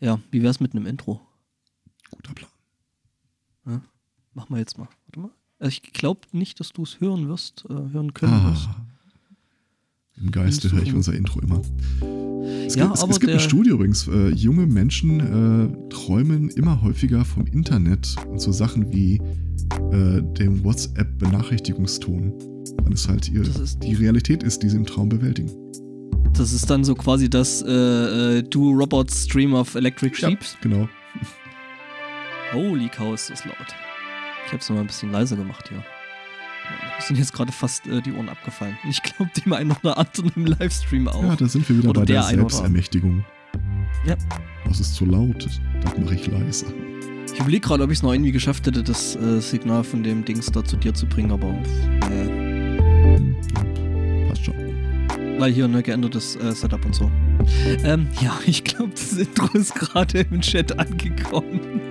Ja, 0.00 0.20
wie 0.30 0.42
wär's 0.42 0.60
mit 0.60 0.74
einem 0.74 0.86
Intro? 0.86 1.20
Guter 2.10 2.34
Plan. 2.34 2.50
Ja, 3.66 3.82
machen 4.34 4.54
wir 4.54 4.58
jetzt 4.58 4.78
mal. 4.78 4.88
Warte 5.06 5.20
mal. 5.20 5.30
Also 5.58 5.70
ich 5.82 5.92
glaube 5.92 6.20
nicht, 6.32 6.60
dass 6.60 6.70
du 6.72 6.82
es 6.84 7.00
hören 7.00 7.28
wirst, 7.28 7.64
äh, 7.68 7.74
hören 7.74 8.14
können 8.14 8.44
wirst. 8.44 8.68
Ah, 8.68 8.86
Im 10.16 10.30
Geiste 10.30 10.70
höre 10.70 10.82
ich 10.82 10.94
unser 10.94 11.14
Intro 11.14 11.40
immer. 11.40 11.60
Es 12.66 12.76
Ja, 12.76 12.84
gibt, 12.84 12.96
es, 12.96 13.02
aber 13.02 13.10
es 13.12 13.20
gibt 13.20 13.30
eine 13.32 13.40
Studie 13.40 13.70
übrigens. 13.70 14.06
Äh, 14.06 14.28
junge 14.30 14.66
Menschen 14.66 15.18
äh, 15.20 15.88
träumen 15.90 16.48
immer 16.50 16.80
häufiger 16.82 17.24
vom 17.24 17.46
Internet 17.46 18.14
und 18.28 18.40
so 18.40 18.52
Sachen 18.52 18.92
wie 18.92 19.16
äh, 19.92 20.22
dem 20.38 20.62
WhatsApp-Benachrichtigungston. 20.64 22.32
Weil 22.82 22.92
es 22.92 23.08
halt 23.08 23.28
ihr, 23.28 23.42
ist- 23.42 23.82
die 23.82 23.94
Realität 23.94 24.42
ist, 24.44 24.62
die 24.62 24.68
sie 24.68 24.76
im 24.76 24.86
Traum 24.86 25.08
bewältigen. 25.08 25.50
Das 26.38 26.52
ist 26.52 26.70
dann 26.70 26.84
so 26.84 26.94
quasi 26.94 27.28
das 27.28 27.62
äh, 27.62 27.68
äh, 28.38 28.42
Do 28.44 28.70
Robots 28.70 29.24
Stream 29.24 29.54
of 29.54 29.74
Electric 29.74 30.14
Sheeps. 30.14 30.56
Genau. 30.60 30.88
Holy 32.52 32.88
cow, 32.88 33.12
ist 33.12 33.28
das 33.28 33.44
laut. 33.44 33.56
Ich 34.46 34.52
habe 34.52 34.62
es 34.62 34.70
mal 34.70 34.78
ein 34.78 34.86
bisschen 34.86 35.10
leiser 35.10 35.34
gemacht 35.34 35.68
hier. 35.68 35.78
Mir 35.78 37.02
sind 37.02 37.18
jetzt 37.18 37.32
gerade 37.32 37.50
fast 37.50 37.88
äh, 37.88 38.00
die 38.00 38.12
Ohren 38.12 38.28
abgefallen. 38.28 38.78
Ich 38.88 39.02
glaube, 39.02 39.32
dem 39.44 39.52
einen 39.52 39.72
oder 39.72 39.98
anderen 39.98 40.30
im 40.36 40.46
Livestream 40.46 41.08
auch. 41.08 41.24
Ja, 41.24 41.34
da 41.34 41.48
sind 41.48 41.68
wir 41.68 41.76
wieder 41.76 41.90
Oder 41.90 42.02
bei 42.02 42.06
der, 42.06 42.22
der 42.22 42.38
Selbstermächtigung. 42.38 43.24
Ja. 44.06 44.14
Das 44.64 44.78
ist 44.78 44.94
zu 44.94 45.06
laut, 45.06 45.44
das 45.44 45.98
mache 45.98 46.14
ich 46.14 46.28
leiser. 46.28 46.68
Ich 47.32 47.40
überlege 47.40 47.66
gerade, 47.66 47.82
ob 47.82 47.90
ich 47.90 47.98
es 47.98 48.02
noch 48.04 48.12
irgendwie 48.12 48.32
geschafft 48.32 48.64
hätte, 48.64 48.84
das 48.84 49.16
äh, 49.16 49.40
Signal 49.40 49.82
von 49.82 50.04
dem 50.04 50.24
Dings 50.24 50.46
da 50.52 50.64
zu 50.64 50.76
dir 50.76 50.94
zu 50.94 51.06
bringen, 51.06 51.32
aber 51.32 51.48
äh, 52.10 52.47
weil 55.38 55.52
hier 55.52 55.68
ne 55.68 55.82
geändertes 55.82 56.36
äh, 56.36 56.52
Setup 56.52 56.84
und 56.84 56.94
so. 56.94 57.10
Ähm, 57.84 58.08
ja, 58.20 58.38
ich 58.46 58.64
glaube, 58.64 58.90
das 58.90 59.12
Intro 59.12 59.46
ist 59.56 59.74
gerade 59.74 60.20
im 60.20 60.40
Chat 60.40 60.78
angekommen. 60.78 61.60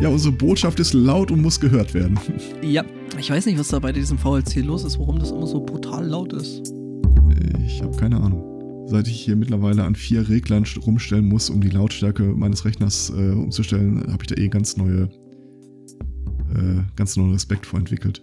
Ja, 0.00 0.08
unsere 0.08 0.34
Botschaft 0.34 0.80
ist 0.80 0.92
laut 0.92 1.30
und 1.30 1.40
muss 1.40 1.60
gehört 1.60 1.94
werden. 1.94 2.18
Ja, 2.62 2.84
ich 3.18 3.30
weiß 3.30 3.46
nicht, 3.46 3.58
was 3.58 3.68
da 3.68 3.78
bei 3.78 3.92
diesem 3.92 4.18
VLC 4.18 4.56
los 4.56 4.84
ist, 4.84 4.98
warum 4.98 5.18
das 5.18 5.30
immer 5.30 5.46
so 5.46 5.60
brutal 5.64 6.04
laut 6.06 6.32
ist. 6.32 6.72
Ich 7.64 7.80
habe 7.80 7.96
keine 7.96 8.20
Ahnung. 8.20 8.84
Seit 8.88 9.06
ich 9.08 9.20
hier 9.20 9.36
mittlerweile 9.36 9.84
an 9.84 9.94
vier 9.94 10.28
Reglern 10.28 10.64
st- 10.64 10.80
rumstellen 10.84 11.26
muss, 11.26 11.48
um 11.48 11.60
die 11.60 11.70
Lautstärke 11.70 12.24
meines 12.24 12.64
Rechners 12.64 13.10
äh, 13.16 13.30
umzustellen, 13.32 14.00
habe 14.12 14.24
ich 14.24 14.26
da 14.26 14.34
eh 14.34 14.48
ganz 14.48 14.76
neue, 14.76 15.04
äh, 16.54 16.82
ganz 16.96 17.16
neuen 17.16 17.32
Respekt 17.32 17.64
vor 17.64 17.78
entwickelt. 17.78 18.22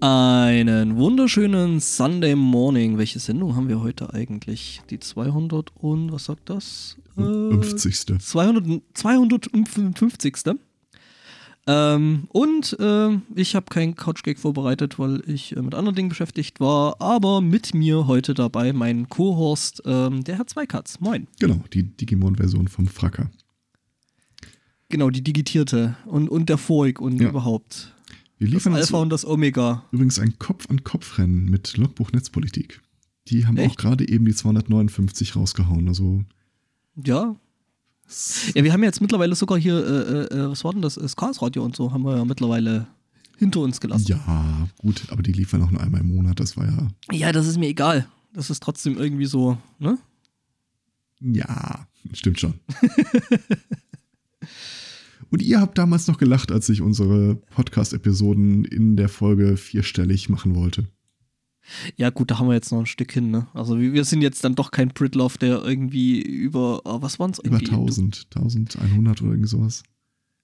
Einen 0.00 0.96
wunderschönen 0.96 1.78
Sunday 1.80 2.34
Morning. 2.34 2.98
Welche 2.98 3.18
Sendung 3.20 3.54
haben 3.54 3.68
wir 3.68 3.80
heute 3.80 4.12
eigentlich? 4.12 4.80
Die 4.90 4.98
200 4.98 5.70
und 5.76 6.12
was 6.12 6.24
sagt 6.24 6.50
das? 6.50 6.96
Äh, 7.16 7.20
50. 7.22 8.18
200, 8.20 8.82
255. 8.94 10.36
Ähm, 11.68 12.24
und 12.30 12.76
äh, 12.80 13.18
ich 13.36 13.54
habe 13.54 13.66
keinen 13.70 13.94
Couch-Gag 13.94 14.40
vorbereitet, 14.40 14.98
weil 14.98 15.22
ich 15.28 15.56
äh, 15.56 15.62
mit 15.62 15.74
anderen 15.76 15.94
Dingen 15.94 16.08
beschäftigt 16.08 16.58
war. 16.58 17.00
Aber 17.00 17.40
mit 17.40 17.72
mir 17.72 18.08
heute 18.08 18.34
dabei 18.34 18.72
mein 18.72 19.08
Co-Host, 19.08 19.82
ähm, 19.86 20.24
der 20.24 20.38
Herr 20.38 20.46
Zweikatz. 20.48 20.98
Moin. 20.98 21.28
Genau, 21.38 21.60
die 21.72 21.84
Digimon-Version 21.84 22.66
vom 22.66 22.88
Fracker. 22.88 23.30
Genau, 24.88 25.10
die 25.10 25.22
digitierte 25.22 25.96
und, 26.06 26.28
und 26.28 26.48
der 26.48 26.58
Voig 26.58 27.00
und 27.00 27.20
Ja. 27.20 27.28
überhaupt. 27.28 27.94
Wir 28.42 28.48
Das 28.48 28.54
liefern 28.54 28.72
uns 28.72 28.86
Alpha 28.86 28.98
und 28.98 29.10
das 29.10 29.24
Omega. 29.24 29.84
übrigens 29.92 30.18
ein 30.18 30.36
Kopf-an-Kopf-Rennen 30.36 31.44
mit 31.44 31.76
Logbuch 31.76 32.10
Netzpolitik. 32.10 32.80
Die 33.28 33.46
haben 33.46 33.56
auch 33.56 33.62
Echt? 33.62 33.78
gerade 33.78 34.08
eben 34.08 34.24
die 34.24 34.34
259 34.34 35.36
rausgehauen. 35.36 35.86
Also 35.86 36.24
Ja. 36.96 37.36
Ja, 38.54 38.64
wir 38.64 38.72
haben 38.72 38.80
ja 38.82 38.88
jetzt 38.88 39.00
mittlerweile 39.00 39.36
sogar 39.36 39.58
hier, 39.60 39.76
äh, 39.86 40.34
äh, 40.34 40.48
was 40.50 40.64
war 40.64 40.72
denn 40.72 40.82
das? 40.82 40.96
Das 40.96 41.14
Chaos-Radio 41.14 41.64
und 41.64 41.76
so 41.76 41.92
haben 41.92 42.02
wir 42.04 42.16
ja 42.16 42.24
mittlerweile 42.24 42.88
hinter 43.38 43.60
uns 43.60 43.80
gelassen. 43.80 44.06
ja, 44.08 44.68
gut, 44.78 45.04
aber 45.10 45.22
die 45.22 45.32
liefern 45.32 45.62
auch 45.62 45.70
nur 45.70 45.80
einmal 45.80 46.00
im 46.00 46.08
Monat. 46.08 46.40
Das 46.40 46.56
war 46.56 46.66
ja, 46.66 46.88
Ja, 47.12 47.30
das 47.30 47.46
ist 47.46 47.58
mir 47.58 47.68
egal. 47.68 48.08
Das 48.34 48.50
ist 48.50 48.60
trotzdem 48.60 48.98
irgendwie 48.98 49.26
so, 49.26 49.56
ne? 49.78 49.98
ja, 51.20 51.86
stimmt 52.12 52.40
schon. 52.40 52.54
Und 55.32 55.40
ihr 55.40 55.60
habt 55.60 55.78
damals 55.78 56.08
noch 56.08 56.18
gelacht, 56.18 56.52
als 56.52 56.68
ich 56.68 56.82
unsere 56.82 57.36
Podcast-Episoden 57.36 58.66
in 58.66 58.96
der 58.96 59.08
Folge 59.08 59.56
vierstellig 59.56 60.28
machen 60.28 60.54
wollte. 60.54 60.86
Ja, 61.96 62.10
gut, 62.10 62.30
da 62.30 62.38
haben 62.38 62.48
wir 62.48 62.54
jetzt 62.54 62.70
noch 62.70 62.80
ein 62.80 62.86
Stück 62.86 63.12
hin, 63.12 63.30
ne? 63.30 63.46
Also 63.54 63.80
wir 63.80 64.04
sind 64.04 64.20
jetzt 64.20 64.44
dann 64.44 64.54
doch 64.56 64.72
kein 64.72 64.92
Pritlove, 64.92 65.38
der 65.38 65.64
irgendwie 65.64 66.20
über, 66.20 66.82
oh, 66.84 67.00
was 67.00 67.18
waren 67.18 67.30
es? 67.30 67.38
Über 67.38 67.56
1000, 67.56 68.26
1100 68.34 69.22
oder 69.22 69.30
irgend 69.30 69.48
sowas. 69.48 69.82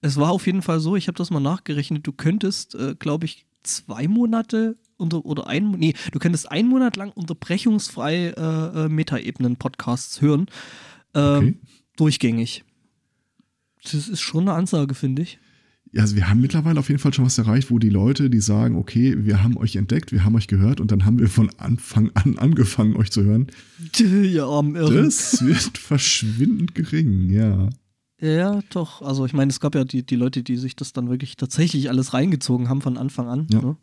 Es 0.01 0.17
war 0.17 0.31
auf 0.31 0.47
jeden 0.47 0.63
Fall 0.63 0.79
so, 0.79 0.95
ich 0.95 1.07
habe 1.07 1.17
das 1.17 1.29
mal 1.29 1.39
nachgerechnet, 1.39 2.07
du 2.07 2.11
könntest, 2.11 2.73
äh, 2.73 2.95
glaube 2.97 3.25
ich, 3.25 3.45
zwei 3.61 4.07
Monate 4.07 4.77
unter, 4.97 5.23
oder 5.23 5.45
ein, 5.45 5.69
nee, 5.71 5.93
du 6.11 6.17
könntest 6.17 6.49
einen 6.49 6.67
Monat 6.67 6.95
lang 6.95 7.11
unterbrechungsfrei 7.11 8.33
äh, 8.35 8.85
äh, 8.85 8.89
Metaebenen-Podcasts 8.89 10.19
hören. 10.21 10.47
Ähm, 11.13 11.35
Okay. 11.37 11.57
Durchgängig. 11.97 12.63
Das 13.83 14.07
ist 14.07 14.21
schon 14.21 14.47
eine 14.47 14.53
Ansage, 14.57 14.93
finde 14.93 15.21
ich. 15.21 15.39
Ja, 15.91 16.03
also 16.03 16.15
wir 16.15 16.29
haben 16.29 16.39
mittlerweile 16.39 16.79
auf 16.79 16.89
jeden 16.89 16.99
Fall 16.99 17.13
schon 17.13 17.25
was 17.25 17.37
erreicht, 17.37 17.71
wo 17.71 17.79
die 17.79 17.89
Leute, 17.89 18.29
die 18.29 18.41
sagen, 18.41 18.75
okay, 18.75 19.15
wir 19.25 19.41
haben 19.41 19.57
euch 19.57 19.75
entdeckt, 19.75 20.11
wir 20.11 20.23
haben 20.23 20.35
euch 20.35 20.47
gehört 20.47 20.79
und 20.79 20.91
dann 20.91 21.03
haben 21.05 21.17
wir 21.17 21.29
von 21.29 21.49
Anfang 21.57 22.11
an 22.13 22.37
angefangen, 22.37 22.95
euch 22.95 23.11
zu 23.11 23.23
hören. 23.23 23.47
Ja, 23.99 24.47
am 24.47 24.75
Irren. 24.75 25.05
Das 25.05 25.43
wird 25.43 25.77
verschwindend 25.77 26.75
gering, 26.75 27.29
ja. 27.31 27.69
Ja, 28.21 28.61
doch. 28.71 29.01
Also 29.01 29.25
ich 29.25 29.33
meine, 29.33 29.49
es 29.49 29.59
gab 29.61 29.75
ja 29.75 29.85
die, 29.85 30.03
die 30.05 30.15
Leute, 30.17 30.43
die 30.43 30.57
sich 30.57 30.75
das 30.75 30.91
dann 30.91 31.09
wirklich 31.09 31.37
tatsächlich 31.37 31.89
alles 31.89 32.13
reingezogen 32.13 32.67
haben 32.67 32.81
von 32.81 32.97
Anfang 32.97 33.27
an. 33.29 33.47
Ja. 33.49 33.61
Ne? 33.61 33.77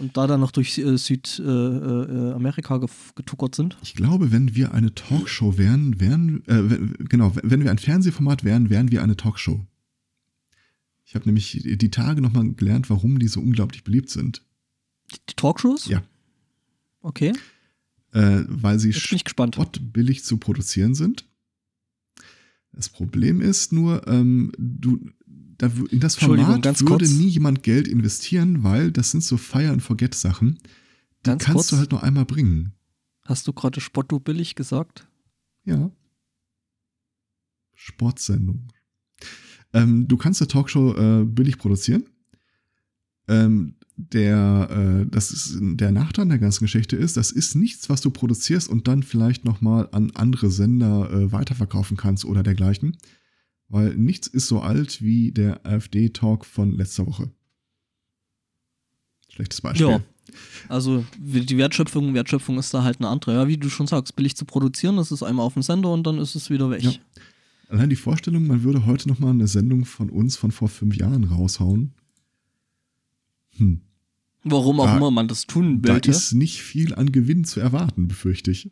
Und 0.00 0.16
da 0.16 0.26
dann 0.26 0.40
noch 0.40 0.50
durch 0.50 0.76
äh, 0.78 0.96
Südamerika 0.98 2.30
äh, 2.30 2.32
Amerika 2.34 2.74
gef- 2.76 3.14
getuckert 3.14 3.54
sind. 3.54 3.76
Ich 3.82 3.94
glaube, 3.94 4.32
wenn 4.32 4.56
wir 4.56 4.72
eine 4.74 4.92
Talkshow 4.94 5.56
wären, 5.56 6.00
wären, 6.00 6.42
äh, 6.48 6.68
wenn- 6.70 6.94
genau, 7.08 7.32
wenn 7.42 7.62
wir 7.62 7.70
ein 7.70 7.78
Fernsehformat 7.78 8.42
wären, 8.42 8.70
wären 8.70 8.90
wir 8.90 9.04
eine 9.04 9.16
Talkshow. 9.16 9.64
Ich 11.04 11.14
habe 11.14 11.26
nämlich 11.26 11.60
die 11.64 11.90
Tage 11.90 12.20
nochmal 12.20 12.52
gelernt, 12.54 12.90
warum 12.90 13.20
die 13.20 13.28
so 13.28 13.38
unglaublich 13.40 13.84
beliebt 13.84 14.10
sind. 14.10 14.42
Die 15.30 15.34
Talkshows? 15.36 15.86
Ja. 15.86 16.02
Okay, 17.02 17.32
Äh, 18.12 18.42
weil 18.48 18.80
sie 18.80 18.92
spottbillig 18.92 20.24
zu 20.24 20.38
produzieren 20.38 20.96
sind. 20.96 21.24
Das 22.76 22.90
Problem 22.90 23.40
ist 23.40 23.72
nur, 23.72 24.06
ähm, 24.06 24.52
du, 24.58 25.00
da, 25.56 25.70
in 25.90 25.98
das 25.98 26.16
Format 26.16 26.62
ganz 26.62 26.82
würde 26.82 27.06
kurz. 27.06 27.10
nie 27.10 27.26
jemand 27.28 27.62
Geld 27.62 27.88
investieren, 27.88 28.62
weil 28.62 28.92
das 28.92 29.10
sind 29.10 29.24
so 29.24 29.38
Fire-and-Forget-Sachen. 29.38 30.58
Die 30.58 31.30
Ganz 31.30 31.42
kannst 31.42 31.56
kurz. 31.56 31.68
du 31.70 31.76
halt 31.78 31.90
nur 31.90 32.02
einmal 32.02 32.26
bringen. 32.26 32.74
Hast 33.22 33.48
du 33.48 33.54
gerade 33.54 33.80
Spotto 33.80 34.20
billig 34.20 34.54
gesagt? 34.54 35.08
Ja. 35.64 35.90
Sportsendung. 37.74 38.68
Ähm, 39.72 40.06
du 40.06 40.18
kannst 40.18 40.42
eine 40.42 40.48
Talkshow 40.48 40.94
äh, 40.94 41.24
billig 41.24 41.56
produzieren. 41.56 42.04
Ähm, 43.26 43.76
der, 43.96 45.04
äh, 45.04 45.10
das 45.10 45.30
ist 45.30 45.58
der 45.60 45.90
Nachteil 45.90 46.24
an 46.24 46.28
der 46.28 46.38
ganzen 46.38 46.64
Geschichte 46.64 46.96
ist, 46.96 47.16
das 47.16 47.30
ist 47.30 47.54
nichts, 47.54 47.88
was 47.88 48.02
du 48.02 48.10
produzierst 48.10 48.68
und 48.68 48.86
dann 48.88 49.02
vielleicht 49.02 49.44
nochmal 49.44 49.88
an 49.92 50.10
andere 50.14 50.50
Sender 50.50 51.10
äh, 51.10 51.32
weiterverkaufen 51.32 51.96
kannst 51.96 52.24
oder 52.24 52.42
dergleichen. 52.42 52.96
Weil 53.68 53.96
nichts 53.96 54.28
ist 54.28 54.46
so 54.46 54.60
alt 54.60 55.02
wie 55.02 55.32
der 55.32 55.66
AfD-Talk 55.66 56.44
von 56.44 56.72
letzter 56.72 57.06
Woche. 57.06 57.30
Schlechtes 59.28 59.60
Beispiel. 59.60 59.88
Ja. 59.88 60.00
Also 60.68 61.04
die 61.16 61.56
Wertschöpfung, 61.56 62.14
Wertschöpfung 62.14 62.58
ist 62.58 62.72
da 62.74 62.82
halt 62.82 62.98
eine 63.00 63.08
andere. 63.08 63.34
Ja, 63.34 63.48
wie 63.48 63.56
du 63.56 63.68
schon 63.68 63.86
sagst, 63.86 64.14
billig 64.14 64.36
zu 64.36 64.44
produzieren, 64.44 64.96
das 64.96 65.10
ist 65.10 65.22
einmal 65.22 65.46
auf 65.46 65.54
dem 65.54 65.62
Sender 65.62 65.92
und 65.92 66.06
dann 66.06 66.18
ist 66.18 66.34
es 66.34 66.50
wieder 66.50 66.70
weg. 66.70 66.82
Ja. 66.82 66.92
Allein 67.68 67.90
die 67.90 67.96
Vorstellung, 67.96 68.46
man 68.46 68.62
würde 68.62 68.86
heute 68.86 69.08
nochmal 69.08 69.30
eine 69.30 69.48
Sendung 69.48 69.84
von 69.84 70.10
uns 70.10 70.36
von 70.36 70.52
vor 70.52 70.68
fünf 70.68 70.96
Jahren 70.96 71.24
raushauen. 71.24 71.94
Hm. 73.56 73.80
Warum 74.48 74.80
auch 74.80 74.86
Da- 74.86 74.96
immer 74.96 75.10
man 75.10 75.28
das 75.28 75.46
tun 75.46 75.82
Da 75.82 75.94
wollte. 75.94 76.10
ist 76.10 76.32
nicht 76.32 76.62
viel 76.62 76.94
an 76.94 77.10
Gewinn 77.12 77.44
zu 77.44 77.60
erwarten, 77.60 78.08
befürchte 78.08 78.50
ich. 78.50 78.70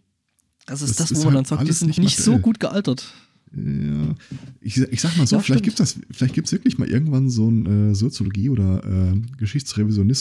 Das 0.67 0.81
ist 0.83 0.99
das 1.01 1.09
das, 1.09 1.17
wo 1.17 1.19
ist 1.21 1.25
man 1.27 1.35
halt 1.35 1.51
dann 1.51 1.59
sagt, 1.59 1.69
die 1.69 1.73
sind 1.73 1.89
nicht 1.89 1.99
nicht, 1.99 2.17
so 2.19 2.39
gut 2.39 2.59
gealtert. 2.61 3.13
Ja, 3.57 4.15
ich, 4.61 4.79
ich 4.79 5.01
sag 5.01 5.17
mal 5.17 5.27
so, 5.29 5.37
Ja, 5.37 5.43
vielleicht 5.43 5.63
gibt 5.65 5.81
vielleicht 6.11 6.37
es 6.39 6.53
wirklich 6.53 6.77
mal 6.79 6.89
irgendwann 6.89 7.31
so 7.31 7.47
einen 7.47 7.91
äh, 7.91 7.95
Soziologie- 7.95 8.49
oder 8.51 8.83
äh, 8.85 9.21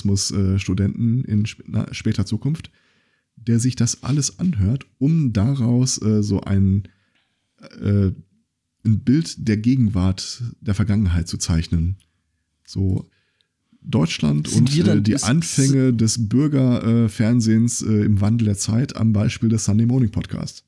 Geschichtsrevisionismus-Studenten 0.04 1.24
in 1.26 1.46
sp 1.50 1.64
na, 1.68 1.88
später 1.94 2.26
Zukunft, 2.26 2.72
der 3.36 3.60
sich 3.60 3.76
das 3.76 4.04
alles 4.04 4.40
anhört, 4.40 4.86
um 5.00 5.34
daraus 5.34 6.02
äh, 6.02 6.22
so 6.24 6.42
ein, 6.42 6.84
äh, 7.82 8.12
ein 8.86 9.00
Bild 9.00 9.48
der 9.48 9.58
Gegenwart, 9.58 10.44
der 10.62 10.74
Vergangenheit 10.76 11.28
zu 11.28 11.38
zeichnen. 11.38 11.98
So 12.66 13.08
Deutschland 13.86 14.48
Sind 14.48 14.70
und 14.70 14.88
äh, 14.88 15.02
die 15.02 15.22
Anfänge 15.22 15.94
des 15.94 16.30
Bürgerfernsehens 16.30 17.82
äh, 17.82 18.06
im 18.06 18.22
Wandel 18.22 18.46
der 18.46 18.58
Zeit 18.58 18.96
am 18.96 19.14
Beispiel 19.14 19.50
des 19.50 19.66
Sunday 19.66 19.86
Morning 19.86 20.12
Podcast. 20.12 20.64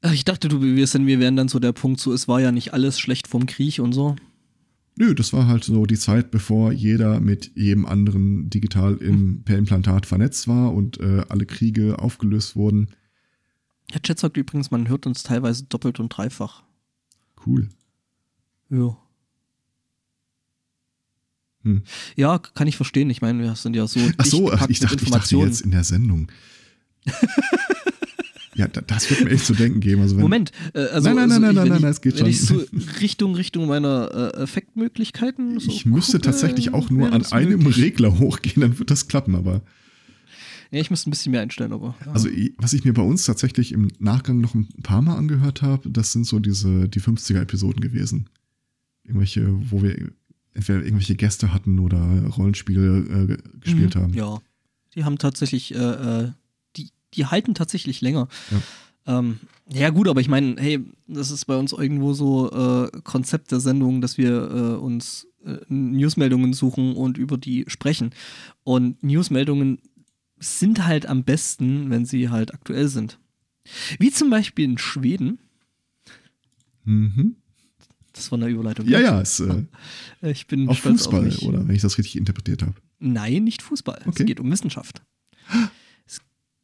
Ach, 0.00 0.12
ich 0.12 0.24
dachte, 0.24 0.48
du, 0.48 0.62
wir, 0.62 0.86
sind, 0.86 1.06
wir 1.06 1.18
wären 1.18 1.36
dann 1.36 1.48
so 1.48 1.58
der 1.58 1.72
Punkt, 1.72 2.00
so 2.00 2.12
es 2.12 2.28
war 2.28 2.40
ja 2.40 2.52
nicht 2.52 2.72
alles 2.72 2.98
schlecht 2.98 3.26
vom 3.26 3.46
Krieg 3.46 3.80
und 3.80 3.92
so. 3.92 4.16
Nö, 4.96 5.14
das 5.14 5.32
war 5.32 5.46
halt 5.46 5.62
so 5.64 5.86
die 5.86 5.98
Zeit, 5.98 6.30
bevor 6.30 6.72
jeder 6.72 7.20
mit 7.20 7.52
jedem 7.54 7.86
anderen 7.86 8.50
digital 8.50 8.96
im, 8.96 9.42
per 9.44 9.56
Implantat 9.56 10.06
vernetzt 10.06 10.48
war 10.48 10.74
und 10.74 10.98
äh, 10.98 11.24
alle 11.28 11.46
Kriege 11.46 11.98
aufgelöst 12.00 12.56
wurden. 12.56 12.88
Herr 13.90 14.02
Chat 14.02 14.18
sagt 14.18 14.36
übrigens, 14.36 14.70
man 14.70 14.88
hört 14.88 15.06
uns 15.06 15.22
teilweise 15.22 15.64
doppelt 15.64 16.00
und 16.00 16.08
dreifach. 16.08 16.62
Cool. 17.46 17.68
Ja. 18.70 18.96
Hm. 21.76 21.82
Ja, 22.16 22.38
kann 22.38 22.66
ich 22.68 22.76
verstehen. 22.76 23.10
Ich 23.10 23.20
meine, 23.22 23.42
wir 23.42 23.54
sind 23.56 23.74
ja 23.76 23.86
so. 23.86 24.00
Ach 24.16 24.24
so, 24.24 24.50
dicht 24.50 24.52
ich 24.52 24.58
dachte, 24.58 24.70
ich 24.70 24.80
dachte 24.80 24.94
Informationen. 25.04 25.48
jetzt 25.48 25.60
in 25.60 25.70
der 25.70 25.84
Sendung. 25.84 26.28
ja, 28.54 28.66
da- 28.68 28.80
das 28.80 29.08
wird 29.10 29.24
mir 29.24 29.30
echt 29.30 29.46
zu 29.46 29.54
denken 29.54 29.80
geben. 29.80 30.02
Also 30.02 30.16
Moment, 30.16 30.50
äh, 30.74 30.80
also, 30.80 31.08
Nein, 31.08 31.16
nein, 31.16 31.30
also 31.30 31.40
nein, 31.40 31.54
nein, 31.54 31.68
nein, 31.82 31.84
es 31.90 32.00
geht 32.00 32.18
schon. 32.18 32.26
ich 32.28 32.40
so 32.40 32.62
Richtung 33.00 33.34
Richtung 33.34 33.66
meiner 33.68 34.32
äh, 34.34 34.42
Effektmöglichkeiten. 34.42 35.60
So 35.60 35.70
Ich 35.70 35.86
müsste 35.86 36.12
gucke, 36.12 36.24
tatsächlich 36.24 36.74
auch 36.74 36.90
nur 36.90 37.12
an 37.12 37.24
einem 37.26 37.58
möglich. 37.62 37.78
Regler 37.84 38.18
hochgehen, 38.18 38.60
dann 38.60 38.78
wird 38.78 38.90
das 38.90 39.06
klappen, 39.08 39.34
aber. 39.34 39.62
Ja, 40.70 40.80
ich 40.80 40.90
müsste 40.90 41.08
ein 41.08 41.12
bisschen 41.12 41.32
mehr 41.32 41.40
einstellen, 41.40 41.72
aber. 41.72 41.94
Ja. 42.04 42.12
Also, 42.12 42.28
was 42.58 42.72
ich 42.74 42.84
mir 42.84 42.92
bei 42.92 43.02
uns 43.02 43.24
tatsächlich 43.24 43.72
im 43.72 43.88
Nachgang 44.00 44.40
noch 44.40 44.54
ein 44.54 44.68
paar 44.82 45.00
Mal 45.02 45.16
angehört 45.16 45.62
habe, 45.62 45.88
das 45.90 46.12
sind 46.12 46.26
so 46.26 46.40
diese, 46.40 46.88
die 46.88 47.00
50er-Episoden 47.00 47.80
gewesen. 47.80 48.28
Irgendwelche, 49.04 49.48
wo 49.70 49.82
wir 49.82 49.96
entweder 50.54 50.82
irgendwelche 50.82 51.16
Gäste 51.16 51.52
hatten 51.52 51.78
oder 51.78 51.98
Rollenspiele 52.36 52.98
äh, 52.98 53.36
gespielt 53.60 53.94
Mhm, 53.94 54.00
haben. 54.00 54.14
Ja. 54.14 54.38
Die 54.94 55.04
haben 55.04 55.18
tatsächlich, 55.18 55.74
äh, 55.74 55.78
äh, 55.78 56.32
die, 56.76 56.90
die 57.14 57.26
halten 57.26 57.54
tatsächlich 57.54 58.00
länger. 58.00 58.28
Ja, 59.06 59.18
ähm, 59.18 59.38
ja 59.70 59.90
gut, 59.90 60.08
aber 60.08 60.20
ich 60.20 60.28
meine, 60.28 60.56
hey, 60.58 60.80
das 61.06 61.30
ist 61.30 61.44
bei 61.44 61.56
uns 61.56 61.72
irgendwo 61.72 62.14
so 62.14 62.50
äh, 62.50 62.90
Konzept 63.02 63.52
der 63.52 63.60
Sendung, 63.60 64.00
dass 64.00 64.18
wir 64.18 64.50
äh, 64.50 64.76
uns 64.76 65.26
äh, 65.44 65.58
Newsmeldungen 65.68 66.52
suchen 66.52 66.94
und 66.96 67.18
über 67.18 67.36
die 67.38 67.64
sprechen. 67.68 68.10
Und 68.64 69.02
Newsmeldungen 69.02 69.78
sind 70.38 70.84
halt 70.86 71.06
am 71.06 71.24
besten, 71.24 71.90
wenn 71.90 72.04
sie 72.06 72.30
halt 72.30 72.54
aktuell 72.54 72.88
sind. 72.88 73.18
Wie 73.98 74.10
zum 74.10 74.30
Beispiel 74.30 74.64
in 74.64 74.78
Schweden. 74.78 75.38
Mhm. 76.84 77.36
Das 78.18 78.32
war 78.32 78.38
eine 78.38 78.48
Überleitung. 78.48 78.86
Ja, 78.88 79.00
ja, 79.00 79.20
ist 79.20 79.40
äh, 79.40 79.64
Ich 80.22 80.46
bin 80.46 80.68
auf 80.68 80.78
stolz 80.78 81.02
Fußball, 81.02 81.20
auf 81.20 81.24
mich. 81.24 81.42
oder 81.42 81.66
wenn 81.66 81.74
ich 81.74 81.82
das 81.82 81.96
richtig 81.98 82.16
interpretiert 82.16 82.62
habe. 82.62 82.74
Nein, 82.98 83.44
nicht 83.44 83.62
Fußball. 83.62 84.00
Okay. 84.00 84.10
Es 84.10 84.26
geht 84.26 84.40
um 84.40 84.50
Wissenschaft. 84.50 85.02
Es 86.04 86.20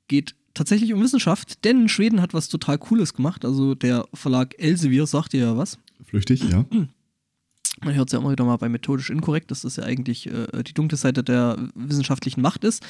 geht 0.08 0.34
tatsächlich 0.52 0.92
um 0.92 1.00
Wissenschaft, 1.00 1.64
denn 1.64 1.88
Schweden 1.88 2.20
hat 2.20 2.34
was 2.34 2.48
total 2.48 2.78
Cooles 2.78 3.14
gemacht. 3.14 3.44
Also 3.44 3.74
der 3.74 4.06
Verlag 4.12 4.54
Elsevier 4.58 5.06
sagt 5.06 5.32
dir 5.32 5.40
ja 5.40 5.56
was. 5.56 5.78
Flüchtig, 6.04 6.42
ja. 6.50 6.64
Man 7.82 7.94
hört 7.94 8.08
es 8.08 8.12
ja 8.12 8.18
immer 8.18 8.30
wieder 8.30 8.44
mal 8.44 8.56
bei 8.56 8.68
methodisch 8.68 9.10
inkorrekt, 9.10 9.50
dass 9.50 9.62
das 9.62 9.76
ja 9.76 9.84
eigentlich 9.84 10.26
äh, 10.26 10.62
die 10.62 10.74
dunkle 10.74 10.96
Seite 10.96 11.24
der 11.24 11.70
wissenschaftlichen 11.74 12.40
Macht 12.40 12.64
ist. 12.64 12.84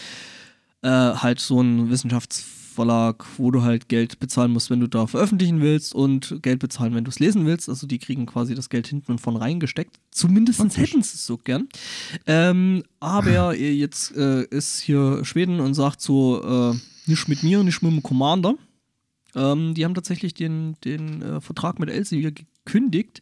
Äh, 0.82 0.88
halt 0.88 1.40
so 1.40 1.60
ein 1.62 1.90
Wissenschaftsverlag, 2.74 3.24
wo 3.38 3.50
du 3.50 3.62
halt 3.62 3.88
Geld 3.88 4.18
bezahlen 4.18 4.52
musst, 4.52 4.70
wenn 4.70 4.80
du 4.80 4.88
da 4.88 5.06
veröffentlichen 5.06 5.60
willst 5.60 5.94
und 5.94 6.42
Geld 6.42 6.58
bezahlen, 6.58 6.94
wenn 6.94 7.04
du 7.04 7.10
es 7.10 7.18
lesen 7.18 7.46
willst. 7.46 7.68
Also 7.68 7.86
die 7.86 7.98
kriegen 7.98 8.26
quasi 8.26 8.54
das 8.54 8.68
Geld 8.68 8.86
hinten 8.86 9.12
und 9.12 9.20
vorne 9.20 9.40
reingesteckt. 9.40 9.98
Zumindest 10.10 10.60
hätten 10.60 11.02
sie 11.02 11.14
es 11.14 11.26
so 11.26 11.38
gern. 11.38 11.68
Ähm, 12.26 12.82
aber 13.00 13.54
jetzt 13.58 14.16
äh, 14.16 14.44
ist 14.44 14.80
hier 14.80 15.24
Schweden 15.24 15.60
und 15.60 15.74
sagt 15.74 16.00
so, 16.00 16.42
äh, 16.42 16.74
nicht 17.06 17.28
mit 17.28 17.42
mir, 17.42 17.62
nicht 17.62 17.82
mit 17.82 17.92
dem 17.92 18.02
Commander. 18.02 18.54
Ähm, 19.34 19.74
die 19.74 19.84
haben 19.84 19.94
tatsächlich 19.94 20.34
den, 20.34 20.76
den 20.84 21.22
äh, 21.22 21.40
Vertrag 21.40 21.78
mit 21.80 21.90
Elsevier 21.90 22.32
gekündigt, 22.32 23.20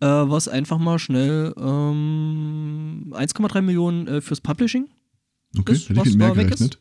äh, 0.00 0.06
was 0.06 0.46
einfach 0.46 0.78
mal 0.78 0.98
schnell 0.98 1.54
ähm, 1.56 3.12
1,3 3.12 3.62
Millionen 3.62 4.06
äh, 4.06 4.20
fürs 4.20 4.42
Publishing, 4.42 4.88
Okay, 5.58 5.72
ich 5.72 5.96
was 5.96 6.16
da 6.18 6.36
weg 6.36 6.50
ist? 6.50 6.78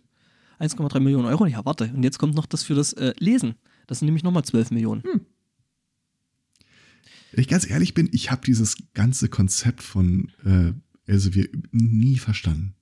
Gerechnet. 0.57 0.79
1,3 0.79 0.99
Millionen 0.99 1.25
Euro. 1.25 1.45
Ja, 1.45 1.65
warte. 1.65 1.91
Und 1.93 2.03
jetzt 2.03 2.19
kommt 2.19 2.35
noch 2.35 2.45
das 2.45 2.63
für 2.63 2.75
das 2.75 2.93
äh, 2.93 3.13
Lesen. 3.19 3.55
Das 3.87 3.99
sind 3.99 4.07
nämlich 4.07 4.23
nochmal 4.23 4.43
12 4.43 4.71
Millionen. 4.71 5.03
Wenn 7.31 7.41
ich 7.41 7.47
ganz 7.47 7.69
ehrlich 7.69 7.93
bin, 7.93 8.09
ich 8.11 8.31
habe 8.31 8.45
dieses 8.45 8.77
ganze 8.93 9.27
Konzept 9.27 9.81
von 9.81 10.31
äh, 10.45 10.73
Elsevier 11.11 11.49
nie 11.71 12.17
verstanden. 12.17 12.75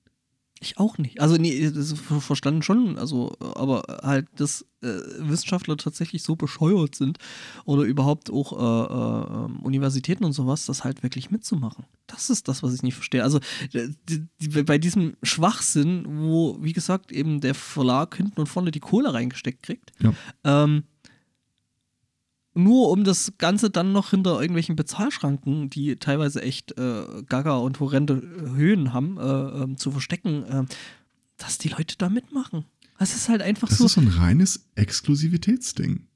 Ich 0.62 0.78
auch 0.78 0.96
nicht. 0.96 1.20
Also, 1.20 1.36
nee, 1.38 1.70
das 1.72 1.92
verstanden 2.20 2.62
schon. 2.62 2.96
Also, 2.96 3.32
aber 3.40 3.82
halt, 4.04 4.28
dass 4.36 4.64
äh, 4.80 4.86
Wissenschaftler 5.18 5.76
tatsächlich 5.76 6.22
so 6.22 6.36
bescheuert 6.36 6.94
sind 6.94 7.18
oder 7.64 7.82
überhaupt 7.82 8.30
auch 8.30 8.52
äh, 8.52 9.54
äh, 9.56 9.64
Universitäten 9.64 10.24
und 10.24 10.34
sowas, 10.34 10.64
das 10.66 10.84
halt 10.84 11.02
wirklich 11.02 11.32
mitzumachen. 11.32 11.84
Das 12.06 12.30
ist 12.30 12.46
das, 12.46 12.62
was 12.62 12.74
ich 12.74 12.84
nicht 12.84 12.94
verstehe. 12.94 13.24
Also, 13.24 13.40
die, 13.74 14.24
die, 14.40 14.62
bei 14.62 14.78
diesem 14.78 15.16
Schwachsinn, 15.24 16.04
wo, 16.08 16.56
wie 16.60 16.72
gesagt, 16.72 17.10
eben 17.10 17.40
der 17.40 17.54
Verlag 17.56 18.16
hinten 18.16 18.38
und 18.38 18.46
vorne 18.46 18.70
die 18.70 18.80
Kohle 18.80 19.12
reingesteckt 19.12 19.64
kriegt, 19.64 19.90
Ja. 20.00 20.14
ähm, 20.44 20.84
nur 22.54 22.90
um 22.90 23.04
das 23.04 23.32
Ganze 23.38 23.70
dann 23.70 23.92
noch 23.92 24.10
hinter 24.10 24.32
irgendwelchen 24.40 24.76
Bezahlschranken, 24.76 25.70
die 25.70 25.96
teilweise 25.96 26.42
echt 26.42 26.76
äh, 26.78 27.22
gaga 27.26 27.56
und 27.56 27.80
horrende 27.80 28.20
Höhen 28.54 28.92
haben, 28.92 29.16
äh, 29.18 29.22
ähm, 29.62 29.76
zu 29.78 29.90
verstecken, 29.90 30.44
äh, 30.44 30.64
dass 31.38 31.58
die 31.58 31.68
Leute 31.68 31.96
da 31.96 32.08
mitmachen. 32.08 32.64
Das 32.98 33.14
ist 33.16 33.28
halt 33.28 33.42
einfach 33.42 33.68
Das 33.68 33.78
so. 33.78 33.86
ist 33.86 33.94
so 33.94 34.00
ein 34.00 34.08
reines 34.08 34.68
Exklusivitätsding. 34.74 36.06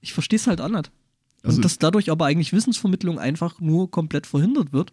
ich 0.00 0.12
verstehe 0.12 0.38
es 0.38 0.46
halt 0.46 0.60
anders. 0.60 0.90
Also- 1.42 1.56
und 1.56 1.64
dass 1.64 1.78
dadurch 1.78 2.10
aber 2.10 2.26
eigentlich 2.26 2.52
Wissensvermittlung 2.52 3.18
einfach 3.18 3.60
nur 3.60 3.90
komplett 3.90 4.26
verhindert 4.26 4.72
wird. 4.72 4.92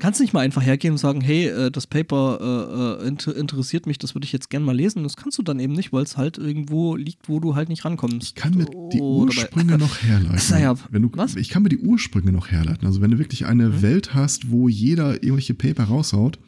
Kannst 0.00 0.20
nicht 0.20 0.32
mal 0.32 0.40
einfach 0.40 0.62
hergehen 0.62 0.92
und 0.92 0.98
sagen, 0.98 1.20
hey, 1.20 1.46
äh, 1.46 1.70
das 1.70 1.86
Paper 1.86 2.98
äh, 3.00 3.04
äh, 3.04 3.08
inter 3.08 3.36
interessiert 3.36 3.86
mich, 3.86 3.98
das 3.98 4.14
würde 4.14 4.24
ich 4.24 4.32
jetzt 4.32 4.50
gerne 4.50 4.66
mal 4.66 4.74
lesen. 4.74 5.02
Das 5.02 5.16
kannst 5.16 5.38
du 5.38 5.42
dann 5.42 5.60
eben 5.60 5.74
nicht, 5.74 5.92
weil 5.92 6.02
es 6.02 6.16
halt 6.16 6.38
irgendwo 6.38 6.96
liegt, 6.96 7.28
wo 7.28 7.38
du 7.38 7.54
halt 7.54 7.68
nicht 7.68 7.84
rankommst. 7.84 8.28
Ich 8.28 8.34
kann 8.34 8.54
mir 8.54 8.66
die 8.92 9.00
Ursprünge 9.00 9.78
noch 9.78 9.98
herleiten. 10.02 10.42
Naja, 10.50 10.74
wenn 10.90 11.02
du, 11.02 11.10
was? 11.14 11.36
Ich 11.36 11.50
kann 11.50 11.62
mir 11.62 11.68
die 11.68 11.78
Ursprünge 11.78 12.32
noch 12.32 12.50
herleiten. 12.50 12.86
Also 12.86 13.00
wenn 13.00 13.10
du 13.12 13.18
wirklich 13.18 13.46
eine 13.46 13.68
Mhm. 13.68 13.82
Welt 13.82 14.14
hast, 14.14 14.50
wo 14.50 14.68
jeder 14.68 15.22
irgendwelche 15.22 15.54
Paper 15.54 15.84
raushaut 15.84 16.38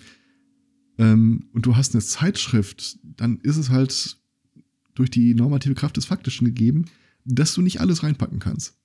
ähm, 0.98 1.48
und 1.52 1.66
du 1.66 1.76
hast 1.76 1.94
eine 1.94 2.02
Zeitschrift, 2.02 2.98
dann 3.02 3.38
ist 3.38 3.56
es 3.56 3.70
halt 3.70 4.16
durch 4.94 5.10
die 5.10 5.34
normative 5.34 5.74
Kraft 5.74 5.96
des 5.96 6.06
Faktischen 6.06 6.46
gegeben, 6.46 6.86
dass 7.24 7.54
du 7.54 7.62
nicht 7.62 7.80
alles 7.80 8.02
reinpacken 8.02 8.38
kannst. 8.38 8.76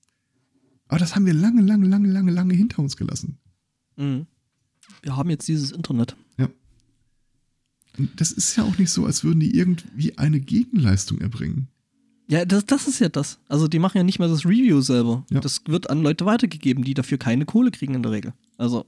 Aber 0.88 0.98
das 0.98 1.14
haben 1.14 1.26
wir 1.26 1.34
lange, 1.34 1.60
lange, 1.62 1.86
lange, 1.86 2.08
lange, 2.08 2.30
lange 2.32 2.54
hinter 2.54 2.80
uns 2.80 2.96
gelassen. 2.96 3.38
Mhm. 3.96 4.26
Wir 5.02 5.16
haben 5.16 5.30
jetzt 5.30 5.48
dieses 5.48 5.70
Internet. 5.72 6.16
Ja. 6.38 6.48
Und 7.98 8.20
das 8.20 8.32
ist 8.32 8.56
ja 8.56 8.64
auch 8.64 8.78
nicht 8.78 8.90
so, 8.90 9.06
als 9.06 9.24
würden 9.24 9.40
die 9.40 9.56
irgendwie 9.56 10.16
eine 10.18 10.40
Gegenleistung 10.40 11.20
erbringen. 11.20 11.68
Ja, 12.30 12.44
das, 12.44 12.66
das 12.66 12.86
ist 12.86 12.98
ja 12.98 13.08
das. 13.08 13.38
Also 13.48 13.68
die 13.68 13.78
machen 13.78 13.96
ja 13.96 14.04
nicht 14.04 14.18
mehr 14.18 14.28
das 14.28 14.44
Review 14.44 14.80
selber. 14.82 15.24
Ja. 15.30 15.40
Das 15.40 15.62
wird 15.66 15.88
an 15.88 16.02
Leute 16.02 16.26
weitergegeben, 16.26 16.84
die 16.84 16.94
dafür 16.94 17.18
keine 17.18 17.46
Kohle 17.46 17.70
kriegen 17.70 17.94
in 17.94 18.02
der 18.02 18.12
Regel. 18.12 18.34
Also 18.58 18.84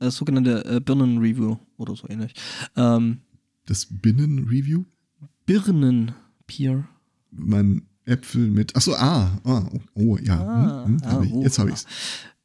das 0.00 0.16
sogenannte 0.16 0.64
äh, 0.64 0.80
Birnen-Review 0.80 1.56
oder 1.76 1.96
so 1.96 2.08
ähnlich. 2.08 2.34
Ähm, 2.76 3.18
Das 3.66 3.86
Binnen-Review? 3.86 4.84
Birnen-Peer. 5.46 6.88
mein 7.30 7.82
Äpfel 8.04 8.48
mit. 8.48 8.74
Achso, 8.74 8.94
ah, 8.94 9.38
ah, 9.44 9.68
oh, 9.72 9.80
oh 9.94 10.18
ja. 10.18 10.40
Ah, 10.40 10.84
hm, 10.84 10.94
hm, 10.94 11.02
ah, 11.04 11.12
hab 11.12 11.24
ich, 11.24 11.32
oh, 11.32 11.42
jetzt 11.42 11.58
habe 11.58 11.70
ich's. 11.70 11.86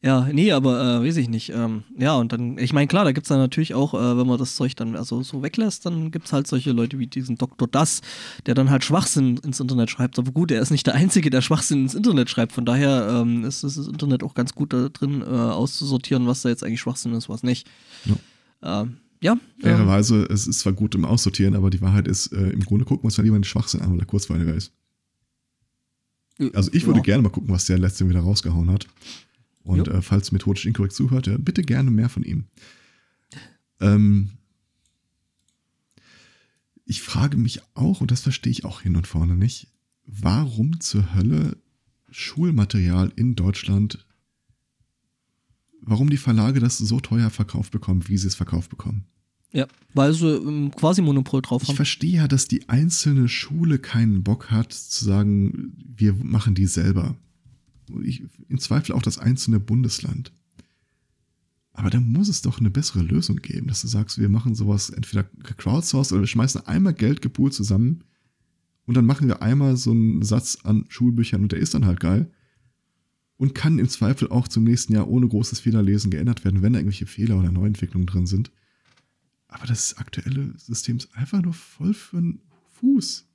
Ja, 0.05 0.27
nee, 0.33 0.51
aber 0.51 1.01
äh, 1.01 1.07
weiß 1.07 1.15
ich 1.15 1.29
nicht. 1.29 1.49
Ähm, 1.51 1.83
ja, 1.97 2.15
und 2.15 2.33
dann, 2.33 2.57
ich 2.57 2.73
meine, 2.73 2.87
klar, 2.87 3.05
da 3.05 3.13
gibt 3.13 3.25
es 3.25 3.29
dann 3.29 3.37
natürlich 3.37 3.73
auch, 3.73 3.93
äh, 3.93 4.17
wenn 4.17 4.27
man 4.27 4.37
das 4.37 4.57
Zeug 4.57 4.75
dann 4.75 4.97
also 4.97 5.23
so 5.23 5.41
weglässt, 5.41 5.85
dann 5.85 6.11
gibt 6.11 6.25
es 6.25 6.33
halt 6.33 6.45
solche 6.45 6.73
Leute 6.73 6.99
wie 6.99 7.07
diesen 7.07 7.37
Dr. 7.37 7.69
Das, 7.69 8.01
der 8.45 8.53
dann 8.53 8.69
halt 8.69 8.83
Schwachsinn 8.83 9.37
ins 9.37 9.61
Internet 9.61 9.89
schreibt. 9.89 10.19
Aber 10.19 10.33
gut, 10.33 10.51
er 10.51 10.61
ist 10.61 10.71
nicht 10.71 10.85
der 10.87 10.95
Einzige, 10.95 11.29
der 11.29 11.39
Schwachsinn 11.39 11.83
ins 11.83 11.95
Internet 11.95 12.29
schreibt. 12.29 12.51
Von 12.51 12.65
daher 12.65 13.21
ähm, 13.21 13.45
ist, 13.45 13.63
ist 13.63 13.77
das 13.77 13.87
Internet 13.87 14.23
auch 14.23 14.33
ganz 14.33 14.53
gut 14.53 14.73
da 14.73 14.89
drin, 14.89 15.21
äh, 15.21 15.25
auszusortieren, 15.25 16.27
was 16.27 16.41
da 16.41 16.49
jetzt 16.49 16.65
eigentlich 16.65 16.81
Schwachsinn 16.81 17.13
ist, 17.13 17.29
was 17.29 17.41
nicht. 17.41 17.69
Ja. 18.03 18.81
Ähm, 18.81 18.97
ja. 19.21 19.31
ähm, 19.31 19.39
Fairerweise, 19.61 20.25
es 20.25 20.47
ist 20.47 20.59
zwar 20.59 20.73
gut 20.73 20.95
im 20.95 21.05
Aussortieren, 21.05 21.55
aber 21.55 21.69
die 21.69 21.79
Wahrheit 21.79 22.09
ist, 22.09 22.33
äh, 22.33 22.49
im 22.49 22.65
Grunde 22.65 22.83
gucken 22.83 23.03
wir 23.03 23.05
uns 23.05 23.15
dann 23.15 23.23
lieber 23.23 23.39
den 23.39 23.45
Schwachsinn 23.45 23.79
an, 23.79 23.91
weil 23.91 23.99
der 23.99 24.07
kurzweiliger 24.07 24.53
ist. 24.53 24.73
Also 26.53 26.71
ich 26.73 26.85
würde 26.85 26.99
ja. 26.99 27.03
gerne 27.03 27.23
mal 27.23 27.29
gucken, 27.29 27.53
was 27.53 27.65
der 27.65 27.77
letzte 27.77 28.09
wieder 28.09 28.19
rausgehauen 28.19 28.69
hat. 28.69 28.87
Und 29.63 29.87
äh, 29.87 30.01
falls 30.01 30.31
methodisch 30.31 30.65
inkorrekt 30.65 30.93
zuhört, 30.93 31.27
ja, 31.27 31.37
bitte 31.37 31.61
gerne 31.63 31.89
mehr 31.89 32.09
von 32.09 32.23
ihm. 32.23 32.45
Ähm, 33.79 34.31
ich 36.85 37.01
frage 37.01 37.37
mich 37.37 37.61
auch, 37.73 38.01
und 38.01 38.11
das 38.11 38.21
verstehe 38.21 38.51
ich 38.51 38.65
auch 38.65 38.81
hin 38.81 38.95
und 38.95 39.07
vorne 39.07 39.35
nicht, 39.35 39.67
warum 40.05 40.79
zur 40.81 41.15
Hölle 41.15 41.57
Schulmaterial 42.09 43.11
in 43.15 43.35
Deutschland, 43.35 44.05
warum 45.81 46.09
die 46.09 46.17
Verlage 46.17 46.59
das 46.59 46.77
so 46.77 46.99
teuer 46.99 47.29
verkauft 47.29 47.71
bekommen, 47.71 48.07
wie 48.07 48.17
sie 48.17 48.27
es 48.27 48.35
verkauft 48.35 48.69
bekommen. 48.69 49.05
Ja, 49.51 49.67
weil 49.93 50.13
sie 50.13 50.27
ähm, 50.27 50.71
quasi 50.71 51.01
Monopol 51.01 51.41
drauf 51.41 51.61
Ich 51.63 51.69
haben. 51.69 51.75
verstehe 51.75 52.15
ja, 52.15 52.27
dass 52.27 52.47
die 52.47 52.69
einzelne 52.69 53.29
Schule 53.29 53.79
keinen 53.79 54.23
Bock 54.23 54.49
hat, 54.51 54.73
zu 54.73 55.05
sagen, 55.05 55.73
wir 55.95 56.13
machen 56.15 56.55
die 56.55 56.65
selber. 56.65 57.15
Ich, 58.01 58.23
Im 58.49 58.59
Zweifel 58.59 58.93
auch 58.93 59.01
das 59.01 59.17
einzelne 59.17 59.59
Bundesland. 59.59 60.31
Aber 61.73 61.89
da 61.89 61.99
muss 61.99 62.29
es 62.29 62.41
doch 62.41 62.59
eine 62.59 62.69
bessere 62.69 63.01
Lösung 63.01 63.37
geben, 63.37 63.67
dass 63.67 63.81
du 63.81 63.87
sagst, 63.87 64.19
wir 64.19 64.29
machen 64.29 64.53
sowas 64.53 64.91
entweder 64.91 65.23
crowdsourced 65.23 66.11
oder 66.13 66.21
wir 66.21 66.27
schmeißen 66.27 66.67
einmal 66.67 66.93
Geld 66.93 67.21
gepoolt 67.21 67.53
zusammen 67.53 68.03
und 68.85 68.95
dann 68.95 69.05
machen 69.05 69.27
wir 69.27 69.41
einmal 69.41 69.75
so 69.75 69.91
einen 69.91 70.21
Satz 70.21 70.59
an 70.63 70.85
Schulbüchern 70.89 71.41
und 71.41 71.51
der 71.51 71.59
ist 71.59 71.73
dann 71.73 71.85
halt 71.85 71.99
geil 71.99 72.31
und 73.37 73.55
kann 73.55 73.79
im 73.79 73.89
Zweifel 73.89 74.29
auch 74.29 74.47
zum 74.47 74.63
nächsten 74.63 74.93
Jahr 74.93 75.07
ohne 75.07 75.27
großes 75.27 75.61
Fehlerlesen 75.61 76.11
geändert 76.11 76.45
werden, 76.45 76.61
wenn 76.61 76.73
da 76.73 76.79
irgendwelche 76.79 77.07
Fehler 77.07 77.39
oder 77.39 77.51
Neuentwicklungen 77.51 78.07
drin 78.07 78.27
sind. 78.27 78.51
Aber 79.47 79.65
das 79.65 79.97
aktuelle 79.97 80.53
System 80.57 80.97
ist 80.97 81.15
einfach 81.15 81.41
nur 81.41 81.53
voll 81.53 81.93
für 81.93 82.17
einen 82.17 82.41
Fuß. 82.73 83.27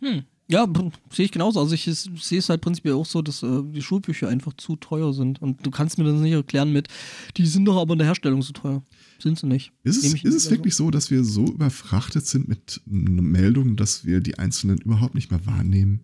Hm. 0.00 0.24
Ja, 0.48 0.66
sehe 1.10 1.24
ich 1.24 1.32
genauso. 1.32 1.60
Also 1.60 1.74
ich 1.74 1.84
sehe 1.84 2.38
es 2.38 2.48
halt 2.48 2.60
prinzipiell 2.60 2.94
auch 2.94 3.06
so, 3.06 3.22
dass 3.22 3.42
äh, 3.42 3.62
die 3.64 3.80
Schulbücher 3.80 4.28
einfach 4.28 4.52
zu 4.54 4.76
teuer 4.76 5.14
sind. 5.14 5.40
Und 5.40 5.64
du 5.64 5.70
kannst 5.70 5.96
mir 5.96 6.04
das 6.04 6.20
nicht 6.20 6.32
erklären 6.32 6.72
mit, 6.72 6.88
die 7.36 7.46
sind 7.46 7.64
doch 7.64 7.80
aber 7.80 7.92
in 7.94 7.98
der 7.98 8.08
Herstellung 8.08 8.42
so 8.42 8.52
teuer. 8.52 8.82
Sind 9.18 9.38
sie 9.38 9.46
nicht. 9.46 9.72
Ist 9.82 10.04
es, 10.04 10.12
ist 10.12 10.34
es 10.34 10.50
wirklich 10.50 10.74
so, 10.74 10.90
dass 10.90 11.10
wir 11.10 11.24
so 11.24 11.46
überfrachtet 11.46 12.26
sind 12.26 12.48
mit 12.48 12.82
Meldungen, 12.86 13.76
dass 13.76 14.04
wir 14.04 14.20
die 14.20 14.38
einzelnen 14.38 14.78
überhaupt 14.78 15.14
nicht 15.14 15.30
mehr 15.30 15.46
wahrnehmen? 15.46 16.00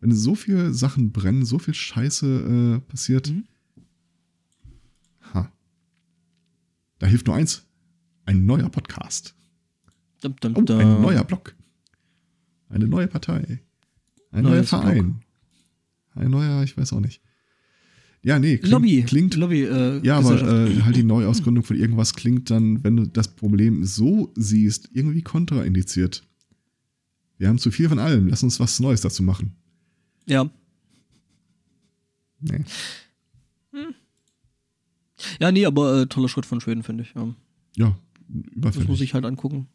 Wenn 0.00 0.12
so 0.12 0.34
viele 0.34 0.72
Sachen 0.74 1.12
brennen, 1.12 1.44
so 1.44 1.58
viel 1.58 1.74
Scheiße 1.74 2.80
äh, 2.84 2.90
passiert. 2.90 3.30
Mhm. 3.30 3.44
Ha. 5.34 5.52
Da 6.98 7.06
hilft 7.06 7.26
nur 7.26 7.36
eins. 7.36 7.64
Ein 8.24 8.44
neuer 8.46 8.70
Podcast. 8.70 9.34
Dum, 10.22 10.34
dum, 10.40 10.56
Oh, 10.56 10.62
dum. 10.62 10.78
ein 10.80 11.00
neuer 11.02 11.22
Blog. 11.24 11.54
Eine 12.68 12.86
neue 12.88 13.06
Partei. 13.06 13.60
Ein 14.30 14.44
neuer 14.44 14.64
Verein. 14.64 15.20
Ein 16.14 16.30
neuer, 16.30 16.62
ich 16.64 16.76
weiß 16.76 16.92
auch 16.92 17.00
nicht. 17.00 17.20
Ja, 18.22 18.38
nee, 18.38 18.56
klingt, 18.56 18.72
Lobby. 18.72 19.02
klingt 19.02 19.34
Lobby, 19.36 19.62
äh, 19.64 20.00
ja, 20.04 20.16
aber 20.18 20.40
äh, 20.40 20.80
halt 20.82 20.96
die 20.96 21.02
Neuausgründung 21.04 21.62
von 21.62 21.76
irgendwas 21.76 22.14
klingt 22.14 22.48
dann, 22.50 22.82
wenn 22.82 22.96
du 22.96 23.06
das 23.06 23.28
Problem 23.36 23.84
so 23.84 24.32
siehst, 24.34 24.88
irgendwie 24.94 25.20
kontraindiziert. 25.22 26.26
Wir 27.36 27.48
haben 27.48 27.58
zu 27.58 27.70
viel 27.70 27.88
von 27.88 27.98
allem. 27.98 28.28
Lass 28.28 28.42
uns 28.42 28.58
was 28.60 28.80
Neues 28.80 29.02
dazu 29.02 29.22
machen. 29.22 29.54
ja. 30.26 30.48
Nee. 32.40 32.62
ja, 35.40 35.50
nee, 35.52 35.64
aber 35.64 36.02
äh, 36.02 36.06
toller 36.06 36.28
Schritt 36.28 36.44
von 36.46 36.60
Schweden, 36.60 36.82
finde 36.82 37.04
ich. 37.04 37.14
Ja. 37.14 37.34
Ja, 37.76 37.98
Das 38.54 38.74
muss 38.76 38.84
überfällig. 38.84 39.00
ich 39.02 39.14
halt 39.14 39.24
angucken. 39.24 39.66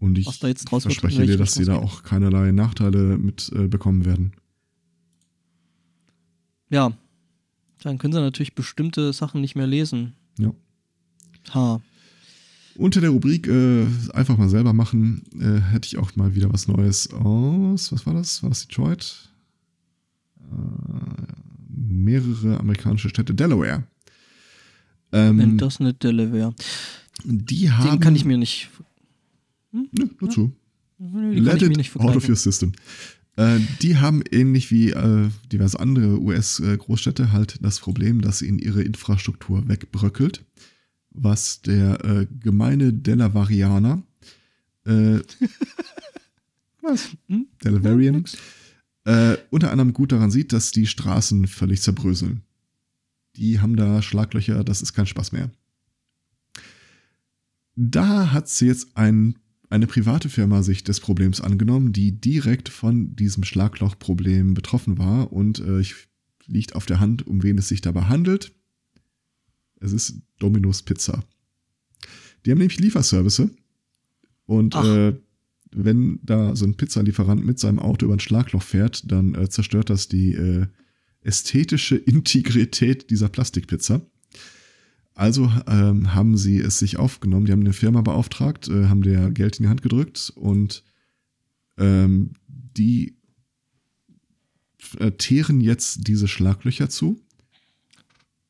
Und 0.00 0.16
ich 0.16 0.42
wird, 0.42 0.58
verspreche 0.58 1.18
welche 1.18 1.32
dir, 1.32 1.36
dass 1.36 1.54
sie 1.54 1.66
da 1.66 1.76
auch 1.76 2.02
keinerlei 2.02 2.52
Nachteile 2.52 3.18
mit 3.18 3.52
äh, 3.54 3.68
bekommen 3.68 4.06
werden. 4.06 4.32
Ja. 6.70 6.92
Dann 7.82 7.98
können 7.98 8.12
sie 8.12 8.20
natürlich 8.20 8.54
bestimmte 8.54 9.12
Sachen 9.12 9.40
nicht 9.40 9.56
mehr 9.56 9.66
lesen. 9.66 10.14
Ja. 10.38 10.52
Ha. 11.54 11.80
Unter 12.76 13.00
der 13.00 13.10
Rubrik 13.10 13.46
äh, 13.46 13.86
einfach 14.14 14.38
mal 14.38 14.48
selber 14.48 14.72
machen, 14.72 15.22
äh, 15.38 15.60
hätte 15.60 15.86
ich 15.86 15.98
auch 15.98 16.16
mal 16.16 16.34
wieder 16.34 16.52
was 16.52 16.66
Neues 16.66 17.12
aus. 17.12 17.92
Was 17.92 18.06
war 18.06 18.14
das? 18.14 18.42
War 18.42 18.50
das 18.50 18.66
Detroit? 18.66 19.28
Äh, 20.38 21.30
mehrere 21.68 22.58
amerikanische 22.58 23.10
Städte. 23.10 23.34
Delaware. 23.34 23.84
Ähm, 25.12 25.38
Wenn 25.38 25.58
das 25.58 25.80
eine 25.80 25.92
Delaware. 25.92 26.54
die 27.24 27.70
haben. 27.70 27.90
Den 27.90 28.00
kann 28.00 28.16
ich 28.16 28.24
mir 28.24 28.38
nicht. 28.38 28.70
Nö, 29.72 30.06
nur 30.20 30.30
zu. 30.30 30.52
Den 30.98 31.12
kann 31.12 31.32
ich 31.32 31.40
Let 31.40 31.62
it 31.62 31.76
nicht 31.76 31.96
out 31.96 32.16
of 32.16 32.28
your 32.28 32.36
system. 32.36 32.72
Äh, 33.36 33.58
die 33.80 33.96
haben 33.96 34.22
ähnlich 34.30 34.70
wie 34.70 34.90
äh, 34.90 35.28
diverse 35.50 35.78
andere 35.80 36.20
US-Großstädte 36.20 37.32
halt 37.32 37.58
das 37.62 37.80
Problem, 37.80 38.20
dass 38.20 38.42
ihnen 38.42 38.58
ihre 38.58 38.82
Infrastruktur 38.82 39.66
wegbröckelt, 39.68 40.44
was 41.10 41.62
der 41.62 42.04
äh, 42.04 42.26
gemeine 42.40 42.92
Delavarianer 42.92 44.02
äh, 44.84 45.20
was? 46.82 47.10
Hm? 47.28 47.46
Delavarian 47.64 48.24
äh, 49.04 49.36
unter 49.50 49.70
anderem 49.70 49.92
gut 49.92 50.12
daran 50.12 50.30
sieht, 50.30 50.52
dass 50.52 50.72
die 50.72 50.86
Straßen 50.86 51.46
völlig 51.46 51.82
zerbröseln. 51.82 52.42
Die 53.36 53.60
haben 53.60 53.76
da 53.76 54.02
Schlaglöcher, 54.02 54.64
das 54.64 54.82
ist 54.82 54.92
kein 54.92 55.06
Spaß 55.06 55.32
mehr. 55.32 55.50
Da 57.76 58.32
hat 58.32 58.48
sie 58.48 58.66
jetzt 58.66 58.96
ein, 58.96 59.38
eine 59.70 59.86
private 59.86 60.28
Firma 60.28 60.62
sich 60.62 60.84
des 60.84 61.00
Problems 61.00 61.40
angenommen, 61.40 61.92
die 61.92 62.20
direkt 62.20 62.68
von 62.68 63.14
diesem 63.14 63.44
Schlaglochproblem 63.44 64.52
betroffen 64.52 64.98
war 64.98 65.32
und 65.32 65.60
äh, 65.60 65.80
ich, 65.80 65.94
liegt 66.46 66.74
auf 66.74 66.86
der 66.86 66.98
Hand, 66.98 67.26
um 67.26 67.42
wen 67.44 67.56
es 67.56 67.68
sich 67.68 67.80
dabei 67.80 68.02
handelt. 68.02 68.52
Es 69.80 69.92
ist 69.92 70.20
Domino's 70.40 70.82
Pizza. 70.82 71.24
Die 72.44 72.50
haben 72.50 72.58
nämlich 72.58 72.80
Lieferservice 72.80 73.48
und 74.44 74.74
äh, 74.74 75.16
wenn 75.72 76.18
da 76.24 76.56
so 76.56 76.64
ein 76.64 76.76
Pizzalieferant 76.76 77.44
mit 77.44 77.60
seinem 77.60 77.78
Auto 77.78 78.06
über 78.06 78.16
ein 78.16 78.20
Schlagloch 78.20 78.62
fährt, 78.62 79.10
dann 79.10 79.36
äh, 79.36 79.48
zerstört 79.48 79.88
das 79.88 80.08
die 80.08 80.32
äh, 80.32 80.66
ästhetische 81.22 81.96
Integrität 81.96 83.10
dieser 83.10 83.28
Plastikpizza. 83.28 84.00
Also 85.14 85.50
ähm, 85.66 86.14
haben 86.14 86.36
sie 86.36 86.58
es 86.58 86.78
sich 86.78 86.98
aufgenommen, 86.98 87.46
die 87.46 87.52
haben 87.52 87.60
eine 87.60 87.72
Firma 87.72 88.00
beauftragt, 88.00 88.68
äh, 88.68 88.86
haben 88.86 89.02
der 89.02 89.30
Geld 89.30 89.58
in 89.58 89.64
die 89.64 89.68
Hand 89.68 89.82
gedrückt 89.82 90.32
und 90.36 90.82
ähm, 91.78 92.32
die 92.48 93.16
äh, 94.98 95.12
teeren 95.12 95.60
jetzt 95.60 96.08
diese 96.08 96.28
Schlaglöcher 96.28 96.88
zu 96.88 97.20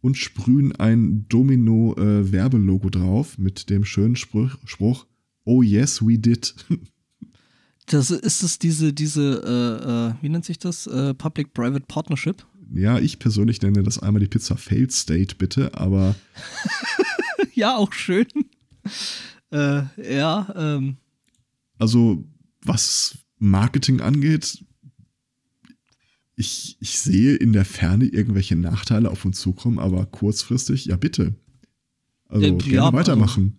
und 0.00 0.16
sprühen 0.16 0.74
ein 0.76 1.26
Domino-Werbelogo 1.28 2.90
drauf 2.90 3.38
mit 3.38 3.70
dem 3.70 3.84
schönen 3.84 4.16
Spruch, 4.16 4.56
Spruch 4.64 5.06
Oh 5.44 5.62
yes, 5.62 6.06
we 6.06 6.18
did. 6.18 6.54
Das 7.86 8.12
ist 8.12 8.44
es 8.44 8.60
diese, 8.60 8.92
diese, 8.92 9.42
äh, 9.44 10.10
äh, 10.10 10.22
wie 10.22 10.28
nennt 10.28 10.44
sich 10.44 10.60
das? 10.60 10.86
Äh, 10.86 11.12
Public-Private 11.12 11.86
Partnership. 11.88 12.46
Ja, 12.72 12.98
ich 12.98 13.18
persönlich 13.18 13.60
nenne 13.62 13.82
das 13.82 13.98
einmal 13.98 14.20
die 14.20 14.28
Pizza 14.28 14.56
Failed 14.56 14.92
State, 14.92 15.36
bitte, 15.36 15.74
aber 15.74 16.14
ja, 17.54 17.76
auch 17.76 17.92
schön. 17.92 18.26
äh, 19.50 19.82
ja, 19.96 20.54
ähm, 20.56 20.96
Also, 21.78 22.24
was 22.62 23.18
Marketing 23.38 24.00
angeht, 24.00 24.64
ich, 26.36 26.76
ich 26.80 26.98
sehe 26.98 27.34
in 27.36 27.52
der 27.52 27.64
Ferne 27.64 28.06
irgendwelche 28.06 28.56
Nachteile 28.56 29.10
auf 29.10 29.24
uns 29.24 29.40
zukommen, 29.40 29.78
aber 29.78 30.06
kurzfristig, 30.06 30.86
ja 30.86 30.96
bitte. 30.96 31.34
Also 32.28 32.46
Äh, 32.46 32.52
gerne 32.52 32.72
ja, 32.72 32.84
also- 32.86 32.96
weitermachen. 32.96 33.56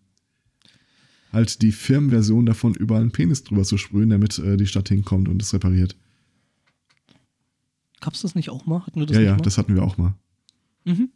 Halt 1.31 1.61
die 1.61 1.71
Firmenversion 1.71 2.45
davon, 2.45 2.73
überall 2.73 3.01
einen 3.03 3.11
Penis 3.11 3.43
drüber 3.43 3.63
zu 3.63 3.77
sprühen, 3.77 4.09
damit 4.09 4.37
äh, 4.39 4.57
die 4.57 4.67
Stadt 4.67 4.89
hinkommt 4.89 5.29
und 5.29 5.41
es 5.41 5.53
repariert. 5.53 5.95
Gab's 8.01 8.21
das 8.21 8.35
nicht 8.35 8.49
auch 8.49 8.65
mal? 8.65 8.85
Hatten 8.85 8.99
wir 8.99 9.05
das 9.05 9.15
ja, 9.15 9.23
ja, 9.23 9.35
mal? 9.35 9.41
das 9.41 9.57
hatten 9.57 9.73
wir 9.73 9.83
auch 9.83 9.97
mal. 9.97 10.15
Mhm. 10.83 11.09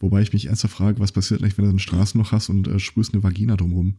Wobei 0.00 0.22
ich 0.22 0.32
mich 0.32 0.46
ernsthaft 0.46 0.74
frage, 0.74 1.00
was 1.00 1.12
passiert 1.12 1.40
eigentlich, 1.40 1.58
wenn 1.58 1.64
du 1.64 1.70
ein 1.70 1.78
Straßenloch 1.78 2.32
hast 2.32 2.50
und 2.50 2.68
äh, 2.68 2.78
sprühst 2.78 3.14
eine 3.14 3.22
Vagina 3.22 3.56
drumrum? 3.56 3.96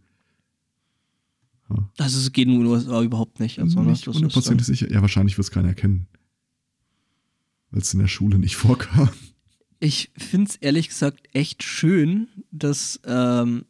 Also 1.98 2.20
es 2.20 2.32
geht 2.32 2.48
in 2.48 2.60
den 2.60 2.66
USA 2.66 3.02
überhaupt 3.02 3.40
nicht. 3.40 3.60
Also, 3.60 3.82
ne, 3.82 3.92
nicht 3.92 4.08
hundertprozentig 4.08 4.66
sicher. 4.66 4.92
Ja, 4.92 5.02
wahrscheinlich 5.02 5.38
wird 5.38 5.46
es 5.46 5.52
keiner 5.52 5.70
erkennen. 5.70 6.08
Weil 7.70 7.82
es 7.82 7.94
in 7.94 8.00
der 8.00 8.08
Schule 8.08 8.40
nicht 8.40 8.56
vorkam. 8.56 9.10
Ich 9.80 10.12
finde 10.18 10.50
es 10.50 10.56
ehrlich 10.58 10.90
gesagt 10.90 11.28
echt 11.34 11.64
schön, 11.64 12.28
dass 12.52 13.00
ähm, 13.06 13.66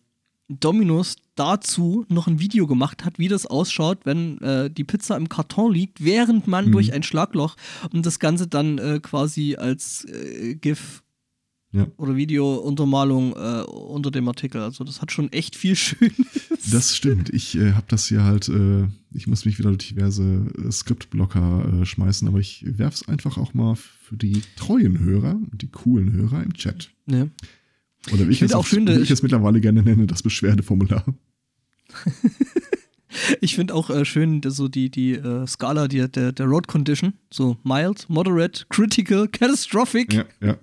Dominos 0.49 1.15
dazu 1.35 2.05
noch 2.09 2.27
ein 2.27 2.39
Video 2.39 2.67
gemacht 2.67 3.05
hat, 3.05 3.19
wie 3.19 3.27
das 3.27 3.45
ausschaut, 3.45 3.99
wenn 4.05 4.39
äh, 4.41 4.69
die 4.69 4.83
Pizza 4.83 5.15
im 5.15 5.29
Karton 5.29 5.71
liegt, 5.73 6.03
während 6.03 6.47
man 6.47 6.65
Mhm. 6.67 6.71
durch 6.73 6.91
ein 6.91 7.03
Schlagloch 7.03 7.55
und 7.93 8.05
das 8.05 8.19
Ganze 8.19 8.47
dann 8.47 8.77
äh, 8.79 8.99
quasi 9.01 9.55
als 9.55 10.05
äh, 10.05 10.55
GIF 10.55 11.03
Ja. 11.71 11.85
oder 11.97 12.15
Videountermalung 12.15 13.33
äh, 13.35 13.61
unter 13.63 14.09
dem 14.11 14.27
Artikel. 14.27 14.59
Also 14.61 14.83
das 14.83 15.01
hat 15.01 15.11
schon 15.11 15.31
echt 15.31 15.55
viel 15.55 15.75
Schönes. 15.77 16.15
Das 16.71 16.95
stimmt. 16.95 17.29
Ich 17.29 17.55
äh, 17.55 17.73
habe 17.73 17.85
das 17.87 18.07
hier 18.07 18.23
halt, 18.23 18.49
äh, 18.49 18.87
ich 19.13 19.27
muss 19.27 19.45
mich 19.45 19.59
wieder 19.59 19.69
durch 19.69 19.87
diverse 19.89 20.47
äh, 20.57 20.71
Skriptblocker 20.71 21.81
äh, 21.81 21.85
schmeißen, 21.85 22.27
aber 22.27 22.39
ich 22.39 22.65
werf's 22.67 23.07
einfach 23.07 23.37
auch 23.37 23.53
mal 23.53 23.75
für 23.75 24.17
die 24.17 24.41
treuen 24.55 24.99
Hörer 24.99 25.35
und 25.51 25.61
die 25.61 25.69
coolen 25.69 26.11
Hörer 26.11 26.41
im 26.43 26.53
Chat. 26.53 26.89
Ne? 27.05 27.29
Oder 28.13 28.27
wie 28.27 28.31
ich, 28.31 28.41
es, 28.41 28.53
auch 28.53 28.59
auf- 28.59 28.67
schön, 28.67 28.87
wie 28.87 28.93
dass 28.93 29.01
ich 29.03 29.11
es 29.11 29.21
mittlerweile 29.21 29.59
gerne 29.61 29.83
nenne, 29.83 30.07
das 30.07 30.23
Beschwerdeformular. 30.23 31.03
Ich 33.41 33.55
finde 33.55 33.73
auch 33.73 33.89
äh, 33.89 34.05
schön 34.05 34.39
dass 34.41 34.55
so 34.55 34.67
die, 34.67 34.89
die 34.91 35.13
äh, 35.13 35.47
Skala 35.47 35.87
die, 35.87 36.07
der, 36.09 36.31
der 36.31 36.45
Road 36.45 36.67
Condition. 36.67 37.13
So 37.33 37.57
mild, 37.63 38.07
moderate, 38.07 38.65
critical, 38.69 39.27
catastrophic. 39.31 40.13
Ja, 40.13 40.25
ja. 40.41 40.57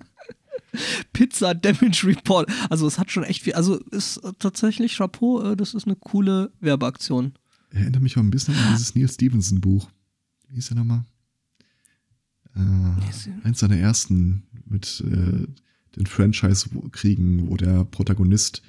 Pizza 1.12 1.54
Damage 1.54 2.06
Report. 2.06 2.48
Also 2.70 2.86
es 2.86 2.98
hat 2.98 3.10
schon 3.10 3.24
echt 3.24 3.42
viel, 3.42 3.54
also 3.54 3.78
ist 3.90 4.20
tatsächlich 4.38 4.96
Chapeau, 4.96 5.42
äh, 5.42 5.56
das 5.56 5.74
ist 5.74 5.86
eine 5.86 5.96
coole 5.96 6.52
Werbeaktion. 6.60 7.32
Erinnert 7.70 8.00
mich 8.02 8.16
auch 8.16 8.22
ein 8.22 8.30
bisschen 8.30 8.54
an 8.54 8.72
dieses 8.72 8.94
Neil 8.94 9.08
Stevenson 9.08 9.60
Buch. 9.60 9.90
Wie 10.48 10.54
hieß 10.54 10.70
er 10.70 10.76
nochmal? 10.76 11.04
Äh, 12.54 13.46
eins 13.46 13.58
seiner 13.58 13.76
ersten 13.76 14.44
mit 14.66 15.02
äh, 15.06 15.46
den 15.96 16.06
Franchise-Kriegen, 16.06 17.48
wo 17.48 17.56
der 17.56 17.84
Protagonist 17.84 18.62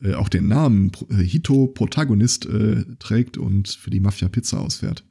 äh, 0.00 0.14
auch 0.14 0.28
den 0.28 0.48
Namen 0.48 0.92
äh, 1.10 1.16
Hito 1.16 1.66
Protagonist 1.66 2.46
äh, 2.46 2.84
trägt 2.98 3.38
und 3.38 3.68
für 3.68 3.90
die 3.90 4.00
Mafia 4.00 4.28
Pizza 4.28 4.60
ausfährt. 4.60 5.04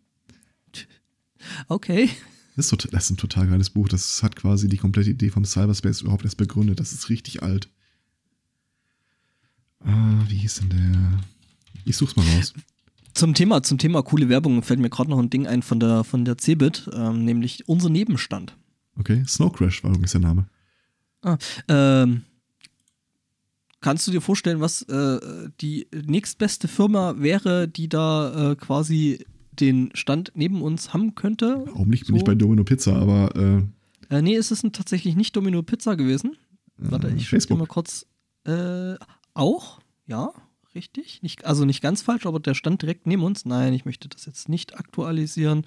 Okay. 1.68 2.10
Das 2.56 2.72
ist, 2.72 2.94
das 2.94 3.06
ist, 3.06 3.10
ein 3.10 3.18
total 3.18 3.48
geiles 3.48 3.72
Buch. 3.72 3.90
Das 3.90 4.22
hat 4.22 4.36
quasi 4.36 4.70
die 4.70 4.78
komplette 4.78 5.10
Idee 5.10 5.30
vom 5.30 5.44
Cyberspace 5.44 6.02
überhaupt 6.02 6.24
erst 6.24 6.38
begründet. 6.38 6.80
Das 6.80 6.94
ist 6.94 7.10
richtig 7.10 7.42
alt. 7.42 7.70
Ah, 9.80 10.24
wie 10.30 10.38
hieß 10.38 10.62
denn 10.62 10.70
der? 10.70 11.20
Ich 11.84 11.98
such's 11.98 12.16
mal 12.16 12.26
raus. 12.36 12.54
Zum 13.14 13.34
Thema, 13.34 13.62
zum 13.64 13.78
Thema 13.78 14.02
coole 14.02 14.30
Werbung 14.30 14.64
fällt 14.64 14.80
mir 14.80 14.90
gerade 14.90 15.10
noch 15.10 15.20
ein 15.20 15.30
Ding 15.30 15.46
ein 15.46 15.62
von 15.62 15.80
der, 15.80 16.04
von 16.04 16.26
der 16.26 16.38
Cebit, 16.38 16.90
ähm, 16.94 17.26
nämlich 17.26 17.68
unser 17.68 17.90
Nebenstand. 17.90 18.58
Okay, 18.98 19.24
Snow 19.28 19.52
Crash 19.52 19.84
war 19.84 19.92
übrigens 19.92 20.12
der 20.12 20.22
Name. 20.22 20.48
Ah, 21.24 21.38
ähm, 21.70 22.24
kannst 23.80 24.08
du 24.08 24.12
dir 24.12 24.22
vorstellen, 24.22 24.60
was 24.60 24.82
äh, 24.84 25.50
die 25.62 25.88
nächstbeste 26.06 26.68
Firma 26.68 27.16
wäre, 27.18 27.68
die 27.68 27.88
da 27.90 28.52
äh, 28.52 28.56
quasi 28.56 29.26
den 29.52 29.92
Stand 29.94 30.32
neben 30.36 30.62
uns 30.62 30.94
haben 30.94 31.16
könnte? 31.16 31.64
Warum 31.66 31.90
nicht? 31.90 32.08
Bin 32.08 32.16
so. 32.16 32.18
ich 32.18 32.24
bei 32.24 32.36
Domino 32.36 32.64
Pizza, 32.64 32.96
aber. 32.96 33.36
Äh, 33.36 34.16
äh, 34.16 34.22
nee, 34.22 34.36
ist 34.36 34.52
es 34.52 34.62
tatsächlich 34.74 35.16
nicht 35.16 35.36
Domino 35.36 35.62
Pizza 35.64 35.96
gewesen. 35.96 36.36
Warte, 36.78 37.14
ich 37.16 37.30
Facebook. 37.30 37.60
mal 37.60 37.68
kurz. 37.68 38.06
Äh, 38.46 38.96
auch? 39.34 39.80
Ja, 40.06 40.34
richtig. 40.76 41.22
Nicht, 41.22 41.46
also 41.46 41.66
nicht 41.66 41.82
ganz 41.82 42.02
falsch, 42.02 42.26
aber 42.26 42.40
der 42.40 42.56
stand 42.56 42.82
direkt 42.82 43.08
neben 43.08 43.24
uns. 43.24 43.46
Nein, 43.46 43.74
ich 43.74 43.86
möchte 43.86 44.10
das 44.10 44.26
jetzt 44.26 44.50
nicht 44.50 44.78
aktualisieren. 44.78 45.66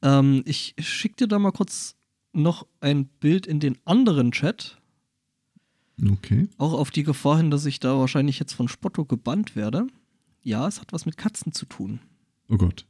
Ähm, 0.00 0.42
ich 0.46 0.74
schicke 0.78 1.16
dir 1.16 1.28
da 1.28 1.38
mal 1.38 1.52
kurz 1.52 1.97
noch 2.32 2.66
ein 2.80 3.06
Bild 3.06 3.46
in 3.46 3.60
den 3.60 3.78
anderen 3.84 4.32
Chat. 4.32 4.80
Okay. 6.10 6.48
Auch 6.58 6.74
auf 6.74 6.90
die 6.90 7.02
Gefahr 7.02 7.38
hin, 7.38 7.50
dass 7.50 7.66
ich 7.66 7.80
da 7.80 7.98
wahrscheinlich 7.98 8.38
jetzt 8.38 8.52
von 8.52 8.68
Spotto 8.68 9.04
gebannt 9.04 9.56
werde. 9.56 9.86
Ja, 10.42 10.68
es 10.68 10.80
hat 10.80 10.92
was 10.92 11.06
mit 11.06 11.16
Katzen 11.16 11.52
zu 11.52 11.66
tun. 11.66 12.00
Oh 12.48 12.56
Gott. 12.56 12.86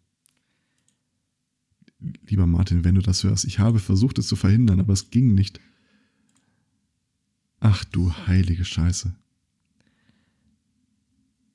Lieber 2.28 2.47
Martin, 2.47 2.85
wenn 2.85 2.95
du 2.95 3.00
das 3.00 3.25
hörst, 3.25 3.45
ich 3.45 3.59
habe 3.59 3.78
versucht, 3.80 4.18
es 4.18 4.28
zu 4.28 4.37
verhindern, 4.37 4.78
aber 4.78 4.92
es 4.92 5.11
ging 5.11 5.35
nicht. 5.35 5.59
Ach 7.61 7.85
du 7.85 8.12
heilige 8.12 8.64
Scheiße. 8.64 9.14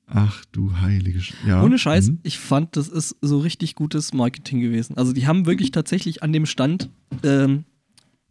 Ach 0.06 0.44
du 0.52 0.76
heilige 0.80 1.20
Sch 1.20 1.32
ja. 1.46 1.62
Ohne 1.62 1.78
Scheiß, 1.78 2.08
mhm. 2.08 2.18
ich 2.22 2.38
fand, 2.38 2.76
das 2.76 2.88
ist 2.88 3.16
so 3.22 3.38
richtig 3.38 3.74
gutes 3.74 4.12
Marketing 4.12 4.60
gewesen. 4.60 4.98
Also 4.98 5.12
die 5.14 5.26
haben 5.26 5.46
wirklich 5.46 5.70
tatsächlich 5.70 6.22
an 6.22 6.32
dem 6.32 6.44
Stand 6.44 6.90
ähm, 7.22 7.64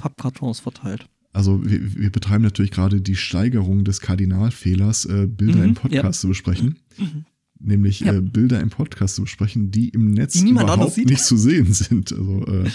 Pappkartons 0.04 0.60
verteilt. 0.60 1.06
Also 1.32 1.66
wir, 1.66 1.96
wir 1.96 2.12
betreiben 2.12 2.44
natürlich 2.44 2.72
gerade 2.72 3.02
die 3.02 3.16
Steigerung 3.16 3.84
des 3.84 4.02
Kardinalfehlers, 4.02 5.06
äh, 5.06 5.28
Bilder 5.28 5.60
mhm, 5.60 5.70
im 5.70 5.74
Podcast 5.74 6.04
ja. 6.04 6.12
zu 6.12 6.28
besprechen. 6.28 6.80
Mhm. 6.98 7.26
Nämlich 7.60 8.02
ja. 8.02 8.14
äh, 8.14 8.22
Bilder 8.22 8.60
im 8.60 8.70
Podcast 8.70 9.16
zu 9.16 9.24
besprechen, 9.24 9.72
die 9.72 9.90
im 9.90 10.12
Netz 10.12 10.34
die 10.34 10.50
überhaupt 10.50 10.98
nicht 10.98 11.24
zu 11.24 11.38
sehen 11.38 11.74
sind. 11.74 12.12
Also, 12.12 12.46
äh, 12.46 12.70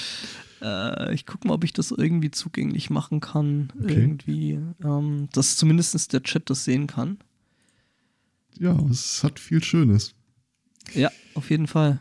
äh, 0.62 1.14
ich 1.14 1.26
gucke 1.26 1.46
mal, 1.46 1.54
ob 1.54 1.64
ich 1.64 1.72
das 1.72 1.92
irgendwie 1.92 2.30
zugänglich 2.30 2.90
machen 2.90 3.20
kann. 3.20 3.68
Okay. 3.80 3.94
Irgendwie, 3.94 4.58
ähm, 4.82 5.28
dass 5.32 5.56
zumindest 5.56 6.12
der 6.12 6.22
Chat 6.22 6.50
das 6.50 6.64
sehen 6.64 6.86
kann 6.86 7.18
ja, 8.58 8.76
es 8.90 9.22
hat 9.22 9.38
viel 9.38 9.62
Schönes. 9.62 10.14
Ja, 10.94 11.10
auf 11.34 11.50
jeden 11.50 11.66
Fall. 11.66 12.00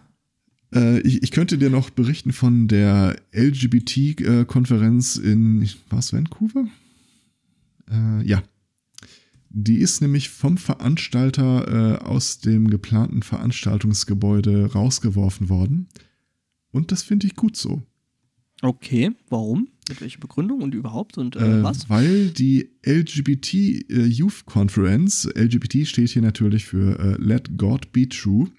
Äh, 0.73 0.99
ich, 1.01 1.23
ich, 1.23 1.31
könnte 1.31 1.57
dir 1.57 1.69
noch 1.69 1.89
berichten 1.89 2.33
von 2.33 2.67
der 2.67 3.15
LGBT-Konferenz 3.33 5.15
in, 5.15 5.67
was, 5.89 6.13
Vancouver? 6.13 6.67
Äh, 7.89 8.27
ja. 8.27 8.43
Die 9.49 9.77
ist 9.77 10.01
nämlich 10.01 10.29
vom 10.29 10.57
Veranstalter 10.57 12.01
äh, 12.01 12.05
aus 12.05 12.39
dem 12.39 12.69
geplanten 12.69 13.23
Veranstaltungsgebäude 13.23 14.73
rausgeworfen 14.73 15.49
worden. 15.49 15.87
Und 16.71 16.91
das 16.91 17.01
finde 17.01 17.27
ich 17.27 17.35
gut 17.35 17.55
so. 17.55 17.81
Okay, 18.61 19.11
warum? 19.29 19.69
Mit 19.87 20.01
welcher 20.01 20.19
Begründung 20.19 20.61
und 20.61 20.73
überhaupt 20.73 21.17
und 21.17 21.35
äh, 21.35 21.59
äh, 21.59 21.63
was? 21.63 21.89
Weil 21.89 22.29
die 22.29 22.71
LGBT 22.85 23.53
äh, 23.53 24.05
Youth 24.05 24.45
Conference, 24.45 25.29
LGBT 25.33 25.87
steht 25.87 26.09
hier 26.09 26.21
natürlich 26.21 26.65
für 26.65 26.99
äh, 26.99 27.15
Let 27.21 27.57
God 27.57 27.91
Be 27.93 28.09
True, 28.09 28.49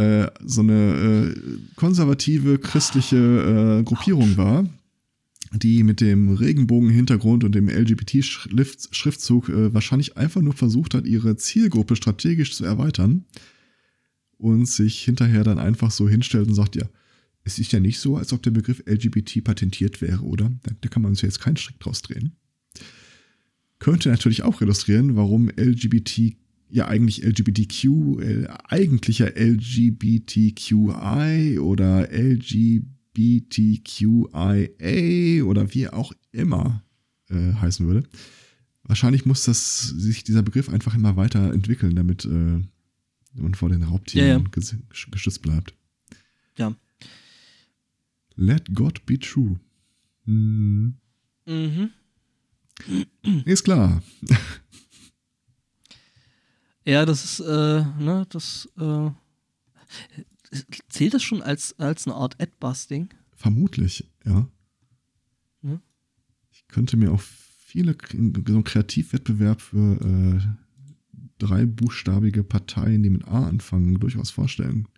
äh, 0.00 0.30
so 0.44 0.62
eine 0.62 1.34
äh, 1.34 1.58
konservative 1.76 2.58
christliche 2.58 3.82
Gruppierung 3.84 4.36
war, 4.36 4.68
die 5.52 5.82
mit 5.82 6.00
dem 6.00 6.34
Regenbogen-Hintergrund 6.34 7.44
und 7.44 7.54
dem 7.54 7.68
LGBT-Schriftzug 7.68 9.50
wahrscheinlich 9.74 10.16
einfach 10.16 10.40
nur 10.42 10.54
versucht 10.54 10.94
hat, 10.94 11.06
ihre 11.06 11.36
Zielgruppe 11.36 11.96
strategisch 11.96 12.54
zu 12.54 12.64
erweitern 12.64 13.24
und 14.38 14.66
sich 14.66 15.02
hinterher 15.02 15.44
dann 15.44 15.58
einfach 15.58 15.90
so 15.90 16.08
hinstellt 16.08 16.48
und 16.48 16.54
sagt, 16.54 16.76
ja, 16.76 16.88
es 17.44 17.58
ist 17.58 17.72
ja 17.72 17.80
nicht 17.80 17.98
so, 17.98 18.16
als 18.16 18.32
ob 18.32 18.42
der 18.42 18.50
Begriff 18.50 18.82
LGBT 18.86 19.42
patentiert 19.42 20.00
wäre, 20.00 20.22
oder? 20.22 20.52
Da, 20.62 20.72
da 20.80 20.88
kann 20.88 21.02
man 21.02 21.10
uns 21.10 21.22
ja 21.22 21.26
jetzt 21.26 21.40
keinen 21.40 21.56
Strick 21.56 21.80
draus 21.80 22.02
drehen. 22.02 22.32
Könnte 23.78 24.10
natürlich 24.10 24.42
auch 24.42 24.60
illustrieren, 24.60 25.16
warum 25.16 25.48
LGBT 25.48 26.36
ja 26.70 26.88
eigentlich 26.88 27.22
LGBTQ, 27.22 27.84
äh, 28.20 28.46
eigentlicher 28.68 29.36
LGBTQI 29.36 30.88
oder 31.58 32.08
LGBTQIA 32.12 32.84
oder 35.44 35.74
wie 35.74 35.88
auch 35.88 36.12
immer 36.32 36.82
äh, 37.28 37.52
heißen 37.54 37.86
würde. 37.86 38.04
Wahrscheinlich 38.84 39.24
muss 39.26 39.44
das 39.44 39.88
sich 39.88 40.24
dieser 40.24 40.42
Begriff 40.42 40.68
einfach 40.68 40.94
immer 40.94 41.16
weiter 41.16 41.52
entwickeln, 41.52 41.94
damit 41.94 42.24
äh, 42.24 42.62
man 43.34 43.54
vor 43.54 43.68
den 43.68 43.82
Raubtieren 43.82 44.26
ja, 44.26 44.38
ja. 44.38 44.44
geschützt 45.10 45.42
bleibt. 45.42 45.74
Ja. 46.56 46.74
Let 48.36 48.74
God 48.74 49.04
be 49.06 49.18
true. 49.18 49.60
Hm. 50.24 50.94
Mhm. 51.46 51.90
Ist 53.44 53.64
klar. 53.64 54.02
Ja, 56.90 57.06
das 57.06 57.24
ist, 57.24 57.38
äh, 57.38 57.84
ne, 58.00 58.26
das, 58.30 58.68
äh, 58.76 59.10
zählt 60.88 61.14
das 61.14 61.22
schon 61.22 61.40
als, 61.40 61.78
als 61.78 62.08
eine 62.08 62.16
Art 62.16 62.42
Ad-Busting? 62.42 63.10
Vermutlich, 63.36 64.10
ja. 64.24 64.48
Hm? 65.62 65.80
Ich 66.50 66.66
könnte 66.66 66.96
mir 66.96 67.12
auch 67.12 67.20
viele, 67.20 67.96
so 68.10 68.18
einen 68.18 68.64
Kreativwettbewerb 68.64 69.60
für 69.60 70.00
äh, 70.00 70.40
dreibuchstabige 71.38 72.42
Parteien, 72.42 73.04
die 73.04 73.10
mit 73.10 73.28
A 73.28 73.46
anfangen, 73.46 74.00
durchaus 74.00 74.32
vorstellen. 74.32 74.88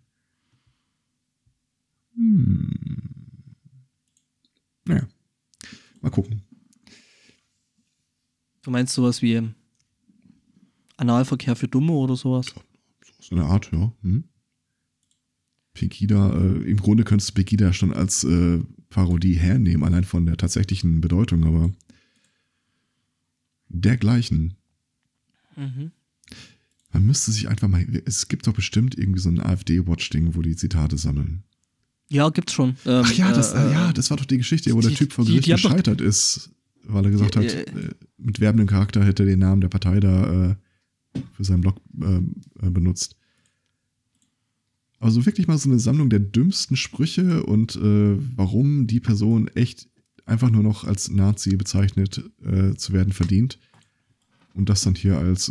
Hm. 2.15 2.71
Naja, 4.87 5.07
mal 6.01 6.09
gucken. 6.09 6.41
Du 8.63 8.71
meinst 8.71 8.95
sowas 8.95 9.21
wie 9.21 9.53
Analverkehr 11.03 11.57
für 11.57 11.69
Dumme 11.69 11.93
oder 11.93 12.17
sowas? 12.17 12.47
So 13.21 13.35
eine 13.35 13.45
Art, 13.45 13.71
ja. 13.73 13.93
Hm? 14.03 14.25
Pegida, 15.75 16.31
äh, 16.31 16.71
im 16.71 16.77
Grunde 16.77 17.05
könntest 17.05 17.31
du 17.31 17.35
Pegida 17.35 17.73
schon 17.73 17.93
als 17.93 18.25
äh, 18.25 18.61
Parodie 18.89 19.35
hernehmen, 19.35 19.85
allein 19.85 20.05
von 20.05 20.27
der 20.27 20.37
tatsächlichen 20.37 21.01
Bedeutung, 21.01 21.45
aber 21.45 21.71
dergleichen. 23.69 24.55
Mhm. 25.57 25.93
Man 26.93 27.07
müsste 27.07 27.33
sich 27.33 27.49
einfach 27.49 27.69
mal, 27.69 27.87
es 28.05 28.29
gibt 28.29 28.47
doch 28.47 28.53
bestimmt 28.53 28.99
irgendwie 28.99 29.21
so 29.21 29.31
ein 29.31 29.41
AfD-Watch-Ding, 29.41 30.35
wo 30.35 30.43
die 30.43 30.57
Zitate 30.57 30.99
sammeln. 30.99 31.43
Ja, 32.11 32.29
gibt's 32.29 32.53
schon. 32.53 32.77
Ähm, 32.85 33.03
Ach 33.07 33.13
ja, 33.15 33.33
das, 33.33 33.55
äh, 33.55 33.73
ja, 33.73 33.93
das 33.95 34.11
war 34.11 34.19
doch 34.19 34.27
die 34.27 34.37
Geschichte, 34.37 34.75
wo 34.75 34.81
die, 34.81 34.89
der 34.89 34.97
Typ 34.97 35.15
vor 35.15 35.25
Gericht 35.25 35.47
gescheitert 35.47 36.03
ist, 36.03 36.51
weil 36.85 37.07
er 37.07 37.11
gesagt 37.11 37.37
die, 37.37 37.39
hat, 37.39 37.47
äh, 37.47 37.95
mit 38.19 38.41
werbendem 38.41 38.67
Charakter 38.67 39.03
hätte 39.03 39.23
er 39.23 39.27
den 39.27 39.39
Namen 39.39 39.63
der 39.63 39.69
Partei 39.69 39.99
da 40.01 40.51
äh, 40.51 40.57
für 41.33 41.45
seinen 41.45 41.61
Blog 41.61 41.77
ähm, 42.01 42.37
äh, 42.61 42.71
benutzt. 42.71 43.17
Also 44.99 45.27
wirklich 45.27 45.49
mal 45.49 45.59
so 45.59 45.69
eine 45.69 45.79
Sammlung 45.79 46.11
der 46.11 46.21
dümmsten 46.21 46.77
Sprüche 46.77 47.45
und 47.45 47.75
äh, 47.77 48.17
warum 48.37 48.87
die 48.87 49.01
Person 49.01 49.49
echt 49.49 49.89
einfach 50.27 50.51
nur 50.51 50.63
noch 50.63 50.85
als 50.85 51.11
Nazi 51.11 51.57
bezeichnet 51.57 52.23
äh, 52.45 52.75
zu 52.75 52.93
werden 52.93 53.13
verdient. 53.13 53.59
Und 54.55 54.69
das 54.69 54.83
dann 54.83 54.95
hier 54.95 55.19
als 55.19 55.51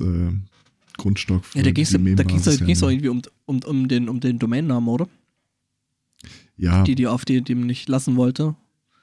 Grundstock 0.98 1.44
für 1.44 1.58
ja, 1.58 1.64
da 1.64 1.72
ging's, 1.72 1.90
die 1.90 2.16
Da 2.16 2.24
ging 2.24 2.38
es 2.38 2.84
auch 2.84 2.90
irgendwie 2.90 3.10
um, 3.10 3.22
um, 3.46 3.60
um, 3.64 3.88
den, 3.88 4.08
um 4.08 4.20
den 4.20 4.38
Domainnamen, 4.38 4.88
oder? 4.88 5.10
Ja. 6.56 6.84
Die 6.84 6.96
die 6.96 7.08
AfD 7.08 7.42
dem 7.42 7.66
nicht 7.66 7.90
lassen 7.90 8.16
wollte. 8.16 8.56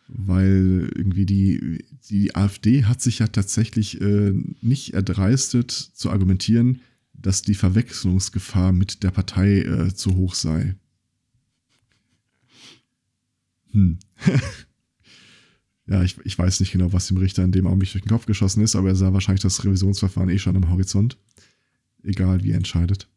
Weil 0.08 0.90
irgendwie 0.94 1.26
die, 1.26 1.84
die 2.08 2.34
AfD 2.34 2.84
hat 2.84 3.02
sich 3.02 3.18
ja 3.18 3.28
tatsächlich 3.28 4.00
äh, 4.00 4.32
nicht 4.62 4.94
erdreistet 4.94 5.70
zu 5.70 6.10
argumentieren, 6.10 6.80
dass 7.12 7.42
die 7.42 7.54
Verwechslungsgefahr 7.54 8.72
mit 8.72 9.02
der 9.02 9.10
Partei 9.10 9.60
äh, 9.60 9.94
zu 9.94 10.16
hoch 10.16 10.34
sei. 10.34 10.76
Hm. 13.72 13.98
ja, 15.86 16.02
ich, 16.02 16.16
ich 16.24 16.38
weiß 16.38 16.60
nicht 16.60 16.72
genau, 16.72 16.92
was 16.92 17.08
dem 17.08 17.18
Richter 17.18 17.44
in 17.44 17.52
dem 17.52 17.66
Augenblick 17.66 17.92
durch 17.92 18.04
den 18.04 18.10
Kopf 18.10 18.24
geschossen 18.24 18.62
ist, 18.62 18.76
aber 18.76 18.88
er 18.88 18.96
sah 18.96 19.12
wahrscheinlich 19.12 19.42
das 19.42 19.62
Revisionsverfahren 19.62 20.30
eh 20.30 20.38
schon 20.38 20.56
am 20.56 20.70
Horizont. 20.70 21.18
Egal, 22.02 22.42
wie 22.44 22.52
er 22.52 22.56
entscheidet. 22.56 23.08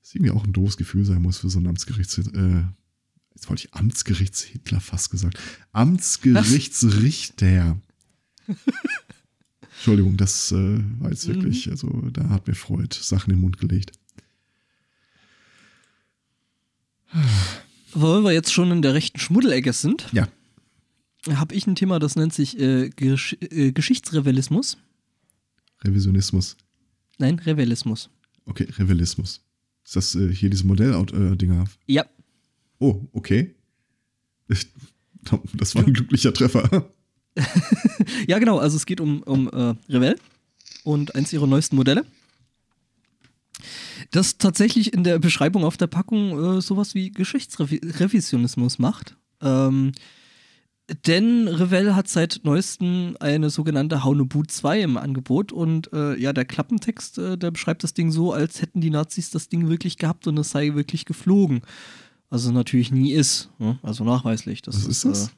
Was 0.00 0.14
irgendwie 0.14 0.30
auch 0.30 0.44
ein 0.44 0.54
doofes 0.54 0.78
Gefühl 0.78 1.04
sein 1.04 1.20
muss 1.20 1.38
für 1.38 1.50
so 1.50 1.58
ein 1.58 1.66
Amtsgerichts... 1.66 2.16
Äh, 2.18 2.64
jetzt 3.34 3.48
wollte 3.48 3.64
ich 3.66 3.74
Amtsgerichts-Hitler 3.74 4.80
fast 4.80 5.10
gesagt. 5.10 5.38
Amtsgerichtsrichter. 5.72 7.78
Entschuldigung, 9.76 10.16
das 10.16 10.52
äh, 10.52 10.78
war 11.00 11.10
jetzt 11.10 11.26
Mhm. 11.28 11.34
wirklich, 11.34 11.70
also 11.70 11.88
da 12.12 12.28
hat 12.28 12.46
mir 12.46 12.54
Freud 12.54 12.94
Sachen 13.00 13.30
in 13.30 13.36
den 13.36 13.42
Mund 13.42 13.58
gelegt. 13.58 13.92
Weil 17.94 18.22
wir 18.22 18.32
jetzt 18.32 18.52
schon 18.52 18.70
in 18.70 18.82
der 18.82 18.94
rechten 18.94 19.18
Schmuddelecke 19.18 19.72
sind, 19.72 20.08
Ja. 20.12 20.28
habe 21.34 21.54
ich 21.54 21.66
ein 21.66 21.74
Thema, 21.76 21.98
das 21.98 22.16
nennt 22.16 22.32
sich 22.32 22.58
äh, 22.58 22.88
Gesch 22.90 23.36
äh, 23.40 23.72
Geschichtsrevelismus. 23.72 24.78
Revisionismus. 25.84 26.56
Nein, 27.18 27.38
Revelismus. 27.40 28.08
Okay, 28.46 28.66
Revelismus. 28.78 29.40
Ist 29.84 29.96
das 29.96 30.14
äh, 30.14 30.32
hier 30.34 30.48
diese 30.48 30.66
Modell-Dinger? 30.66 31.64
Ja, 31.86 32.06
Oh, 32.82 33.00
okay. 33.12 33.54
Das 34.48 35.76
war 35.76 35.86
ein 35.86 35.92
glücklicher 35.92 36.34
Treffer. 36.34 36.90
ja 38.26 38.40
genau, 38.40 38.58
also 38.58 38.76
es 38.76 38.86
geht 38.86 39.00
um, 39.00 39.22
um 39.22 39.48
äh, 39.48 39.74
Revell 39.88 40.18
und 40.82 41.14
eins 41.14 41.32
ihrer 41.32 41.46
neuesten 41.46 41.76
Modelle. 41.76 42.04
Das 44.10 44.36
tatsächlich 44.36 44.92
in 44.92 45.04
der 45.04 45.20
Beschreibung 45.20 45.64
auf 45.64 45.76
der 45.76 45.86
Packung 45.86 46.56
äh, 46.56 46.60
sowas 46.60 46.96
wie 46.96 47.12
Geschichtsrevisionismus 47.12 48.80
macht. 48.80 49.16
Ähm, 49.40 49.92
denn 51.06 51.46
Revell 51.46 51.94
hat 51.94 52.08
seit 52.08 52.40
neuestem 52.42 53.16
eine 53.20 53.48
sogenannte 53.50 54.02
Haunebu 54.02 54.42
2 54.42 54.80
im 54.80 54.96
Angebot 54.96 55.52
und 55.52 55.92
äh, 55.92 56.18
ja, 56.18 56.32
der 56.32 56.46
Klappentext, 56.46 57.18
äh, 57.18 57.38
der 57.38 57.52
beschreibt 57.52 57.84
das 57.84 57.94
Ding 57.94 58.10
so, 58.10 58.32
als 58.32 58.60
hätten 58.60 58.80
die 58.80 58.90
Nazis 58.90 59.30
das 59.30 59.48
Ding 59.48 59.68
wirklich 59.68 59.98
gehabt 59.98 60.26
und 60.26 60.36
es 60.36 60.50
sei 60.50 60.74
wirklich 60.74 61.04
geflogen. 61.04 61.62
Also 62.32 62.50
natürlich 62.50 62.90
nie 62.90 63.12
ist, 63.12 63.50
ne? 63.58 63.78
also 63.82 64.04
nachweislich. 64.04 64.62
Das 64.62 64.74
Was 64.74 64.86
ist 64.86 65.04
das? 65.04 65.32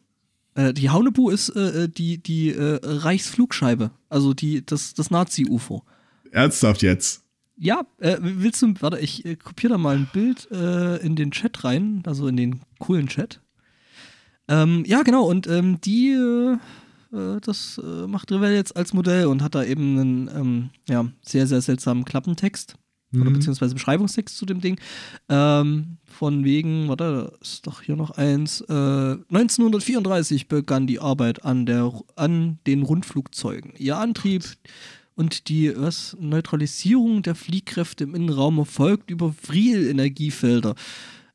Äh, 0.55 0.69
äh, 0.69 0.73
die 0.73 0.91
Haunebu 0.91 1.29
ist 1.29 1.49
äh, 1.49 1.89
die, 1.89 2.23
die 2.23 2.51
äh, 2.51 2.79
Reichsflugscheibe, 2.85 3.91
also 4.09 4.33
die, 4.33 4.65
das, 4.65 4.95
das 4.95 5.11
Nazi-UFO. 5.11 5.83
Ernsthaft 6.31 6.83
jetzt? 6.83 7.25
Ja, 7.57 7.85
äh, 7.99 8.19
willst 8.21 8.63
du, 8.63 8.75
warte, 8.79 9.01
ich 9.01 9.25
äh, 9.25 9.35
kopiere 9.35 9.73
da 9.73 9.79
mal 9.79 9.97
ein 9.97 10.09
Bild 10.13 10.49
äh, 10.53 10.99
in 10.99 11.17
den 11.17 11.33
Chat 11.33 11.65
rein, 11.65 12.05
also 12.07 12.29
in 12.29 12.37
den 12.37 12.61
coolen 12.79 13.09
Chat. 13.09 13.41
Ähm, 14.47 14.85
ja, 14.87 15.03
genau, 15.03 15.25
und 15.25 15.49
ähm, 15.49 15.81
die, 15.81 16.13
äh, 16.13 16.59
äh, 17.13 17.41
das 17.41 17.81
äh, 17.85 18.07
macht 18.07 18.31
Revell 18.31 18.55
jetzt 18.55 18.77
als 18.77 18.93
Modell 18.93 19.27
und 19.27 19.43
hat 19.43 19.57
da 19.57 19.65
eben 19.65 19.99
einen 19.99 20.29
ähm, 20.29 20.71
ja, 20.89 21.11
sehr, 21.23 21.49
sehr 21.49 21.61
seltsamen 21.61 22.05
Klappentext 22.05 22.77
oder 23.21 23.31
Mhm. 23.31 23.35
beziehungsweise 23.35 23.75
Beschreibungstext 23.75 24.37
zu 24.37 24.47
dem 24.47 24.61
Ding. 24.61 24.79
Ähm, 25.29 25.97
von 26.05 26.45
wegen, 26.45 26.89
warte, 26.89 27.33
da 27.33 27.37
ist 27.41 27.67
doch 27.67 27.83
hier 27.83 27.97
noch 27.97 28.13
eins. 28.13 28.61
Äh, 28.63 28.73
1934 28.73 30.49
begann 30.49 30.87
die 30.87 31.01
Arbeit 31.01 31.45
an, 31.45 31.67
der, 31.67 31.93
an 32.17 32.59
den 32.67 32.83
Rundflugzeugen. 32.83 33.73
Ihr 33.79 33.97
Antrieb 33.97 34.45
und 35.17 35.49
die 35.49 35.73
was, 35.77 36.17
Neutralisierung 36.21 37.23
der 37.23 37.35
Fliehkräfte 37.35 38.05
im 38.05 38.15
Innenraum 38.15 38.59
erfolgt 38.59 39.11
über 39.11 39.33
Friel-Energiefelder. 39.33 40.75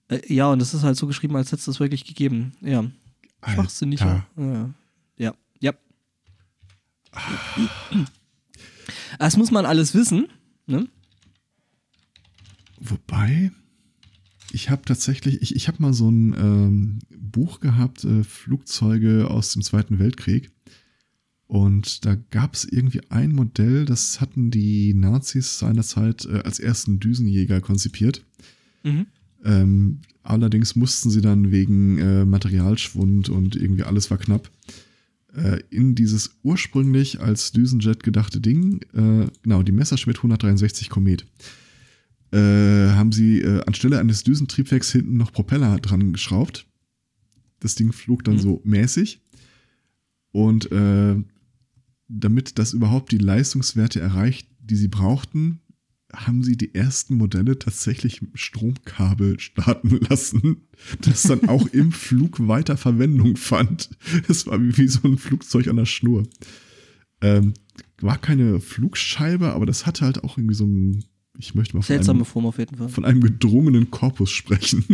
Äh, 0.10 0.34
ja, 0.34 0.52
und 0.52 0.60
das 0.60 0.74
ist 0.74 0.84
halt 0.84 0.98
so 0.98 1.08
geschrieben, 1.08 1.36
als 1.36 1.48
hätte 1.48 1.60
es 1.60 1.66
das 1.66 1.80
wirklich 1.80 2.06
gegeben. 2.06 2.54
Ja. 2.62 2.84
Schwachsinnig. 3.48 4.00
Ja. 4.02 4.26
ja. 5.18 5.34
Ja. 5.62 5.74
Das 9.18 9.38
muss 9.38 9.52
man 9.52 9.66
alles 9.66 9.94
wissen. 9.94 10.28
Ne? 10.68 10.88
Wobei, 12.80 13.52
ich 14.52 14.70
habe 14.70 14.84
tatsächlich, 14.86 15.42
ich, 15.42 15.56
ich 15.56 15.68
habe 15.68 15.82
mal 15.82 15.94
so 15.94 16.10
ein 16.10 16.34
ähm, 16.34 17.00
Buch 17.10 17.60
gehabt, 17.60 18.04
äh, 18.04 18.24
Flugzeuge 18.24 19.30
aus 19.30 19.54
dem 19.54 19.62
Zweiten 19.62 20.00
Weltkrieg. 20.00 20.52
Und 21.48 22.06
da 22.06 22.16
gab 22.16 22.54
es 22.54 22.64
irgendwie 22.64 23.02
ein 23.10 23.32
Modell, 23.32 23.86
das 23.86 24.22
hatten 24.22 24.52
die 24.52 24.94
Nazis 24.94 25.58
seinerzeit 25.58 26.26
äh, 26.26 26.42
als 26.44 26.60
ersten 26.60 27.00
Düsenjäger 27.00 27.60
konzipiert. 27.60 28.24
Mhm. 28.84 29.08
Ähm, 29.44 30.02
allerdings 30.22 30.76
mussten 30.76 31.10
sie 31.10 31.22
dann 31.22 31.52
wegen 31.52 31.98
äh, 31.98 32.26
Materialschwund 32.26 33.30
und 33.30 33.56
irgendwie 33.56 33.84
alles 33.84 34.12
war 34.12 34.18
knapp 34.18 34.52
äh, 35.36 35.62
in 35.70 35.96
dieses 35.96 36.40
ursprünglich 36.44 37.20
als 37.20 37.52
Düsenjet 37.52 38.04
gedachte 38.04 38.40
Ding, 38.42 38.82
äh, 38.94 39.28
genau, 39.42 39.64
die 39.64 39.72
Messerschmitt 39.72 40.18
163 40.18 40.90
Komet, 40.90 41.26
äh, 42.32 42.90
haben 42.92 43.12
sie 43.12 43.42
äh, 43.42 43.62
anstelle 43.66 44.00
eines 44.00 44.24
Düsentriebwerks 44.24 44.92
hinten 44.92 45.18
noch 45.18 45.32
Propeller 45.32 45.80
dran 45.80 46.14
geschraubt. 46.14 46.68
Das 47.60 47.76
Ding 47.76 47.92
flog 47.92 48.24
dann 48.24 48.36
Mhm. 48.36 48.40
so 48.40 48.62
mäßig. 48.64 49.22
Und 50.32 50.72
äh, 50.72 51.16
damit 52.08 52.60
das 52.60 52.74
überhaupt 52.74 53.12
die 53.12 53.18
Leistungswerte 53.18 54.00
erreicht, 54.00 54.48
die 54.60 54.76
sie 54.76 54.88
brauchten, 54.88 55.60
haben 56.14 56.44
sie 56.44 56.58
die 56.58 56.74
ersten 56.74 57.16
Modelle 57.16 57.60
tatsächlich 57.60 58.22
mit 58.22 58.40
Stromkabel 58.40 59.40
starten 59.40 60.00
lassen, 60.10 60.68
das 61.02 61.24
dann 61.24 61.48
auch 61.50 61.68
im 61.68 61.92
Flug 62.08 62.48
weiter 62.48 62.78
Verwendung 62.78 63.38
fand. 63.38 63.90
Es 64.28 64.48
war 64.48 64.62
wie, 64.62 64.76
wie 64.78 64.88
so 64.88 65.08
ein 65.08 65.18
Flugzeug 65.18 65.68
an 65.68 65.76
der 65.76 65.86
Schnur. 65.86 66.28
Ähm, 67.22 67.54
war 68.02 68.18
keine 68.18 68.60
Flugscheibe, 68.62 69.52
aber 69.54 69.66
das 69.66 69.86
hatte 69.86 70.06
halt 70.06 70.24
auch 70.24 70.38
irgendwie 70.38 70.56
so 70.56 70.66
ein, 70.66 71.04
ich 71.40 71.56
möchte 71.56 71.76
mal 71.76 71.82
von 71.82 71.88
Seltsame 71.88 72.20
einem, 72.20 72.26
Form 72.26 72.46
auf 72.46 72.60
jeden 72.60 72.76
Fall. 72.78 72.90
von 72.90 73.06
einem 73.06 73.22
gedrungenen 73.22 73.90
Korpus 73.90 74.30
sprechen. 74.30 74.86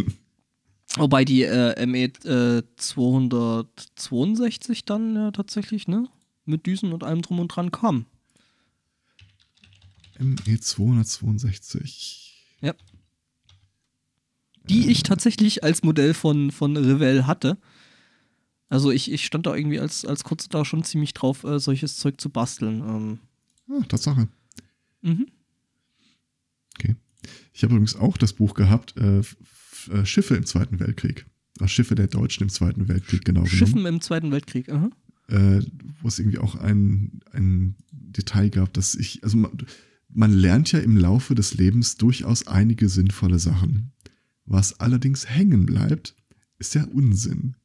Wobei 0.98 1.26
die 1.26 1.42
äh, 1.44 1.86
ME 1.86 2.04
äh, 2.24 2.64
262 2.78 4.86
dann 4.86 5.16
ja 5.16 5.32
tatsächlich, 5.32 5.88
ne? 5.88 6.08
Mit 6.46 6.68
Düsen 6.68 6.94
und 6.94 7.04
allem 7.04 7.22
drum 7.24 7.40
und 7.40 7.48
dran 7.50 7.72
kam. 7.72 8.06
ME 10.20 10.60
262. 10.60 12.22
Die 14.70 14.90
ich 14.90 15.04
tatsächlich 15.04 15.64
als 15.64 15.84
Modell 15.84 16.16
von, 16.16 16.50
von 16.52 16.76
Revell 16.76 17.26
hatte. 17.28 17.60
Also 18.68 18.90
ich, 18.90 19.12
ich 19.12 19.24
stand 19.24 19.46
da 19.46 19.56
irgendwie 19.56 19.80
als, 19.80 20.06
als 20.06 20.24
Kurze 20.24 20.50
da 20.50 20.66
schon 20.66 20.84
ziemlich 20.84 21.14
drauf, 21.14 21.44
äh, 21.44 21.60
solches 21.60 21.98
Zeug 21.98 22.20
zu 22.20 22.32
basteln. 22.32 22.80
Ähm, 22.80 23.20
Ah, 23.70 23.84
Tatsache. 23.88 24.28
mhm. 25.02 25.28
Ich 27.54 27.64
habe 27.64 27.74
übrigens 27.74 27.96
auch 27.96 28.18
das 28.18 28.34
Buch 28.34 28.54
gehabt, 28.54 28.96
äh, 28.98 29.20
äh, 29.20 30.06
Schiffe 30.06 30.36
im 30.36 30.46
Zweiten 30.46 30.80
Weltkrieg. 30.80 31.26
Äh, 31.60 31.68
Schiffe 31.68 31.96
der 31.96 32.08
Deutschen 32.08 32.44
im 32.44 32.50
Zweiten 32.50 32.88
Weltkrieg, 32.88 33.24
genau 33.24 33.42
genommen. 33.42 33.58
Schiffen 33.58 33.86
im 33.86 34.02
Zweiten 34.02 34.32
Weltkrieg. 34.32 34.70
aha. 34.70 34.90
äh, 35.28 35.62
wo 36.02 36.08
es 36.08 36.20
irgendwie 36.20 36.40
auch 36.40 36.56
ein, 36.56 37.20
ein 37.32 37.76
Detail 37.92 38.50
gab, 38.50 38.74
dass 38.74 38.96
ich, 38.96 39.24
also 39.24 39.38
man, 39.38 39.52
man 40.10 40.34
lernt 40.34 40.72
ja 40.72 40.80
im 40.80 40.98
Laufe 40.98 41.36
des 41.36 41.56
Lebens 41.56 41.98
durchaus 41.98 42.48
einige 42.48 42.90
sinnvolle 42.90 43.40
Sachen. 43.40 43.92
Was 44.46 44.80
allerdings 44.80 45.28
hängen 45.30 45.66
bleibt, 45.66 46.16
ist 46.60 46.76
der 46.76 46.94
Unsinn. 46.94 47.56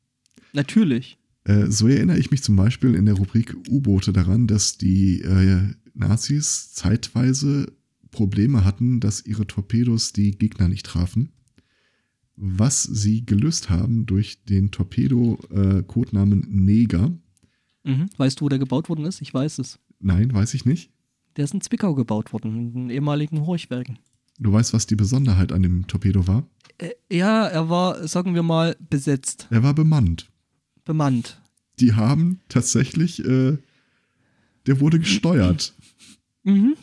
Natürlich. 0.53 1.19
Äh, 1.45 1.67
so 1.71 1.89
erinnere 1.89 2.19
ich 2.19 2.31
mich 2.31 2.43
zum 2.43 2.57
Beispiel 2.57 2.95
in 2.95 3.07
der 3.07 3.15
Rubrik 3.15 3.57
U-Boote 3.69 4.13
daran, 4.13 4.47
dass 4.47 4.79
die 4.79 5.21
äh, 5.21 5.75
Nazis 5.95 6.73
zeitweise 6.73 7.73
Probleme 8.11 8.65
hatten, 8.65 9.01
dass 9.01 9.25
ihre 9.25 9.47
Torpedos 9.47 10.13
die 10.13 10.33
Gegner 10.33 10.69
nicht 10.69 10.87
trafen. 10.87 11.33
Was 12.37 12.83
sie 12.85 13.25
gelöst 13.27 13.69
haben 13.71 14.07
durch 14.07 14.45
den 14.45 14.71
Torpedo-Codenamen 14.71 16.47
Neger. 16.49 17.13
Mhm. 17.85 18.09
Weißt 18.17 18.41
du, 18.41 18.45
wo 18.45 18.49
der 18.49 18.59
gebaut 18.59 18.89
worden 18.89 19.05
ist? 19.05 19.21
Ich 19.21 19.33
weiß 19.33 19.59
es. 19.59 19.79
Nein, 20.01 20.33
weiß 20.33 20.55
ich 20.55 20.65
nicht. 20.65 20.91
Der 21.37 21.45
ist 21.45 21.55
in 21.55 21.61
Zwickau 21.61 21.95
gebaut 21.95 22.33
worden, 22.33 22.57
in 22.57 22.73
den 22.73 22.91
ehemaligen 22.91 23.47
Horchwerken. 23.47 23.99
Du 24.39 24.53
weißt, 24.53 24.73
was 24.73 24.87
die 24.87 24.97
Besonderheit 24.97 25.53
an 25.53 25.63
dem 25.63 25.87
Torpedo 25.87 26.27
war? 26.27 26.47
Äh, 26.79 26.91
ja, 27.11 27.47
er 27.47 27.69
war, 27.69 28.09
sagen 28.09 28.35
wir 28.35 28.43
mal, 28.43 28.75
besetzt, 28.89 29.47
Er 29.51 29.63
war 29.63 29.75
bemannt. 29.75 30.31
bemannt. 30.85 31.41
Die 31.79 31.93
haben 31.93 32.41
tatsächlich, 32.49 33.23
äh, 33.25 33.59
der 34.67 34.81
wurde 34.81 34.99
gesteuert. 34.99 35.75
Mhm. 36.43 36.75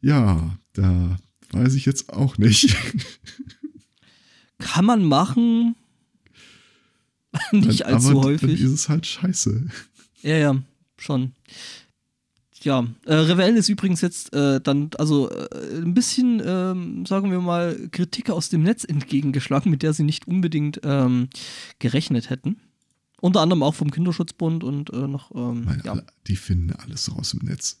Ja, 0.00 0.58
da 0.72 1.16
weiß 1.52 1.74
ich 1.74 1.86
jetzt 1.86 2.12
auch 2.12 2.38
nicht. 2.38 2.76
Kann 4.58 4.84
man 4.84 5.04
machen. 5.04 5.74
Nicht 7.52 7.84
allzu 7.84 8.10
aber 8.10 8.22
häufig. 8.22 8.58
Dann 8.58 8.66
ist 8.66 8.72
es 8.72 8.88
halt 8.88 9.06
scheiße. 9.06 9.68
Ja, 10.22 10.36
ja, 10.36 10.62
schon. 10.96 11.32
Ja, 12.62 12.84
äh, 13.04 13.14
Revell 13.14 13.56
ist 13.56 13.68
übrigens 13.68 14.00
jetzt 14.00 14.32
äh, 14.32 14.60
dann, 14.60 14.90
also 14.98 15.30
äh, 15.30 15.76
ein 15.76 15.94
bisschen, 15.94 16.42
ähm, 16.44 17.06
sagen 17.06 17.30
wir 17.30 17.40
mal, 17.40 17.88
Kritik 17.92 18.30
aus 18.30 18.48
dem 18.48 18.62
Netz 18.62 18.82
entgegengeschlagen, 18.82 19.70
mit 19.70 19.82
der 19.82 19.92
sie 19.92 20.02
nicht 20.02 20.26
unbedingt 20.26 20.80
ähm, 20.82 21.28
gerechnet 21.78 22.30
hätten. 22.30 22.56
Unter 23.20 23.40
anderem 23.40 23.62
auch 23.62 23.74
vom 23.74 23.90
Kinderschutzbund 23.90 24.64
und 24.64 24.90
äh, 24.92 25.06
noch, 25.06 25.30
ähm, 25.34 25.64
Meine, 25.64 25.84
ja. 25.84 25.92
alle, 25.92 26.06
die 26.26 26.36
finden 26.36 26.72
alles 26.72 27.14
raus 27.14 27.34
im 27.34 27.46
Netz. 27.46 27.78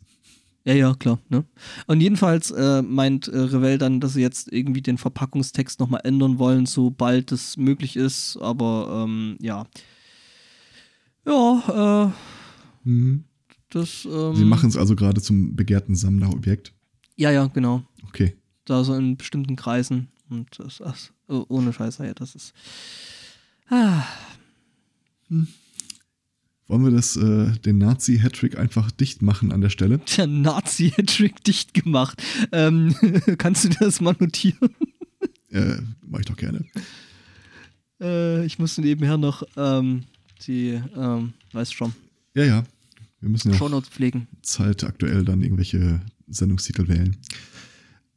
Ja, 0.66 0.74
ja, 0.74 0.94
klar. 0.94 1.20
Ne? 1.28 1.44
Und 1.86 2.00
jedenfalls 2.00 2.50
äh, 2.50 2.82
meint 2.82 3.28
äh, 3.28 3.38
Revell 3.38 3.78
dann, 3.78 4.00
dass 4.00 4.14
sie 4.14 4.20
jetzt 4.20 4.52
irgendwie 4.52 4.82
den 4.82 4.98
Verpackungstext 4.98 5.78
nochmal 5.78 6.00
ändern 6.02 6.40
wollen, 6.40 6.66
sobald 6.66 7.30
es 7.30 7.56
möglich 7.56 7.96
ist. 7.96 8.36
Aber 8.38 9.04
ähm, 9.06 9.36
ja. 9.40 9.64
Ja, 11.24 12.12
äh, 12.84 12.88
Mhm. 12.88 13.24
das. 13.70 14.04
Ähm, 14.10 14.34
Sie 14.36 14.44
machen 14.44 14.68
es 14.68 14.76
also 14.76 14.94
gerade 14.96 15.20
zum 15.20 15.54
begehrten 15.56 15.94
Sammlerobjekt. 15.94 16.72
Ja, 17.16 17.30
ja, 17.30 17.46
genau. 17.46 17.82
Okay. 18.08 18.36
Da 18.64 18.82
so 18.84 18.94
in 18.94 19.16
bestimmten 19.16 19.54
Kreisen. 19.56 20.08
Und 20.28 20.48
das, 20.58 20.78
das 20.78 21.12
oh, 21.28 21.44
ohne 21.48 21.72
Scheiße, 21.72 22.04
ja, 22.04 22.14
das 22.14 22.34
ist. 22.34 22.52
Ah, 23.68 24.02
Wollen 26.68 26.84
wir 26.84 26.90
das, 26.90 27.16
äh, 27.16 27.52
den 27.60 27.78
Nazi-Hattrick 27.78 28.58
einfach 28.58 28.90
dicht 28.90 29.22
machen 29.22 29.52
an 29.52 29.60
der 29.60 29.70
Stelle? 29.70 30.00
der 30.16 30.26
Nazi-Trick 30.26 31.44
dicht 31.44 31.74
gemacht. 31.74 32.22
Ähm, 32.52 32.94
kannst 33.38 33.64
du 33.64 33.68
das 33.68 34.00
mal 34.00 34.16
notieren? 34.18 34.70
Äh, 35.50 35.76
mach 36.02 36.20
ich 36.20 36.26
doch 36.26 36.36
gerne. 36.36 36.64
Äh, 38.00 38.44
ich 38.44 38.58
musste 38.58 38.80
nebenher 38.82 39.16
noch 39.16 39.44
ähm, 39.56 40.02
die, 40.46 40.80
ähm, 40.96 41.32
weißt 41.52 41.72
schon, 41.74 41.92
Ja, 42.34 42.44
ja. 42.44 42.64
Wir 43.20 43.30
müssen 43.30 43.50
ja 43.52 43.56
Shownotes 43.56 43.88
pflegen. 43.88 44.26
zeitaktuell 44.42 45.24
dann 45.24 45.42
irgendwelche 45.42 46.00
Sendungstitel 46.28 46.86
wählen. 46.88 47.16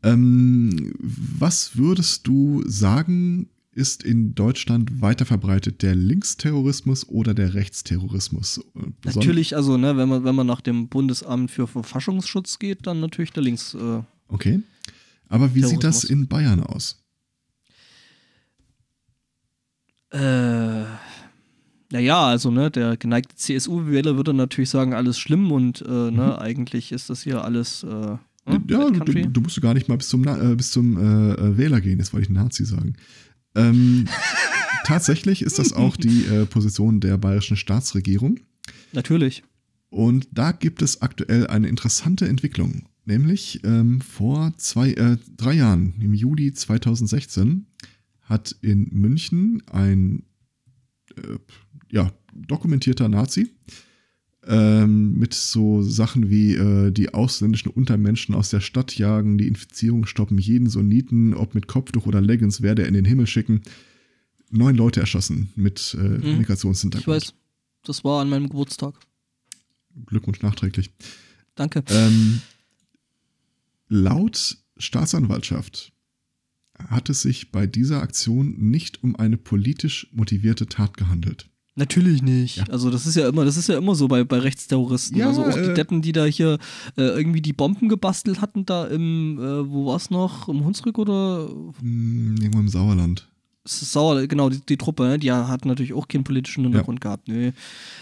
Ähm, 0.04 0.94
was 1.00 1.78
würdest 1.78 2.28
du 2.28 2.64
sagen, 2.68 3.50
ist 3.80 4.04
in 4.04 4.36
Deutschland 4.36 5.02
weiter 5.02 5.26
verbreitet, 5.26 5.82
der 5.82 5.96
Linksterrorismus 5.96 7.08
oder 7.08 7.34
der 7.34 7.54
Rechtsterrorismus? 7.54 8.60
Äh, 8.76 9.10
Natürlich, 9.14 9.56
also, 9.56 9.78
ne, 9.78 9.96
wenn 9.96 10.10
man, 10.10 10.26
wenn 10.26 10.36
man 10.36 10.46
nach 10.46 10.62
dem 10.62 10.90
Bundesamt 10.90 11.50
für 11.50 11.66
Verfassungsschutz 11.66 12.60
geht, 12.60 12.86
dann 12.86 13.00
natürlich 13.00 13.32
der 13.32 13.44
Links. 13.44 13.74
Äh, 13.74 14.02
Okay. 14.32 14.62
Aber 15.28 15.56
wie 15.56 15.64
sieht 15.64 15.84
das 15.84 16.04
in 16.04 16.28
Bayern 16.28 16.62
aus? 16.62 17.04
Äh, 20.12 20.84
naja, 21.92 22.28
also, 22.28 22.52
ne, 22.52 22.70
der 22.70 22.98
geneigte 22.98 23.36
CSU-Wähler 23.36 24.18
würde 24.18 24.34
natürlich 24.34 24.70
sagen, 24.70 24.94
alles 24.94 25.18
schlimm 25.18 25.52
und, 25.52 25.82
äh, 25.82 26.12
ne, 26.12 26.40
eigentlich 26.40 26.92
ist 26.92 27.10
das 27.10 27.24
hier 27.24 27.44
alles, 27.44 27.84
äh, 27.84 28.18
hm, 28.46 28.64
ja, 28.68 28.90
du, 28.90 29.28
du, 29.28 29.42
musst 29.42 29.62
gar 29.62 29.74
nicht 29.74 29.88
mal 29.88 29.98
bis 29.98 30.10
zum, 30.10 30.28
äh, 30.28 30.56
bis 30.56 30.72
zum 30.72 30.98
äh, 30.98 31.34
äh, 31.34 31.58
Wähler 31.58 31.82
gehen, 31.82 32.00
jetzt 32.00 32.14
wollte 32.14 32.28
ich 32.28 32.30
Nazi 32.34 32.66
sagen. 32.66 32.94
Ähm, 33.56 34.08
tatsächlich 34.86 35.42
ist 35.42 35.60
das 35.60 35.74
auch 35.74 35.98
die 35.98 36.26
äh, 36.26 36.46
Position 36.46 37.00
der 37.00 37.18
bayerischen 37.18 37.58
Staatsregierung. 37.58 38.40
Natürlich. 38.92 39.44
Und 39.90 40.28
da 40.32 40.52
gibt 40.52 40.82
es 40.82 41.02
aktuell 41.02 41.48
eine 41.48 41.68
interessante 41.68 42.28
Entwicklung. 42.28 42.88
Nämlich 43.06 43.64
ähm, 43.64 44.02
vor 44.02 44.54
zwei, 44.58 44.92
äh, 44.92 45.18
drei 45.36 45.54
Jahren, 45.54 45.96
im 46.00 46.14
Juli 46.14 46.54
2016, 46.54 47.66
hat 48.22 48.56
in 48.62 48.88
München 48.92 49.64
ein 49.72 50.26
äh, 51.18 51.38
ja, 51.92 52.12
dokumentierter 52.34 53.10
Nazi 53.10 53.52
ähm, 54.48 55.18
mit 55.18 55.34
so 55.34 55.82
Sachen 55.82 56.30
wie 56.30 56.56
äh, 56.56 56.92
die 56.92 57.14
ausländischen 57.14 57.70
Untermenschen 57.70 58.34
aus 58.36 58.50
der 58.50 58.62
Stadt 58.62 58.98
jagen, 58.98 59.38
die 59.38 59.48
Infizierung 59.48 60.06
stoppen, 60.06 60.38
jeden 60.38 60.70
Sunniten, 60.70 61.34
ob 61.34 61.56
mit 61.56 61.68
Kopftuch 61.68 62.06
oder 62.06 62.22
Leggings, 62.22 62.62
werde 62.62 62.84
er 62.84 62.88
in 62.88 62.94
den 62.94 63.06
Himmel 63.06 63.28
schicken. 63.28 63.62
Neun 64.50 64.76
Leute 64.76 65.00
erschossen 65.00 65.50
mit 65.56 65.96
äh, 66.00 66.04
Mhm. 66.04 66.38
Migrationshintergrund. 66.40 67.24
Ich 67.24 67.30
weiß, 67.30 67.34
das 67.84 68.04
war 68.04 68.22
an 68.22 68.30
meinem 68.30 68.48
Geburtstag. 68.48 68.96
Glückwunsch 70.06 70.42
nachträglich. 70.42 70.90
Danke. 71.56 71.84
Ähm, 71.90 72.42
laut 73.90 74.58
Staatsanwaltschaft 74.78 75.92
hat 76.78 77.10
es 77.10 77.22
sich 77.22 77.52
bei 77.52 77.68
dieser 77.68 78.02
Aktion 78.02 78.56
nicht 78.58 79.04
um 79.04 79.16
eine 79.18 79.38
politisch 79.38 80.08
motivierte 80.14 80.68
Tat 80.68 80.96
gehandelt. 80.96 81.49
Natürlich 81.80 82.22
nicht. 82.22 82.58
Ja. 82.58 82.64
Also 82.66 82.90
das 82.92 83.08
ist 83.08 83.16
ja 83.16 83.28
immer, 83.30 83.46
das 83.46 83.56
ist 83.58 83.70
ja 83.70 83.78
immer 83.78 83.96
so 83.96 84.08
bei, 84.08 84.24
bei 84.24 84.38
Rechtsterroristen. 84.40 85.18
Ja, 85.18 85.28
also 85.30 85.46
auch 85.46 85.54
die 85.54 85.60
äh, 85.72 85.74
Deppen, 85.74 86.02
die 86.02 86.12
da 86.12 86.26
hier 86.26 86.58
äh, 86.98 87.02
irgendwie 87.04 87.42
die 87.42 87.54
Bomben 87.54 87.88
gebastelt 87.90 88.42
hatten, 88.42 88.66
da 88.66 88.86
im, 88.86 89.40
äh, 89.40 89.70
wo 89.70 89.86
war's 89.88 90.10
noch? 90.10 90.50
Im 90.50 90.64
Hunsrück 90.66 90.98
oder 91.00 91.50
Hm, 91.80 92.36
irgendwo 92.40 92.60
im 92.60 92.68
Sauerland. 92.68 93.28
es 93.66 93.82
ist 93.82 93.92
sauer, 93.94 94.26
genau, 94.28 94.50
die, 94.50 94.60
die 94.68 94.78
Truppe, 94.78 95.04
ne? 95.04 95.20
die 95.20 95.32
hat 95.32 95.64
natürlich 95.66 95.94
auch 95.94 96.08
keinen 96.08 96.24
politischen 96.24 96.64
Hintergrund 96.64 97.02
gehabt. 97.02 97.28
Nee. 97.28 97.54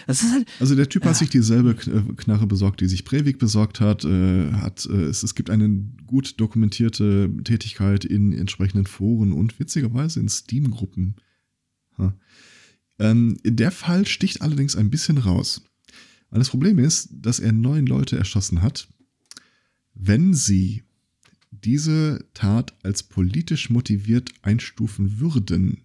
Halt, 0.08 0.46
Also 0.60 0.74
der 0.74 0.88
Typ 0.88 1.04
Ja. 1.04 1.10
hat 1.10 1.16
sich 1.16 1.28
dieselbe 1.30 1.70
äh, 1.72 2.12
Knarre 2.16 2.46
besorgt, 2.46 2.80
die 2.80 2.86
sich 2.88 3.04
Breivik 3.04 3.38
besorgt 3.38 3.80
hat. 3.80 4.04
Äh, 4.04 4.52
hat 4.54 4.86
äh, 4.90 5.04
es, 5.04 5.22
es 5.22 5.34
gibt 5.34 5.50
eine 5.50 5.68
gut 6.06 6.40
dokumentierte 6.40 7.30
Tätigkeit 7.44 8.04
in 8.04 8.32
entsprechenden 8.32 8.86
Foren 8.86 9.32
und 9.32 9.58
witzigerweise 9.60 10.20
in 10.20 10.28
Steam-Gruppen. 10.28 11.14
Ähm, 12.98 13.38
der 13.44 13.70
Fall 13.70 14.06
sticht 14.06 14.42
allerdings 14.42 14.76
ein 14.76 14.90
bisschen 14.90 15.18
raus. 15.18 15.62
Weil 16.30 16.40
das 16.40 16.50
Problem 16.50 16.78
ist, 16.78 17.08
dass 17.12 17.40
er 17.40 17.52
neun 17.52 17.86
Leute 17.86 18.18
erschossen 18.18 18.62
hat, 18.62 18.88
wenn 19.94 20.34
sie 20.34 20.84
diese 21.50 22.26
Tat 22.34 22.76
als 22.82 23.02
politisch 23.02 23.70
motiviert 23.70 24.32
einstufen 24.42 25.18
würden, 25.20 25.82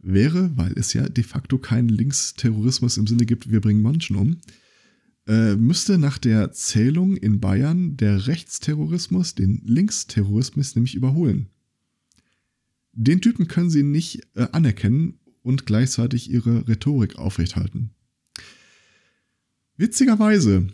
wäre, 0.00 0.56
weil 0.56 0.72
es 0.76 0.92
ja 0.92 1.08
de 1.08 1.24
facto 1.24 1.58
keinen 1.58 1.88
Linksterrorismus 1.88 2.96
im 2.96 3.06
Sinne 3.06 3.26
gibt, 3.26 3.50
wir 3.50 3.60
bringen 3.60 3.82
Menschen 3.82 4.16
um, 4.16 4.38
äh, 5.26 5.56
müsste 5.56 5.98
nach 5.98 6.18
der 6.18 6.52
Zählung 6.52 7.16
in 7.16 7.40
Bayern 7.40 7.96
der 7.96 8.26
Rechtsterrorismus 8.26 9.34
den 9.34 9.60
Linksterrorismus 9.64 10.76
nämlich 10.76 10.94
überholen. 10.94 11.48
Den 12.92 13.20
Typen 13.20 13.48
können 13.48 13.70
sie 13.70 13.82
nicht 13.82 14.22
äh, 14.34 14.46
anerkennen 14.52 15.18
und 15.46 15.64
gleichzeitig 15.64 16.28
ihre 16.28 16.66
Rhetorik 16.66 17.16
aufrechthalten. 17.16 17.90
Witzigerweise, 19.76 20.66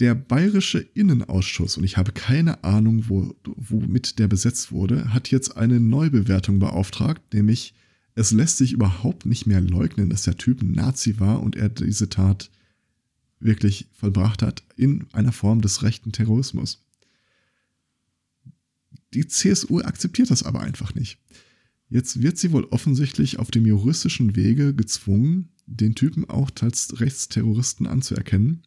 der 0.00 0.14
bayerische 0.14 0.80
Innenausschuss, 0.80 1.78
und 1.78 1.84
ich 1.84 1.96
habe 1.96 2.12
keine 2.12 2.62
Ahnung, 2.62 3.08
wo, 3.08 3.34
womit 3.44 4.18
der 4.18 4.28
besetzt 4.28 4.70
wurde, 4.70 5.14
hat 5.14 5.30
jetzt 5.30 5.56
eine 5.56 5.80
Neubewertung 5.80 6.58
beauftragt, 6.58 7.32
nämlich 7.32 7.72
es 8.14 8.32
lässt 8.32 8.58
sich 8.58 8.72
überhaupt 8.72 9.24
nicht 9.24 9.46
mehr 9.46 9.62
leugnen, 9.62 10.10
dass 10.10 10.24
der 10.24 10.36
Typ 10.36 10.60
ein 10.60 10.72
Nazi 10.72 11.18
war 11.18 11.42
und 11.42 11.56
er 11.56 11.70
diese 11.70 12.10
Tat 12.10 12.50
wirklich 13.38 13.86
vollbracht 13.94 14.42
hat 14.42 14.62
in 14.76 15.06
einer 15.12 15.32
Form 15.32 15.62
des 15.62 15.82
rechten 15.82 16.12
Terrorismus. 16.12 16.84
Die 19.14 19.26
CSU 19.26 19.80
akzeptiert 19.80 20.30
das 20.30 20.42
aber 20.42 20.60
einfach 20.60 20.94
nicht. 20.94 21.18
Jetzt 21.90 22.22
wird 22.22 22.38
sie 22.38 22.52
wohl 22.52 22.64
offensichtlich 22.64 23.38
auf 23.38 23.50
dem 23.50 23.66
juristischen 23.66 24.36
Wege 24.36 24.74
gezwungen, 24.74 25.50
den 25.66 25.94
Typen 25.94 26.28
auch 26.28 26.50
als 26.60 27.00
Rechtsterroristen 27.00 27.86
anzuerkennen. 27.86 28.62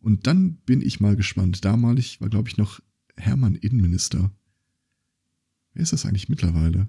Und 0.00 0.26
dann 0.26 0.54
bin 0.66 0.80
ich 0.80 1.00
mal 1.00 1.16
gespannt. 1.16 1.64
Damalig 1.64 2.20
war, 2.20 2.30
glaube 2.30 2.48
ich, 2.48 2.56
noch 2.56 2.80
Hermann 3.16 3.56
Innenminister. 3.56 4.30
Wer 5.74 5.82
ist 5.82 5.92
das 5.92 6.06
eigentlich 6.06 6.28
mittlerweile? 6.28 6.88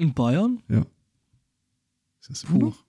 in 0.00 0.14
Bayern? 0.14 0.62
Ja. 0.68 0.86
Ist 2.20 2.30
das 2.30 2.44
immer 2.44 2.58
Puh. 2.58 2.64
noch? 2.66 2.84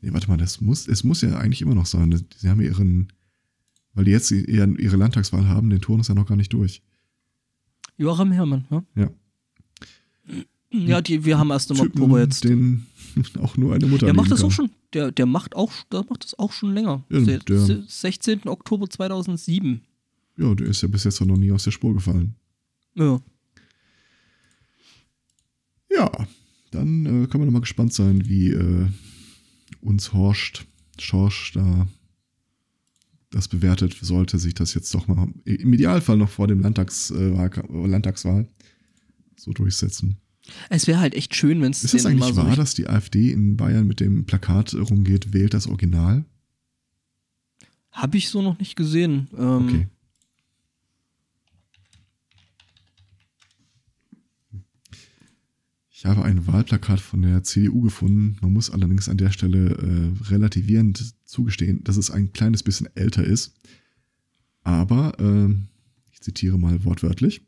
Nee, 0.00 0.12
warte 0.12 0.28
mal, 0.28 0.36
das 0.36 0.60
muss, 0.60 0.86
es 0.86 1.02
muss 1.02 1.22
ja 1.22 1.36
eigentlich 1.38 1.62
immer 1.62 1.74
noch 1.74 1.86
sein. 1.86 2.24
Sie 2.36 2.48
haben 2.48 2.60
ja 2.60 2.68
ihren, 2.68 3.12
weil 3.94 4.04
die 4.04 4.12
jetzt 4.12 4.30
ihre, 4.30 4.70
ihre 4.78 4.96
Landtagswahl 4.96 5.48
haben, 5.48 5.70
den 5.70 5.80
Turnus 5.80 6.08
ja 6.08 6.14
noch 6.14 6.26
gar 6.26 6.36
nicht 6.36 6.52
durch. 6.52 6.82
Joachim 7.98 8.32
Herrmann, 8.32 8.64
ja? 8.70 8.82
Ja. 8.96 9.10
Ja, 10.70 11.00
die, 11.00 11.24
wir 11.24 11.38
haben 11.38 11.50
erst 11.50 11.70
im 11.70 11.76
Typen, 11.78 11.88
Oktober 12.02 12.20
jetzt. 12.20 12.44
den 12.44 12.86
auch 13.40 13.56
nur 13.56 13.74
eine 13.74 13.86
Mutter 13.86 14.06
Der 14.06 14.14
macht 14.14 14.30
das 14.30 14.40
auch 14.40 14.48
kann. 14.48 14.50
schon, 14.52 14.70
der, 14.92 15.10
der 15.12 15.26
macht 15.26 15.56
auch, 15.56 15.72
der 15.90 16.04
macht 16.08 16.24
das 16.24 16.38
auch 16.38 16.52
schon 16.52 16.74
länger. 16.74 17.04
Ja, 17.10 17.20
der- 17.20 17.58
se- 17.58 17.84
16. 17.86 18.46
Oktober 18.48 18.88
2007. 18.88 19.80
Ja, 20.36 20.54
der 20.54 20.66
ist 20.68 20.82
ja 20.82 20.88
bis 20.88 21.04
jetzt 21.04 21.20
noch 21.20 21.36
nie 21.36 21.50
aus 21.52 21.64
der 21.64 21.70
Spur 21.72 21.94
gefallen. 21.94 22.34
Ja. 22.94 23.20
Ja, 25.90 26.10
dann 26.70 27.06
äh, 27.06 27.26
können 27.26 27.42
wir 27.42 27.46
noch 27.46 27.52
mal 27.52 27.60
gespannt 27.60 27.92
sein, 27.94 28.28
wie 28.28 28.50
äh, 28.50 28.86
uns 29.80 30.12
Horst, 30.12 30.66
Schorsch 30.98 31.52
da 31.54 31.88
das 33.30 33.48
bewertet, 33.48 33.96
sollte 34.00 34.38
sich 34.38 34.54
das 34.54 34.74
jetzt 34.74 34.94
doch 34.94 35.06
mal 35.06 35.28
im 35.44 35.72
Idealfall 35.72 36.16
noch 36.16 36.30
vor 36.30 36.46
dem 36.46 36.60
Landtagswahl, 36.60 37.50
Landtagswahl 37.68 38.48
so 39.36 39.52
durchsetzen. 39.52 40.18
Es 40.70 40.86
wäre 40.86 40.98
halt 40.98 41.14
echt 41.14 41.34
schön, 41.34 41.60
wenn 41.60 41.72
es. 41.72 41.84
Ist 41.84 41.94
das 41.94 42.06
eigentlich 42.06 42.36
wahr, 42.36 42.56
dass 42.56 42.74
die 42.74 42.88
AfD 42.88 43.30
in 43.30 43.56
Bayern 43.56 43.86
mit 43.86 44.00
dem 44.00 44.24
Plakat 44.24 44.74
rumgeht, 44.74 45.34
wählt 45.34 45.52
das 45.52 45.66
Original? 45.66 46.24
Habe 47.92 48.16
ich 48.16 48.30
so 48.30 48.40
noch 48.40 48.58
nicht 48.58 48.76
gesehen. 48.76 49.28
Ähm, 49.36 49.66
okay. 49.66 49.88
Ich 55.90 56.06
habe 56.06 56.22
ein 56.22 56.46
Wahlplakat 56.46 57.00
von 57.00 57.22
der 57.22 57.42
CDU 57.42 57.80
gefunden. 57.80 58.36
Man 58.40 58.52
muss 58.52 58.70
allerdings 58.70 59.08
an 59.08 59.16
der 59.16 59.30
Stelle 59.30 59.70
äh, 59.70 60.28
relativierend 60.28 61.12
zugestehen, 61.28 61.84
dass 61.84 61.96
es 61.96 62.10
ein 62.10 62.32
kleines 62.32 62.62
bisschen 62.62 62.88
älter 62.96 63.22
ist. 63.22 63.54
Aber, 64.62 65.18
äh, 65.20 65.54
ich 66.12 66.20
zitiere 66.20 66.58
mal 66.58 66.84
wortwörtlich, 66.84 67.42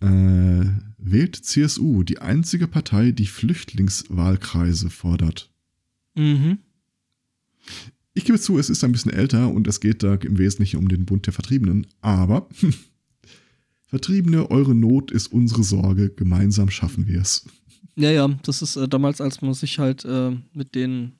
äh, 0.00 0.64
wählt 0.98 1.36
CSU 1.36 2.02
die 2.02 2.18
einzige 2.18 2.66
Partei, 2.66 3.12
die 3.12 3.26
Flüchtlingswahlkreise 3.26 4.90
fordert. 4.90 5.50
Mhm. 6.14 6.58
Ich 8.14 8.24
gebe 8.24 8.38
zu, 8.38 8.58
es 8.58 8.68
ist 8.68 8.82
ein 8.84 8.92
bisschen 8.92 9.12
älter 9.12 9.48
und 9.48 9.66
es 9.68 9.80
geht 9.80 10.02
da 10.02 10.14
im 10.14 10.38
Wesentlichen 10.38 10.78
um 10.78 10.88
den 10.88 11.06
Bund 11.06 11.26
der 11.26 11.32
Vertriebenen, 11.32 11.86
aber 12.00 12.48
Vertriebene, 13.86 14.50
eure 14.50 14.74
Not 14.74 15.10
ist 15.10 15.28
unsere 15.28 15.62
Sorge, 15.62 16.10
gemeinsam 16.10 16.70
schaffen 16.70 17.06
wir 17.06 17.20
es. 17.20 17.46
Ja, 17.94 18.10
ja, 18.10 18.28
das 18.42 18.62
ist 18.62 18.76
äh, 18.76 18.88
damals, 18.88 19.20
als 19.20 19.42
man 19.42 19.52
sich 19.54 19.78
halt 19.78 20.04
äh, 20.04 20.34
mit 20.54 20.74
den 20.74 21.12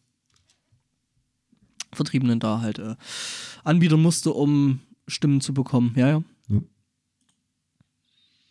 Vertriebenen 1.92 2.40
da 2.40 2.61
halt 2.61 2.78
äh, 2.78 2.96
anbieten 3.64 4.00
musste, 4.00 4.33
um 4.33 4.81
Stimmen 5.07 5.40
zu 5.40 5.55
bekommen. 5.55 5.92
Ja, 5.96 6.09
ja. 6.09 6.22
ja. 6.48 6.61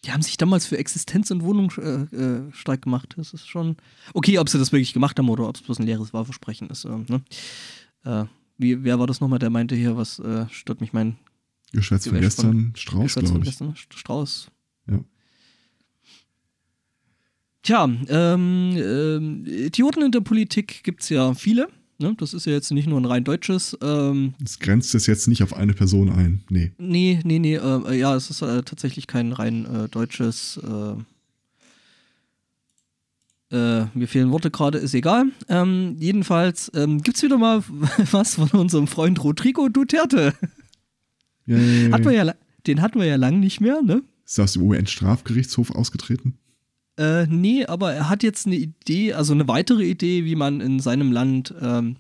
Die 0.06 0.12
haben 0.12 0.22
sich 0.22 0.38
damals 0.38 0.66
für 0.66 0.78
Existenz 0.78 1.32
und 1.32 1.44
Wohnung 1.44 1.72
äh, 1.78 2.16
äh, 2.16 2.52
stark 2.52 2.84
gemacht. 2.84 3.14
Das 3.18 3.34
ist 3.34 3.48
schon. 3.48 3.78
Okay, 4.14 4.40
ob 4.40 4.50
sie 4.50 4.60
das 4.60 4.72
wirklich 4.72 4.94
gemacht 4.94 5.18
haben 5.18 5.30
oder 5.30 5.48
ob 5.48 5.56
es 5.56 5.62
bloß 5.62 5.80
ein 5.80 5.86
leeres 5.86 6.14
Wahlversprechen 6.14 6.70
ist. 6.70 6.86
Äh, 6.86 6.90
ne? 6.90 7.22
Äh, 8.04 8.26
wie, 8.58 8.84
wer 8.84 9.00
war 9.00 9.08
das 9.08 9.22
nochmal, 9.22 9.40
der 9.40 9.50
meinte 9.50 9.76
hier, 9.76 9.98
was 9.98 10.20
äh, 10.20 10.46
stört 10.50 10.82
mich 10.82 10.94
mein 10.94 11.18
Geschwätz 11.74 12.08
von 12.08 12.20
gestern, 12.20 12.74
Strauß, 12.76 13.16
glaube 13.16 13.40
ich. 13.40 13.44
Gestern, 13.46 13.76
Strauß. 13.76 14.52
Ja. 14.88 15.00
Tja, 17.64 17.84
ähm, 17.86 18.76
ähm, 18.78 19.46
Idioten 19.46 20.02
in 20.04 20.12
der 20.12 20.22
Politik 20.22 20.84
gibt 20.84 21.04
es 21.04 21.10
ja 21.10 21.34
viele. 21.34 21.70
Ne? 22.02 22.16
Das 22.18 22.34
ist 22.34 22.46
ja 22.46 22.54
jetzt 22.54 22.72
nicht 22.72 22.88
nur 22.88 23.00
ein 23.00 23.06
rein 23.06 23.24
deutsches. 23.24 23.78
Ähm, 23.82 24.34
das 24.40 24.60
grenzt 24.60 24.94
es 24.96 25.08
jetzt 25.08 25.28
nicht 25.28 25.44
auf 25.44 25.56
eine 25.56 25.74
Person 25.74 26.10
ein. 26.10 26.44
Nee. 26.50 26.72
Nee, 26.78 27.20
nee, 27.24 27.40
nee. 27.40 27.56
Äh, 27.56 27.98
ja, 27.98 28.16
es 28.16 28.30
ist 28.30 28.42
äh, 28.42 28.64
tatsächlich 28.64 29.08
kein 29.08 29.32
rein 29.32 29.66
äh, 29.66 29.88
deutsches. 29.90 30.60
Äh, 30.64 30.96
äh, 33.56 33.86
mir 33.94 34.08
fehlen 34.08 34.32
Worte 34.32 34.50
gerade, 34.50 34.78
ist 34.78 34.94
egal. 34.94 35.26
Ähm, 35.50 35.96
jedenfalls 36.00 36.72
ähm, 36.74 37.02
gibt 37.02 37.18
es 37.18 37.24
wieder 37.24 37.38
mal 37.38 37.64
was 38.12 38.36
von 38.36 38.50
unserem 38.50 38.88
Freund 38.88 39.24
Rodrigo 39.24 39.70
Duterte. 39.70 40.34
Ja, 41.46 41.58
Hat 41.92 42.06
man 42.06 42.14
ja, 42.14 42.34
den 42.68 42.82
hatten 42.82 43.00
wir 43.00 43.08
ja 43.08 43.18
lang 43.18 43.40
nicht 43.40 43.60
mehr, 43.62 43.82
ne? 43.82 44.04
Ist 44.26 44.40
aus 44.40 44.54
dem 44.54 44.64
UN-Strafgerichtshof 44.64 45.72
ausgetreten? 45.72 46.38
Äh, 47.02 47.26
nee, 47.28 47.66
aber 47.66 47.94
er 47.94 48.10
hat 48.10 48.22
jetzt 48.22 48.46
eine 48.46 48.58
Idee, 48.58 49.14
also 49.14 49.34
eine 49.34 49.48
weitere 49.48 49.86
Idee, 49.86 50.24
wie 50.24 50.36
man 50.36 50.62
in 50.62 50.80
seinem 50.80 51.12
Land 51.12 51.52
ähm, 51.60 51.96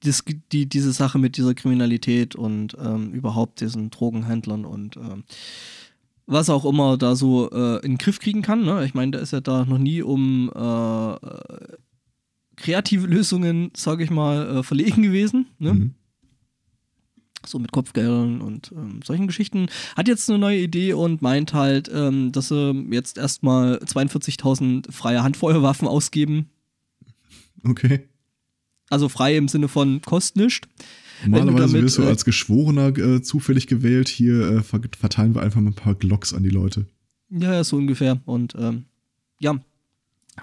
das, 0.00 0.24
die, 0.50 0.66
diese 0.66 0.92
Sache 0.92 1.20
mit 1.20 1.36
dieser 1.36 1.54
Kriminalität 1.54 2.34
und 2.34 2.76
ähm, 2.80 3.12
überhaupt 3.12 3.60
diesen 3.60 3.90
Drogenhändlern 3.90 4.64
und 4.64 4.96
ähm, 4.96 5.22
was 6.26 6.50
auch 6.50 6.64
immer 6.64 6.98
da 6.98 7.14
so 7.14 7.48
äh, 7.52 7.76
in 7.84 7.92
den 7.92 7.98
Griff 7.98 8.18
kriegen 8.18 8.42
kann. 8.42 8.64
Ne? 8.64 8.84
Ich 8.84 8.94
meine, 8.94 9.12
der 9.12 9.20
ist 9.20 9.32
ja 9.32 9.40
da 9.40 9.64
noch 9.64 9.78
nie 9.78 10.02
um 10.02 10.50
äh, 10.52 11.16
kreative 12.56 13.06
Lösungen, 13.06 13.70
sage 13.76 14.02
ich 14.02 14.10
mal, 14.10 14.56
äh, 14.56 14.62
verlegen 14.64 15.02
gewesen. 15.04 15.46
Ne? 15.60 15.74
Mhm 15.74 15.94
so 17.46 17.58
mit 17.58 17.72
Kopfgeldern 17.72 18.40
und 18.40 18.72
ähm, 18.72 19.00
solchen 19.02 19.26
Geschichten, 19.26 19.66
hat 19.96 20.08
jetzt 20.08 20.28
eine 20.28 20.38
neue 20.38 20.58
Idee 20.58 20.92
und 20.92 21.22
meint 21.22 21.54
halt, 21.54 21.90
ähm, 21.92 22.32
dass 22.32 22.48
sie 22.48 22.86
jetzt 22.90 23.18
erstmal 23.18 23.76
42.000 23.76 24.90
freie 24.90 25.22
Handfeuerwaffen 25.22 25.88
ausgeben. 25.88 26.50
Okay. 27.64 28.08
Also 28.90 29.08
frei 29.08 29.36
im 29.36 29.48
Sinne 29.48 29.68
von 29.68 30.02
kostet 30.02 30.36
nichts. 30.36 30.68
Normalerweise 31.26 31.80
wirst 31.82 31.98
du 31.98 32.02
äh, 32.02 32.08
als 32.08 32.24
Geschworener 32.24 32.96
äh, 32.96 33.22
zufällig 33.22 33.66
gewählt. 33.66 34.08
Hier 34.08 34.48
äh, 34.48 34.62
verteilen 34.62 35.34
wir 35.34 35.42
einfach 35.42 35.60
mal 35.60 35.70
ein 35.70 35.74
paar 35.74 35.94
Glocks 35.94 36.34
an 36.34 36.42
die 36.42 36.50
Leute. 36.50 36.86
Ja, 37.30 37.62
so 37.64 37.76
ungefähr. 37.76 38.20
Und 38.26 38.54
ähm, 38.58 38.84
ja, 39.40 39.58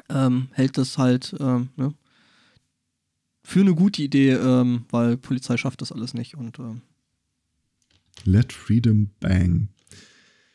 ähm, 0.10 0.48
hält 0.52 0.78
das 0.78 0.98
halt 0.98 1.36
ähm, 1.40 1.70
ne? 1.76 1.94
für 3.44 3.62
eine 3.62 3.76
gute 3.76 4.02
Idee, 4.02 4.32
ähm, 4.32 4.86
weil 4.90 5.18
Polizei 5.18 5.58
schafft 5.58 5.82
das 5.82 5.92
alles 5.92 6.14
nicht. 6.14 6.36
Und 6.36 6.60
ähm, 6.60 6.82
Let 8.26 8.54
Freedom 8.54 9.10
Bang. 9.20 9.70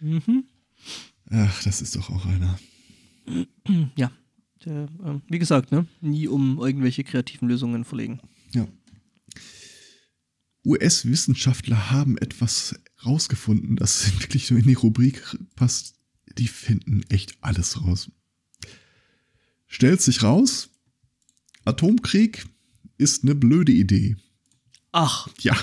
Mhm. 0.00 0.44
Ach, 1.30 1.62
das 1.64 1.82
ist 1.82 1.96
doch 1.96 2.10
auch 2.10 2.26
einer. 2.26 2.58
Ja. 3.96 4.12
Der, 4.64 4.84
äh, 4.84 5.20
wie 5.28 5.38
gesagt, 5.38 5.72
ne? 5.72 5.86
nie 6.00 6.28
um 6.28 6.58
irgendwelche 6.58 7.04
kreativen 7.04 7.48
Lösungen 7.48 7.84
verlegen. 7.84 8.20
Ja. 8.52 8.66
US-Wissenschaftler 10.64 11.90
haben 11.90 12.18
etwas 12.18 12.74
rausgefunden, 13.04 13.76
das 13.76 14.12
wirklich 14.20 14.46
so 14.46 14.56
in 14.56 14.66
die 14.66 14.74
Rubrik 14.74 15.22
passt. 15.56 15.94
Die 16.38 16.48
finden 16.48 17.02
echt 17.08 17.36
alles 17.40 17.80
raus. 17.82 18.10
Stellt 19.66 20.00
sich 20.00 20.22
raus, 20.22 20.68
Atomkrieg 21.64 22.46
ist 22.98 23.24
eine 23.24 23.34
blöde 23.34 23.72
Idee. 23.72 24.16
Ach. 24.92 25.28
Ja. 25.40 25.56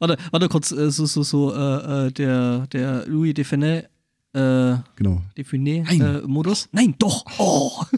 Warte, 0.00 0.16
warte 0.30 0.48
kurz, 0.48 0.72
äh, 0.72 0.90
so, 0.90 1.06
so, 1.06 1.22
so, 1.22 1.54
äh, 1.54 2.06
äh, 2.06 2.12
der, 2.12 2.66
der 2.68 3.06
Louis 3.06 3.34
Defenet, 3.34 3.88
äh, 4.32 4.76
genau. 4.96 5.22
Defenet-Modus. 5.36 6.68
Nein. 6.72 6.84
Äh, 6.84 6.86
Nein, 6.88 6.94
doch. 6.98 7.24
Oh. 7.38 7.84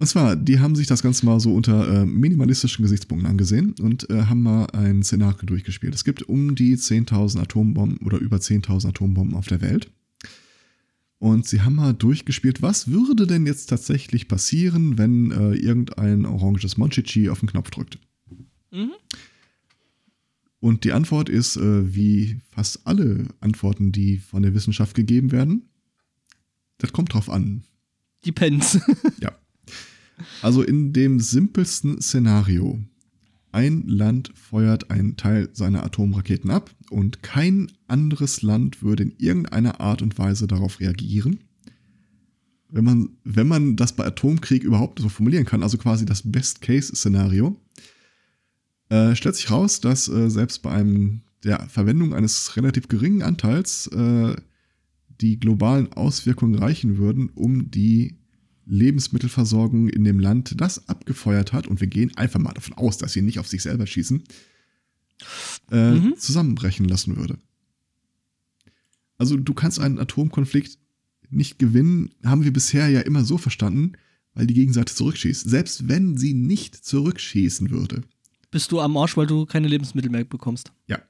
Und 0.00 0.06
zwar, 0.06 0.36
die 0.36 0.60
haben 0.60 0.76
sich 0.76 0.86
das 0.86 1.02
Ganze 1.02 1.26
mal 1.26 1.40
so 1.40 1.52
unter 1.52 2.02
äh, 2.02 2.06
minimalistischen 2.06 2.84
Gesichtspunkten 2.84 3.28
angesehen 3.28 3.74
und 3.80 4.08
äh, 4.10 4.22
haben 4.26 4.42
mal 4.42 4.66
ein 4.66 5.02
Szenario 5.02 5.44
durchgespielt. 5.44 5.92
Es 5.92 6.04
gibt 6.04 6.22
um 6.22 6.54
die 6.54 6.76
10.000 6.76 7.40
Atombomben 7.40 8.06
oder 8.06 8.18
über 8.18 8.36
10.000 8.36 8.90
Atombomben 8.90 9.36
auf 9.36 9.48
der 9.48 9.60
Welt. 9.60 9.90
Und 11.18 11.46
sie 11.46 11.62
haben 11.62 11.74
mal 11.74 11.94
durchgespielt, 11.94 12.62
was 12.62 12.86
würde 12.86 13.26
denn 13.26 13.44
jetzt 13.44 13.66
tatsächlich 13.66 14.28
passieren, 14.28 14.98
wenn 14.98 15.32
äh, 15.32 15.54
irgendein 15.54 16.26
oranges 16.26 16.76
Monchichi 16.76 17.28
auf 17.28 17.40
den 17.40 17.48
Knopf 17.48 17.70
drückt. 17.70 17.98
Mhm. 18.70 18.92
Und 20.60 20.84
die 20.84 20.92
Antwort 20.92 21.28
ist, 21.28 21.56
äh, 21.56 21.94
wie 21.94 22.40
fast 22.50 22.86
alle 22.86 23.28
Antworten, 23.40 23.92
die 23.92 24.18
von 24.18 24.42
der 24.42 24.54
Wissenschaft 24.54 24.94
gegeben 24.94 25.30
werden, 25.30 25.68
das 26.78 26.92
kommt 26.92 27.14
drauf 27.14 27.30
an. 27.30 27.62
Depends. 28.24 28.78
ja. 29.20 29.32
Also 30.42 30.62
in 30.62 30.92
dem 30.92 31.20
simpelsten 31.20 32.00
Szenario, 32.00 32.80
ein 33.52 33.86
Land 33.86 34.32
feuert 34.34 34.90
einen 34.90 35.16
Teil 35.16 35.48
seiner 35.52 35.84
Atomraketen 35.84 36.50
ab 36.50 36.74
und 36.90 37.22
kein 37.22 37.70
anderes 37.86 38.42
Land 38.42 38.82
würde 38.82 39.04
in 39.04 39.14
irgendeiner 39.18 39.80
Art 39.80 40.02
und 40.02 40.18
Weise 40.18 40.46
darauf 40.46 40.80
reagieren. 40.80 41.40
Wenn 42.68 42.84
man, 42.84 43.10
wenn 43.24 43.48
man 43.48 43.76
das 43.76 43.96
bei 43.96 44.04
Atomkrieg 44.04 44.62
überhaupt 44.64 44.98
so 44.98 45.08
formulieren 45.08 45.46
kann, 45.46 45.62
also 45.62 45.78
quasi 45.78 46.04
das 46.04 46.30
Best-Case-Szenario, 46.30 47.56
äh, 48.88 49.14
stellt 49.14 49.36
sich 49.36 49.50
raus, 49.50 49.80
dass 49.80 50.08
äh, 50.08 50.30
selbst 50.30 50.62
bei 50.62 50.70
einem 50.70 51.22
der 51.44 51.68
Verwendung 51.68 52.14
eines 52.14 52.56
relativ 52.56 52.88
geringen 52.88 53.22
Anteils 53.22 53.86
äh, 53.88 54.34
die 55.20 55.38
globalen 55.38 55.92
Auswirkungen 55.92 56.56
reichen 56.56 56.98
würden, 56.98 57.30
um 57.34 57.70
die 57.70 58.16
Lebensmittelversorgung 58.66 59.88
in 59.88 60.04
dem 60.04 60.20
Land, 60.20 60.60
das 60.60 60.88
abgefeuert 60.88 61.52
hat, 61.52 61.66
und 61.66 61.80
wir 61.80 61.88
gehen 61.88 62.16
einfach 62.16 62.38
mal 62.38 62.52
davon 62.52 62.74
aus, 62.74 62.98
dass 62.98 63.12
sie 63.12 63.22
nicht 63.22 63.38
auf 63.38 63.48
sich 63.48 63.62
selber 63.62 63.86
schießen, 63.86 64.22
äh, 65.70 65.90
mhm. 65.92 66.16
zusammenbrechen 66.16 66.86
lassen 66.86 67.16
würde. 67.16 67.38
Also 69.16 69.36
du 69.36 69.54
kannst 69.54 69.80
einen 69.80 69.98
Atomkonflikt 69.98 70.78
nicht 71.30 71.58
gewinnen, 71.58 72.10
haben 72.24 72.44
wir 72.44 72.52
bisher 72.52 72.88
ja 72.88 73.00
immer 73.00 73.24
so 73.24 73.38
verstanden, 73.38 73.92
weil 74.34 74.46
die 74.46 74.54
Gegenseite 74.54 74.94
zurückschießt. 74.94 75.48
Selbst 75.48 75.88
wenn 75.88 76.16
sie 76.16 76.34
nicht 76.34 76.76
zurückschießen 76.76 77.70
würde, 77.70 78.02
bist 78.50 78.72
du 78.72 78.80
am 78.80 78.96
Arsch, 78.96 79.16
weil 79.16 79.26
du 79.26 79.46
keine 79.46 79.68
Lebensmittel 79.68 80.10
mehr 80.10 80.24
bekommst. 80.24 80.72
Ja. 80.86 81.00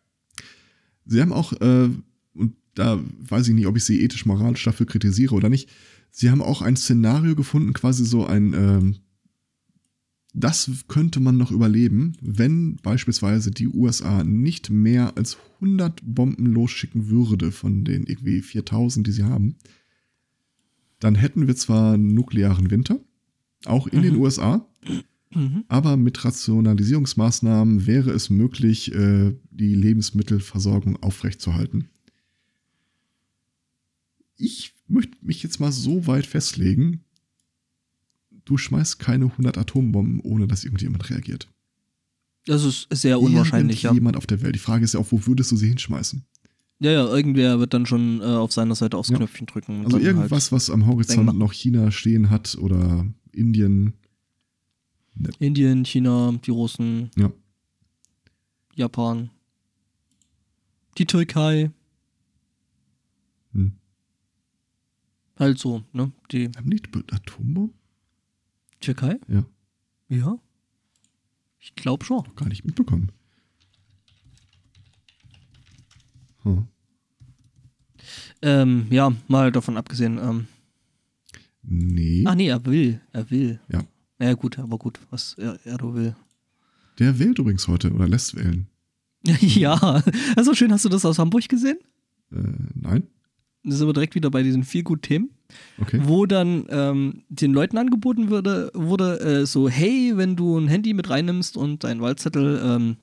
Sie 1.04 1.20
haben 1.20 1.32
auch, 1.32 1.52
äh, 1.60 1.90
und 2.34 2.56
da 2.74 3.00
weiß 3.18 3.48
ich 3.48 3.54
nicht, 3.54 3.66
ob 3.66 3.76
ich 3.76 3.84
sie 3.84 4.02
ethisch-moralisch 4.02 4.64
dafür 4.64 4.86
kritisiere 4.86 5.34
oder 5.34 5.48
nicht, 5.48 5.70
sie 6.10 6.30
haben 6.30 6.42
auch 6.42 6.62
ein 6.62 6.76
Szenario 6.76 7.34
gefunden, 7.34 7.72
quasi 7.72 8.04
so 8.04 8.26
ein, 8.26 8.52
ähm, 8.54 8.96
das 10.34 10.70
könnte 10.88 11.20
man 11.20 11.36
noch 11.36 11.50
überleben, 11.50 12.16
wenn 12.20 12.76
beispielsweise 12.76 13.50
die 13.50 13.68
USA 13.68 14.22
nicht 14.22 14.70
mehr 14.70 15.16
als 15.16 15.38
100 15.60 16.00
Bomben 16.04 16.46
losschicken 16.46 17.08
würde 17.08 17.50
von 17.50 17.84
den 17.84 18.04
irgendwie 18.04 18.42
4000, 18.42 19.06
die 19.06 19.12
sie 19.12 19.24
haben. 19.24 19.56
Dann 21.00 21.14
hätten 21.14 21.46
wir 21.46 21.56
zwar 21.56 21.94
einen 21.94 22.14
nuklearen 22.14 22.70
Winter, 22.70 23.00
auch 23.64 23.86
in 23.86 24.00
mhm. 24.00 24.02
den 24.02 24.16
USA, 24.16 24.68
mhm. 25.34 25.64
aber 25.68 25.96
mit 25.96 26.24
Rationalisierungsmaßnahmen 26.24 27.86
wäre 27.86 28.10
es 28.10 28.30
möglich, 28.30 28.94
äh, 28.94 29.34
die 29.50 29.74
Lebensmittelversorgung 29.74 31.02
aufrechtzuerhalten. 31.02 31.88
Ich 34.36 34.74
möchte 34.86 35.16
mich 35.20 35.42
jetzt 35.42 35.60
mal 35.60 35.72
so 35.72 36.06
weit 36.06 36.26
festlegen, 36.26 37.04
du 38.44 38.56
schmeißt 38.56 38.98
keine 38.98 39.26
100 39.26 39.58
Atombomben, 39.58 40.20
ohne 40.20 40.46
dass 40.46 40.64
irgendjemand 40.64 41.10
reagiert. 41.10 41.48
Das 42.46 42.64
ist 42.64 42.88
sehr 42.90 43.20
unwahrscheinlich, 43.20 43.82
ja. 43.82 43.92
Jemand 43.92 44.16
auf 44.16 44.26
der 44.26 44.40
Welt. 44.40 44.54
Die 44.54 44.60
Frage 44.60 44.84
ist 44.84 44.94
ja 44.94 45.00
auch, 45.00 45.12
wo 45.12 45.26
würdest 45.26 45.52
du 45.52 45.56
sie 45.56 45.68
hinschmeißen? 45.68 46.24
Ja, 46.80 46.92
ja, 46.92 47.06
irgendwer 47.06 47.58
wird 47.58 47.74
dann 47.74 47.86
schon 47.86 48.20
äh, 48.20 48.24
auf 48.24 48.52
seiner 48.52 48.74
Seite 48.74 48.96
aufs 48.96 49.10
ja. 49.10 49.16
Knöpfchen 49.16 49.46
drücken. 49.46 49.84
Also 49.84 49.98
irgendwas, 49.98 50.44
halt 50.44 50.52
was 50.52 50.70
am 50.70 50.86
Horizont 50.86 51.36
noch 51.36 51.52
China 51.52 51.90
stehen 51.90 52.30
hat 52.30 52.56
oder 52.58 53.06
Indien. 53.32 53.94
Ne. 55.18 55.30
Indien, 55.40 55.84
China, 55.84 56.32
die 56.44 56.50
Russen. 56.50 57.10
Ja. 57.16 57.32
Japan. 58.74 59.30
Die 60.96 61.06
Türkei. 61.06 61.70
Hm. 63.52 63.72
Halt 65.36 65.58
so, 65.58 65.82
ne? 65.92 66.12
Die 66.30 66.50
haben 66.56 66.70
die 66.70 66.82
Atombomben? 67.10 67.74
Türkei? 68.80 69.18
Ja. 69.28 69.44
Ja. 70.08 70.38
Ich 71.58 71.74
glaube 71.74 72.04
schon. 72.04 72.24
Noch 72.24 72.36
gar 72.36 72.48
nicht 72.48 72.64
mitbekommen. 72.64 73.10
Hm. 76.42 76.68
Ähm, 78.42 78.86
ja, 78.90 79.12
mal 79.26 79.50
davon 79.50 79.76
abgesehen. 79.76 80.18
Ähm, 80.18 80.46
nee. 81.62 82.24
Ach 82.26 82.36
nee, 82.36 82.48
er 82.48 82.64
will. 82.64 83.00
Er 83.12 83.28
will. 83.30 83.60
Ja. 83.68 83.82
Ja, 84.20 84.34
gut, 84.34 84.58
aber 84.58 84.78
gut, 84.78 84.98
was 85.10 85.34
er, 85.34 85.58
er 85.64 85.94
will. 85.94 86.14
Der 86.98 87.18
wählt 87.18 87.38
übrigens 87.38 87.68
heute 87.68 87.92
oder 87.92 88.08
lässt 88.08 88.36
wählen. 88.36 88.66
ja, 89.40 90.02
also 90.36 90.54
schön, 90.54 90.72
hast 90.72 90.84
du 90.84 90.88
das 90.88 91.04
aus 91.04 91.18
Hamburg 91.18 91.48
gesehen? 91.48 91.78
Äh, 92.32 92.42
nein. 92.74 93.04
Das 93.64 93.76
ist 93.76 93.82
aber 93.82 93.92
direkt 93.92 94.14
wieder 94.14 94.30
bei 94.30 94.42
diesen 94.42 94.64
viel 94.64 94.82
gut 94.82 95.02
Themen. 95.02 95.30
Okay. 95.80 96.00
Wo 96.04 96.26
dann 96.26 96.66
ähm, 96.68 97.22
den 97.28 97.52
Leuten 97.52 97.78
angeboten 97.78 98.30
wurde, 98.30 98.70
wurde 98.74 99.20
äh, 99.20 99.46
so, 99.46 99.68
hey, 99.68 100.12
wenn 100.16 100.36
du 100.36 100.58
ein 100.58 100.68
Handy 100.68 100.94
mit 100.94 101.08
reinnimmst 101.10 101.56
und 101.56 101.84
deinen 101.84 102.00
Wahlzettel 102.00 102.60
ähm, 102.62 102.96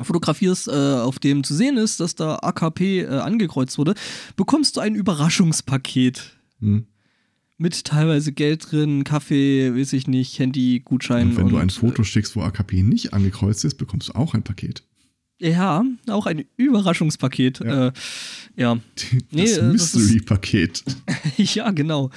fotografierst, 0.00 0.68
äh, 0.68 0.70
auf 0.72 1.18
dem 1.18 1.44
zu 1.44 1.54
sehen 1.54 1.76
ist, 1.76 2.00
dass 2.00 2.14
da 2.14 2.36
AKP 2.36 3.02
äh, 3.02 3.06
angekreuzt 3.06 3.78
wurde, 3.78 3.94
bekommst 4.36 4.76
du 4.76 4.80
ein 4.80 4.94
Überraschungspaket. 4.94 6.36
Hm. 6.60 6.86
Mit 7.60 7.84
teilweise 7.84 8.30
Geld 8.30 8.70
drin, 8.70 9.02
Kaffee, 9.02 9.74
weiß 9.74 9.92
ich 9.92 10.06
nicht, 10.06 10.38
Handy, 10.38 10.80
Gutschein. 10.84 11.30
Und 11.30 11.36
wenn 11.36 11.44
und, 11.46 11.52
du 11.52 11.56
ein 11.58 11.70
Foto 11.70 12.04
schickst, 12.04 12.36
wo 12.36 12.42
AKP 12.42 12.84
nicht 12.84 13.12
angekreuzt 13.12 13.64
ist, 13.64 13.74
bekommst 13.74 14.10
du 14.10 14.14
auch 14.14 14.34
ein 14.34 14.44
Paket. 14.44 14.84
Ja, 15.40 15.84
auch 16.08 16.26
ein 16.26 16.44
Überraschungspaket. 16.56 17.60
Ja. 17.60 17.88
Äh, 17.88 17.92
ja. 18.56 18.78
Das 19.32 19.60
nee, 19.60 19.62
Mystery-Paket. 19.62 20.84
ja, 21.36 21.70
genau. 21.70 22.10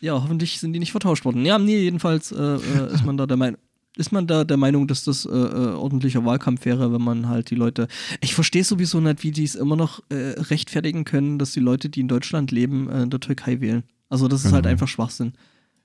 Ja, 0.00 0.14
hoffentlich 0.14 0.60
sind 0.60 0.72
die 0.72 0.78
nicht 0.78 0.92
vertauscht 0.92 1.24
worden. 1.24 1.44
Ja, 1.44 1.58
nee, 1.58 1.80
jedenfalls 1.80 2.32
äh, 2.32 2.36
äh 2.56 2.94
ist 2.94 3.04
man 3.04 3.16
da 3.16 3.26
der 3.26 3.36
Meinung. 3.36 3.60
Ist 3.96 4.12
man 4.12 4.26
da 4.26 4.44
der 4.44 4.56
Meinung, 4.56 4.86
dass 4.86 5.04
das 5.04 5.26
äh, 5.26 5.28
äh, 5.28 5.74
ordentlicher 5.74 6.24
Wahlkampf 6.24 6.64
wäre, 6.64 6.92
wenn 6.92 7.02
man 7.02 7.28
halt 7.28 7.50
die 7.50 7.56
Leute. 7.56 7.88
Ich 8.20 8.34
verstehe 8.34 8.64
sowieso 8.64 9.00
nicht, 9.00 9.24
wie 9.24 9.32
die 9.32 9.44
es 9.44 9.56
immer 9.56 9.76
noch 9.76 10.00
äh, 10.10 10.14
rechtfertigen 10.14 11.04
können, 11.04 11.38
dass 11.38 11.52
die 11.52 11.60
Leute, 11.60 11.90
die 11.90 12.00
in 12.00 12.08
Deutschland 12.08 12.50
leben, 12.50 12.88
äh, 12.88 13.02
in 13.02 13.10
der 13.10 13.20
Türkei 13.20 13.60
wählen. 13.60 13.82
Also, 14.10 14.28
das 14.28 14.44
ist 14.44 14.52
halt 14.52 14.64
genau. 14.64 14.72
einfach 14.72 14.88
Schwachsinn. 14.88 15.32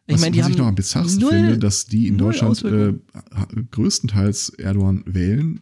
Ich 0.07 0.19
meine, 0.19 0.31
die 0.31 0.39
was 0.39 0.45
haben 0.45 0.51
ich 0.51 0.57
noch 0.57 0.67
am 0.67 0.75
bizarrsten 0.75 1.27
finde, 1.27 1.57
dass 1.57 1.85
die 1.85 2.07
in 2.07 2.17
Deutschland 2.17 2.63
äh, 2.63 2.93
größtenteils 3.71 4.49
Erdogan 4.49 5.03
wählen, 5.07 5.61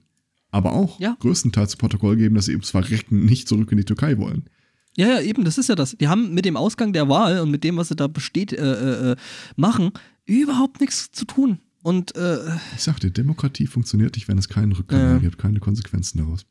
aber 0.51 0.74
auch 0.74 0.99
ja. 0.99 1.16
größtenteils 1.20 1.72
zu 1.72 1.78
Protokoll 1.78 2.18
geben, 2.18 2.36
dass 2.36 2.45
sie 2.45 2.53
eben 2.53 2.64
zwar 2.64 2.89
rechten 2.89 3.26
nicht 3.26 3.47
zurück 3.47 3.72
in 3.72 3.78
die 3.78 3.86
Türkei 3.86 4.18
wollen. 4.18 4.49
Ja, 4.97 5.07
ja, 5.07 5.22
eben, 5.22 5.43
das 5.43 5.57
ist 5.57 5.70
ja 5.70 5.76
das. 5.76 5.95
Die 5.97 6.07
haben 6.07 6.34
mit 6.34 6.45
dem 6.45 6.57
Ausgang 6.57 6.93
der 6.93 7.09
Wahl 7.09 7.39
und 7.39 7.51
mit 7.51 7.64
dem, 7.64 7.78
was 7.78 7.88
sie 7.88 7.95
da 7.95 8.07
besteht, 8.07 8.53
äh, 8.53 9.11
äh, 9.11 9.16
machen, 9.55 9.91
überhaupt 10.26 10.82
nichts 10.82 11.11
zu 11.11 11.26
tun. 11.26 11.59
Und 11.82 12.16
äh, 12.16 12.38
ich 12.76 12.84
sagte, 12.84 13.11
Demokratie 13.11 13.68
funktioniert 13.68 14.16
nicht, 14.16 14.28
wenn 14.28 14.38
es 14.38 14.49
keinen 14.49 14.72
Rückgang 14.72 15.20
gibt, 15.22 15.38
keine 15.38 15.59
Konsequenzen 15.59 16.20
daraus. 16.20 16.45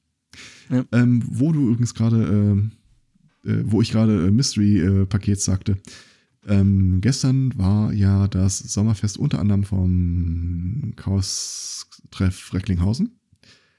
Ja. 0.71 0.85
Ähm, 0.93 1.23
wo 1.27 1.53
du 1.53 1.69
übrigens 1.69 1.95
gerade, 1.95 2.17
äh, 2.17 2.53
äh, 2.53 2.71
wo 3.43 3.83
ich 3.83 3.91
gerade 3.91 4.27
äh, 4.27 4.31
Mystery-Paket 4.31 5.41
sagte, 5.41 5.79
ähm, 6.47 7.01
gestern 7.01 7.57
war 7.57 7.93
ja 7.93 8.27
das 8.29 8.59
Sommerfest 8.59 9.17
unter 9.17 9.39
anderem 9.39 9.65
vom 9.65 10.93
Chaos-Treff 10.97 12.53
Recklinghausen. 12.53 13.19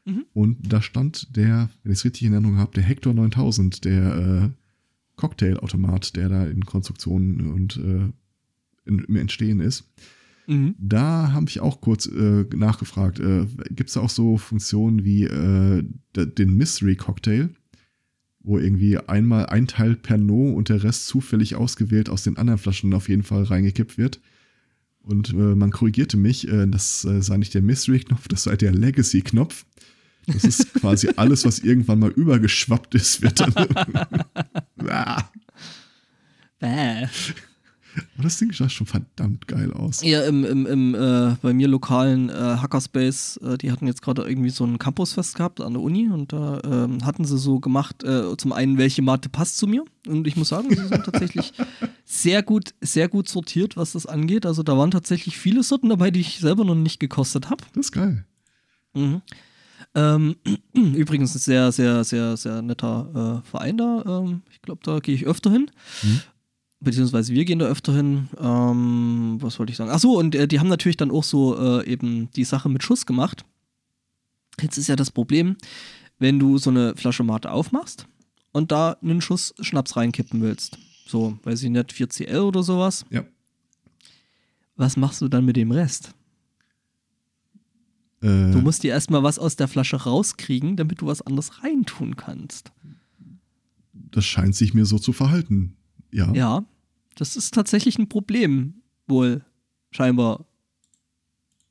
Mhm. 0.05 0.25
Und 0.33 0.71
da 0.71 0.81
stand 0.81 1.35
der, 1.35 1.69
wenn 1.83 1.91
ich 1.91 1.99
es 1.99 2.05
richtig 2.05 2.23
in 2.23 2.33
Erinnerung 2.33 2.57
habe, 2.57 2.73
der 2.73 2.83
Hector 2.83 3.13
9000, 3.13 3.85
der 3.85 4.15
äh, 4.15 4.49
Cocktailautomat, 5.15 6.15
der 6.15 6.29
da 6.29 6.45
in 6.45 6.65
Konstruktion 6.65 7.51
und 7.51 7.77
äh, 7.77 8.09
in, 8.85 8.99
im 8.99 9.15
Entstehen 9.15 9.59
ist. 9.59 9.89
Mhm. 10.47 10.75
Da 10.77 11.31
habe 11.31 11.47
ich 11.47 11.61
auch 11.61 11.81
kurz 11.81 12.05
äh, 12.05 12.45
nachgefragt. 12.55 13.19
Äh, 13.19 13.45
Gibt 13.69 13.89
es 13.89 13.93
da 13.93 14.01
auch 14.01 14.09
so 14.09 14.37
Funktionen 14.37 15.05
wie 15.05 15.23
äh, 15.23 15.83
den 16.15 16.55
Mystery 16.55 16.95
Cocktail, 16.95 17.49
wo 18.43 18.59
irgendwie 18.59 18.97
einmal 18.97 19.47
ein 19.47 19.67
Teil 19.67 19.95
per 19.95 20.17
No 20.17 20.51
und 20.51 20.69
der 20.69 20.83
Rest 20.83 21.07
zufällig 21.07 21.55
ausgewählt 21.55 22.09
aus 22.09 22.23
den 22.23 22.37
anderen 22.37 22.59
Flaschen 22.59 22.93
auf 22.93 23.09
jeden 23.09 23.23
Fall 23.23 23.43
reingekippt 23.43 23.97
wird? 23.97 24.19
Und 25.01 25.31
äh, 25.33 25.55
man 25.55 25.71
korrigierte 25.71 26.17
mich, 26.17 26.47
äh, 26.47 26.65
das 26.67 27.03
äh, 27.05 27.21
sei 27.21 27.37
nicht 27.37 27.53
der 27.53 27.61
Mystery-Knopf, 27.61 28.27
das 28.27 28.43
sei 28.43 28.55
der 28.55 28.71
Legacy-Knopf. 28.71 29.65
Das 30.27 30.43
ist 30.43 30.73
quasi 30.79 31.09
alles, 31.15 31.45
was 31.45 31.59
irgendwann 31.59 31.99
mal 31.99 32.11
übergeschwappt 32.11 32.95
ist, 32.95 33.21
wird 33.21 33.39
dann. 33.39 33.53
ah. 34.89 35.29
Bäh. 36.59 37.07
Aber 37.95 38.23
das 38.23 38.37
Ding 38.37 38.51
sah 38.51 38.69
schon 38.69 38.87
verdammt 38.87 39.47
geil 39.47 39.71
aus. 39.73 40.01
Ja, 40.03 40.23
im, 40.23 40.43
im, 40.43 40.65
im 40.65 40.95
äh, 40.95 41.35
bei 41.41 41.53
mir 41.53 41.67
lokalen 41.67 42.29
äh, 42.29 42.33
Hackerspace, 42.33 43.37
äh, 43.37 43.57
die 43.57 43.71
hatten 43.71 43.87
jetzt 43.87 44.01
gerade 44.01 44.23
irgendwie 44.23 44.49
so 44.49 44.65
ein 44.65 44.79
Campusfest 44.79 45.35
gehabt 45.35 45.61
an 45.61 45.73
der 45.73 45.81
Uni 45.81 46.09
und 46.09 46.33
da 46.33 46.59
ähm, 46.63 47.05
hatten 47.05 47.25
sie 47.25 47.37
so 47.37 47.59
gemacht, 47.59 48.03
äh, 48.03 48.35
zum 48.37 48.53
einen, 48.53 48.77
welche 48.77 49.01
Mate 49.01 49.29
passt 49.29 49.57
zu 49.57 49.67
mir. 49.67 49.83
Und 50.07 50.27
ich 50.27 50.35
muss 50.35 50.49
sagen, 50.49 50.69
sie 50.69 50.87
sind 50.87 51.05
tatsächlich 51.05 51.53
sehr 52.05 52.43
gut, 52.43 52.73
sehr 52.81 53.07
gut 53.07 53.29
sortiert, 53.29 53.77
was 53.77 53.93
das 53.93 54.05
angeht. 54.05 54.45
Also 54.45 54.63
da 54.63 54.77
waren 54.77 54.91
tatsächlich 54.91 55.37
viele 55.37 55.63
Sorten 55.63 55.89
dabei, 55.89 56.11
die 56.11 56.21
ich 56.21 56.39
selber 56.39 56.65
noch 56.65 56.75
nicht 56.75 56.99
gekostet 56.99 57.49
habe. 57.49 57.63
Das 57.73 57.85
ist 57.85 57.91
geil. 57.91 58.25
Mhm. 58.93 59.21
Ähm, 59.95 60.35
übrigens 60.73 61.35
ein 61.35 61.39
sehr, 61.39 61.71
sehr, 61.71 62.03
sehr, 62.03 62.37
sehr 62.37 62.61
netter 62.61 63.41
äh, 63.43 63.47
Verein 63.47 63.77
da. 63.77 64.03
Ähm, 64.05 64.41
ich 64.51 64.61
glaube, 64.61 64.81
da 64.83 64.99
gehe 64.99 65.15
ich 65.15 65.25
öfter 65.25 65.51
hin. 65.51 65.69
Mhm. 66.01 66.21
Beziehungsweise 66.83 67.33
wir 67.33 67.45
gehen 67.45 67.59
da 67.59 67.65
öfter 67.65 67.95
hin. 67.95 68.27
Ähm, 68.39 69.37
was 69.39 69.57
wollte 69.57 69.71
ich 69.71 69.77
sagen? 69.77 69.89
Achso, 69.89 70.11
und 70.19 70.35
äh, 70.35 70.47
die 70.47 70.59
haben 70.59 70.67
natürlich 70.67 70.97
dann 70.97 71.11
auch 71.11 71.23
so 71.23 71.57
äh, 71.57 71.87
eben 71.89 72.29
die 72.31 72.43
Sache 72.43 72.67
mit 72.67 72.83
Schuss 72.83 73.05
gemacht. 73.05 73.45
Jetzt 74.61 74.77
ist 74.77 74.87
ja 74.87 74.97
das 74.97 75.09
Problem, 75.09 75.55
wenn 76.19 76.39
du 76.39 76.57
so 76.57 76.69
eine 76.69 76.95
Flasche 76.95 77.23
Mate 77.23 77.51
aufmachst 77.51 78.05
und 78.51 78.71
da 78.71 78.97
einen 79.01 79.21
Schuss 79.21 79.53
Schnaps 79.61 79.95
reinkippen 79.95 80.41
willst. 80.41 80.77
So, 81.07 81.37
weiß 81.43 81.63
ich 81.63 81.69
nicht, 81.69 81.91
4CL 81.91 82.41
oder 82.41 82.63
sowas. 82.63 83.05
Ja. 83.09 83.23
Was 84.75 84.97
machst 84.97 85.21
du 85.21 85.29
dann 85.29 85.45
mit 85.45 85.55
dem 85.55 85.71
Rest? 85.71 86.13
Äh, 88.21 88.51
du 88.51 88.59
musst 88.61 88.83
dir 88.83 88.91
erstmal 88.91 89.23
was 89.23 89.39
aus 89.39 89.55
der 89.55 89.69
Flasche 89.69 90.03
rauskriegen, 90.03 90.75
damit 90.75 91.01
du 91.01 91.05
was 91.05 91.21
anderes 91.21 91.63
reintun 91.63 92.17
kannst. 92.17 92.71
Das 93.93 94.25
scheint 94.25 94.55
sich 94.55 94.73
mir 94.73 94.85
so 94.85 94.99
zu 94.99 95.13
verhalten. 95.13 95.77
Ja. 96.11 96.31
Ja, 96.33 96.65
das 97.15 97.35
ist 97.35 97.53
tatsächlich 97.53 97.97
ein 97.97 98.09
Problem, 98.09 98.81
wohl, 99.07 99.43
scheinbar. 99.91 100.45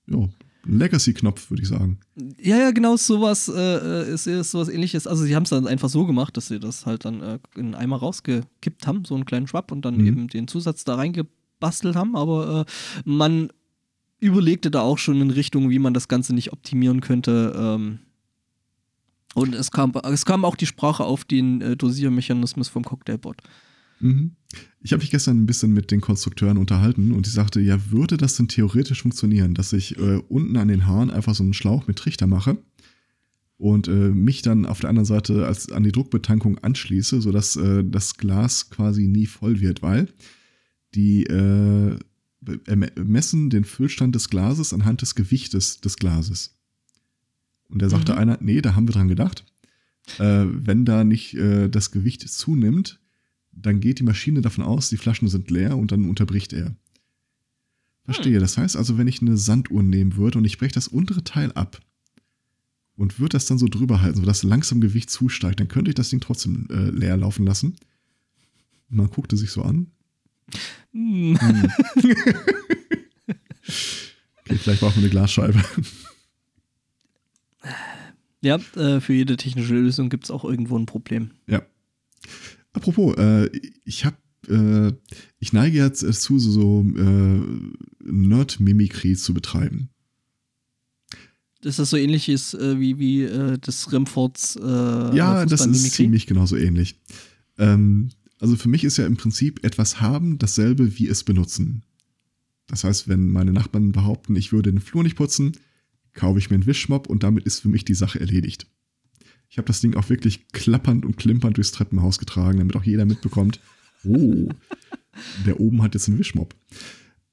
Ja, 0.07 0.29
Legacy-Knopf, 0.65 1.51
würde 1.51 1.63
ich 1.63 1.69
sagen. 1.69 1.99
Ja, 2.39 2.57
ja, 2.57 2.71
genau, 2.71 2.97
sowas 2.97 3.49
äh, 3.49 4.13
ist, 4.13 4.27
ist 4.27 4.53
sowas 4.53 4.69
ähnliches. 4.69 5.07
Also 5.07 5.25
sie 5.25 5.35
haben 5.35 5.43
es 5.43 5.51
dann 5.51 5.67
einfach 5.67 5.89
so 5.89 6.07
gemacht, 6.07 6.37
dass 6.37 6.49
sie 6.49 6.61
das 6.61 6.87
halt 6.87 7.05
dann 7.05 7.21
äh, 7.21 7.39
in 7.57 7.67
einen 7.67 7.75
Eimer 7.75 7.97
rausgekippt 7.97 8.87
haben, 8.87 9.05
so 9.05 9.15
einen 9.15 9.25
kleinen 9.25 9.49
Schwapp 9.49 9.73
und 9.73 9.85
dann 9.85 9.97
mhm. 9.97 10.07
eben 10.07 10.29
den 10.29 10.49
Zusatz 10.49 10.85
da 10.85 10.95
reingebastelt 10.95 11.97
haben, 11.97 12.17
aber 12.17 12.67
äh, 12.67 13.03
man 13.05 13.49
überlegte 14.21 14.71
da 14.71 14.83
auch 14.83 14.99
schon 14.99 15.21
in 15.21 15.31
Richtung, 15.31 15.71
wie 15.71 15.81
man 15.81 15.95
das 15.95 16.07
Ganze 16.07 16.33
nicht 16.33 16.53
optimieren 16.53 17.01
könnte. 17.01 17.53
Ähm, 17.57 17.99
und 19.35 19.55
es 19.55 19.73
kam, 19.73 19.93
es 20.05 20.25
kam 20.25 20.45
auch 20.45 20.55
die 20.55 20.67
Sprache 20.67 21.05
auf 21.05 21.25
den 21.25 21.61
äh, 21.61 21.77
Dosiermechanismus 21.77 22.69
vom 22.69 22.85
Cocktailbot. 22.85 23.39
Mhm. 24.03 24.33
Ich 24.81 24.93
habe 24.93 25.01
mich 25.01 25.11
gestern 25.11 25.39
ein 25.39 25.47
bisschen 25.47 25.73
mit 25.73 25.91
den 25.91 26.01
Konstrukteuren 26.01 26.59
unterhalten 26.59 27.13
und 27.13 27.27
ich 27.27 27.33
sagte, 27.33 27.61
ja, 27.61 27.91
würde 27.91 28.17
das 28.17 28.37
denn 28.37 28.49
theoretisch 28.49 29.03
funktionieren, 29.03 29.55
dass 29.55 29.73
ich 29.73 29.97
äh, 29.97 30.21
unten 30.29 30.57
an 30.57 30.69
den 30.69 30.87
Haaren 30.87 31.11
einfach 31.11 31.35
so 31.35 31.43
einen 31.43 31.55
Schlauch 31.55 31.87
mit 31.87 31.97
Trichter 31.99 32.27
mache 32.27 32.59
und 33.57 33.87
äh, 33.87 34.11
mich 34.11 34.43
dann 34.43 34.67
auf 34.67 34.81
der 34.81 34.91
anderen 34.91 35.07
Seite 35.07 35.47
als 35.47 35.71
an 35.71 35.85
die 35.85 35.93
Druckbetankung 35.93 36.59
anschließe, 36.59 37.23
sodass 37.23 37.57
äh, 37.57 37.85
das 37.85 38.17
Glas 38.17 38.71
quasi 38.71 39.07
nie 39.07 39.27
voll 39.27 39.61
wird, 39.61 39.83
weil 39.83 40.09
die 40.95 41.25
äh, 41.25 41.97
messen 42.97 43.51
den 43.51 43.65
Füllstand 43.65 44.17
des 44.17 44.29
Glases 44.29 44.75
anhand 44.75 45.01
des 45.01 45.15
Gewichtes 45.15 45.81
des 45.81 45.97
Glases. 45.97 46.59
Und 47.69 47.81
da 47.81 47.89
sagte 47.89 48.13
mhm. 48.13 48.19
einer, 48.19 48.39
nee, 48.41 48.61
da 48.61 48.75
haben 48.75 48.89
wir 48.89 48.93
dran 48.93 49.09
gedacht. 49.09 49.47
Äh, 50.19 50.45
wenn 50.49 50.85
da 50.85 51.05
nicht 51.05 51.35
äh, 51.35 51.69
das 51.69 51.93
Gewicht 51.93 52.29
zunimmt, 52.29 53.01
dann 53.53 53.81
geht 53.81 53.99
die 53.99 54.05
Maschine 54.05 54.41
davon 54.41 54.65
aus, 54.65 54.89
die 54.89 54.97
Flaschen 54.97 55.29
sind 55.29 55.51
leer 55.51 55.77
und 55.77 55.93
dann 55.93 56.09
unterbricht 56.09 56.53
er. 56.53 56.75
Verstehe. 58.05 58.35
Hm. 58.35 58.41
Das 58.41 58.59
heißt 58.59 58.77
also, 58.77 58.99
wenn 58.99 59.07
ich 59.07 59.23
eine 59.23 59.37
Sanduhr 59.37 59.83
nehmen 59.83 60.17
würde 60.17 60.39
und 60.39 60.45
ich 60.45 60.59
breche 60.59 60.75
das 60.75 60.89
untere 60.89 61.23
Teil 61.23 61.53
ab 61.53 61.81
und 62.97 63.21
würde 63.21 63.35
das 63.35 63.47
dann 63.47 63.59
so 63.59 63.69
drüber 63.69 64.01
halten, 64.01 64.21
sodass 64.21 64.43
langsam 64.43 64.81
Gewicht 64.81 65.11
zusteigt, 65.11 65.61
dann 65.61 65.69
könnte 65.69 65.91
ich 65.91 65.95
das 65.95 66.11
Ding 66.11 66.21
trotzdem 66.21 66.67
äh, 66.71 66.91
leer 66.91 67.17
laufen 67.17 67.47
lassen. 67.47 67.77
Man 68.89 69.09
guckte 69.09 69.37
sich 69.37 69.51
so 69.51 69.63
an. 69.63 69.89
Hm. 70.93 71.39
hm. 71.41 71.73
okay, 74.41 74.59
vielleicht 74.59 74.81
brauchen 74.81 74.97
wir 74.97 75.03
eine 75.03 75.11
Glasscheibe. 75.11 75.63
Ja, 78.43 78.57
äh, 78.77 79.01
für 79.01 79.13
jede 79.13 79.37
technische 79.37 79.75
Lösung 79.75 80.11
gibt 80.11 80.25
es 80.25 80.31
auch 80.31 80.45
irgendwo 80.45 80.77
ein 80.77 80.87
Problem. 80.87 81.31
Ja. 81.47 81.63
Apropos, 82.73 83.17
äh, 83.17 83.51
ich 83.85 84.05
habe, 84.05 84.17
äh, 84.49 84.93
ich 85.39 85.53
neige 85.53 85.79
jetzt 85.79 86.03
dazu, 86.03 86.39
so, 86.39 86.51
so 86.51 86.85
äh, 86.97 87.41
Nerd-Mimikry 88.05 89.17
zu 89.17 89.35
betreiben. 89.35 89.91
Ist 91.63 91.79
das 91.79 91.91
so 91.91 91.97
ähnlich 91.97 92.29
ist, 92.29 92.55
äh, 92.55 92.81
wie, 92.81 92.99
wie 92.99 93.23
äh, 93.23 93.59
das 93.61 93.93
Remfords 93.93 94.57
äh, 94.57 94.61
Ja, 95.17 95.47
das 95.47 95.65
ist 95.67 95.93
ziemlich 95.93 96.27
genauso 96.27 96.57
ähnlich. 96.57 96.99
Ähm, 97.59 98.11
also 98.41 98.57
für 98.57 98.69
mich 98.69 98.83
ist 98.83 98.97
ja 98.97 99.07
im 99.07 99.17
Prinzip 99.17 99.65
etwas 99.65 100.01
haben 100.01 100.39
dasselbe 100.39 100.99
wie 100.99 101.07
es 101.07 101.23
benutzen. 101.23 101.85
Das 102.67 102.83
heißt, 102.85 103.07
wenn 103.07 103.29
meine 103.29 103.53
Nachbarn 103.53 103.93
behaupten, 103.93 104.35
ich 104.35 104.53
würde 104.53 104.73
den 104.73 104.81
Flur 104.81 105.05
nicht 105.05 105.17
putzen, 105.17 105.53
kaufe 106.15 106.39
ich 106.39 106.51
mir 106.51 106.55
einen 106.55 106.67
Wischmopp 106.67 107.07
und 107.09 107.23
damit 107.23 107.45
ist 107.45 107.61
für 107.61 107.69
mich 107.69 107.85
die 107.85 107.95
Sache 107.95 108.19
erledigt. 108.19 108.67
Ich 109.53 109.59
habe 109.59 109.67
das 109.67 109.83
Ding 109.83 109.97
auch 109.97 110.09
wirklich 110.09 110.49
klappernd 110.49 111.05
und 111.05 111.19
klimpernd 111.19 111.59
durchs 111.59 111.73
Treppenhaus 111.73 112.19
getragen, 112.19 112.57
damit 112.57 112.75
auch 112.75 112.85
jeder 112.85 113.05
mitbekommt, 113.05 113.61
oh, 114.03 114.49
der 115.45 115.61
oben 115.61 115.83
hat 115.83 115.93
jetzt 115.93 116.09
einen 116.09 116.19
Wischmopp. 116.19 116.55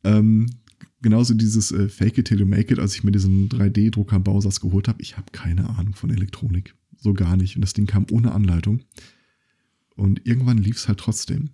Ähm, 0.03 0.47
genauso 1.01 1.33
dieses 1.33 1.71
äh, 1.71 1.87
Fake 1.87 2.17
it 2.17 2.27
till 2.27 2.41
you 2.41 2.45
make 2.45 2.73
it, 2.73 2.77
als 2.77 2.93
ich 2.93 3.05
mir 3.05 3.13
diesen 3.13 3.47
3D-Drucker 3.47 4.19
Bausatz 4.19 4.59
geholt 4.59 4.89
habe. 4.89 5.01
Ich 5.01 5.15
habe 5.15 5.31
keine 5.31 5.69
Ahnung 5.69 5.93
von 5.93 6.09
Elektronik. 6.09 6.75
So 6.97 7.13
gar 7.13 7.37
nicht. 7.37 7.55
Und 7.55 7.61
das 7.61 7.71
Ding 7.71 7.85
kam 7.85 8.05
ohne 8.11 8.33
Anleitung. 8.33 8.81
Und 9.95 10.27
irgendwann 10.27 10.57
lief 10.57 10.75
es 10.75 10.89
halt 10.89 10.99
trotzdem. 10.99 11.51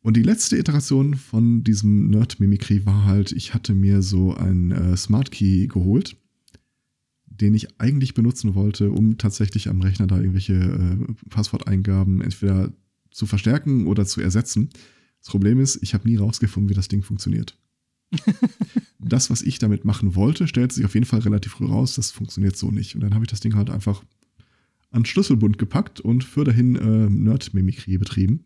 Und 0.00 0.16
die 0.16 0.22
letzte 0.22 0.56
Iteration 0.56 1.12
von 1.12 1.62
diesem 1.62 2.08
Nerd-Mimikry 2.08 2.86
war 2.86 3.04
halt, 3.04 3.32
ich 3.32 3.52
hatte 3.52 3.74
mir 3.74 4.00
so 4.00 4.34
ein 4.34 4.70
äh, 4.70 4.96
Smart 4.96 5.30
Key 5.30 5.66
geholt 5.66 6.16
den 7.40 7.54
ich 7.54 7.80
eigentlich 7.80 8.14
benutzen 8.14 8.54
wollte, 8.54 8.90
um 8.90 9.18
tatsächlich 9.18 9.68
am 9.68 9.80
Rechner 9.80 10.06
da 10.06 10.16
irgendwelche 10.16 10.54
äh, 10.54 11.28
Passworteingaben 11.30 12.20
entweder 12.20 12.72
zu 13.10 13.26
verstärken 13.26 13.86
oder 13.86 14.06
zu 14.06 14.20
ersetzen. 14.20 14.70
Das 15.20 15.30
Problem 15.30 15.60
ist, 15.60 15.82
ich 15.82 15.94
habe 15.94 16.08
nie 16.08 16.16
rausgefunden, 16.16 16.68
wie 16.68 16.74
das 16.74 16.88
Ding 16.88 17.02
funktioniert. 17.02 17.56
das, 18.98 19.30
was 19.30 19.42
ich 19.42 19.58
damit 19.58 19.84
machen 19.84 20.14
wollte, 20.14 20.48
stellt 20.48 20.72
sich 20.72 20.84
auf 20.84 20.94
jeden 20.94 21.06
Fall 21.06 21.20
relativ 21.20 21.52
früh 21.52 21.66
raus, 21.66 21.94
das 21.94 22.10
funktioniert 22.10 22.56
so 22.56 22.70
nicht. 22.70 22.94
Und 22.94 23.02
dann 23.02 23.14
habe 23.14 23.24
ich 23.24 23.30
das 23.30 23.40
Ding 23.40 23.54
halt 23.54 23.70
einfach 23.70 24.02
an 24.90 25.04
Schlüsselbund 25.04 25.58
gepackt 25.58 26.00
und 26.00 26.24
für 26.24 26.44
dahin 26.44 26.76
äh, 26.76 27.10
Nerd-Mimikrie 27.10 27.98
betrieben 27.98 28.44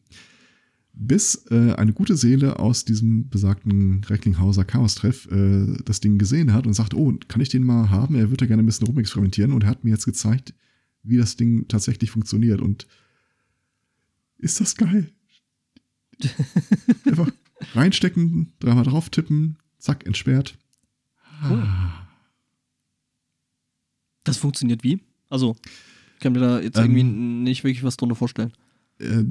bis 0.94 1.46
äh, 1.50 1.72
eine 1.74 1.92
gute 1.92 2.16
Seele 2.16 2.58
aus 2.58 2.84
diesem 2.84 3.28
besagten 3.28 4.04
Recklinghauser 4.04 4.64
Chaos-Treff 4.64 5.26
äh, 5.30 5.82
das 5.84 6.00
Ding 6.00 6.18
gesehen 6.18 6.52
hat 6.52 6.66
und 6.66 6.74
sagt, 6.74 6.94
oh, 6.94 7.12
kann 7.28 7.40
ich 7.40 7.48
den 7.48 7.64
mal 7.64 7.90
haben? 7.90 8.14
Er 8.14 8.30
würde 8.30 8.46
gerne 8.46 8.62
ein 8.62 8.66
bisschen 8.66 8.86
rumexperimentieren 8.86 9.52
und 9.52 9.64
er 9.64 9.70
hat 9.70 9.84
mir 9.84 9.90
jetzt 9.90 10.04
gezeigt, 10.04 10.54
wie 11.02 11.16
das 11.16 11.36
Ding 11.36 11.66
tatsächlich 11.68 12.10
funktioniert 12.10 12.60
und 12.60 12.86
ist 14.38 14.60
das 14.60 14.76
geil. 14.76 15.12
Einfach 17.06 17.30
reinstecken, 17.74 18.52
dreimal 18.60 18.84
drauf 18.84 19.08
tippen, 19.08 19.56
zack, 19.78 20.06
entsperrt. 20.06 20.58
Cool. 21.48 21.66
Das 24.24 24.36
funktioniert 24.36 24.84
wie? 24.84 25.00
Also, 25.28 25.56
ich 26.14 26.20
kann 26.20 26.32
mir 26.32 26.40
da 26.40 26.60
jetzt 26.60 26.76
ähm, 26.76 26.84
irgendwie 26.96 27.02
nicht 27.02 27.64
wirklich 27.64 27.82
was 27.82 27.96
drunter 27.96 28.14
vorstellen. 28.14 28.52
Äh, 29.02 29.24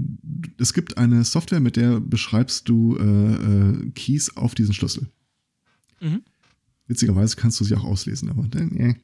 es 0.57 0.73
gibt 0.73 0.97
eine 0.97 1.23
Software, 1.23 1.59
mit 1.59 1.75
der 1.75 1.99
beschreibst 1.99 2.67
du 2.69 2.97
äh, 2.97 3.03
äh, 3.03 3.89
Keys 3.91 4.35
auf 4.35 4.55
diesen 4.55 4.73
Schlüssel. 4.73 5.07
Mhm. 6.01 6.21
Witzigerweise 6.87 7.35
kannst 7.35 7.59
du 7.59 7.63
sie 7.63 7.75
auch 7.75 7.83
auslesen, 7.83 8.29
aber 8.29 8.43
dann, 8.43 8.75
äh. 8.75 8.95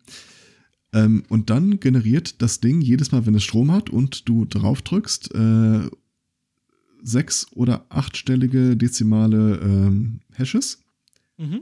ähm, 0.93 1.23
und 1.29 1.49
dann 1.49 1.79
generiert 1.79 2.41
das 2.41 2.59
Ding 2.59 2.81
jedes 2.81 3.11
Mal, 3.11 3.25
wenn 3.25 3.35
es 3.35 3.43
Strom 3.43 3.71
hat 3.71 3.89
und 3.89 4.27
du 4.27 4.45
drauf 4.45 4.81
drückst, 4.81 5.33
äh, 5.33 5.89
sechs- 7.01 7.47
oder 7.53 7.85
achtstellige 7.89 8.75
dezimale 8.75 9.59
ähm, 9.61 10.19
Hashes. 10.33 10.83
Mhm. 11.37 11.61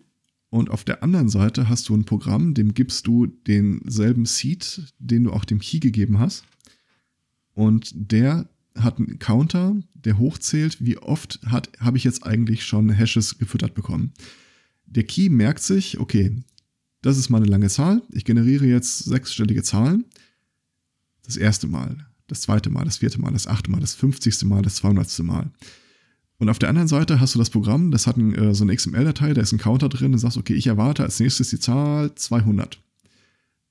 Und 0.50 0.70
auf 0.70 0.84
der 0.84 1.04
anderen 1.04 1.28
Seite 1.28 1.68
hast 1.68 1.90
du 1.90 1.96
ein 1.96 2.06
Programm, 2.06 2.54
dem 2.54 2.74
gibst 2.74 3.08
du 3.08 3.26
denselben 3.26 4.26
Seed, 4.26 4.94
den 5.00 5.26
du 5.26 5.34
auch 5.34 5.44
dem 5.44 5.60
Key 5.60 5.80
gegeben 5.80 6.20
hast. 6.20 6.46
Und 7.54 7.92
der 7.94 8.48
hat 8.76 8.98
einen 8.98 9.20
Counter, 9.20 9.76
der 9.94 10.18
hochzählt, 10.18 10.84
wie 10.84 10.98
oft 10.98 11.40
habe 11.46 11.98
ich 11.98 12.04
jetzt 12.04 12.26
eigentlich 12.26 12.66
schon 12.66 12.90
Hashes 12.90 13.38
gefüttert 13.38 13.74
bekommen. 13.74 14.14
Der 14.86 15.04
Key 15.04 15.30
merkt 15.30 15.62
sich, 15.62 16.00
okay, 16.00 16.44
das 17.02 17.18
ist 17.18 17.30
mal 17.30 17.38
eine 17.38 17.48
lange 17.48 17.70
Zahl. 17.70 18.02
Ich 18.12 18.26
generiere 18.26 18.66
jetzt 18.66 19.00
sechsstellige 19.00 19.64
Zahlen. 19.64 20.06
Das 21.24 21.38
erste 21.38 21.68
Mal, 21.68 22.06
das 22.28 22.42
zweite 22.42 22.70
Mal, 22.70 22.86
das 22.86 22.98
vierte 22.98 23.20
Mal, 23.20 23.32
das 23.32 23.48
achte 23.48 23.72
Mal, 23.72 23.80
das 23.80 23.96
fünfzigste 23.96 24.46
Mal, 24.46 24.62
das 24.62 24.76
zweihundertste 24.76 25.24
Mal. 25.24 25.52
Und 26.38 26.50
auf 26.50 26.60
der 26.60 26.70
anderen 26.70 26.88
Seite 26.88 27.20
hast 27.20 27.34
du 27.36 27.40
das 27.40 27.50
Programm, 27.50 27.92
das 27.92 28.08
hat 28.08 28.18
ein, 28.18 28.36
äh, 28.36 28.54
so 28.54 28.64
eine 28.64 28.76
XML-Datei, 28.76 29.34
da 29.34 29.42
ist 29.42 29.54
ein 29.54 29.60
Counter 29.60 29.90
drin 29.90 30.14
und 30.14 30.20
sagst, 30.20 30.38
okay, 30.38 30.54
ich 30.54 30.68
erwarte 30.68 31.04
als 31.04 31.20
nächstes 31.20 31.50
die 31.50 31.60
Zahl 31.60 32.14
200. 32.14 32.80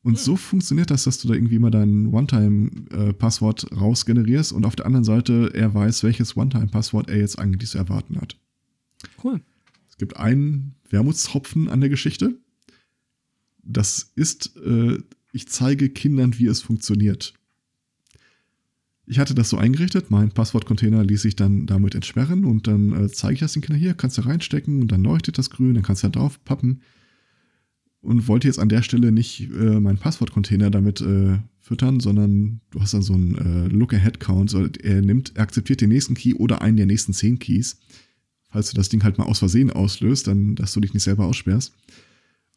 Und 0.04 0.16
hm. 0.16 0.22
so 0.22 0.36
funktioniert 0.36 0.90
das, 0.90 1.04
dass 1.04 1.18
du 1.18 1.28
da 1.28 1.34
irgendwie 1.34 1.58
mal 1.58 1.70
dein 1.70 2.08
One-Time-Passwort 2.08 3.72
rausgenerierst 3.74 4.52
und 4.52 4.66
auf 4.66 4.76
der 4.76 4.86
anderen 4.86 5.04
Seite 5.04 5.50
er 5.54 5.74
weiß, 5.74 6.04
welches 6.04 6.36
One-Time-Passwort 6.36 7.08
er 7.08 7.18
jetzt 7.18 7.38
eigentlich 7.38 7.70
zu 7.70 7.78
erwarten 7.78 8.20
hat. 8.20 8.38
Cool. 9.22 9.40
Es 9.88 9.96
gibt 9.96 10.18
einen 10.18 10.74
Wermutstropfen 10.90 11.70
an 11.70 11.80
der 11.80 11.88
Geschichte. 11.88 12.38
Das 13.62 14.12
ist, 14.14 14.54
äh, 14.58 14.98
ich 15.32 15.48
zeige 15.48 15.88
Kindern, 15.88 16.38
wie 16.38 16.46
es 16.46 16.60
funktioniert. 16.60 17.32
Ich 19.06 19.18
hatte 19.18 19.34
das 19.34 19.48
so 19.48 19.56
eingerichtet, 19.56 20.10
mein 20.10 20.32
Passwortcontainer 20.32 21.02
ließ 21.02 21.22
sich 21.22 21.36
dann 21.36 21.66
damit 21.66 21.94
entsperren 21.94 22.44
und 22.44 22.66
dann 22.66 22.92
äh, 22.92 23.08
zeige 23.08 23.34
ich 23.34 23.40
das 23.40 23.54
den 23.54 23.62
Kindern 23.62 23.80
hier, 23.80 23.94
kannst 23.94 24.18
du 24.18 24.22
reinstecken 24.22 24.82
und 24.82 24.92
dann 24.92 25.02
leuchtet 25.02 25.38
das 25.38 25.48
grün, 25.48 25.74
dann 25.74 25.82
kannst 25.82 26.02
du 26.02 26.08
da 26.08 26.18
drauf 26.18 26.44
pappen 26.44 26.82
und 28.04 28.28
wollte 28.28 28.46
jetzt 28.46 28.58
an 28.58 28.68
der 28.68 28.82
Stelle 28.82 29.10
nicht 29.10 29.50
äh, 29.50 29.80
meinen 29.80 29.98
Passwortcontainer 29.98 30.70
damit 30.70 31.00
äh, 31.00 31.38
füttern, 31.58 32.00
sondern 32.00 32.60
du 32.70 32.80
hast 32.80 32.92
dann 32.92 33.02
so 33.02 33.14
einen 33.14 33.34
äh, 33.34 33.68
Look-Ahead-Count. 33.68 34.50
So, 34.50 34.66
er 34.66 35.00
nimmt, 35.00 35.32
er 35.34 35.42
akzeptiert 35.42 35.80
den 35.80 35.88
nächsten 35.88 36.14
Key 36.14 36.34
oder 36.34 36.60
einen 36.60 36.76
der 36.76 36.86
nächsten 36.86 37.14
zehn 37.14 37.38
Keys. 37.38 37.80
Falls 38.50 38.70
du 38.70 38.76
das 38.76 38.90
Ding 38.90 39.02
halt 39.02 39.16
mal 39.16 39.24
aus 39.24 39.38
Versehen 39.38 39.70
auslöst, 39.70 40.26
dann, 40.26 40.54
dass 40.54 40.74
du 40.74 40.80
dich 40.80 40.92
nicht 40.92 41.02
selber 41.02 41.24
aussperrst. 41.24 41.72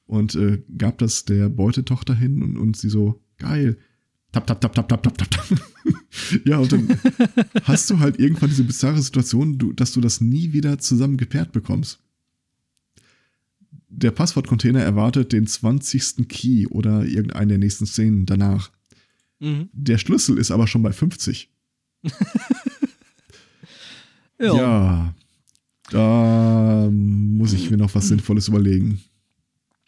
Und 0.05 0.35
äh, 0.35 0.61
gab 0.77 0.97
das 0.97 1.25
der 1.25 1.49
Beutetochter 1.49 2.13
hin 2.13 2.43
und, 2.43 2.57
und 2.57 2.75
sie 2.75 2.89
so, 2.89 3.21
geil. 3.37 3.77
Tap, 4.33 4.45
tap, 4.45 4.59
tap, 4.59 4.73
tap, 4.75 4.89
tap, 4.89 5.01
tap, 5.01 5.17
tap, 5.17 5.61
ja, 6.45 6.57
und 6.57 6.71
dann 6.73 6.89
hast 7.63 7.89
du 7.89 7.99
halt 7.99 8.19
irgendwann 8.19 8.49
diese 8.49 8.65
bizarre 8.65 9.01
Situation, 9.01 9.57
du, 9.57 9.71
dass 9.71 9.93
du 9.93 10.01
das 10.01 10.19
nie 10.19 10.51
wieder 10.51 10.77
zusammen 10.79 11.15
gepaart 11.15 11.53
bekommst 11.53 12.01
der 13.89 14.11
Passwortcontainer 14.11 14.81
erwartet 14.81 15.31
den 15.33 15.47
20. 15.47 16.27
Key 16.27 16.67
oder 16.67 17.05
irgendeinen 17.05 17.49
der 17.49 17.57
nächsten 17.57 17.85
Szenen 17.85 18.25
danach. 18.25 18.71
Mhm. 19.39 19.69
Der 19.71 19.97
Schlüssel 19.97 20.37
ist 20.37 20.51
aber 20.51 20.67
schon 20.67 20.83
bei 20.83 20.91
50. 20.91 21.49
ja. 24.39 24.55
ja. 24.55 25.13
Da 25.89 26.89
muss 26.91 27.53
ich 27.53 27.71
mir 27.71 27.77
noch 27.77 27.95
was 27.95 28.09
Sinnvolles 28.09 28.49
überlegen. 28.49 29.01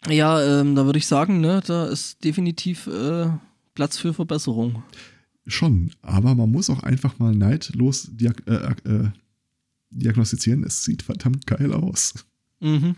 Ja, 0.08 0.60
ähm, 0.60 0.74
da 0.74 0.86
würde 0.86 0.98
ich 0.98 1.06
sagen, 1.06 1.40
ne, 1.40 1.60
da 1.66 1.86
ist 1.86 2.24
definitiv 2.24 2.86
äh, 2.86 3.28
Platz 3.74 3.98
für 3.98 4.14
Verbesserung. 4.14 4.82
Schon, 5.46 5.90
aber 6.00 6.34
man 6.34 6.50
muss 6.50 6.70
auch 6.70 6.82
einfach 6.82 7.18
mal 7.18 7.34
neidlos 7.34 8.10
äh, 8.18 8.30
äh, 8.54 9.10
diagnostizieren. 9.90 10.64
Es 10.64 10.84
sieht 10.84 11.02
verdammt 11.02 11.46
geil 11.46 11.74
aus. 11.74 12.14
Mhm. 12.60 12.96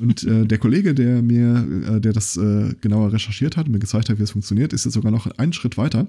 Und 0.00 0.24
äh, 0.24 0.46
der 0.46 0.58
Kollege, 0.58 0.94
der 0.94 1.22
mir, 1.22 1.66
äh, 1.88 2.00
der 2.00 2.12
das 2.12 2.36
äh, 2.36 2.74
genauer 2.80 3.12
recherchiert 3.12 3.56
hat 3.56 3.66
und 3.66 3.72
mir 3.72 3.78
gezeigt 3.78 4.08
hat, 4.08 4.18
wie 4.18 4.22
es 4.22 4.32
funktioniert, 4.32 4.72
ist 4.72 4.84
jetzt 4.84 4.94
sogar 4.94 5.12
noch 5.12 5.26
einen 5.38 5.52
Schritt 5.52 5.76
weiter. 5.76 6.08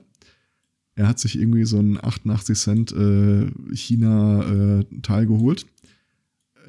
Er 0.95 1.07
hat 1.07 1.19
sich 1.19 1.39
irgendwie 1.39 1.63
so 1.65 1.79
ein 1.79 2.03
88 2.03 2.57
Cent 2.57 2.91
äh, 2.91 3.47
China-Teil 3.73 5.25
geholt. 5.25 5.65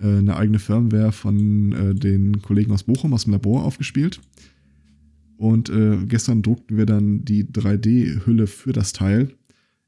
Äh, 0.00 0.18
eine 0.18 0.36
eigene 0.36 0.58
Firmware 0.58 1.12
von 1.12 1.72
äh, 1.72 1.94
den 1.94 2.40
Kollegen 2.42 2.72
aus 2.72 2.84
Bochum 2.84 3.12
aus 3.14 3.24
dem 3.24 3.32
Labor 3.32 3.64
aufgespielt. 3.64 4.20
Und 5.36 5.70
äh, 5.70 5.98
gestern 6.06 6.42
druckten 6.42 6.76
wir 6.76 6.86
dann 6.86 7.24
die 7.24 7.44
3D-Hülle 7.44 8.46
für 8.46 8.72
das 8.72 8.92
Teil. 8.92 9.34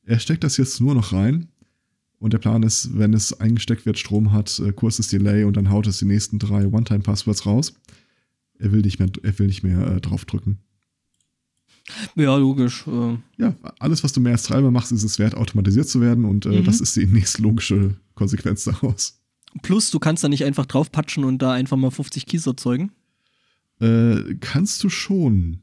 Er 0.05 0.19
steckt 0.19 0.43
das 0.43 0.57
jetzt 0.57 0.81
nur 0.81 0.95
noch 0.95 1.13
rein 1.13 1.49
und 2.25 2.33
der 2.33 2.39
Plan 2.39 2.63
ist, 2.63 2.99
wenn 2.99 3.13
es 3.13 3.39
eingesteckt 3.39 3.85
wird, 3.85 3.99
Strom 3.99 4.33
hat, 4.33 4.59
äh, 4.59 4.73
kurzes 4.73 5.09
Delay 5.09 5.45
und 5.45 5.59
dann 5.59 5.69
haut 5.69 5.87
es 5.87 5.99
die 5.99 6.07
nächsten 6.07 6.39
drei 6.39 6.67
One-Time-Passwords 6.67 7.45
raus. 7.45 7.75
Er 8.59 8.73
will 8.73 8.81
nicht 8.81 8.99
mehr, 8.99 9.11
er 9.23 9.39
will 9.39 9.47
nicht 9.47 9.63
mehr 9.63 9.87
äh, 9.87 10.01
draufdrücken. 10.01 10.57
Ja, 12.17 12.35
logisch. 12.35 12.87
Äh. 12.87 13.19
Ja, 13.37 13.55
alles, 13.79 14.03
was 14.05 14.15
du 14.15 14.23
mehr 14.23 14.33
als 14.33 14.45
Treiber 14.45 14.71
machst, 14.71 14.91
ist 14.91 15.05
es 15.05 15.19
wert, 15.19 15.35
automatisiert 15.35 15.87
zu 15.87 16.01
werden 16.01 16.25
und 16.25 16.47
äh, 16.47 16.61
mhm. 16.61 16.65
das 16.65 16.81
ist 16.81 16.97
die 16.97 17.05
nächste 17.13 17.43
logische 17.43 17.95
Konsequenz 18.15 18.65
daraus. 18.65 19.21
Plus, 19.61 19.91
du 19.91 19.99
kannst 19.99 20.25
da 20.25 20.31
nicht 20.31 20.47
einfach 20.47 20.65
draufpatschen 20.65 21.25
und 21.25 21.43
da 21.43 21.53
einfach 21.53 21.77
mal 21.77 21.91
50 21.91 22.25
Keys 22.25 22.47
erzeugen. 22.47 22.91
Äh, 23.81 24.37
kannst 24.41 24.83
du 24.83 24.89
schon. 24.89 25.61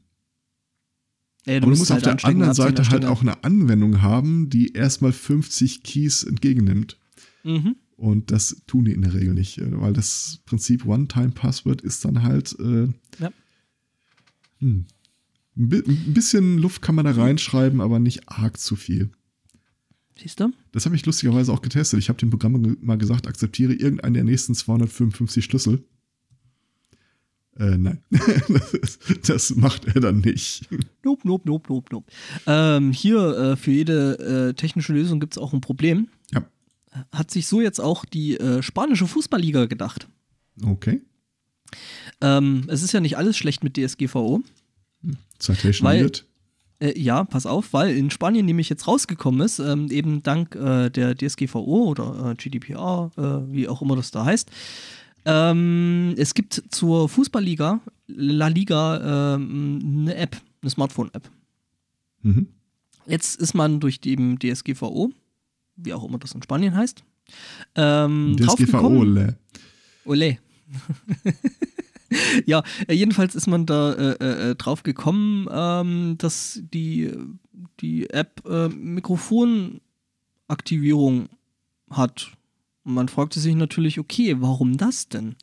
Ey, 1.44 1.60
du 1.60 1.66
Aber 1.66 1.72
du 1.72 1.78
musst 1.78 1.90
halt 1.90 2.06
auf 2.06 2.16
der 2.16 2.28
anderen 2.28 2.54
Seite 2.54 2.88
halt 2.88 3.04
auch 3.04 3.22
eine 3.22 3.42
Anwendung 3.44 4.02
haben, 4.02 4.48
die 4.48 4.72
erstmal 4.72 5.12
50 5.12 5.82
Keys 5.82 6.24
entgegennimmt. 6.24 6.98
Mhm. 7.42 7.76
Und 7.96 8.30
das 8.30 8.62
tun 8.66 8.84
die 8.84 8.92
in 8.92 9.02
der 9.02 9.14
Regel 9.14 9.34
nicht, 9.34 9.60
weil 9.62 9.92
das 9.92 10.40
Prinzip 10.44 10.86
One-Time-Password 10.86 11.82
ist 11.82 12.04
dann 12.04 12.22
halt. 12.22 12.56
Äh, 12.58 12.88
ja. 13.20 13.30
Hm, 14.58 14.86
ein 15.56 16.14
bisschen 16.14 16.58
Luft 16.58 16.82
kann 16.82 16.94
man 16.94 17.04
da 17.04 17.12
reinschreiben, 17.12 17.80
aber 17.80 17.98
nicht 17.98 18.28
arg 18.28 18.58
zu 18.58 18.74
viel. 18.74 19.10
Siehst 20.18 20.40
du? 20.40 20.52
Das 20.72 20.86
habe 20.86 20.96
ich 20.96 21.04
lustigerweise 21.04 21.52
auch 21.52 21.62
getestet. 21.62 21.98
Ich 21.98 22.08
habe 22.08 22.18
dem 22.18 22.30
Programm 22.30 22.76
mal 22.80 22.98
gesagt, 22.98 23.26
akzeptiere 23.26 23.72
irgendeinen 23.72 24.14
der 24.14 24.24
nächsten 24.24 24.54
255 24.54 25.44
Schlüssel. 25.44 25.84
Äh, 27.58 27.76
nein. 27.76 28.02
das 29.26 29.54
macht 29.56 29.86
er 29.94 30.00
dann 30.00 30.20
nicht. 30.20 30.68
Nope, 31.04 31.26
nope, 31.26 31.48
nope, 31.48 31.72
nope, 31.72 31.88
nope. 31.92 32.12
Ähm, 32.46 32.92
hier 32.92 33.36
äh, 33.36 33.56
für 33.56 33.70
jede 33.70 34.48
äh, 34.50 34.54
technische 34.54 34.92
Lösung 34.94 35.20
gibt 35.20 35.34
es 35.34 35.38
auch 35.38 35.52
ein 35.52 35.60
Problem. 35.60 36.08
Ja. 36.32 36.44
Hat 37.12 37.30
sich 37.30 37.46
so 37.46 37.60
jetzt 37.60 37.80
auch 37.80 38.04
die 38.04 38.38
äh, 38.38 38.62
spanische 38.62 39.06
Fußballliga 39.06 39.66
gedacht. 39.66 40.08
Okay. 40.62 41.02
Ähm, 42.20 42.64
es 42.68 42.82
ist 42.82 42.92
ja 42.92 43.00
nicht 43.00 43.18
alles 43.18 43.36
schlecht 43.36 43.62
mit 43.64 43.76
DSGVO. 43.76 44.42
Citation 45.38 45.86
weil, 45.86 46.10
äh, 46.80 46.98
ja, 46.98 47.24
pass 47.24 47.44
auf, 47.44 47.72
weil 47.72 47.94
in 47.96 48.10
Spanien 48.10 48.46
nämlich 48.46 48.68
jetzt 48.70 48.86
rausgekommen 48.86 49.40
ist, 49.42 49.58
ähm, 49.58 49.90
eben 49.90 50.22
dank 50.22 50.54
äh, 50.54 50.88
der 50.88 51.16
DSGVO 51.16 51.88
oder 51.90 52.34
GDPR, 52.36 53.10
wie 53.50 53.68
auch 53.68 53.82
immer 53.82 53.96
das 53.96 54.10
da 54.10 54.24
heißt, 54.24 54.50
ähm, 55.24 56.14
es 56.16 56.34
gibt 56.34 56.62
zur 56.70 57.08
Fußballliga, 57.08 57.80
La 58.06 58.48
Liga, 58.48 59.34
ähm, 59.34 60.02
eine 60.02 60.16
App, 60.16 60.36
eine 60.60 60.70
Smartphone-App. 60.70 61.30
Mhm. 62.22 62.48
Jetzt 63.06 63.40
ist 63.40 63.54
man 63.54 63.80
durch 63.80 64.00
die 64.00 64.16
DSGVO, 64.16 65.10
wie 65.76 65.94
auch 65.94 66.04
immer 66.04 66.18
das 66.18 66.32
in 66.32 66.42
Spanien 66.42 66.74
heißt, 66.74 67.02
ähm, 67.74 68.36
DSGVO, 68.38 68.86
ole. 68.86 69.38
Ole. 70.04 70.38
ja, 72.46 72.62
äh, 72.86 72.94
jedenfalls 72.94 73.34
ist 73.34 73.46
man 73.46 73.66
da 73.66 73.92
äh, 73.92 74.12
äh, 74.12 74.50
äh, 74.50 74.54
drauf 74.54 74.82
gekommen, 74.82 75.46
ähm, 75.50 76.16
dass 76.18 76.62
die, 76.72 77.12
die 77.80 78.08
App 78.10 78.42
äh, 78.46 78.68
Mikrofonaktivierung 78.68 81.28
hat. 81.90 82.32
Und 82.84 82.94
man 82.94 83.08
fragte 83.08 83.38
sich 83.40 83.54
natürlich, 83.54 83.98
okay, 83.98 84.36
warum 84.40 84.76
das 84.76 85.08
denn? 85.08 85.36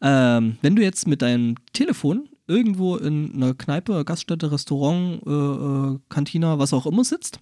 Ähm, 0.00 0.56
wenn 0.62 0.76
du 0.76 0.82
jetzt 0.82 1.06
mit 1.06 1.22
deinem 1.22 1.56
Telefon 1.72 2.28
irgendwo 2.46 2.96
in 2.96 3.34
einer 3.34 3.54
Kneipe, 3.54 4.04
Gaststätte, 4.04 4.50
Restaurant, 4.50 5.22
äh, 5.26 5.30
äh, 5.30 5.98
Kantina, 6.08 6.58
was 6.58 6.72
auch 6.72 6.86
immer 6.86 7.04
sitzt, 7.04 7.40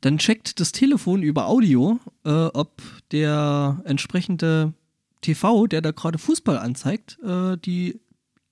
dann 0.00 0.18
checkt 0.18 0.60
das 0.60 0.72
Telefon 0.72 1.22
über 1.22 1.46
Audio, 1.48 1.98
äh, 2.24 2.30
ob 2.30 2.82
der 3.10 3.82
entsprechende 3.84 4.74
TV, 5.22 5.66
der 5.66 5.80
da 5.80 5.90
gerade 5.90 6.18
Fußball 6.18 6.58
anzeigt, 6.58 7.18
äh, 7.22 7.56
die 7.56 8.00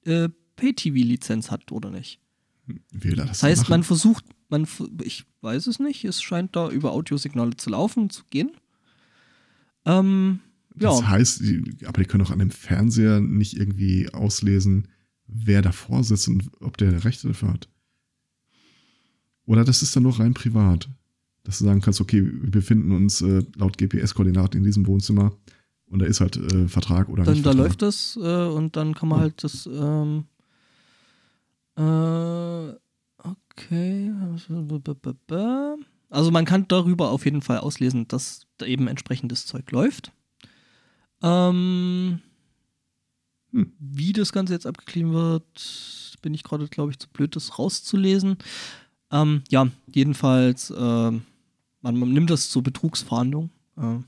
äh, 0.05 0.29
Pay-TV-Lizenz 0.57 1.51
hat 1.51 1.71
oder 1.71 1.91
nicht. 1.91 2.21
Das, 2.93 3.29
das 3.29 3.43
heißt, 3.43 3.69
man 3.69 3.83
versucht, 3.83 4.25
man, 4.49 4.67
ich 5.03 5.25
weiß 5.41 5.67
es 5.67 5.79
nicht, 5.79 6.05
es 6.05 6.23
scheint 6.23 6.57
da 6.57 6.69
über 6.69 6.93
Audiosignale 6.93 7.57
zu 7.57 7.71
laufen, 7.71 8.11
zu 8.11 8.23
gehen. 8.31 8.53
Ähm, 9.85 10.41
ja. 10.79 10.91
Das 10.91 11.07
heißt, 11.07 11.43
aber 11.85 12.03
die 12.03 12.09
können 12.09 12.25
auch 12.25 12.31
an 12.31 12.39
dem 12.39 12.51
Fernseher 12.51 13.21
nicht 13.21 13.57
irgendwie 13.57 14.13
auslesen, 14.13 14.89
wer 15.27 15.63
davor 15.63 16.05
sitzt 16.05 16.29
und 16.29 16.51
ob 16.61 16.77
der 16.77 17.05
Rechte 17.05 17.29
dafür 17.29 17.53
hat. 17.53 17.69
Oder 19.45 19.65
das 19.65 19.83
ist 19.83 19.95
dann 19.95 20.05
nur 20.05 20.19
rein 20.19 20.35
privat. 20.35 20.89
Dass 21.45 21.59
du 21.59 21.65
sagen 21.65 21.81
kannst, 21.81 22.01
okay, 22.01 22.25
wir 22.25 22.51
befinden 22.51 22.93
uns 22.93 23.21
äh, 23.21 23.43
laut 23.57 23.77
GPS-Koordinaten 23.77 24.59
in 24.59 24.65
diesem 24.65 24.87
Wohnzimmer 24.87 25.33
und 25.87 25.99
da 25.99 26.07
ist 26.07 26.21
halt 26.21 26.37
äh, 26.37 26.69
Vertrag 26.69 27.09
oder 27.09 27.25
dann, 27.25 27.35
nicht. 27.35 27.45
Da 27.45 27.51
Vertrag. 27.51 27.67
läuft 27.67 27.83
das 27.83 28.19
äh, 28.21 28.47
und 28.47 28.77
dann 28.77 28.95
kann 28.95 29.09
man 29.09 29.19
oh. 29.19 29.23
halt 29.23 29.45
das. 29.45 29.67
Ähm, 29.67 30.25
äh, 31.77 32.69
okay. 33.19 34.13
Also 36.13 36.31
man 36.31 36.45
kann 36.45 36.69
darüber 36.69 37.11
auf 37.11 37.25
jeden 37.25 37.41
Fall 37.41 37.59
auslesen, 37.59 38.07
dass 38.07 38.47
da 38.59 38.67
eben 38.67 38.87
entsprechendes 38.87 39.47
Zeug 39.47 39.71
läuft. 39.71 40.13
Ähm, 41.23 42.21
hm. 43.51 43.73
Wie 43.79 44.13
das 44.13 44.33
Ganze 44.33 44.53
jetzt 44.53 44.67
abgeklebt 44.67 45.11
wird, 45.11 46.19
bin 46.21 46.35
ich 46.35 46.45
gerade, 46.45 46.69
glaube 46.69 46.91
ich, 46.91 46.99
zu 46.99 47.09
blöd, 47.09 47.35
das 47.35 47.59
rauszulesen. 47.59 48.37
Ähm, 49.11 49.43
ja, 49.49 49.69
jedenfalls, 49.87 50.69
äh, 50.71 50.75
man, 50.77 51.23
man, 51.81 52.13
nimmt 52.13 52.29
das 52.29 52.51
zur 52.51 52.63
Betrugsfahndung. 52.63 53.49
Äh, 53.79 53.99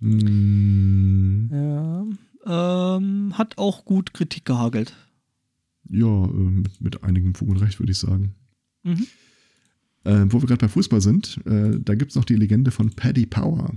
hm. 0.00 1.50
Ja. 1.52 2.96
Ähm, 2.96 3.36
hat 3.36 3.58
auch 3.58 3.84
gut 3.84 4.14
Kritik 4.14 4.46
gehagelt. 4.46 4.94
Ja, 5.90 6.24
äh, 6.24 6.28
mit, 6.28 6.80
mit 6.80 7.04
einigem 7.04 7.34
Fug 7.34 7.50
und 7.50 7.58
Recht, 7.58 7.78
würde 7.80 7.92
ich 7.92 7.98
sagen. 7.98 8.34
Mhm. 8.82 9.06
Äh, 10.04 10.26
wo 10.30 10.40
wir 10.40 10.46
gerade 10.46 10.60
bei 10.60 10.68
Fußball 10.68 11.00
sind, 11.00 11.40
äh, 11.46 11.78
da 11.78 11.94
gibt 11.94 12.12
es 12.12 12.16
noch 12.16 12.24
die 12.24 12.36
Legende 12.36 12.70
von 12.70 12.90
Paddy 12.90 13.26
Power. 13.26 13.74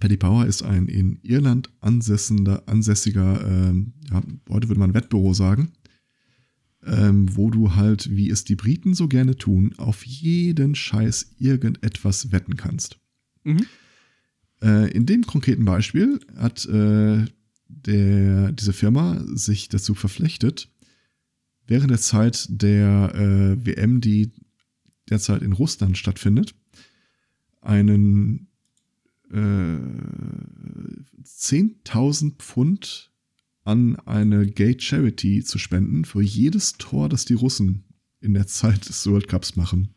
Paddy 0.00 0.16
Power 0.16 0.46
ist 0.46 0.62
ein 0.62 0.88
in 0.88 1.18
Irland 1.22 1.70
ansässiger, 1.80 2.62
ansässiger 2.66 3.46
ähm, 3.46 3.92
ja, 4.10 4.22
heute 4.48 4.68
würde 4.68 4.80
man 4.80 4.94
Wettbüro 4.94 5.34
sagen, 5.34 5.72
ähm, 6.84 7.34
wo 7.36 7.50
du 7.50 7.74
halt, 7.74 8.14
wie 8.14 8.30
es 8.30 8.44
die 8.44 8.56
Briten 8.56 8.94
so 8.94 9.08
gerne 9.08 9.36
tun, 9.36 9.74
auf 9.76 10.04
jeden 10.06 10.74
Scheiß 10.74 11.34
irgendetwas 11.38 12.32
wetten 12.32 12.56
kannst. 12.56 12.98
Mhm. 13.44 13.66
Äh, 14.62 14.90
in 14.92 15.06
dem 15.06 15.26
konkreten 15.26 15.64
Beispiel 15.64 16.20
hat 16.36 16.66
äh, 16.66 17.24
der, 17.68 18.52
diese 18.52 18.72
Firma 18.72 19.22
sich 19.34 19.68
dazu 19.68 19.94
verpflichtet, 19.94 20.70
während 21.66 21.90
der 21.90 21.98
Zeit 21.98 22.46
der 22.48 23.14
äh, 23.14 23.66
WM, 23.66 24.00
die 24.00 24.30
derzeit 25.10 25.42
in 25.42 25.52
Russland 25.52 25.96
stattfindet, 25.98 26.54
einen 27.60 28.48
äh, 29.30 29.78
10.000 31.24 32.36
Pfund 32.36 33.12
an 33.64 33.96
eine 34.06 34.46
Gay 34.46 34.78
Charity 34.78 35.42
zu 35.42 35.58
spenden 35.58 36.04
für 36.04 36.22
jedes 36.22 36.74
Tor, 36.74 37.08
das 37.08 37.24
die 37.24 37.34
Russen 37.34 37.84
in 38.20 38.34
der 38.34 38.46
Zeit 38.46 38.88
des 38.88 39.06
World 39.06 39.28
Cups 39.28 39.56
machen. 39.56 39.94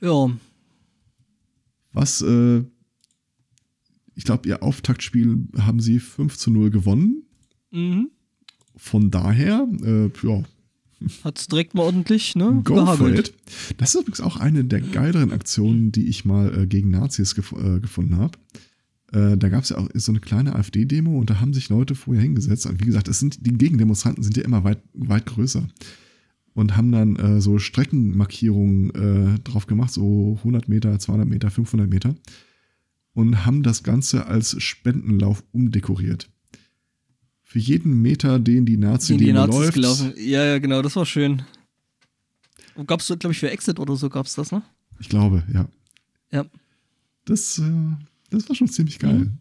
Ja. 0.00 0.30
Was, 1.92 2.22
äh, 2.22 2.62
ich 4.14 4.24
glaube, 4.24 4.48
ihr 4.48 4.62
Auftaktspiel 4.62 5.48
haben 5.58 5.80
sie 5.80 5.98
5 5.98 6.36
zu 6.36 6.50
0 6.50 6.70
gewonnen. 6.70 7.24
Mhm. 7.72 8.10
Von 8.76 9.10
daher, 9.10 9.68
äh, 9.82 10.10
ja, 10.22 10.44
hat 11.24 11.38
es 11.38 11.46
direkt 11.46 11.74
mal 11.74 11.82
ordentlich, 11.82 12.36
ne? 12.36 12.60
Go 12.64 13.06
it. 13.08 13.32
Das 13.78 13.94
ist 13.94 14.00
übrigens 14.00 14.20
auch 14.20 14.36
eine 14.36 14.64
der 14.64 14.80
geileren 14.80 15.32
Aktionen, 15.32 15.92
die 15.92 16.08
ich 16.08 16.24
mal 16.24 16.62
äh, 16.62 16.66
gegen 16.66 16.90
Nazis 16.90 17.34
gef 17.34 17.52
äh, 17.52 17.80
gefunden 17.80 18.16
habe. 18.16 18.38
Äh, 19.12 19.36
da 19.36 19.48
gab 19.48 19.64
es 19.64 19.70
ja 19.70 19.78
auch 19.78 19.88
so 19.94 20.12
eine 20.12 20.20
kleine 20.20 20.54
AfD-Demo 20.54 21.18
und 21.18 21.30
da 21.30 21.40
haben 21.40 21.52
sich 21.52 21.68
Leute 21.68 21.94
vorher 21.94 22.22
hingesetzt. 22.22 22.66
Und 22.66 22.80
wie 22.80 22.86
gesagt, 22.86 23.08
es 23.08 23.18
sind, 23.18 23.44
die 23.46 23.56
Gegendemonstranten 23.56 24.22
sind 24.22 24.36
ja 24.36 24.44
immer 24.44 24.62
weit, 24.64 24.82
weit 24.92 25.26
größer. 25.26 25.66
Und 26.52 26.76
haben 26.76 26.92
dann 26.92 27.16
äh, 27.16 27.40
so 27.40 27.58
Streckenmarkierungen 27.58 28.90
äh, 28.90 29.38
drauf 29.40 29.66
gemacht, 29.66 29.92
so 29.92 30.36
100 30.38 30.68
Meter, 30.68 30.98
200 30.98 31.28
Meter, 31.28 31.50
500 31.50 31.88
Meter. 31.88 32.14
und 33.12 33.44
haben 33.46 33.62
das 33.62 33.82
Ganze 33.82 34.26
als 34.26 34.60
Spendenlauf 34.62 35.42
umdekoriert. 35.52 36.28
Für 37.50 37.58
jeden 37.58 38.00
Meter, 38.00 38.38
den 38.38 38.64
die 38.64 38.76
nazi 38.76 39.16
die 39.16 39.32
Nazis 39.32 39.72
gelaufen. 39.72 40.14
Ja, 40.16 40.44
ja, 40.44 40.58
genau, 40.60 40.82
das 40.82 40.94
war 40.94 41.04
schön. 41.04 41.42
Gab's 42.86 43.08
so, 43.08 43.16
glaube 43.16 43.32
ich, 43.32 43.40
für 43.40 43.50
Exit 43.50 43.80
oder 43.80 43.96
so 43.96 44.08
gab's 44.08 44.36
das, 44.36 44.52
ne? 44.52 44.62
ich 45.00 45.08
glaube, 45.08 45.42
ja. 45.52 45.68
Ja. 46.30 46.46
Das, 47.24 47.58
äh, 47.58 47.96
das 48.30 48.48
war 48.48 48.54
schon 48.54 48.68
ziemlich 48.68 49.00
geil. 49.00 49.18
Mhm. 49.18 49.38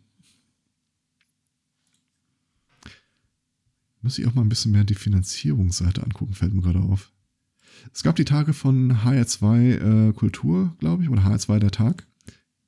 Muss 4.01 4.17
ich 4.17 4.25
auch 4.25 4.33
mal 4.33 4.41
ein 4.41 4.49
bisschen 4.49 4.71
mehr 4.71 4.85
die 4.85 4.95
Finanzierungsseite 4.95 6.01
angucken, 6.01 6.33
fällt 6.33 6.55
mir 6.55 6.63
gerade 6.63 6.79
auf. 6.79 7.11
Es 7.93 8.01
gab 8.01 8.15
die 8.15 8.25
Tage 8.25 8.53
von 8.53 8.91
HR2 9.03 10.09
äh, 10.09 10.13
Kultur, 10.13 10.75
glaube 10.79 11.03
ich, 11.03 11.09
oder 11.09 11.21
HR2 11.21 11.59
der 11.59 11.71
Tag. 11.71 12.07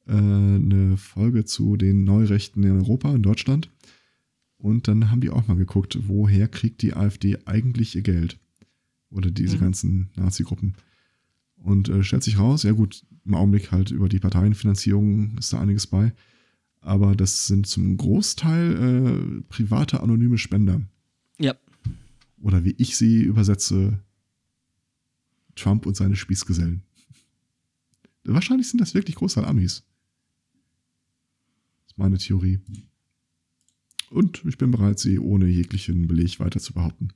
Äh, 0.06 0.12
eine 0.12 0.98
Folge 0.98 1.46
zu 1.46 1.78
den 1.78 2.04
Neurechten 2.04 2.62
in 2.62 2.74
Europa, 2.74 3.12
in 3.16 3.24
Deutschland. 3.24 3.72
Und 4.62 4.88
dann 4.88 5.10
haben 5.10 5.22
die 5.22 5.32
auch 5.32 5.48
mal 5.48 5.58
geguckt, 5.58 5.98
woher 6.08 6.48
kriegt 6.48 6.84
die 6.84 6.94
AfD 6.94 7.38
eigentlich 7.46 7.96
ihr 7.96 8.04
Geld? 8.04 8.38
Oder 9.10 9.32
diese 9.32 9.56
Mhm. 9.58 9.62
ganzen 9.62 10.10
Nazi-Gruppen. 10.16 10.76
Und 11.56 11.90
äh, 11.90 12.04
stellt 12.04 12.24
sich 12.24 12.38
raus, 12.38 12.62
ja 12.64 12.72
gut, 12.72 13.04
im 13.26 13.34
Augenblick 13.34 13.72
halt 13.72 13.90
über 13.90 14.08
die 14.08 14.20
Parteienfinanzierung 14.20 15.38
ist 15.40 15.52
da 15.52 15.60
einiges 15.60 15.88
bei. 15.88 16.14
Aber 16.80 17.16
das 17.16 17.48
sind 17.48 17.66
zum 17.66 17.98
Großteil 17.98 18.76
äh, 19.40 19.42
private 19.50 20.02
anonyme 20.02 20.38
Spender. 20.38 20.82
Ja. 21.40 21.56
Oder 22.40 22.64
wie 22.64 22.76
ich 22.78 22.98
sie 22.98 23.22
übersetze, 23.22 24.00
Trump 25.56 25.86
und 25.88 25.96
seine 25.96 26.16
Spießgesellen. 26.16 26.84
Wahrscheinlich 28.24 28.70
sind 28.70 28.80
das 28.80 28.94
wirklich 28.94 29.16
Großteil 29.16 29.46
Amis. 29.46 29.84
Das 31.84 31.94
ist 31.94 31.98
meine 31.98 32.18
Theorie. 32.20 32.60
Und 34.12 34.44
ich 34.46 34.58
bin 34.58 34.72
bereit, 34.72 35.00
sie 35.00 35.20
ohne 35.20 35.48
jeglichen 35.48 36.08
Beleg 36.08 36.40
weiter 36.40 36.60
zu 36.60 36.74
behaupten. 36.74 37.10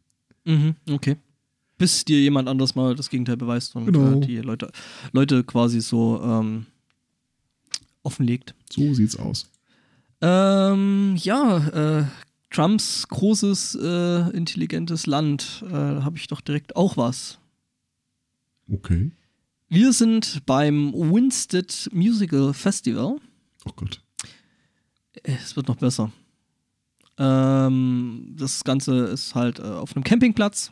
Mhm, 0.46 0.76
okay. 0.90 1.18
Bis 1.78 2.06
dir 2.06 2.20
jemand 2.22 2.48
anders 2.48 2.74
mal 2.76 2.96
das 2.96 3.10
Gegenteil 3.10 3.36
beweist 3.38 3.76
und 3.76 3.86
Genau. 3.86 4.18
äh, 4.18 4.26
die 4.26 4.38
Leute, 4.38 4.72
Leute 5.12 5.44
quasi 5.44 5.82
so 5.82 6.22
ähm, 6.24 6.66
offenlegt. 8.04 8.56
So 8.72 8.94
sieht's 8.94 9.18
aus. 9.18 9.50
Ähm, 10.22 11.16
ja, 11.18 12.00
äh, 12.00 12.06
Trumps 12.50 13.06
großes, 13.10 13.76
äh, 13.82 14.30
intelligentes 14.32 15.06
Land, 15.06 15.64
äh, 15.68 15.74
habe 15.74 16.16
ich 16.18 16.28
doch 16.28 16.40
direkt 16.40 16.78
auch 16.78 16.96
was. 16.96 17.38
Okay. 18.72 19.12
Wir 19.68 19.92
sind 19.92 20.44
beim 20.46 20.94
Winstead 20.94 21.90
Musical 21.92 22.54
Festival. 22.54 23.18
Oh 23.66 23.72
Gott. 23.76 24.02
Es 25.24 25.56
wird 25.58 25.68
noch 25.68 25.76
besser. 25.76 26.12
Ähm, 27.18 28.36
das 28.38 28.64
Ganze 28.64 29.06
ist 29.06 29.36
halt 29.36 29.60
äh, 29.60 29.64
auf 29.64 29.96
einem 29.96 30.04
Campingplatz. 30.04 30.72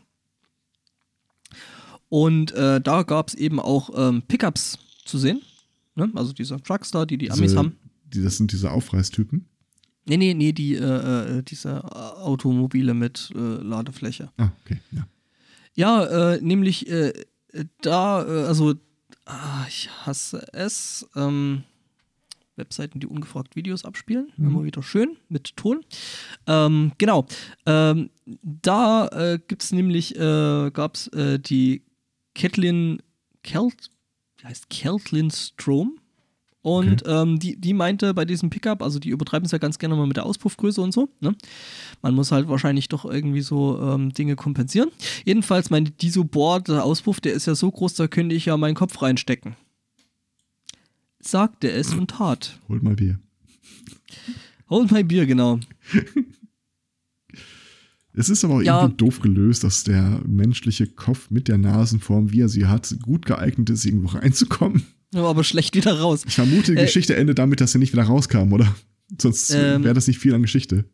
Und 2.09 2.51
äh, 2.51 2.79
da 2.81 3.03
gab 3.03 3.29
es 3.29 3.33
eben 3.35 3.59
auch 3.59 3.89
ähm, 3.95 4.21
Pickups 4.27 4.77
zu 5.05 5.17
sehen. 5.17 5.41
Ne? 5.95 6.11
Also 6.15 6.33
diese 6.33 6.61
Trucks 6.61 6.91
da, 6.91 7.05
die 7.05 7.17
die 7.17 7.31
Amis 7.31 7.51
Diese- 7.51 7.57
haben. 7.57 7.77
Die, 8.13 8.21
das 8.21 8.37
sind 8.37 8.51
diese 8.51 8.69
Aufreißtypen. 8.71 9.47
Nee, 10.05 10.17
nee, 10.17 10.33
nee, 10.33 10.51
die, 10.51 10.75
äh, 10.75 11.37
äh, 11.39 11.43
diese 11.43 11.69
äh, 11.69 11.97
Automobile 11.97 12.93
mit 12.93 13.31
äh, 13.33 13.39
Ladefläche. 13.39 14.29
Ah, 14.37 14.49
okay. 14.63 14.79
Ja. 14.91 15.07
Ja, 15.75 16.37
nämlich 16.39 16.85
da, 17.81 18.17
also, 18.17 18.75
ah, 19.25 19.65
ich 19.67 19.89
hasse 20.05 20.45
es. 20.53 21.07
Ähm, 21.15 21.63
Webseiten, 22.55 22.99
die 22.99 23.07
ungefragt 23.07 23.55
Videos 23.55 23.85
abspielen. 23.85 24.31
Mhm. 24.37 24.47
Immer 24.47 24.63
wieder 24.63 24.83
schön 24.83 25.17
mit 25.29 25.55
Ton. 25.55 25.83
Ähm, 26.47 26.91
genau. 26.97 27.25
Ähm, 27.65 28.09
da 28.43 29.07
äh, 29.07 29.39
gibt 29.47 29.63
es 29.63 29.71
nämlich, 29.71 30.15
äh, 30.15 30.71
gab 30.71 30.95
es 30.95 31.07
äh, 31.07 31.39
die 31.39 31.83
Catlin 32.35 33.01
Kelt, 33.43 33.89
wie 34.37 34.45
heißt 34.45 34.69
Keltlin 34.69 35.31
Strom. 35.31 35.99
Und 36.63 37.03
ähm, 37.07 37.39
die, 37.39 37.59
die 37.59 37.73
meinte 37.73 38.13
bei 38.13 38.23
diesem 38.23 38.49
Pickup, 38.49 38.81
also 38.81 38.97
die 38.97 39.09
übertreiben 39.09 39.45
es 39.45 39.51
ja 39.51 39.57
ganz 39.57 39.79
gerne 39.79 39.95
mal 39.95 40.07
mit 40.07 40.15
der 40.15 40.25
Auspuffgröße 40.25 40.81
und 40.81 40.93
so. 40.93 41.09
Ne? 41.19 41.35
Man 42.01 42.15
muss 42.15 42.31
halt 42.31 42.47
wahrscheinlich 42.47 42.87
doch 42.87 43.03
irgendwie 43.03 43.41
so 43.41 43.77
ähm, 43.81 44.13
Dinge 44.13 44.37
kompensieren. 44.37 44.89
Jedenfalls 45.25 45.69
meinte 45.69 45.91
die 45.91 46.09
so, 46.09 46.23
boah, 46.23 46.61
der 46.61 46.85
Auspuff, 46.85 47.19
der 47.19 47.33
ist 47.33 47.47
ja 47.47 47.55
so 47.55 47.69
groß, 47.69 47.95
da 47.95 48.07
könnte 48.07 48.33
ich 48.33 48.45
ja 48.45 48.55
meinen 48.55 48.75
Kopf 48.75 49.01
reinstecken. 49.01 49.57
Sagte 51.25 51.71
es 51.71 51.93
und 51.93 52.11
tat. 52.11 52.59
Holt 52.67 52.83
mal 52.83 52.95
Bier. 52.95 53.19
Hold 54.69 54.91
my 54.91 55.03
Bier, 55.03 55.25
genau. 55.25 55.59
Es 58.15 58.29
ist 58.29 58.45
aber 58.45 58.55
auch 58.57 58.61
Ja. 58.61 58.81
irgendwie 58.81 58.97
doof 58.97 59.21
gelöst, 59.21 59.63
dass 59.63 59.83
der 59.83 60.21
menschliche 60.27 60.85
Kopf 60.85 61.31
mit 61.31 61.47
der 61.47 61.57
Nasenform, 61.57 62.31
wie 62.31 62.41
er 62.41 62.49
sie 62.49 62.67
hat, 62.67 62.95
gut 63.01 63.25
geeignet 63.25 63.71
ist, 63.71 63.85
irgendwo 63.85 64.09
reinzukommen. 64.15 64.83
Aber 65.15 65.43
schlecht 65.43 65.75
wieder 65.75 65.99
raus. 65.99 66.23
Ich 66.27 66.35
vermute, 66.35 66.73
die 66.73 66.77
Äh, 66.77 66.85
Geschichte 66.85 67.15
endet 67.15 67.39
damit, 67.39 67.59
dass 67.59 67.73
er 67.75 67.79
nicht 67.79 67.91
wieder 67.93 68.03
rauskam, 68.03 68.53
oder? 68.53 68.75
Sonst 69.19 69.49
Ähm, 69.51 69.83
wäre 69.83 69.95
das 69.95 70.07
nicht 70.07 70.19
viel 70.19 70.33
an 70.35 70.43
Geschichte. 70.43 70.85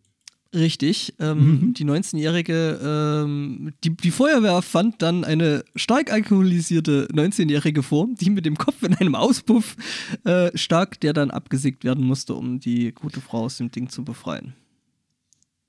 Richtig. 0.53 1.13
Ähm, 1.19 1.37
Mhm. 1.37 1.73
Die 1.75 1.85
19-jährige, 1.85 2.79
ähm, 2.83 3.71
die, 3.83 3.95
die 3.95 4.09
Feuerwehr 4.09 4.61
fand 4.63 5.01
dann 5.01 5.23
eine 5.23 5.63
stark 5.75 6.11
alkoholisierte 6.11 7.07
19-jährige 7.13 7.83
vor, 7.83 8.07
die 8.19 8.31
mit 8.31 8.45
dem 8.45 8.57
Kopf 8.57 8.81
in 8.81 8.95
einem 8.95 9.13
Auspuff 9.13 9.75
äh, 10.23 10.49
stark, 10.57 10.99
der 11.01 11.13
dann 11.13 11.29
abgesägt 11.29 11.83
werden 11.83 12.03
musste, 12.03 12.33
um 12.33 12.59
die 12.59 12.91
gute 12.93 13.21
Frau 13.21 13.43
aus 13.43 13.57
dem 13.57 13.69
Ding 13.69 13.89
zu 13.89 14.03
befreien. 14.03 14.53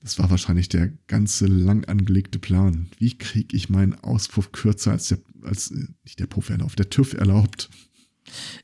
Das 0.02 0.18
war 0.18 0.30
wahrscheinlich 0.30 0.70
der 0.70 0.90
ganze 1.08 1.46
lang 1.46 1.84
angelegte 1.84 2.38
Plan. 2.38 2.88
Wie 2.98 3.18
kriege 3.18 3.54
ich 3.54 3.68
meinen 3.68 3.94
Auspuff 3.96 4.50
kürzer 4.50 4.92
als 4.92 5.08
der, 5.08 5.18
als 5.42 5.70
äh, 5.72 5.88
nicht 6.04 6.18
der 6.20 6.26
Puff 6.26 6.48
erlaubt, 6.48 6.78
der 6.78 6.88
TÜV 6.88 7.12
erlaubt? 7.12 7.68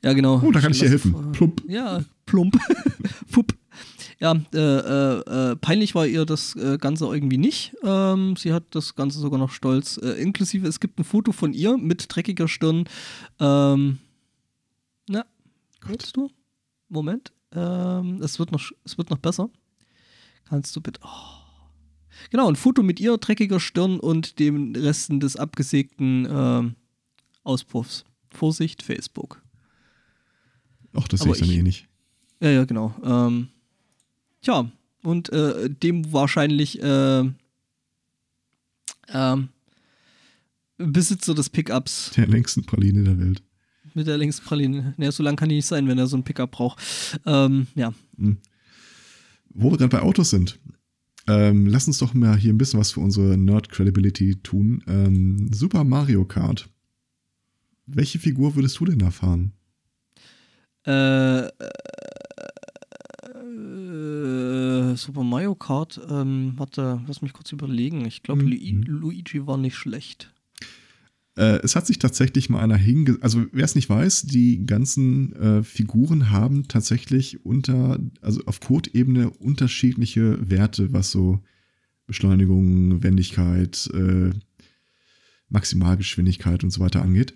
Ja, 0.02 0.14
genau. 0.14 0.40
Oh, 0.42 0.50
da 0.50 0.60
kann 0.60 0.72
ich 0.72 0.78
dir 0.78 0.88
helfen. 0.88 1.32
Plump. 1.32 1.62
Ja, 1.68 2.02
plump. 2.24 2.56
Pup. 3.32 3.52
Ja, 4.18 4.34
äh, 4.54 4.58
äh, 4.58 5.50
äh, 5.50 5.56
peinlich 5.56 5.94
war 5.94 6.06
ihr 6.06 6.24
das 6.24 6.56
äh, 6.56 6.78
Ganze 6.78 7.04
irgendwie 7.06 7.36
nicht. 7.36 7.76
Ähm, 7.82 8.34
sie 8.36 8.52
hat 8.52 8.64
das 8.70 8.94
Ganze 8.94 9.18
sogar 9.18 9.38
noch 9.38 9.50
stolz. 9.50 9.98
Äh, 9.98 10.12
inklusive, 10.22 10.66
es 10.66 10.80
gibt 10.80 10.98
ein 10.98 11.04
Foto 11.04 11.32
von 11.32 11.52
ihr 11.52 11.76
mit 11.76 12.06
dreckiger 12.08 12.48
Stirn. 12.48 12.88
Ähm, 13.40 13.98
na, 15.08 15.26
willst 15.84 16.16
du? 16.16 16.30
Moment. 16.88 17.32
Ähm, 17.52 18.22
es, 18.22 18.38
wird 18.38 18.52
noch, 18.52 18.62
es 18.84 18.96
wird 18.96 19.10
noch 19.10 19.18
besser. 19.18 19.50
Kannst 20.48 20.74
du 20.74 20.80
bitte. 20.80 21.00
Oh. 21.04 21.36
Genau, 22.30 22.48
ein 22.48 22.56
Foto 22.56 22.82
mit 22.82 23.00
ihr, 23.00 23.18
dreckiger 23.18 23.60
Stirn 23.60 24.00
und 24.00 24.38
den 24.38 24.74
Resten 24.74 25.20
des 25.20 25.36
abgesägten 25.36 26.26
ähm, 26.30 26.76
Auspuffs. 27.44 28.04
Vorsicht, 28.30 28.82
Facebook. 28.82 29.42
Ach, 30.94 31.06
das 31.08 31.20
sehe 31.20 31.32
ich 31.32 31.40
dann 31.40 31.50
eh 31.50 31.62
nicht. 31.62 31.86
Ja, 32.40 32.50
ja, 32.50 32.64
genau. 32.64 32.94
Ähm, 33.04 33.48
tja, 34.42 34.70
und 35.02 35.28
äh, 35.30 35.68
dem 35.70 36.12
wahrscheinlich 36.12 36.82
äh, 36.82 37.24
ähm, 39.08 39.48
Besitzer 40.78 41.34
des 41.34 41.48
Pickups 41.50 42.10
Der 42.16 42.26
längsten 42.26 42.64
Praline 42.64 43.04
der 43.04 43.18
Welt. 43.18 43.42
mit 43.94 44.06
der 44.06 44.18
Längspraline. 44.18 44.94
Naja, 44.96 45.12
so 45.12 45.22
lang 45.22 45.36
kann 45.36 45.48
die 45.48 45.54
nicht 45.56 45.66
sein, 45.66 45.88
wenn 45.88 45.98
er 45.98 46.06
so 46.06 46.16
ein 46.16 46.24
Pickup 46.24 46.50
braucht. 46.50 46.82
Ähm, 47.24 47.66
ja. 47.74 47.94
Wo 49.50 49.70
wir 49.70 49.78
gerade 49.78 49.88
bei 49.88 50.02
Autos 50.02 50.30
sind, 50.30 50.58
ähm, 51.28 51.66
lass 51.66 51.86
uns 51.86 51.98
doch 51.98 52.12
mal 52.14 52.36
hier 52.36 52.52
ein 52.52 52.58
bisschen 52.58 52.78
was 52.78 52.92
für 52.92 53.00
unsere 53.00 53.38
Nerd-Credibility 53.38 54.36
tun. 54.42 54.82
Ähm, 54.86 55.50
Super 55.52 55.82
Mario 55.84 56.24
Kart. 56.24 56.68
Welche 57.86 58.18
Figur 58.18 58.54
würdest 58.54 58.78
du 58.80 58.84
denn 58.84 58.98
da 58.98 59.10
fahren? 59.10 59.52
Äh, 60.86 61.46
äh, 61.46 61.50
Super 64.96 65.24
Mario 65.24 65.54
Kart, 65.54 66.00
ähm, 66.08 66.54
warte, 66.56 67.00
lass 67.06 67.22
mich 67.22 67.32
kurz 67.32 67.52
überlegen. 67.52 68.04
Ich 68.04 68.22
glaube, 68.22 68.42
Mhm. 68.42 68.48
Lui 68.48 68.84
Luigi 68.86 69.46
war 69.46 69.56
nicht 69.56 69.76
schlecht. 69.76 70.32
Äh, 71.36 71.60
es 71.62 71.76
hat 71.76 71.86
sich 71.86 71.98
tatsächlich 71.98 72.48
mal 72.48 72.60
einer 72.60 72.76
hinge... 72.76 73.18
Also 73.20 73.44
wer 73.52 73.64
es 73.64 73.74
nicht 73.74 73.90
weiß, 73.90 74.22
die 74.22 74.64
ganzen 74.64 75.34
äh, 75.36 75.62
Figuren 75.62 76.30
haben 76.30 76.66
tatsächlich 76.66 77.44
unter, 77.44 77.98
also 78.22 78.40
auf 78.46 78.60
Code-Ebene 78.60 79.30
unterschiedliche 79.30 80.38
Werte, 80.48 80.92
was 80.92 81.10
so 81.10 81.40
Beschleunigung, 82.06 83.02
Wendigkeit, 83.02 83.90
äh, 83.92 84.30
Maximalgeschwindigkeit 85.48 86.64
und 86.64 86.70
so 86.70 86.80
weiter 86.80 87.02
angeht. 87.02 87.34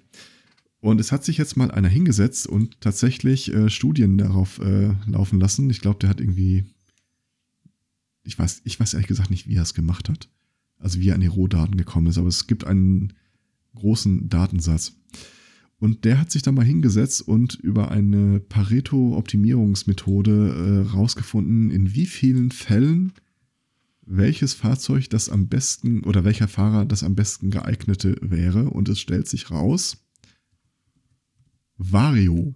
Und 0.80 0.98
es 0.98 1.12
hat 1.12 1.24
sich 1.24 1.36
jetzt 1.36 1.56
mal 1.58 1.70
einer 1.70 1.88
hingesetzt 1.88 2.46
und 2.46 2.80
tatsächlich 2.80 3.52
äh, 3.52 3.68
Studien 3.68 4.16
darauf 4.16 4.60
äh, 4.60 4.94
laufen 5.06 5.38
lassen. 5.38 5.68
Ich 5.68 5.80
glaube, 5.80 5.98
der 5.98 6.08
hat 6.08 6.20
irgendwie, 6.20 6.64
ich 8.22 8.38
weiß, 8.38 8.62
ich 8.64 8.78
weiß 8.78 8.94
ehrlich 8.94 9.08
gesagt 9.08 9.30
nicht, 9.30 9.48
wie 9.48 9.56
er 9.56 9.62
es 9.62 9.74
gemacht 9.74 10.08
hat. 10.08 10.28
Also 10.78 11.00
wie 11.00 11.10
er 11.10 11.14
an 11.14 11.20
die 11.20 11.26
Rohdaten 11.26 11.76
gekommen 11.76 12.06
ist. 12.06 12.18
Aber 12.18 12.28
es 12.28 12.46
gibt 12.46 12.64
einen 12.64 13.12
großen 13.74 14.28
Datensatz. 14.28 14.92
Und 15.78 16.04
der 16.04 16.20
hat 16.20 16.30
sich 16.30 16.42
da 16.42 16.52
mal 16.52 16.64
hingesetzt 16.64 17.22
und 17.22 17.54
über 17.54 17.90
eine 17.90 18.38
Pareto-Optimierungsmethode 18.40 20.86
äh, 20.86 20.90
rausgefunden, 20.90 21.70
in 21.70 21.94
wie 21.94 22.06
vielen 22.06 22.50
Fällen 22.50 23.12
welches 24.10 24.54
Fahrzeug 24.54 25.08
das 25.08 25.28
am 25.28 25.46
besten 25.46 26.02
oder 26.02 26.24
welcher 26.24 26.48
Fahrer 26.48 26.84
das 26.84 27.04
am 27.04 27.14
besten 27.14 27.50
geeignete 27.50 28.16
wäre. 28.20 28.70
Und 28.70 28.88
es 28.88 28.98
stellt 28.98 29.28
sich 29.28 29.52
raus, 29.52 30.04
Vario. 31.78 32.54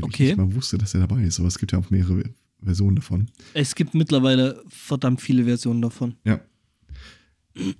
Okay. 0.00 0.08
Ich 0.08 0.18
nicht 0.30 0.36
mal 0.38 0.54
wusste, 0.54 0.78
dass 0.78 0.94
er 0.94 1.00
dabei 1.00 1.24
ist, 1.24 1.38
aber 1.38 1.48
es 1.48 1.58
gibt 1.58 1.72
ja 1.72 1.78
auch 1.78 1.90
mehrere 1.90 2.24
Versionen 2.62 2.96
davon. 2.96 3.28
Es 3.54 3.74
gibt 3.74 3.94
mittlerweile 3.94 4.62
verdammt 4.68 5.20
viele 5.20 5.44
Versionen 5.44 5.82
davon. 5.82 6.16
Ja. 6.24 6.40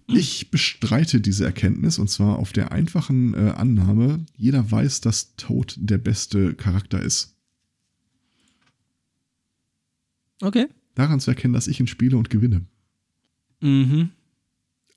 Ich 0.08 0.50
bestreite 0.50 1.20
diese 1.20 1.44
Erkenntnis 1.44 1.98
und 1.98 2.08
zwar 2.10 2.38
auf 2.38 2.52
der 2.52 2.72
einfachen 2.72 3.34
äh, 3.34 3.50
Annahme, 3.56 4.24
jeder 4.36 4.68
weiß, 4.70 5.00
dass 5.02 5.36
Toad 5.36 5.76
der 5.78 5.98
beste 5.98 6.54
Charakter 6.54 7.00
ist. 7.00 7.36
Okay. 10.40 10.66
Daran 10.94 11.20
zu 11.20 11.30
erkennen, 11.30 11.54
dass 11.54 11.68
ich 11.68 11.80
ihn 11.80 11.86
spiele 11.86 12.16
und 12.16 12.30
gewinne. 12.30 12.64
Mhm. 13.60 14.10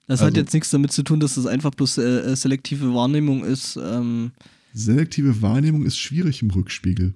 Das 0.08 0.20
hat 0.22 0.28
Also- 0.30 0.40
jetzt 0.40 0.54
nichts 0.54 0.70
damit 0.72 0.92
zu 0.92 1.04
tun, 1.04 1.20
dass 1.20 1.36
das 1.36 1.46
einfach 1.46 1.72
bloß 1.72 1.98
äh, 2.00 2.36
selektive 2.36 2.94
Wahrnehmung 2.94 3.44
ist. 3.44 3.78
Ähm, 3.78 4.32
Selektive 4.74 5.42
Wahrnehmung 5.42 5.86
ist 5.86 5.98
schwierig 5.98 6.42
im 6.42 6.50
Rückspiegel. 6.52 7.14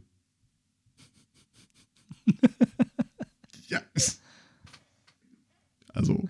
ja. 3.67 3.81
Also, 5.93 6.27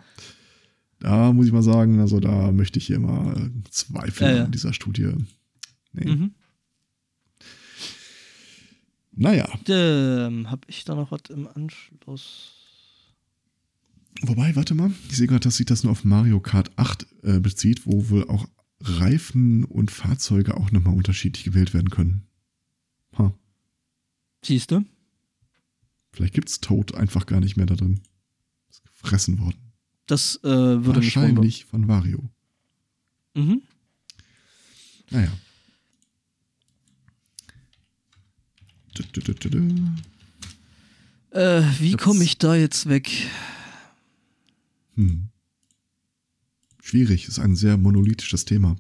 da 0.99 1.33
muss 1.33 1.47
ich 1.47 1.51
mal 1.51 1.63
sagen, 1.63 1.99
also 1.99 2.19
da 2.19 2.51
möchte 2.51 2.79
ich 2.79 2.87
hier 2.87 2.99
mal 2.99 3.35
äh, 3.37 3.69
zweifeln 3.69 4.29
Ja, 4.31 4.37
ja. 4.37 4.45
an 4.45 4.51
dieser 4.51 4.73
Studie. 4.73 5.11
Nee. 5.93 6.11
mhm. 6.11 6.35
Naja, 9.17 9.47
ähm, 9.69 10.51
hab 10.51 10.67
ich 10.67 10.83
da 10.83 10.93
noch 10.93 11.11
was 11.11 11.21
im 11.29 11.47
Anschluss? 11.47 12.51
wobei, 14.21 14.55
warte 14.55 14.75
mal, 14.75 14.91
ich 15.09 15.17
sehe 15.17 15.27
gerade, 15.27 15.41
dass 15.41 15.57
sich 15.57 15.65
das 15.65 15.83
nur 15.83 15.91
auf 15.91 16.03
Mario 16.03 16.39
Kart 16.39 16.71
8 16.77 17.05
äh, 17.23 17.39
bezieht, 17.39 17.85
wo 17.85 18.09
wohl 18.09 18.27
auch 18.29 18.47
Reifen 18.79 19.63
und 19.65 19.91
Fahrzeuge 19.91 20.57
auch 20.57 20.71
nochmal 20.71 20.95
unterschiedlich 20.95 21.43
gewählt 21.43 21.73
werden 21.73 21.89
können. 21.89 22.27
Ha, 23.17 23.33
Siehst 24.43 24.71
du? 24.71 24.83
Vielleicht 26.15 26.33
gibt's 26.33 26.61
Toad 26.61 26.95
einfach 26.95 27.25
gar 27.25 27.39
nicht 27.39 27.57
mehr 27.57 27.65
da 27.65 27.75
drin. 27.75 28.01
Ist 28.69 28.83
gefressen 28.83 29.39
worden. 29.39 29.57
Das 30.07 30.39
äh, 30.43 30.47
würde. 30.47 30.95
Wahrscheinlich 30.95 31.65
von 31.65 31.87
Vario. 31.87 32.29
Mhm. 33.33 33.61
Naja. 35.11 35.31
Dü, 38.97 39.03
dü, 39.21 39.33
dü. 39.33 39.75
Äh, 41.31 41.63
wie 41.79 41.93
komme 41.93 42.23
ich 42.23 42.37
da 42.37 42.55
jetzt 42.55 42.87
weg? 42.87 43.11
Hm. 44.95 45.27
Schwierig, 46.81 47.27
ist 47.27 47.39
ein 47.39 47.55
sehr 47.55 47.77
monolithisches 47.77 48.45
Thema. 48.45 48.77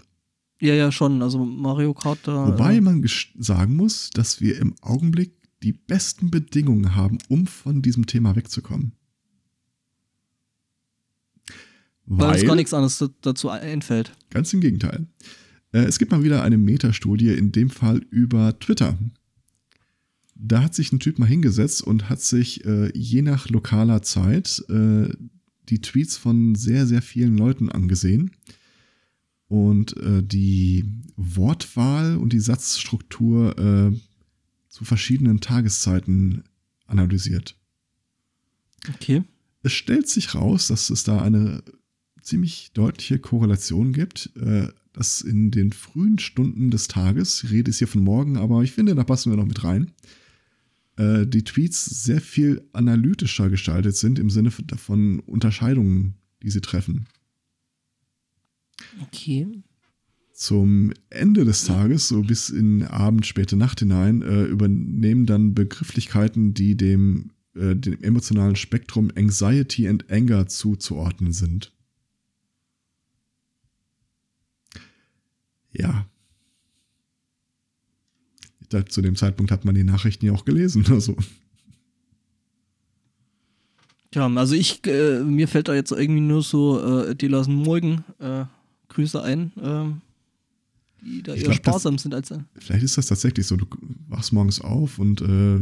Ja, 0.61 0.73
ja, 0.73 0.91
schon. 0.91 1.21
Also 1.21 1.43
Mario 1.43 1.93
Kart 1.93 2.19
da. 2.23 2.47
Wobei 2.47 2.77
äh, 2.77 2.81
man 2.81 3.05
sagen 3.37 3.75
muss, 3.75 4.09
dass 4.11 4.39
wir 4.39 4.57
im 4.57 4.75
Augenblick 4.81 5.33
die 5.65 5.73
besten 5.73 6.31
Bedingungen 6.31 6.95
haben, 6.95 7.17
um 7.27 7.45
von 7.47 7.81
diesem 7.81 8.05
Thema 8.05 8.35
wegzukommen. 8.35 8.93
weil 12.07 12.35
uns 12.35 12.45
gar 12.45 12.55
nichts 12.55 12.73
anderes 12.73 12.99
da- 12.99 13.09
dazu 13.21 13.49
einfällt. 13.49 14.15
Ganz 14.29 14.53
im 14.53 14.61
Gegenteil. 14.61 15.07
Äh, 15.71 15.85
es 15.85 15.97
gibt 15.97 16.11
mal 16.11 16.23
wieder 16.23 16.43
eine 16.43 16.57
Metastudie, 16.59 17.29
in 17.29 17.51
dem 17.51 17.71
Fall 17.71 17.97
über 18.11 18.59
Twitter. 18.59 18.97
Da 20.35 20.61
hat 20.61 20.75
sich 20.75 20.91
ein 20.91 20.99
Typ 20.99 21.17
mal 21.17 21.25
hingesetzt 21.25 21.81
und 21.81 22.07
hat 22.09 22.21
sich 22.21 22.63
äh, 22.65 22.91
je 22.95 23.23
nach 23.23 23.49
lokaler 23.49 24.03
Zeit 24.03 24.63
äh, 24.69 25.09
die 25.69 25.81
Tweets 25.81 26.15
von 26.15 26.53
sehr, 26.53 26.85
sehr 26.85 27.01
vielen 27.01 27.37
Leuten 27.37 27.69
angesehen 27.69 28.31
und 29.47 29.95
die 29.99 30.85
Wortwahl 31.15 32.17
und 32.17 32.33
die 32.33 32.39
Satzstruktur 32.39 33.55
zu 34.75 34.83
verschiedenen 34.83 35.39
Tageszeiten 35.39 36.43
analysiert. 36.85 37.55
Okay. 38.93 39.23
Es 39.63 39.71
stellt 39.71 40.09
sich 40.09 40.35
raus, 40.35 40.67
dass 40.67 40.89
es 40.89 41.05
da 41.05 41.21
eine 41.21 41.63
ziemlich 42.21 42.71
deutliche 42.73 43.17
Korrelation 43.17 43.93
gibt, 43.93 44.31
äh, 44.35 44.67
dass 44.91 45.21
in 45.21 45.49
den 45.49 45.71
frühen 45.71 46.19
Stunden 46.19 46.71
des 46.71 46.89
Tages, 46.89 47.41
ich 47.45 47.51
rede 47.51 47.71
jetzt 47.71 47.77
hier 47.77 47.87
von 47.87 48.03
morgen, 48.03 48.35
aber 48.35 48.63
ich 48.63 48.73
finde, 48.73 48.95
da 48.95 49.05
passen 49.05 49.31
wir 49.31 49.37
noch 49.37 49.45
mit 49.45 49.63
rein, 49.63 49.93
äh, 50.97 51.25
die 51.25 51.45
Tweets 51.45 51.85
sehr 52.03 52.19
viel 52.19 52.67
analytischer 52.73 53.49
gestaltet 53.49 53.95
sind 53.95 54.19
im 54.19 54.29
Sinne 54.29 54.51
von- 54.51 54.67
von 54.77 55.19
Unterscheidungen, 55.21 56.15
die 56.43 56.49
sie 56.49 56.61
treffen. 56.61 57.07
Okay. 59.03 59.47
Zum 60.35 60.91
Ende 61.09 61.45
des 61.45 61.63
Tages, 61.63 62.09
so 62.09 62.21
bis 62.21 62.49
in 62.49 62.83
Abend, 62.83 63.25
späte 63.25 63.55
Nacht 63.55 63.79
hinein, 63.79 64.21
äh, 64.21 64.43
übernehmen 64.43 65.25
dann 65.25 65.53
Begrifflichkeiten, 65.53 66.53
die 66.53 66.75
dem, 66.75 67.31
äh, 67.55 67.73
dem 67.73 68.03
emotionalen 68.03 68.57
Spektrum 68.57 69.09
Anxiety 69.15 69.87
and 69.87 70.11
Anger 70.11 70.45
zuzuordnen 70.47 71.31
sind. 71.31 71.71
Ja. 75.71 76.05
Dachte, 78.67 78.91
zu 78.91 79.01
dem 79.01 79.15
Zeitpunkt 79.15 79.53
hat 79.53 79.63
man 79.63 79.73
die 79.73 79.85
Nachrichten 79.85 80.25
ja 80.25 80.33
auch 80.33 80.43
gelesen. 80.43 80.83
Also, 80.89 81.15
Tja, 84.11 84.27
also 84.27 84.53
ich, 84.53 84.85
äh, 84.85 85.23
mir 85.23 85.47
fällt 85.47 85.69
da 85.69 85.73
jetzt 85.73 85.93
irgendwie 85.93 86.19
nur 86.19 86.41
so 86.41 87.05
äh, 87.05 87.15
die 87.15 87.29
lassen 87.29 87.55
morgen 87.55 88.03
äh, 88.19 88.43
Grüße 88.89 89.21
ein, 89.23 89.53
ähm, 89.61 90.01
die 91.05 91.21
da 91.23 91.33
Ich 91.33 91.39
eher 91.41 91.43
glaub, 91.45 91.63
das- 91.63 91.73
sparsam 91.73 91.97
sind 91.97 92.13
als. 92.13 92.31
Äh, 92.31 92.39
vielleicht 92.57 92.83
ist 92.83 92.97
das 92.97 93.07
tatsächlich 93.07 93.45
so. 93.47 93.55
Du 93.57 93.65
wachst 94.07 94.33
morgens 94.33 94.59
auf 94.61 94.99
und 94.99 95.21
äh, 95.21 95.59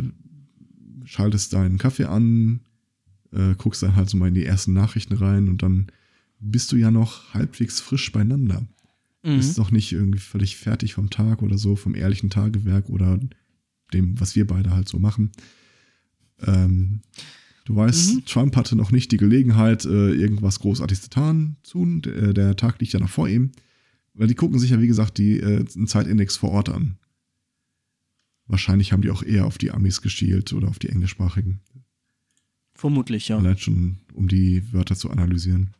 schaltest 1.05 1.53
deinen 1.53 1.77
Kaffee 1.77 2.05
an, 2.05 2.61
äh, 3.33 3.55
guckst 3.57 3.83
dann 3.83 3.95
halt 3.95 4.09
so 4.09 4.17
mal 4.17 4.27
in 4.29 4.33
die 4.35 4.45
ersten 4.45 4.73
Nachrichten 4.73 5.13
rein 5.15 5.49
und 5.49 5.61
dann 5.63 5.87
bist 6.39 6.71
du 6.71 6.75
ja 6.77 6.91
noch 6.91 7.33
halbwegs 7.33 7.79
frisch 7.81 8.11
beieinander. 8.11 8.65
mhm. 9.23 9.37
Bist 9.37 9.57
noch 9.57 9.71
nicht 9.71 9.91
irgendwie 9.91 10.19
völlig 10.19 10.57
fertig 10.57 10.93
vom 10.93 11.09
Tag 11.09 11.41
oder 11.41 11.57
so, 11.57 11.75
vom 11.75 11.95
ehrlichen 11.95 12.29
Tagewerk 12.29 12.89
oder 12.89 13.19
dem, 13.93 14.19
was 14.19 14.35
wir 14.35 14.47
beide 14.47 14.71
halt 14.71 14.87
so 14.89 14.99
machen. 14.99 15.31
Ähm, 16.45 17.01
du 17.65 17.75
weißt, 17.75 18.15
Mhm. 18.15 18.25
Trump 18.25 18.55
hatte 18.55 18.75
noch 18.75 18.91
nicht 18.91 19.11
die 19.11 19.17
Gelegenheit, 19.17 19.85
äh, 19.85 20.13
irgendwas 20.13 20.59
Großartiges 20.59 21.03
zu 21.03 21.09
tun. 21.63 22.01
Der, 22.01 22.33
der 22.33 22.55
Tag 22.55 22.79
liegt 22.79 22.93
ja 22.93 22.99
noch 22.99 23.09
vor 23.09 23.27
ihm. 23.29 23.51
Weil 24.13 24.27
die 24.27 24.35
gucken 24.35 24.59
sich 24.59 24.69
ja, 24.71 24.79
wie 24.79 24.87
gesagt, 24.87 25.17
die, 25.17 25.39
äh, 25.39 25.65
einen 25.75 25.87
Zeitindex 25.87 26.37
vor 26.37 26.51
Ort 26.51 26.69
an. 26.69 26.97
Wahrscheinlich 28.47 28.91
haben 28.91 29.01
die 29.01 29.09
auch 29.09 29.23
eher 29.23 29.45
auf 29.45 29.57
die 29.57 29.71
Amis 29.71 30.01
geschielt 30.01 30.53
oder 30.53 30.67
auf 30.67 30.79
die 30.79 30.89
englischsprachigen. 30.89 31.61
Vermutlich, 32.75 33.29
ja. 33.29 33.37
Allein 33.37 33.57
schon, 33.57 33.97
um 34.13 34.27
die 34.27 34.71
Wörter 34.73 34.95
zu 34.95 35.09
analysieren. 35.09 35.73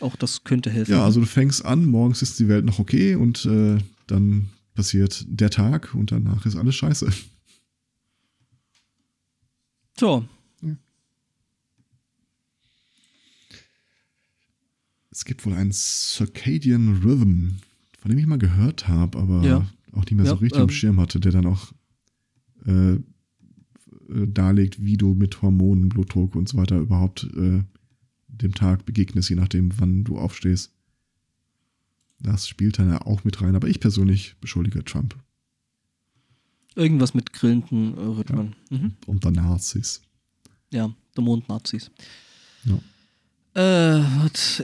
Auch 0.00 0.16
das 0.16 0.44
könnte 0.44 0.70
helfen. 0.70 0.92
Ja, 0.92 1.04
also 1.04 1.20
du 1.20 1.26
fängst 1.26 1.64
an, 1.64 1.84
morgens 1.86 2.22
ist 2.22 2.38
die 2.40 2.48
Welt 2.48 2.64
noch 2.64 2.78
okay 2.78 3.14
und 3.14 3.44
äh, 3.44 3.78
dann 4.06 4.48
passiert 4.74 5.24
der 5.28 5.50
Tag 5.50 5.94
und 5.94 6.10
danach 6.10 6.46
ist 6.46 6.56
alles 6.56 6.74
scheiße. 6.74 7.12
Tja, 9.96 10.24
Es 15.10 15.24
gibt 15.24 15.44
wohl 15.44 15.54
einen 15.54 15.72
Circadian 15.72 16.98
Rhythm, 17.02 17.56
von 17.98 18.10
dem 18.10 18.18
ich 18.18 18.26
mal 18.26 18.38
gehört 18.38 18.88
habe, 18.88 19.18
aber 19.18 19.42
Ja. 19.44 19.66
auch 19.92 20.00
nicht 20.04 20.12
mehr 20.12 20.24
so 20.26 20.34
Ja, 20.34 20.38
richtig 20.40 20.58
im 20.60 20.68
ähm, 20.68 20.70
Schirm 20.70 21.00
hatte, 21.00 21.18
der 21.20 21.32
dann 21.32 21.46
auch 21.46 21.72
äh, 22.66 22.92
äh, 22.94 23.00
darlegt, 24.28 24.82
wie 24.84 24.96
du 24.96 25.14
mit 25.14 25.42
Hormonen, 25.42 25.88
Blutdruck 25.88 26.36
und 26.36 26.48
so 26.48 26.56
weiter 26.58 26.78
überhaupt 26.78 27.24
äh, 27.36 27.62
dem 28.28 28.54
Tag 28.54 28.86
begegnest, 28.86 29.30
je 29.30 29.36
nachdem, 29.36 29.70
wann 29.78 30.04
du 30.04 30.18
aufstehst. 30.18 30.72
Das 32.20 32.46
spielt 32.46 32.78
dann 32.78 32.90
ja 32.90 33.00
auch 33.02 33.24
mit 33.24 33.40
rein, 33.40 33.56
aber 33.56 33.68
ich 33.68 33.80
persönlich 33.80 34.36
beschuldige 34.40 34.84
Trump 34.84 35.16
irgendwas 36.76 37.14
mit 37.14 37.32
grillenden 37.32 37.96
äh, 37.96 38.00
Rhythmen. 38.00 38.54
Mhm. 38.70 38.92
und 39.06 39.24
der 39.24 39.32
Nazis. 39.32 40.00
Ja, 40.72 40.94
der 41.16 41.24
Mondnazis. 41.24 41.90
Ja. 42.64 42.78
Äh, 43.54 44.00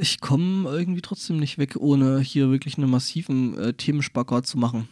ich 0.00 0.20
komme 0.20 0.68
irgendwie 0.70 1.02
trotzdem 1.02 1.38
nicht 1.38 1.58
weg, 1.58 1.76
ohne 1.76 2.20
hier 2.20 2.50
wirklich 2.50 2.78
einen 2.78 2.90
massiven 2.90 3.56
äh, 3.58 3.72
Themenspagat 3.72 4.46
zu 4.46 4.58
machen. 4.58 4.88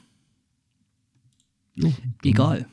Jo, 1.75 1.93
Egal. 2.23 2.67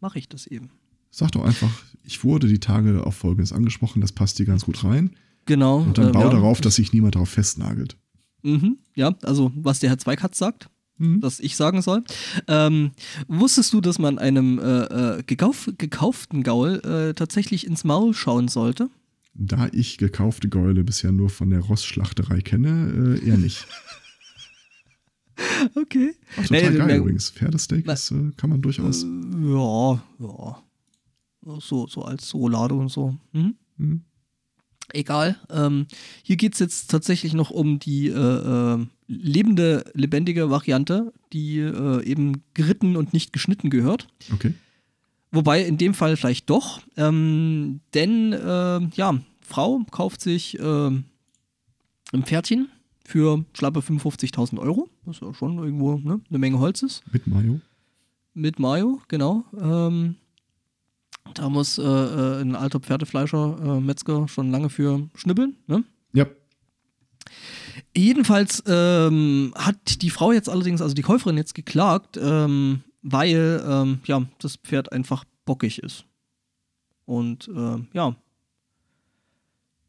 Mache 0.00 0.18
ich 0.18 0.28
das 0.28 0.46
eben. 0.46 0.70
Sag 1.10 1.32
doch 1.32 1.44
einfach, 1.44 1.70
ich 2.04 2.22
wurde 2.22 2.46
die 2.46 2.60
Tage 2.60 3.04
auf 3.04 3.16
Folgendes 3.16 3.52
angesprochen, 3.52 4.00
das 4.00 4.12
passt 4.12 4.38
dir 4.38 4.46
ganz 4.46 4.64
gut 4.64 4.84
rein. 4.84 5.16
Genau. 5.46 5.78
Und 5.78 5.98
dann 5.98 6.08
äh, 6.08 6.12
bau 6.12 6.24
ja. 6.24 6.30
darauf, 6.30 6.60
dass 6.60 6.76
sich 6.76 6.92
niemand 6.92 7.14
darauf 7.14 7.30
festnagelt. 7.30 7.96
Mhm, 8.42 8.78
ja, 8.94 9.14
also 9.22 9.50
was 9.56 9.80
der 9.80 9.90
Herr 9.90 9.98
Zweikatz 9.98 10.38
sagt. 10.38 10.68
mhm. 10.98 11.20
das 11.20 11.40
ich 11.40 11.56
sagen 11.56 11.82
soll. 11.82 12.04
Ähm, 12.46 12.92
wusstest 13.26 13.72
du, 13.72 13.80
dass 13.80 13.98
man 13.98 14.18
einem 14.18 14.58
äh, 14.58 15.18
äh, 15.18 15.22
gekauf, 15.24 15.70
gekauften 15.78 16.42
Gaul 16.42 16.80
äh, 16.84 17.14
tatsächlich 17.14 17.66
ins 17.66 17.84
Maul 17.84 18.14
schauen 18.14 18.48
sollte? 18.48 18.90
Da 19.40 19.68
ich 19.70 19.98
gekaufte 19.98 20.48
Gäule 20.48 20.82
bisher 20.82 21.12
nur 21.12 21.30
von 21.30 21.50
der 21.50 21.60
Rossschlachterei 21.60 22.40
kenne, 22.40 23.18
äh, 23.22 23.24
eher 23.24 23.38
nicht. 23.38 23.68
okay. 25.76 26.12
Ach, 26.36 26.46
total 26.48 26.70
nee, 26.72 26.78
geil 26.78 26.98
übrigens. 26.98 27.30
Pferdesteak 27.30 27.86
ist, 27.86 28.10
äh, 28.10 28.32
kann 28.36 28.50
man 28.50 28.60
durchaus. 28.60 29.04
ja, 29.04 30.02
ja. 30.18 30.62
So, 31.60 31.86
so 31.86 32.02
als 32.02 32.34
Roulade 32.34 32.74
und 32.74 32.88
so. 32.88 33.16
Mhm. 33.32 33.54
Mhm. 33.76 34.02
Egal. 34.92 35.36
Ähm, 35.50 35.86
hier 36.24 36.36
geht 36.36 36.54
es 36.54 36.58
jetzt 36.58 36.90
tatsächlich 36.90 37.32
noch 37.32 37.50
um 37.50 37.78
die 37.78 38.08
äh, 38.08 38.12
äh, 38.12 38.86
lebende, 39.06 39.84
lebendige 39.94 40.50
Variante, 40.50 41.12
die 41.32 41.58
äh, 41.58 42.02
eben 42.04 42.42
geritten 42.54 42.96
und 42.96 43.12
nicht 43.12 43.32
geschnitten 43.32 43.70
gehört. 43.70 44.08
Okay. 44.32 44.54
Wobei 45.30 45.62
in 45.62 45.76
dem 45.76 45.94
Fall 45.94 46.16
vielleicht 46.16 46.48
doch. 46.48 46.80
Ähm, 46.96 47.80
denn, 47.94 48.32
äh, 48.32 48.80
ja, 48.94 49.18
Frau 49.40 49.80
kauft 49.90 50.20
sich 50.20 50.58
ähm, 50.58 51.04
ein 52.12 52.24
Pferdchen 52.24 52.68
für 53.04 53.44
schlappe 53.52 53.80
55.000 53.80 54.58
Euro. 54.58 54.88
Was 55.04 55.20
ja 55.20 55.32
schon 55.34 55.58
irgendwo 55.58 55.96
ne, 55.96 56.20
eine 56.28 56.38
Menge 56.38 56.58
Holz 56.58 56.82
ist. 56.82 57.02
Mit 57.12 57.26
Mayo. 57.26 57.60
Mit 58.34 58.58
Mayo, 58.58 59.00
genau. 59.08 59.44
Ähm, 59.58 60.16
da 61.34 61.48
muss 61.48 61.78
äh, 61.78 61.82
äh, 61.82 62.40
ein 62.40 62.54
alter 62.54 62.80
Pferdefleischer, 62.80 63.58
äh, 63.62 63.80
Metzger, 63.80 64.28
schon 64.28 64.50
lange 64.50 64.70
für 64.70 65.08
schnippeln. 65.14 65.56
Ne? 65.66 65.84
Ja. 66.12 66.26
Jedenfalls 67.96 68.62
ähm, 68.66 69.52
hat 69.56 70.02
die 70.02 70.10
Frau 70.10 70.32
jetzt 70.32 70.48
allerdings, 70.48 70.80
also 70.80 70.94
die 70.94 71.02
Käuferin 71.02 71.36
jetzt 71.36 71.54
geklagt, 71.54 72.18
ähm, 72.20 72.82
weil 73.02 73.62
ähm, 73.66 74.00
ja, 74.04 74.26
das 74.38 74.56
Pferd 74.56 74.92
einfach 74.92 75.24
bockig 75.44 75.78
ist. 75.82 76.04
Und 77.04 77.48
äh, 77.48 77.78
ja, 77.92 78.16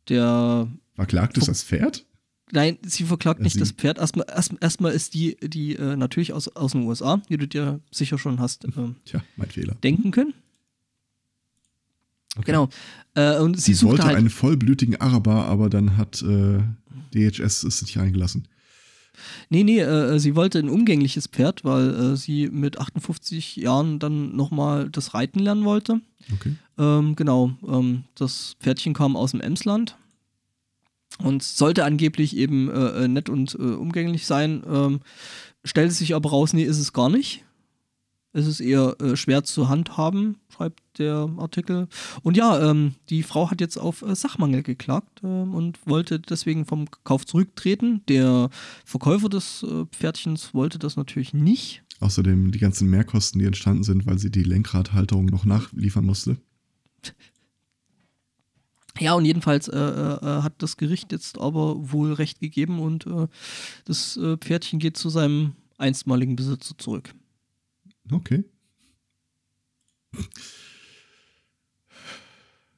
der. 0.07 0.67
Verklagt 0.95 1.37
ist 1.37 1.47
das 1.47 1.63
Pferd? 1.63 2.05
Nein, 2.51 2.77
sie 2.81 3.03
verklagt 3.03 3.41
nicht 3.41 3.53
sie. 3.53 3.59
das 3.59 3.71
Pferd. 3.71 3.99
Erstmal, 3.99 4.25
erst, 4.27 4.53
erstmal 4.59 4.91
ist 4.93 5.13
die, 5.13 5.37
die 5.41 5.75
äh, 5.75 5.95
natürlich 5.95 6.33
aus, 6.33 6.47
aus 6.47 6.71
den 6.71 6.83
USA, 6.83 7.21
die 7.29 7.37
du 7.37 7.47
dir 7.47 7.79
sicher 7.91 8.17
schon 8.17 8.39
hast 8.39 8.65
äh, 8.65 8.71
Tja, 9.05 9.23
mein 9.35 9.49
Fehler. 9.49 9.75
denken 9.83 10.11
können. 10.11 10.33
Okay. 12.35 12.45
Genau. 12.47 12.69
Äh, 13.15 13.39
und 13.39 13.59
sie, 13.59 13.73
sie 13.73 13.85
wollte 13.85 14.03
halt 14.03 14.17
einen 14.17 14.29
vollblütigen 14.29 14.99
Araber, 14.99 15.45
aber 15.45 15.69
dann 15.69 15.97
hat 15.97 16.21
äh, 16.21 16.59
DHS 17.13 17.63
es 17.63 17.81
nicht 17.81 17.97
reingelassen. 17.97 18.47
Nee, 19.49 19.63
nee, 19.63 19.79
äh, 19.79 20.19
sie 20.19 20.35
wollte 20.35 20.59
ein 20.59 20.69
umgängliches 20.69 21.27
Pferd, 21.27 21.63
weil 21.63 22.13
äh, 22.13 22.15
sie 22.15 22.49
mit 22.49 22.79
58 22.79 23.55
Jahren 23.55 23.99
dann 23.99 24.35
nochmal 24.35 24.89
das 24.89 25.13
Reiten 25.13 25.39
lernen 25.39 25.65
wollte. 25.65 26.01
Okay. 26.33 26.55
Ähm, 26.77 27.15
genau, 27.15 27.51
ähm, 27.67 28.03
das 28.15 28.55
Pferdchen 28.59 28.93
kam 28.93 29.15
aus 29.15 29.31
dem 29.31 29.41
Emsland 29.41 29.97
und 31.23 31.43
sollte 31.43 31.83
angeblich 31.83 32.35
eben 32.37 32.69
äh, 32.69 33.05
äh 33.05 33.07
nett 33.07 33.29
und 33.29 33.55
äh, 33.55 33.57
umgänglich 33.57 34.25
sein. 34.25 34.63
Ähm, 34.69 35.01
stellte 35.63 35.93
sich 35.93 36.15
aber 36.15 36.29
raus, 36.29 36.53
nee, 36.53 36.63
ist 36.63 36.79
es 36.79 36.93
gar 36.93 37.09
nicht. 37.09 37.43
Es 38.39 38.47
ist 38.47 38.61
eher 38.61 38.95
äh, 39.01 39.15
schwer 39.17 39.43
zu 39.43 39.67
handhaben, 39.67 40.37
schreibt 40.49 40.81
der 40.97 41.29
Artikel. 41.37 41.87
Und 42.23 42.37
ja, 42.37 42.69
ähm, 42.69 42.95
die 43.09 43.23
Frau 43.23 43.51
hat 43.51 43.59
jetzt 43.59 43.77
auf 43.77 44.01
äh, 44.01 44.15
Sachmangel 44.15 44.63
geklagt 44.63 45.19
ähm, 45.23 45.53
und 45.53 45.85
wollte 45.85 46.19
deswegen 46.19 46.65
vom 46.65 46.85
Kauf 47.03 47.25
zurücktreten. 47.25 48.01
Der 48.07 48.49
Verkäufer 48.85 49.27
des 49.27 49.63
äh, 49.63 49.85
Pferdchens 49.91 50.53
wollte 50.53 50.79
das 50.79 50.95
natürlich 50.95 51.33
nicht. 51.33 51.83
Außerdem 51.99 52.51
die 52.51 52.59
ganzen 52.59 52.89
Mehrkosten, 52.89 53.39
die 53.39 53.45
entstanden 53.45 53.83
sind, 53.83 54.05
weil 54.05 54.17
sie 54.19 54.31
die 54.31 54.43
Lenkradhalterung 54.43 55.25
noch 55.25 55.43
nachliefern 55.43 56.05
musste. 56.05 56.37
Ja, 58.99 59.13
und 59.13 59.25
jedenfalls 59.25 59.67
äh, 59.67 59.77
äh, 59.77 60.13
äh, 60.21 60.41
hat 60.41 60.53
das 60.59 60.77
Gericht 60.77 61.11
jetzt 61.11 61.39
aber 61.39 61.91
wohl 61.91 62.13
recht 62.13 62.39
gegeben 62.39 62.79
und 62.79 63.05
das 63.85 64.19
Pferdchen 64.41 64.79
geht 64.79 64.97
zu 64.97 65.09
seinem 65.09 65.53
einstmaligen 65.77 66.35
Besitzer 66.35 66.77
zurück. 66.77 67.13
Okay. 68.11 68.43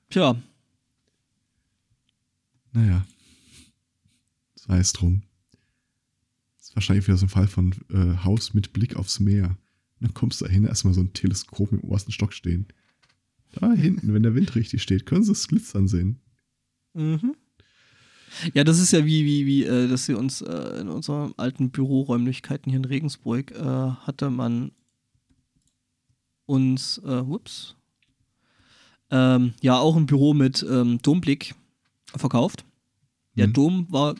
Tja. 0.09 0.41
Naja. 2.73 3.05
Sei 4.55 4.79
es 4.79 4.93
drum. 4.93 5.23
Das 6.57 6.69
ist 6.69 6.75
wahrscheinlich 6.75 7.07
wieder 7.07 7.17
so 7.17 7.25
ein 7.25 7.29
Fall 7.29 7.47
von 7.47 7.73
äh, 7.89 8.23
Haus 8.23 8.53
mit 8.53 8.73
Blick 8.73 8.95
aufs 8.95 9.19
Meer. 9.19 9.47
Und 9.47 10.07
dann 10.07 10.13
kommst 10.13 10.41
du 10.41 10.45
da 10.45 10.51
hin, 10.51 10.65
erstmal 10.65 10.93
so 10.93 11.01
ein 11.01 11.13
Teleskop 11.13 11.71
im 11.71 11.79
obersten 11.81 12.11
Stock 12.11 12.33
stehen. 12.33 12.67
Da 13.53 13.71
hinten, 13.73 14.13
wenn 14.13 14.23
der 14.23 14.35
Wind 14.35 14.55
richtig 14.55 14.81
steht, 14.81 15.05
können 15.05 15.23
sie 15.23 15.31
es 15.31 15.47
glitzern 15.47 15.87
sehen. 15.87 16.19
Mhm. 16.93 17.35
Ja, 18.53 18.63
das 18.63 18.79
ist 18.79 18.91
ja 18.91 19.05
wie, 19.05 19.25
wie, 19.25 19.45
wie, 19.45 19.63
äh, 19.65 19.87
dass 19.87 20.05
sie 20.05 20.13
uns 20.13 20.41
äh, 20.41 20.79
in 20.79 20.87
unseren 20.87 21.33
alten 21.37 21.69
Büroräumlichkeiten 21.69 22.69
hier 22.69 22.79
in 22.79 22.85
Regensburg 22.85 23.51
äh, 23.51 23.59
hatte 23.59 24.29
man 24.29 24.71
uns, 26.51 26.97
äh, 26.99 27.25
whoops, 27.25 27.75
ähm, 29.09 29.53
ja 29.61 29.77
auch 29.77 29.95
ein 29.95 30.05
Büro 30.05 30.33
mit 30.33 30.65
ähm, 30.69 30.99
Domblick 31.01 31.55
verkauft. 32.15 32.65
Der 33.35 33.47
mhm. 33.47 33.53
Dom 33.53 33.87
war 33.89 34.15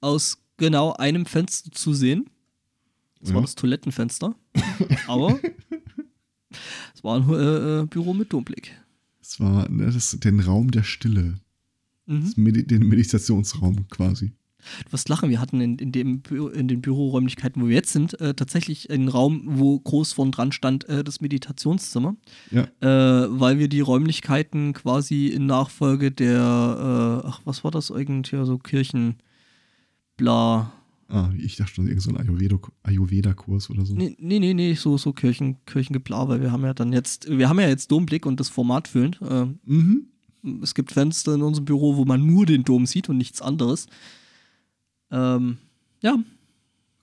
aus 0.00 0.38
genau 0.56 0.92
einem 0.94 1.24
Fenster 1.26 1.70
zu 1.70 1.94
sehen. 1.94 2.28
Das 3.20 3.30
ja. 3.30 3.34
war 3.36 3.42
das 3.42 3.54
Toilettenfenster. 3.54 4.34
Aber 5.06 5.38
es 6.94 7.04
war 7.04 7.16
ein 7.16 7.28
äh, 7.30 7.80
äh, 7.80 7.86
Büro 7.86 8.14
mit 8.14 8.32
Domblick. 8.32 8.76
Es 9.20 9.38
war 9.40 9.68
ne, 9.68 9.90
das, 9.90 10.16
den 10.20 10.40
Raum 10.40 10.70
der 10.70 10.82
Stille. 10.82 11.38
Mhm. 12.06 12.32
Medi 12.36 12.66
den 12.66 12.88
Meditationsraum 12.88 13.88
quasi. 13.88 14.32
Du 14.86 14.92
wirst 14.92 15.08
lachen, 15.08 15.30
wir 15.30 15.40
hatten 15.40 15.60
in, 15.60 15.76
in, 15.78 15.92
dem, 15.92 16.22
in 16.54 16.68
den 16.68 16.80
Büroräumlichkeiten, 16.80 17.62
wo 17.62 17.68
wir 17.68 17.74
jetzt 17.74 17.92
sind, 17.92 18.20
äh, 18.20 18.34
tatsächlich 18.34 18.90
einen 18.90 19.08
Raum, 19.08 19.42
wo 19.44 19.78
groß 19.78 20.12
vorn 20.12 20.32
dran 20.32 20.52
stand, 20.52 20.88
äh, 20.88 21.04
das 21.04 21.20
Meditationszimmer. 21.20 22.16
Ja. 22.50 22.68
Äh, 22.80 23.28
weil 23.30 23.58
wir 23.58 23.68
die 23.68 23.80
Räumlichkeiten 23.80 24.72
quasi 24.72 25.28
in 25.28 25.46
Nachfolge 25.46 26.10
der, 26.10 27.22
äh, 27.24 27.28
ach, 27.28 27.40
was 27.44 27.64
war 27.64 27.70
das 27.70 27.90
irgendwie, 27.90 28.44
so 28.44 28.58
Kirchen, 28.58 29.16
bla. 30.16 30.72
Ah, 31.08 31.30
ich 31.38 31.56
dachte 31.56 31.74
schon, 31.74 31.86
irgendein 31.86 32.26
so 32.50 32.60
Ayurveda-Kurs 32.82 33.70
oder 33.70 33.86
so. 33.86 33.94
Nee, 33.94 34.14
nee, 34.18 34.52
nee, 34.52 34.74
so, 34.74 34.98
so 34.98 35.14
Kirchen, 35.14 35.56
Kirchengeblar, 35.64 36.28
weil 36.28 36.42
wir 36.42 36.52
haben 36.52 36.64
ja 36.64 36.74
dann 36.74 36.92
jetzt, 36.92 37.30
wir 37.30 37.48
haben 37.48 37.58
ja 37.60 37.68
jetzt 37.68 37.90
Domblick 37.90 38.26
und 38.26 38.38
das 38.38 38.50
Format 38.50 38.88
füllend. 38.88 39.18
Äh, 39.22 39.46
mhm. 39.64 40.08
Es 40.62 40.74
gibt 40.74 40.92
Fenster 40.92 41.34
in 41.34 41.42
unserem 41.42 41.64
Büro, 41.64 41.96
wo 41.96 42.04
man 42.04 42.24
nur 42.26 42.44
den 42.44 42.62
Dom 42.62 42.84
sieht 42.84 43.08
und 43.08 43.16
nichts 43.16 43.40
anderes. 43.40 43.86
Ähm, 45.10 45.58
ja. 46.00 46.16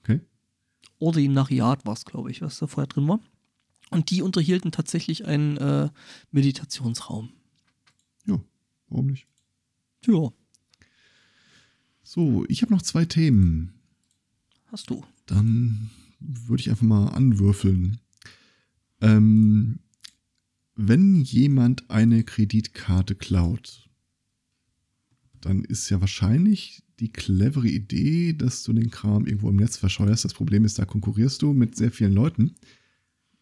Okay. 0.02 0.20
Ordinariat 0.98 1.84
war 1.84 1.94
es, 1.94 2.04
glaube 2.04 2.30
ich, 2.30 2.42
was 2.42 2.58
da 2.58 2.66
vorher 2.66 2.86
drin 2.86 3.08
war. 3.08 3.20
Und 3.90 4.10
die 4.10 4.22
unterhielten 4.22 4.72
tatsächlich 4.72 5.26
einen 5.26 5.56
äh, 5.58 5.90
Meditationsraum. 6.32 7.30
Ja, 8.26 8.40
warum 8.88 9.06
nicht? 9.06 9.26
Ja. 10.06 10.30
So, 12.02 12.44
ich 12.48 12.62
habe 12.62 12.72
noch 12.72 12.82
zwei 12.82 13.04
Themen. 13.04 13.72
Hast 14.66 14.90
du? 14.90 15.04
Dann 15.26 15.90
würde 16.20 16.60
ich 16.60 16.70
einfach 16.70 16.82
mal 16.82 17.08
anwürfeln. 17.08 17.98
Ähm, 19.00 19.80
wenn 20.74 21.20
jemand 21.22 21.90
eine 21.90 22.24
Kreditkarte 22.24 23.14
klaut, 23.14 23.88
dann 25.40 25.64
ist 25.64 25.88
ja 25.90 26.00
wahrscheinlich 26.00 26.82
die 27.00 27.12
clevere 27.12 27.68
Idee, 27.68 28.32
dass 28.32 28.62
du 28.62 28.72
den 28.72 28.90
Kram 28.90 29.26
irgendwo 29.26 29.50
im 29.50 29.56
Netz 29.56 29.76
verscheuerst. 29.76 30.24
Das 30.24 30.34
Problem 30.34 30.64
ist, 30.64 30.78
da 30.78 30.84
konkurrierst 30.84 31.42
du 31.42 31.52
mit 31.52 31.76
sehr 31.76 31.90
vielen 31.90 32.14
Leuten, 32.14 32.54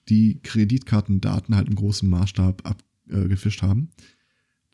die 0.08 0.40
Kreditkartendaten 0.42 1.54
halt 1.54 1.68
im 1.68 1.76
großen 1.76 2.08
Maßstab 2.08 2.66
abgefischt 2.66 3.62
haben. 3.62 3.90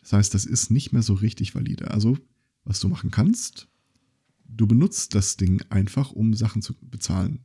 Das 0.00 0.14
heißt, 0.14 0.34
das 0.34 0.46
ist 0.46 0.70
nicht 0.70 0.92
mehr 0.92 1.02
so 1.02 1.14
richtig 1.14 1.54
valide. 1.54 1.90
Also, 1.90 2.18
was 2.64 2.80
du 2.80 2.88
machen 2.88 3.10
kannst, 3.10 3.68
du 4.44 4.66
benutzt 4.66 5.14
das 5.14 5.36
Ding 5.36 5.62
einfach, 5.68 6.12
um 6.12 6.34
Sachen 6.34 6.62
zu 6.62 6.74
bezahlen. 6.80 7.40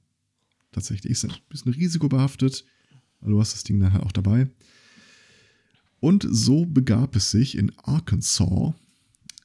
Tatsächlich 0.72 1.12
ist 1.12 1.26
ein 1.26 1.34
bisschen 1.50 1.74
risikobehaftet, 1.74 2.66
weil 3.20 3.32
du 3.32 3.40
hast 3.40 3.54
das 3.54 3.64
Ding 3.64 3.80
dann 3.80 3.94
halt 3.94 4.04
auch 4.04 4.12
dabei. 4.12 4.50
Und 6.00 6.26
so 6.30 6.66
begab 6.66 7.16
es 7.16 7.32
sich 7.32 7.58
in 7.58 7.72
Arkansas, 7.80 8.74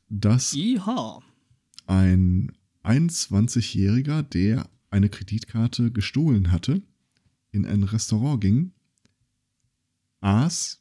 dass 0.08 0.52
Iha 0.54 1.22
ein 1.90 2.52
21-Jähriger, 2.84 4.22
der 4.22 4.70
eine 4.90 5.08
Kreditkarte 5.08 5.90
gestohlen 5.90 6.52
hatte, 6.52 6.82
in 7.50 7.66
ein 7.66 7.82
Restaurant 7.82 8.40
ging, 8.40 8.72
aß 10.20 10.80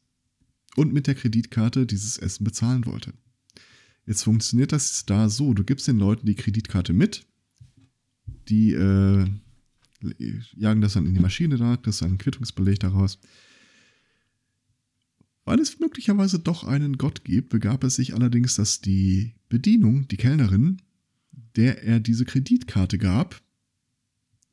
und 0.76 0.94
mit 0.94 1.08
der 1.08 1.16
Kreditkarte 1.16 1.88
dieses 1.88 2.18
Essen 2.20 2.44
bezahlen 2.44 2.86
wollte. 2.86 3.14
Jetzt 4.06 4.24
funktioniert 4.24 4.72
das 4.72 5.06
da 5.08 5.30
so, 5.30 5.56
du 5.56 5.64
gibst 5.64 5.88
den 5.88 5.98
Leuten 5.98 6.28
die 6.28 6.36
Kreditkarte 6.36 6.94
mit, 6.94 7.26
die 8.48 8.74
äh, 8.74 9.26
jagen 10.56 10.82
das 10.82 10.94
dann 10.94 11.08
in 11.08 11.16
die 11.16 11.20
Maschine 11.20 11.58
da, 11.58 11.78
das 11.78 11.96
ist 11.96 12.04
ein 12.04 12.20
Quittungsbeleg 12.20 12.80
daraus. 12.80 13.20
Weil 15.44 15.60
es 15.60 15.80
möglicherweise 15.80 16.38
doch 16.38 16.64
einen 16.64 17.00
Gott 17.00 17.24
gibt, 17.24 17.50
begab 17.50 17.84
es 17.84 17.96
sich 17.96 18.14
allerdings, 18.14 18.56
dass 18.56 18.82
die 18.82 19.34
Bedienung, 19.50 20.08
die 20.08 20.18
Kellnerin, 20.18 20.82
der 21.32 21.84
er 21.84 22.00
diese 22.00 22.26
Kreditkarte 22.26 22.98
gab, 22.98 23.42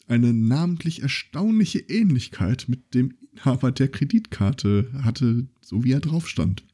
eine 0.06 0.32
namentlich 0.32 1.02
erstaunliche 1.02 1.80
Ähnlichkeit 1.80 2.66
mit 2.68 2.94
dem 2.94 3.14
Inhaber 3.32 3.72
der 3.72 3.88
Kreditkarte 3.88 4.90
hatte, 5.02 5.46
so 5.60 5.84
wie 5.84 5.92
er 5.92 6.00
drauf 6.00 6.28
stand. 6.28 6.64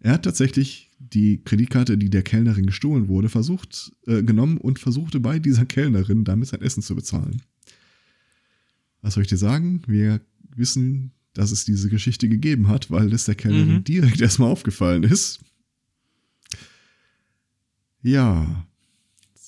Er 0.00 0.12
hat 0.12 0.24
tatsächlich 0.24 0.90
die 0.98 1.42
Kreditkarte, 1.42 1.96
die 1.96 2.10
der 2.10 2.22
Kellnerin 2.22 2.66
gestohlen 2.66 3.08
wurde, 3.08 3.28
versucht, 3.28 3.92
äh, 4.06 4.22
genommen 4.22 4.58
und 4.58 4.78
versuchte 4.78 5.18
bei 5.20 5.38
dieser 5.38 5.64
Kellnerin 5.64 6.24
damit 6.24 6.48
sein 6.48 6.60
Essen 6.60 6.82
zu 6.82 6.94
bezahlen. 6.94 7.42
Was 9.00 9.14
soll 9.14 9.22
ich 9.22 9.28
dir 9.28 9.38
sagen? 9.38 9.82
Wir 9.86 10.20
wissen, 10.54 11.12
dass 11.32 11.50
es 11.50 11.64
diese 11.64 11.88
Geschichte 11.88 12.28
gegeben 12.28 12.68
hat, 12.68 12.90
weil 12.90 13.12
es 13.12 13.24
der 13.24 13.34
Kellnerin 13.34 13.76
mhm. 13.76 13.84
direkt 13.84 14.20
erstmal 14.20 14.50
aufgefallen 14.50 15.02
ist. 15.02 15.40
Ja, 18.02 18.66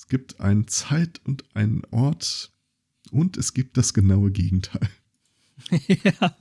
es 0.06 0.10
gibt 0.10 0.40
einen 0.40 0.68
Zeit 0.68 1.20
und 1.24 1.44
einen 1.56 1.82
Ort 1.90 2.52
und 3.10 3.36
es 3.36 3.54
gibt 3.54 3.76
das 3.76 3.92
genaue 3.92 4.30
Gegenteil. 4.30 4.88
ja. 5.88 6.36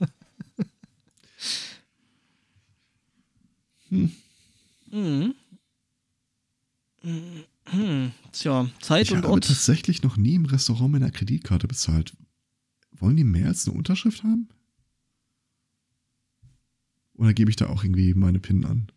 Hm. 3.88 4.12
Mhm. 4.92 5.34
Hm. 7.64 8.12
Tja, 8.30 8.70
Zeit 8.80 9.06
ich 9.06 9.12
und 9.12 9.24
Ort. 9.24 9.44
Ich 9.44 9.50
habe 9.50 9.56
tatsächlich 9.56 10.04
noch 10.04 10.16
nie 10.16 10.36
im 10.36 10.46
Restaurant 10.46 10.92
mit 10.92 11.02
einer 11.02 11.10
Kreditkarte 11.10 11.66
bezahlt. 11.66 12.16
Wollen 12.92 13.16
die 13.16 13.24
mehr 13.24 13.48
als 13.48 13.66
eine 13.66 13.76
Unterschrift 13.76 14.22
haben? 14.22 14.48
Oder 17.14 17.34
gebe 17.34 17.50
ich 17.50 17.56
da 17.56 17.68
auch 17.68 17.82
irgendwie 17.82 18.14
meine 18.14 18.38
PIN 18.38 18.64
an? 18.64 18.92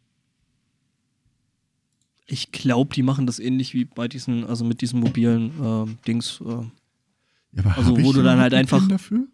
Ich 2.32 2.51
glaube, 2.51 2.93
die 2.93 3.01
machen 3.01 3.25
das 3.25 3.39
ähnlich 3.39 3.73
wie 3.73 3.86
bei 3.86 4.07
diesen, 4.07 4.45
also 4.45 4.63
mit 4.63 4.82
diesen 4.82 4.99
mobilen 4.99 5.51
äh, 5.61 6.05
Dings. 6.07 6.39
Äh. 6.41 6.45
Ja, 6.45 7.65
aber 7.65 7.77
also 7.77 8.03
wo 8.03 8.13
du 8.13 8.21
dann 8.21 8.39
halt 8.39 8.53
einfach. 8.53 8.88
Dafür? 8.88 9.27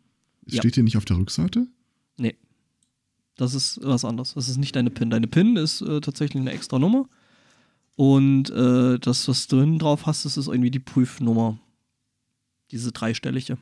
Ja. 0.45 0.59
Steht 0.59 0.75
hier 0.75 0.83
nicht 0.83 0.95
auf 0.95 1.05
der 1.05 1.17
Rückseite? 1.17 1.67
Nee. 2.17 2.35
Das 3.35 3.53
ist 3.53 3.79
was 3.83 4.05
anderes. 4.05 4.33
Das 4.35 4.47
ist 4.47 4.57
nicht 4.57 4.75
deine 4.75 4.91
PIN. 4.91 5.09
Deine 5.09 5.27
PIN 5.27 5.57
ist 5.57 5.81
äh, 5.81 5.99
tatsächlich 5.99 6.39
eine 6.39 6.51
extra 6.51 6.79
Nummer. 6.79 7.09
Und 7.97 8.49
äh, 8.49 8.97
das, 8.99 9.27
was 9.27 9.47
du 9.47 9.57
drin 9.57 9.79
drauf 9.79 10.05
hast, 10.05 10.23
das 10.23 10.37
ist 10.37 10.47
irgendwie 10.47 10.71
die 10.71 10.79
Prüfnummer. 10.79 11.59
Diese 12.71 12.91
dreistellige. 12.91 13.57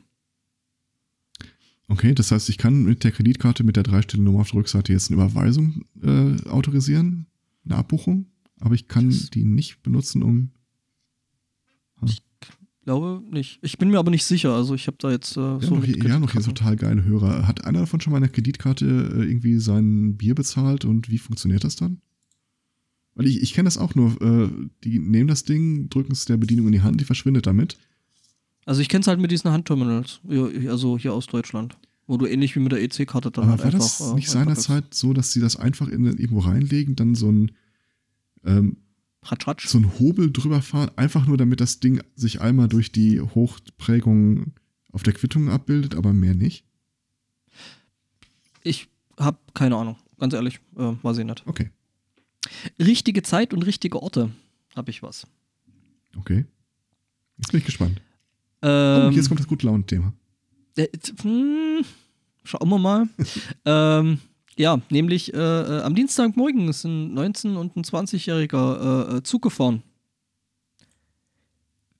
Okay, 1.88 2.14
das 2.14 2.30
heißt, 2.30 2.48
ich 2.48 2.58
kann 2.58 2.84
mit 2.84 3.04
der 3.04 3.12
Kreditkarte 3.12 3.62
mit 3.64 3.76
der 3.76 3.82
dreistelligen 3.82 4.24
Nummer 4.24 4.40
auf 4.40 4.50
der 4.50 4.60
Rückseite 4.60 4.92
jetzt 4.92 5.10
eine 5.10 5.20
Überweisung 5.20 5.84
äh, 6.02 6.48
autorisieren, 6.48 7.26
eine 7.64 7.76
Abbuchung, 7.76 8.26
aber 8.64 8.74
ich 8.74 8.88
kann 8.88 9.10
das 9.10 9.30
die 9.30 9.44
nicht 9.44 9.82
benutzen, 9.82 10.22
um. 10.22 10.50
Hm. 12.00 12.08
Ich 12.08 12.22
glaube 12.82 13.22
nicht. 13.30 13.58
Ich 13.62 13.78
bin 13.78 13.90
mir 13.90 13.98
aber 13.98 14.10
nicht 14.10 14.24
sicher. 14.24 14.54
Also 14.54 14.74
ich 14.74 14.86
habe 14.86 14.96
da 14.98 15.10
jetzt 15.10 15.36
äh, 15.36 15.40
ja, 15.40 15.60
so. 15.60 15.76
Noch 15.76 15.84
hier, 15.84 15.98
ja, 15.98 16.18
noch 16.18 16.32
hier 16.32 16.42
total 16.42 16.76
geile 16.76 17.04
Hörer. 17.04 17.46
Hat 17.46 17.64
einer 17.64 17.80
davon 17.80 18.00
schon 18.00 18.10
mal 18.10 18.16
eine 18.16 18.30
Kreditkarte 18.30 18.86
äh, 18.86 19.24
irgendwie 19.24 19.58
sein 19.58 20.16
Bier 20.16 20.34
bezahlt 20.34 20.84
und 20.84 21.10
wie 21.10 21.18
funktioniert 21.18 21.62
das 21.62 21.76
dann? 21.76 22.00
Weil 23.14 23.26
ich, 23.26 23.42
ich 23.42 23.52
kenne 23.52 23.66
das 23.66 23.78
auch 23.78 23.94
nur. 23.94 24.20
Äh, 24.20 24.48
die 24.82 24.98
nehmen 24.98 25.28
das 25.28 25.44
Ding, 25.44 25.90
drücken 25.90 26.12
es 26.12 26.24
der 26.24 26.38
Bedienung 26.38 26.66
in 26.66 26.72
die 26.72 26.82
Hand, 26.82 27.00
die 27.00 27.04
verschwindet 27.04 27.46
damit. 27.46 27.76
Also 28.64 28.80
ich 28.80 28.88
kenne 28.88 29.02
es 29.02 29.08
halt 29.08 29.20
mit 29.20 29.30
diesen 29.30 29.50
Handterminals, 29.50 30.20
also 30.26 30.96
hier 30.96 31.12
aus 31.12 31.26
Deutschland. 31.26 31.76
Wo 32.06 32.18
du 32.18 32.26
ähnlich 32.26 32.54
wie 32.54 32.60
mit 32.60 32.72
der 32.72 32.82
EC-Karte 32.82 33.30
dann 33.30 33.44
Aber 33.44 33.52
halt 33.52 33.60
war 33.60 33.66
einfach. 33.66 33.80
War 33.80 34.06
das 34.06 34.12
äh, 34.12 34.14
nicht 34.14 34.30
seinerzeit 34.30 34.92
so, 34.92 35.12
dass 35.12 35.32
sie 35.32 35.40
das 35.40 35.56
einfach 35.56 35.88
in, 35.88 36.04
irgendwo 36.04 36.40
reinlegen, 36.40 36.96
dann 36.96 37.14
so 37.14 37.30
ein 37.30 37.52
ähm, 38.44 38.76
ratsch, 39.22 39.46
ratsch. 39.46 39.66
so 39.66 39.78
ein 39.78 39.98
Hobel 39.98 40.32
drüber 40.32 40.62
fahren, 40.62 40.90
einfach 40.96 41.26
nur 41.26 41.36
damit 41.36 41.60
das 41.60 41.80
Ding 41.80 42.02
sich 42.14 42.40
einmal 42.40 42.68
durch 42.68 42.92
die 42.92 43.20
Hochprägung 43.20 44.52
auf 44.92 45.02
der 45.02 45.12
Quittung 45.12 45.48
abbildet, 45.50 45.94
aber 45.94 46.12
mehr 46.12 46.34
nicht? 46.34 46.64
Ich 48.62 48.88
habe 49.18 49.38
keine 49.52 49.76
Ahnung, 49.76 49.96
ganz 50.18 50.34
ehrlich, 50.34 50.60
äh, 50.76 50.92
weiß 51.02 51.18
ich 51.18 51.24
nicht. 51.24 51.42
Okay. 51.46 51.70
Richtige 52.78 53.22
Zeit 53.22 53.52
und 53.54 53.62
richtige 53.62 54.02
Orte 54.02 54.30
habe 54.76 54.90
ich 54.90 55.02
was. 55.02 55.26
Okay. 56.16 56.44
Jetzt 57.38 57.50
bin 57.50 57.58
ich 57.58 57.66
gespannt. 57.66 58.00
Ähm, 58.62 59.08
oh, 59.08 59.10
jetzt 59.10 59.28
kommt 59.28 59.40
das 59.40 59.46
gute 59.46 59.66
Laune-Thema. 59.66 60.12
Äh, 60.76 60.88
hm, 61.22 61.84
schauen 62.44 62.68
wir 62.68 62.78
mal. 62.78 63.08
ähm, 63.64 64.18
ja, 64.56 64.80
nämlich 64.90 65.34
äh, 65.34 65.38
äh, 65.38 65.82
am 65.82 65.94
Dienstagmorgen 65.94 66.68
ist 66.68 66.84
ein 66.84 67.16
19- 67.18 67.56
und 67.56 67.76
ein 67.76 67.84
20-jähriger 67.84 69.14
äh, 69.14 69.16
äh, 69.16 69.22
Zug 69.22 69.42
gefahren. 69.42 69.82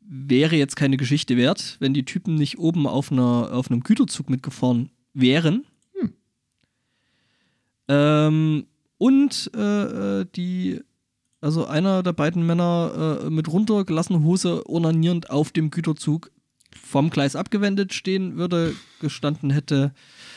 Wäre 0.01 0.57
jetzt 0.57 0.77
keine 0.77 0.97
Geschichte 0.97 1.37
wert, 1.37 1.77
wenn 1.81 1.95
die 1.95 2.05
Typen 2.05 2.35
nicht 2.35 2.59
oben 2.59 2.87
auf, 2.87 3.11
einer, 3.11 3.53
auf 3.53 3.71
einem 3.71 3.81
Güterzug 3.81 4.31
mitgefahren 4.31 4.91
wären. 5.15 5.65
Hm. 5.99 6.13
Ähm, 7.89 8.67
und 8.99 9.51
äh, 9.55 10.27
die, 10.37 10.81
also 11.41 11.67
einer 11.67 12.03
der 12.03 12.13
beiden 12.13 12.47
Männer 12.47 13.29
mit 13.31 13.49
runtergelassener 13.49 14.23
Hose 14.23 14.63
onanierend 14.69 15.31
auf 15.31 15.51
dem 15.51 15.71
Güterzug 15.71 16.31
vom 16.75 17.11
Gleis 17.11 17.37
abgewendet 17.37 17.95
stehen 17.95 18.37
würde, 18.37 18.75
gestanden 19.01 19.51
hätte. 19.51 19.95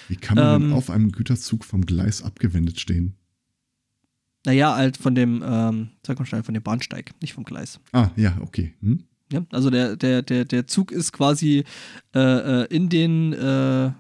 Wie 0.07 0.15
kann 0.15 0.35
man 0.35 0.55
ähm, 0.55 0.61
denn 0.69 0.73
auf 0.73 0.89
einem 0.89 1.11
Güterzug 1.11 1.65
vom 1.65 1.85
Gleis 1.85 2.21
abgewendet 2.21 2.79
stehen? 2.79 3.15
Naja, 4.45 4.75
halt 4.75 4.97
von 4.97 5.13
dem, 5.13 5.43
ähm, 5.45 5.89
sag 6.05 6.19
mal 6.19 6.25
schnell, 6.25 6.43
von 6.43 6.53
dem 6.53 6.63
Bahnsteig, 6.63 7.11
nicht 7.21 7.33
vom 7.33 7.43
Gleis. 7.43 7.79
Ah, 7.91 8.11
ja, 8.15 8.37
okay. 8.41 8.73
Hm? 8.81 9.03
Ja, 9.31 9.45
also 9.51 9.69
der, 9.69 9.97
der, 9.97 10.21
der, 10.21 10.45
der 10.45 10.67
Zug 10.67 10.91
ist 10.91 11.11
quasi 11.11 11.65
äh, 12.15 12.19
äh, 12.63 12.65
in 12.73 12.87
den 12.87 13.33
äh, 13.33 13.91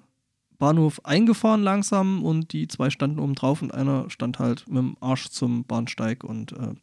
Bahnhof 0.57 1.05
eingefahren 1.05 1.61
langsam 1.61 2.23
und 2.23 2.53
die 2.53 2.67
zwei 2.67 2.89
standen 2.89 3.19
oben 3.19 3.35
drauf 3.35 3.61
und 3.61 3.73
einer 3.73 4.09
stand 4.09 4.39
halt 4.39 4.67
mit 4.67 4.77
dem 4.77 4.97
Arsch 5.01 5.27
zum 5.29 5.65
Bahnsteig 5.65 6.23
und 6.23 6.53
äh, 6.53 6.73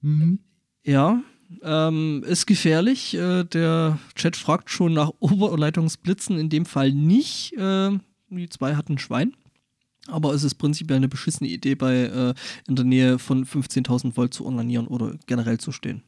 mhm. 0.00 0.40
ja, 0.82 1.22
ähm, 1.62 2.24
ist 2.26 2.46
gefährlich. 2.46 3.14
Äh, 3.14 3.44
der 3.44 3.98
Chat 4.14 4.36
fragt 4.36 4.70
schon 4.70 4.94
nach 4.94 5.10
Oberleitungsblitzen, 5.20 6.38
in 6.38 6.48
dem 6.48 6.66
Fall 6.66 6.92
nicht. 6.92 7.52
Äh, 7.54 7.98
die 8.30 8.48
zwei 8.48 8.74
hatten 8.76 8.98
Schwein. 8.98 9.34
Aber 10.06 10.34
es 10.34 10.44
ist 10.44 10.56
prinzipiell 10.56 10.98
eine 10.98 11.08
beschissene 11.08 11.48
Idee, 11.48 11.74
bei 11.74 11.94
äh, 11.94 12.34
in 12.68 12.76
der 12.76 12.84
Nähe 12.84 13.18
von 13.18 13.46
15.000 13.46 14.16
Volt 14.16 14.34
zu 14.34 14.44
onanieren 14.44 14.86
oder 14.86 15.16
generell 15.26 15.58
zu 15.58 15.72
stehen. 15.72 16.02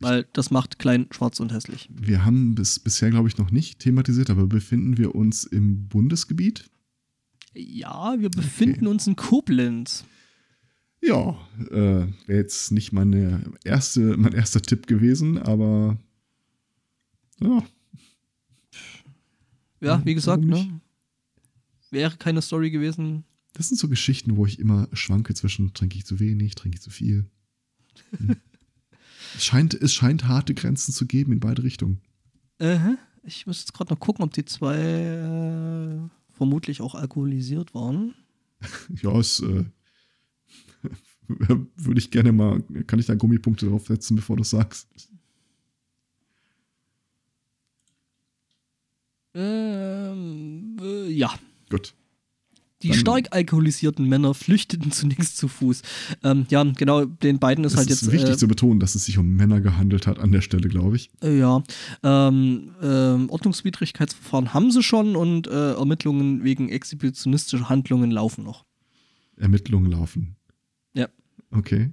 Weil 0.00 0.26
das 0.32 0.50
macht 0.50 0.78
klein, 0.78 1.06
schwarz 1.10 1.38
und 1.40 1.52
hässlich. 1.52 1.88
Wir 1.92 2.24
haben 2.24 2.54
bis, 2.54 2.78
bisher, 2.78 3.10
glaube 3.10 3.28
ich, 3.28 3.36
noch 3.36 3.50
nicht 3.50 3.80
thematisiert, 3.80 4.30
aber 4.30 4.46
befinden 4.46 4.96
wir 4.96 5.14
uns 5.14 5.44
im 5.44 5.88
Bundesgebiet? 5.88 6.70
Ja, 7.54 8.18
wir 8.18 8.30
befinden 8.30 8.86
okay. 8.86 8.94
uns 8.94 9.06
in 9.06 9.16
Koblenz. 9.16 10.04
Ja, 11.02 11.38
äh, 11.70 12.06
wäre 12.26 12.38
jetzt 12.40 12.72
nicht 12.72 12.92
meine 12.92 13.52
erste, 13.64 14.00
mein 14.16 14.34
erster 14.34 14.60
Tipp 14.60 14.86
gewesen, 14.86 15.38
aber 15.38 15.96
ja. 17.40 17.64
Ja, 19.80 20.04
wie 20.04 20.14
gesagt, 20.14 20.44
ne? 20.44 20.80
Wäre 21.90 22.16
keine 22.16 22.42
Story 22.42 22.70
gewesen. 22.70 23.24
Das 23.54 23.68
sind 23.68 23.78
so 23.78 23.88
Geschichten, 23.88 24.36
wo 24.36 24.46
ich 24.46 24.58
immer 24.58 24.88
schwanke 24.92 25.34
zwischen 25.34 25.72
trinke 25.72 25.96
ich 25.96 26.04
zu 26.04 26.20
wenig, 26.20 26.54
trinke 26.54 26.76
ich 26.76 26.82
zu 26.82 26.90
viel. 26.90 27.24
Hm. 28.16 28.36
es, 29.36 29.44
scheint, 29.44 29.74
es 29.74 29.94
scheint 29.94 30.28
harte 30.28 30.54
Grenzen 30.54 30.92
zu 30.92 31.06
geben 31.06 31.32
in 31.32 31.40
beide 31.40 31.62
Richtungen. 31.62 32.00
Uh 32.62 32.96
Ich 33.24 33.46
muss 33.46 33.60
jetzt 33.60 33.72
gerade 33.72 33.92
noch 33.92 34.00
gucken, 34.00 34.22
ob 34.22 34.32
die 34.34 34.44
zwei 34.44 34.76
äh, 34.76 35.98
vermutlich 36.36 36.82
auch 36.82 36.94
alkoholisiert 36.94 37.74
waren. 37.74 38.14
ja, 39.02 39.18
es 39.18 39.40
äh, 39.40 39.64
würde 41.76 41.98
ich 41.98 42.10
gerne 42.10 42.32
mal, 42.32 42.62
kann 42.86 42.98
ich 42.98 43.06
da 43.06 43.14
Gummipunkte 43.14 43.66
draufsetzen, 43.66 44.16
bevor 44.16 44.36
du 44.36 44.44
sagst? 44.44 44.88
Ähm, 49.34 50.76
äh, 50.80 51.08
ja. 51.10 51.32
Gut. 51.70 51.94
Die 52.82 52.88
Dann, 52.88 52.98
stark 52.98 53.28
alkoholisierten 53.30 54.08
Männer 54.08 54.32
flüchteten 54.32 54.90
zunächst 54.90 55.36
zu 55.36 55.48
Fuß. 55.48 55.82
Ähm, 56.24 56.46
ja, 56.48 56.62
genau, 56.64 57.04
den 57.04 57.38
beiden 57.38 57.64
ist 57.64 57.76
halt 57.76 57.90
jetzt. 57.90 58.02
Es 58.02 58.08
ist 58.08 58.12
wichtig 58.12 58.30
äh, 58.30 58.36
zu 58.38 58.48
betonen, 58.48 58.80
dass 58.80 58.94
es 58.94 59.04
sich 59.04 59.18
um 59.18 59.36
Männer 59.36 59.60
gehandelt 59.60 60.06
hat 60.06 60.18
an 60.18 60.32
der 60.32 60.40
Stelle, 60.40 60.68
glaube 60.68 60.96
ich. 60.96 61.10
Äh, 61.22 61.38
ja. 61.38 61.62
Ähm, 62.02 62.70
ähm, 62.82 63.28
Ordnungswidrigkeitsverfahren 63.28 64.54
haben 64.54 64.70
sie 64.70 64.82
schon 64.82 65.14
und 65.14 65.46
äh, 65.46 65.74
Ermittlungen 65.74 66.42
wegen 66.42 66.70
exhibitionistischer 66.70 67.68
Handlungen 67.68 68.10
laufen 68.10 68.44
noch. 68.44 68.64
Ermittlungen 69.36 69.90
laufen. 69.90 70.36
Ja. 70.94 71.08
Okay. 71.50 71.92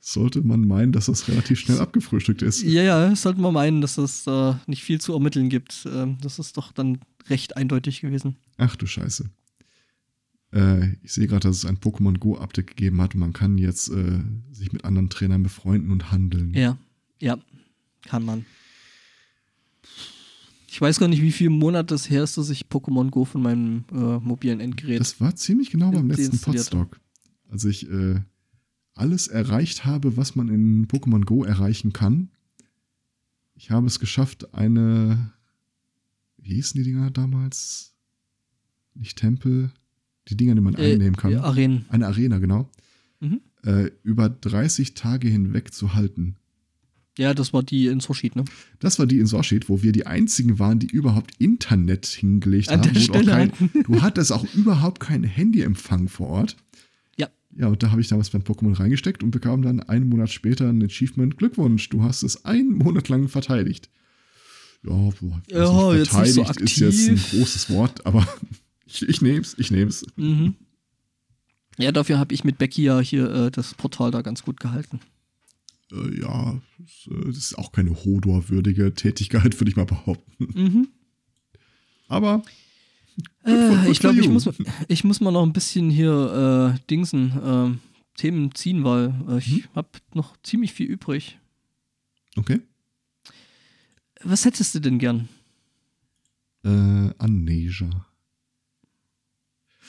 sollte 0.00 0.42
man 0.42 0.66
meinen, 0.66 0.92
dass 0.92 1.06
das 1.06 1.28
relativ 1.28 1.60
schnell 1.60 1.80
abgefrühstückt 1.80 2.42
ist. 2.42 2.62
Ja, 2.62 2.82
ja, 2.82 3.16
sollte 3.16 3.40
man 3.40 3.54
meinen, 3.54 3.80
dass 3.80 3.96
es 3.98 4.26
äh, 4.26 4.54
nicht 4.66 4.82
viel 4.82 5.00
zu 5.00 5.12
ermitteln 5.14 5.48
gibt. 5.48 5.86
Ähm, 5.90 6.18
das 6.20 6.38
ist 6.38 6.56
doch 6.56 6.72
dann 6.72 6.98
recht 7.28 7.56
eindeutig 7.56 8.00
gewesen. 8.02 8.36
Ach 8.58 8.76
du 8.76 8.86
Scheiße. 8.86 9.30
Äh, 10.52 10.92
ich 11.02 11.12
sehe 11.12 11.26
gerade, 11.26 11.48
dass 11.48 11.56
es 11.56 11.64
ein 11.64 11.78
Pokémon 11.78 12.18
Go 12.18 12.36
Update 12.36 12.68
gegeben 12.68 13.00
hat 13.00 13.14
und 13.14 13.20
man 13.20 13.32
kann 13.32 13.58
jetzt 13.58 13.88
äh, 13.88 14.20
sich 14.52 14.72
mit 14.72 14.84
anderen 14.84 15.10
Trainern 15.10 15.42
befreunden 15.42 15.90
und 15.90 16.12
handeln. 16.12 16.52
Ja, 16.54 16.78
ja, 17.20 17.38
kann 18.02 18.24
man. 18.24 18.44
Ich 20.68 20.80
weiß 20.80 20.98
gar 20.98 21.08
nicht, 21.08 21.22
wie 21.22 21.32
viele 21.32 21.50
Monate 21.50 21.94
es 21.94 22.10
her 22.10 22.24
ist, 22.24 22.36
dass 22.36 22.50
ich 22.50 22.66
Pokémon 22.66 23.10
Go 23.10 23.24
von 23.24 23.42
meinem 23.42 23.84
äh, 23.92 24.18
mobilen 24.18 24.60
Endgerät. 24.60 25.00
Das 25.00 25.20
war 25.20 25.34
ziemlich 25.34 25.70
genau 25.70 25.90
beim 25.90 26.08
letzten. 26.08 26.38
Podstock. 26.38 27.00
Als 27.50 27.64
ich 27.64 27.88
äh, 27.90 28.20
alles 28.94 29.28
erreicht 29.28 29.84
habe, 29.84 30.16
was 30.16 30.34
man 30.36 30.48
in 30.48 30.86
Pokémon 30.86 31.24
Go 31.24 31.44
erreichen 31.44 31.92
kann. 31.92 32.30
Ich 33.54 33.70
habe 33.70 33.86
es 33.86 33.98
geschafft, 34.00 34.54
eine. 34.54 35.32
Wie 36.38 36.54
hießen 36.54 36.82
die 36.82 36.90
Dinger 36.90 37.10
damals? 37.10 37.94
Nicht 38.94 39.18
Tempel. 39.18 39.70
Die 40.28 40.36
Dinger, 40.36 40.54
die 40.54 40.60
man 40.60 40.74
Äh, 40.74 40.92
einnehmen 40.92 41.16
kann. 41.16 41.32
ja, 41.32 41.42
Arenen. 41.42 41.84
Eine 41.88 42.06
Arena, 42.06 42.38
genau. 42.38 42.68
Mhm. 43.20 43.40
Äh, 43.64 43.90
über 44.02 44.28
30 44.28 44.94
Tage 44.94 45.28
hinweg 45.28 45.72
zu 45.72 45.94
halten. 45.94 46.36
Ja, 47.16 47.32
das 47.32 47.52
war 47.52 47.62
die 47.62 47.86
in 47.86 48.00
Sorschied, 48.00 48.34
ne? 48.34 48.44
Das 48.80 48.98
war 48.98 49.06
die 49.06 49.20
in 49.20 49.26
Sorschied, 49.26 49.68
wo 49.68 49.82
wir 49.82 49.92
die 49.92 50.06
einzigen 50.06 50.58
waren, 50.58 50.80
die 50.80 50.88
überhaupt 50.88 51.32
Internet 51.38 52.06
hingelegt 52.06 52.70
An 52.70 52.80
haben. 52.80 52.92
der 52.92 53.00
Stelle 53.00 53.30
kein, 53.30 53.52
du 53.84 54.02
hattest 54.02 54.32
auch 54.32 54.44
überhaupt 54.54 54.98
keinen 55.00 55.22
Handyempfang 55.24 56.08
vor 56.08 56.28
Ort. 56.28 56.56
Ja. 57.56 57.68
Und 57.68 57.82
da 57.82 57.90
habe 57.90 58.00
ich 58.00 58.08
damals 58.08 58.32
mein 58.32 58.42
Pokémon 58.42 58.78
reingesteckt 58.78 59.22
und 59.22 59.30
bekam 59.30 59.62
dann 59.62 59.80
einen 59.80 60.08
Monat 60.08 60.30
später 60.30 60.68
ein 60.68 60.82
Achievement. 60.82 61.38
Glückwunsch, 61.38 61.88
du 61.88 62.02
hast 62.02 62.22
es 62.22 62.44
einen 62.44 62.72
Monat 62.72 63.08
lang 63.08 63.28
verteidigt. 63.28 63.90
Ja, 64.82 64.90
boah, 64.90 65.42
Ja, 65.48 65.92
nicht, 65.92 65.98
jetzt 65.98 66.18
nicht 66.18 66.34
so 66.34 66.44
verteidigt 66.44 66.80
ist 66.82 67.08
jetzt 67.08 67.08
ein 67.08 67.38
großes 67.38 67.70
Wort, 67.70 68.04
aber 68.04 68.26
ich, 68.86 69.08
ich 69.08 69.22
nehm's, 69.22 69.54
ich 69.58 69.70
nehm's. 69.70 70.04
Mhm. 70.16 70.54
Ja, 71.78 71.90
dafür 71.90 72.18
habe 72.18 72.34
ich 72.34 72.44
mit 72.44 72.58
Becky 72.58 72.84
ja 72.84 73.00
hier 73.00 73.30
äh, 73.30 73.50
das 73.50 73.74
Portal 73.74 74.10
da 74.10 74.22
ganz 74.22 74.42
gut 74.42 74.60
gehalten. 74.60 75.00
Äh, 75.90 76.20
ja, 76.20 76.60
das, 76.78 77.08
äh, 77.10 77.28
ist 77.30 77.58
auch 77.58 77.72
keine 77.72 78.04
Hodor-würdige 78.04 78.94
Tätigkeit, 78.94 79.58
würde 79.60 79.70
ich 79.70 79.76
mal 79.76 79.86
behaupten. 79.86 80.48
Mhm. 80.54 80.88
Aber 82.08 82.42
Äh, 83.44 83.90
ich 83.90 84.00
glaube, 84.00 84.20
ich 84.20 84.28
muss, 84.28 84.48
ich 84.88 85.04
muss 85.04 85.20
mal 85.20 85.30
noch 85.30 85.42
ein 85.44 85.52
bisschen 85.52 85.90
hier 85.90 86.74
äh, 86.76 86.86
Dingsen, 86.90 87.30
äh, 87.32 88.18
Themen 88.18 88.54
ziehen, 88.54 88.84
weil 88.84 89.14
äh, 89.28 89.38
ich 89.38 89.48
Mhm. 89.48 89.64
habe 89.74 89.88
noch 90.14 90.36
ziemlich 90.42 90.72
viel 90.72 90.86
übrig. 90.86 91.38
okay. 92.36 92.60
Was 94.26 94.44
hättest 94.46 94.74
du 94.74 94.80
denn 94.80 94.98
gern? 94.98 95.28
Äh, 96.64 97.10
Amnesia. 97.18 98.06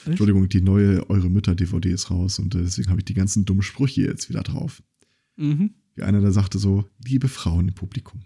Was? 0.03 0.07
Entschuldigung, 0.07 0.49
die 0.49 0.61
neue 0.61 1.09
Eure 1.09 1.29
Mütter-DVD 1.29 1.89
ist 1.91 2.11
raus 2.11 2.37
und 2.39 2.53
äh, 2.53 2.61
deswegen 2.61 2.89
habe 2.89 2.99
ich 2.99 3.05
die 3.05 3.13
ganzen 3.13 3.45
dummen 3.45 3.63
Sprüche 3.63 4.01
jetzt 4.01 4.27
wieder 4.29 4.43
drauf. 4.43 4.83
Mhm. 5.37 5.73
Wie 5.95 6.03
einer 6.03 6.19
da 6.19 6.31
sagte 6.31 6.59
so, 6.59 6.83
liebe 7.05 7.29
Frauen 7.29 7.69
im 7.69 7.75
Publikum, 7.75 8.23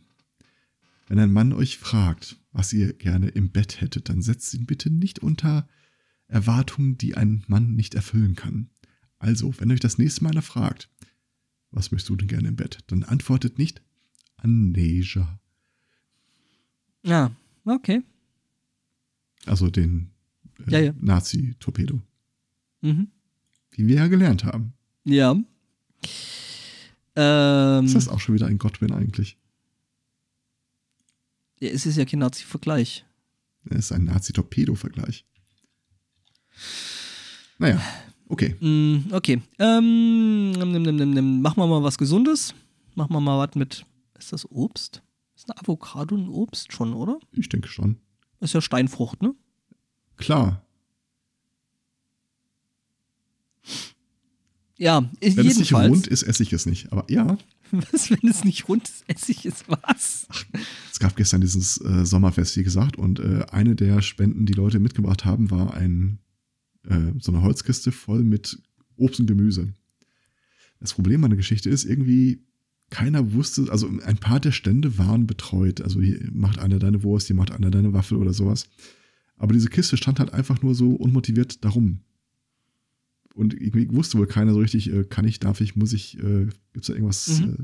wenn 1.08 1.20
ein 1.20 1.32
Mann 1.32 1.54
euch 1.54 1.78
fragt, 1.78 2.38
was 2.52 2.74
ihr 2.74 2.94
gerne 2.94 3.30
im 3.30 3.52
Bett 3.52 3.82
hättet, 3.82 4.10
dann 4.10 4.22
setzt 4.22 4.54
ihn 4.54 4.66
bitte 4.66 4.90
nicht 4.90 5.20
unter 5.20 5.68
Erwartungen, 6.28 6.98
die 6.98 7.16
ein 7.16 7.44
Mann 7.48 7.76
nicht 7.76 7.96
erfüllen 7.96 8.36
kann. 8.36 8.70
Also, 9.18 9.54
wenn 9.60 9.72
euch 9.72 9.80
das 9.80 9.98
nächste 9.98 10.24
Mal 10.24 10.32
einer 10.32 10.42
fragt, 10.42 10.90
was 11.72 11.92
möchtest 11.92 12.10
du 12.10 12.16
denn 12.16 12.28
gerne 12.28 12.48
im 12.48 12.56
Bett, 12.56 12.80
dann 12.88 13.04
antwortet 13.04 13.58
nicht 13.58 13.82
Amnesia. 14.38 15.40
Ja, 17.04 17.32
okay. 17.66 18.02
Also 19.46 19.70
den 19.70 20.12
äh, 20.68 20.72
Ja, 20.72 20.80
ja. 20.80 20.94
Nazi-Torpedo. 21.00 22.02
Mhm. 22.82 23.10
Wie 23.72 23.88
wir 23.88 23.96
ja 23.96 24.08
gelernt 24.08 24.44
haben. 24.44 24.74
Ja. 25.06 25.36
Ähm, 27.16 27.86
Ist 27.86 27.96
das 27.96 28.08
auch 28.08 28.20
schon 28.20 28.36
wieder 28.36 28.48
ein 28.48 28.58
Godwin 28.58 28.92
eigentlich? 28.92 29.38
Ja, 31.60 31.70
es 31.70 31.86
ist 31.86 31.98
ja 31.98 32.06
kein 32.06 32.20
Nazi-Vergleich. 32.20 33.06
Das 33.66 33.80
ist 33.80 33.92
ein 33.92 34.06
Nazi-Torpedo-Vergleich. 34.06 35.26
Naja, 37.58 37.82
okay. 38.28 38.56
Mm, 38.60 39.14
okay. 39.14 39.42
Ähm, 39.60 40.52
nimm, 40.52 40.72
nimm, 40.82 41.12
nimm. 41.14 41.42
Machen 41.42 41.58
wir 41.62 41.68
mal 41.68 41.84
was 41.84 41.98
Gesundes. 41.98 42.54
Machen 42.96 43.14
wir 43.14 43.20
mal 43.20 43.38
was 43.46 43.56
mit. 43.56 43.86
Ist 44.18 44.34
das 44.34 44.50
Obst? 44.52 45.02
Ist 45.36 45.50
eine 45.50 45.60
Avocado 45.62 46.16
ein 46.16 46.28
Obst 46.30 46.74
schon, 46.74 46.94
oder? 46.94 47.20
Ich 47.32 47.50
denke 47.50 47.68
schon. 47.68 47.98
Ist 48.40 48.54
ja 48.54 48.62
Steinfrucht, 48.62 49.22
ne? 49.22 49.36
Klar. 50.18 50.62
Ja, 54.78 55.02
Wenn 55.02 55.30
es 55.30 55.36
nicht 55.36 55.58
jedenfalls. 55.58 55.90
rund 55.92 56.08
ist, 56.08 56.24
esse 56.24 56.44
ich 56.44 56.54
es 56.54 56.66
nicht. 56.66 56.92
Aber 56.92 57.06
ja, 57.10 57.38
Was, 57.72 58.12
wenn 58.12 58.30
es 58.30 58.44
nicht 58.44 58.68
rund 58.68 58.84
ist, 58.84 59.04
esse 59.08 59.32
ich 59.32 59.46
es 59.46 59.64
was? 59.68 60.28
es 60.92 61.00
gab 61.00 61.16
gestern 61.16 61.42
dieses 61.42 61.80
äh, 61.82 62.06
Sommerfest, 62.06 62.58
wie 62.58 62.64
gesagt, 62.64 62.98
und 62.98 63.20
äh, 63.20 63.46
eine 63.52 63.76
der 63.76 64.02
Spenden, 64.02 64.46
die 64.46 64.54
Leute 64.54 64.80
mitgebracht 64.80 65.26
haben, 65.26 65.52
war 65.52 65.74
ein, 65.74 66.20
äh, 66.88 67.14
so 67.20 67.32
eine 67.32 67.42
Holzkiste 67.42 67.92
voll 67.92 68.24
mit 68.24 68.62
Obst 68.96 69.20
und 69.20 69.28
Gemüse. 69.28 69.74
Das 70.80 70.94
Problem 70.94 71.24
an 71.24 71.30
der 71.30 71.38
Geschichte 71.38 71.70
ist, 71.70 71.86
irgendwie 71.86 72.46
keiner 72.90 73.34
wusste, 73.34 73.72
also 73.72 73.88
ein 73.88 74.18
paar 74.18 74.40
der 74.40 74.52
Stände 74.52 74.98
waren 74.98 75.28
betreut. 75.28 75.82
Also 75.82 76.02
hier 76.02 76.20
macht 76.32 76.60
einer 76.60 76.80
deine 76.80 77.04
Wurst, 77.04 77.28
hier 77.28 77.36
macht 77.36 77.52
einer 77.52 77.70
deine 77.70 77.94
Waffel 77.94 78.18
oder 78.18 78.34
sowas. 78.34 78.68
Aber 79.38 79.54
diese 79.54 79.70
Kiste 79.70 79.96
stand 79.98 80.20
halt 80.20 80.34
einfach 80.34 80.62
nur 80.62 80.76
so 80.76 80.92
unmotiviert 80.92 81.64
darum. 81.64 82.02
Und 83.40 83.54
irgendwie 83.54 83.88
wusste 83.96 84.18
wohl 84.18 84.28
keiner 84.28 84.52
so 84.52 84.60
richtig, 84.60 84.92
äh, 84.92 85.06
kann 85.06 85.26
ich, 85.26 85.40
darf 85.40 85.62
ich, 85.62 85.78
muss 85.78 85.94
ich, 85.94 86.20
äh, 86.20 86.48
gibt's 86.74 86.88
da 86.88 86.94
irgendwas? 86.94 87.40
Mhm. 87.40 87.54
Äh, 87.54 87.64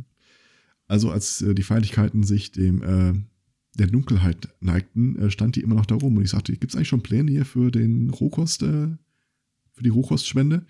also 0.88 1.12
als 1.12 1.42
äh, 1.42 1.54
die 1.54 1.64
Feierlichkeiten 1.64 2.24
sich 2.24 2.54
dem 2.54 2.82
äh, 2.82 3.14
der 3.78 3.88
Dunkelheit 3.88 4.48
neigten, 4.62 5.18
äh, 5.18 5.30
stand 5.30 5.58
die 5.58 5.60
immer 5.60 5.76
noch 5.76 5.86
da 5.86 5.96
rum. 5.96 6.16
Und 6.16 6.24
ich 6.24 6.30
sagte, 6.30 6.56
gibt's 6.56 6.78
eigentlich 6.78 6.88
schon 6.88 7.04
Pläne 7.04 7.30
hier 7.30 7.44
für 7.44 7.72
den 7.72 8.10
Rohkost, 8.10 8.64
äh, 8.64 8.88
für 9.74 9.84
die 9.84 9.90
Rohkostspende? 9.90 10.66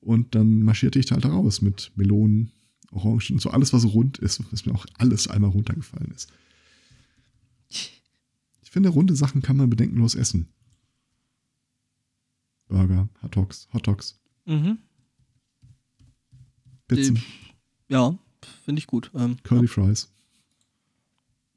Und 0.00 0.34
dann 0.34 0.62
marschierte 0.62 0.98
ich 0.98 1.04
da 1.04 1.16
halt 1.16 1.26
raus 1.26 1.60
mit 1.60 1.92
Melonen, 1.94 2.50
Orangen, 2.92 3.40
so 3.40 3.50
alles, 3.50 3.74
was 3.74 3.84
rund 3.84 4.16
ist, 4.16 4.42
was 4.50 4.64
mir 4.64 4.74
auch 4.74 4.86
alles 4.96 5.28
einmal 5.28 5.50
runtergefallen 5.50 6.12
ist. 6.12 6.32
Ich 7.68 8.70
finde, 8.70 8.88
runde 8.88 9.16
Sachen 9.16 9.42
kann 9.42 9.58
man 9.58 9.68
bedenkenlos 9.68 10.14
essen. 10.14 10.48
Burger, 12.72 13.08
Hot 13.22 13.36
Dogs, 13.36 13.68
Hot 13.74 13.86
Dogs, 13.86 14.18
Mhm. 14.46 14.78
Pizzen, 16.88 17.22
Ja, 17.88 18.16
finde 18.64 18.80
ich 18.80 18.86
gut. 18.86 19.10
Ähm, 19.14 19.36
Curly 19.42 19.68
Fries. 19.68 20.10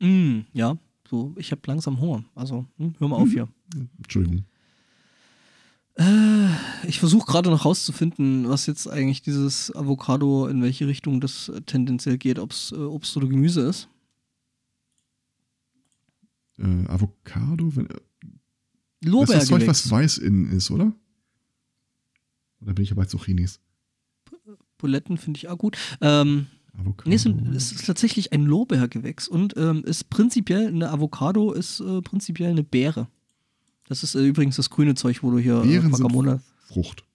ja. 0.02 0.08
Mm, 0.08 0.46
ja, 0.54 0.78
so, 1.10 1.34
ich 1.38 1.52
habe 1.52 1.62
langsam 1.66 2.00
Hunger. 2.00 2.24
Also, 2.36 2.66
hm, 2.78 2.96
hör 3.00 3.08
mal 3.08 3.16
auf 3.18 3.30
hier. 3.30 3.48
Entschuldigung. 3.98 4.44
Äh, 5.98 6.50
ich 6.88 7.00
versuche 7.00 7.26
gerade 7.26 7.50
noch 7.50 7.64
rauszufinden, 7.64 8.50
was 8.50 8.66
jetzt 8.66 8.88
eigentlich 8.90 9.22
dieses 9.22 9.74
Avocado, 9.74 10.48
in 10.48 10.62
welche 10.62 10.88
Richtung 10.88 11.22
das 11.22 11.48
äh, 11.50 11.62
tendenziell 11.62 12.18
geht, 12.18 12.38
ob 12.38 12.52
es 12.52 12.72
äh, 12.74 12.76
Obst 12.76 13.16
oder 13.16 13.28
Gemüse 13.28 13.62
ist. 13.62 13.88
Äh, 16.58 16.86
Avocado, 16.88 17.74
wenn, 17.76 17.88
das 17.88 17.98
ist 17.98 18.04
das 19.02 19.12
Lorbeergewächs. 19.12 19.48
Zeug, 19.48 19.68
was 19.68 19.90
weiß 19.92 20.18
innen 20.20 20.52
ist, 20.52 20.70
oder? 20.72 20.92
Oder 22.66 22.74
bin 22.74 22.84
ich 22.84 22.90
ja 22.90 22.96
bei 22.96 23.06
Zucchinis? 23.06 23.60
Buletten 24.78 25.18
finde 25.18 25.38
ich 25.38 25.48
auch 25.48 25.58
gut. 25.58 25.78
Ähm, 26.02 26.48
Avocado. 26.74 27.10
nee, 27.10 27.16
es, 27.16 27.24
sind, 27.24 27.56
ist 27.56 27.86
tatsächlich 27.86 28.34
ein 28.34 28.44
Lorbeergewächs 28.46 29.30
und 29.30 29.56
ähm, 29.56 29.84
ist 29.86 30.10
prinzipiell, 30.10 30.68
eine 30.68 30.90
Avocado 30.90 31.54
ist 31.54 31.80
äh, 31.80 32.02
prinzipiell 32.02 32.50
eine 32.50 32.64
Beere. 32.64 33.08
Das 33.88 34.04
ist 34.04 34.16
äh, 34.16 34.26
übrigens 34.26 34.58
das 34.58 34.70
grüne 34.70 34.96
Zeug, 34.96 35.24
wo 35.24 35.32
du 35.32 35.38
hier 35.38 35.60
äh, 35.60 35.68
Beeren 35.68 35.94
sind 35.94 36.02
Guacamole. 36.02 36.42
Frucht. 36.68 37.06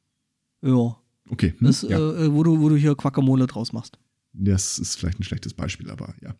Ja, 0.62 0.96
Okay. 1.28 1.54
hm, 1.58 1.66
das, 1.66 1.82
ja. 1.82 1.98
äh, 1.98 2.32
wo, 2.32 2.42
du, 2.42 2.60
wo 2.60 2.68
du 2.68 2.76
hier 2.76 2.94
Guacamole 2.94 3.46
draus 3.46 3.72
machst. 3.72 3.98
das 4.32 4.78
ist 4.78 4.96
vielleicht 4.96 5.20
ein 5.20 5.24
schlechtes 5.24 5.54
Beispiel, 5.54 5.90
aber 5.90 6.14
ja. 6.20 6.34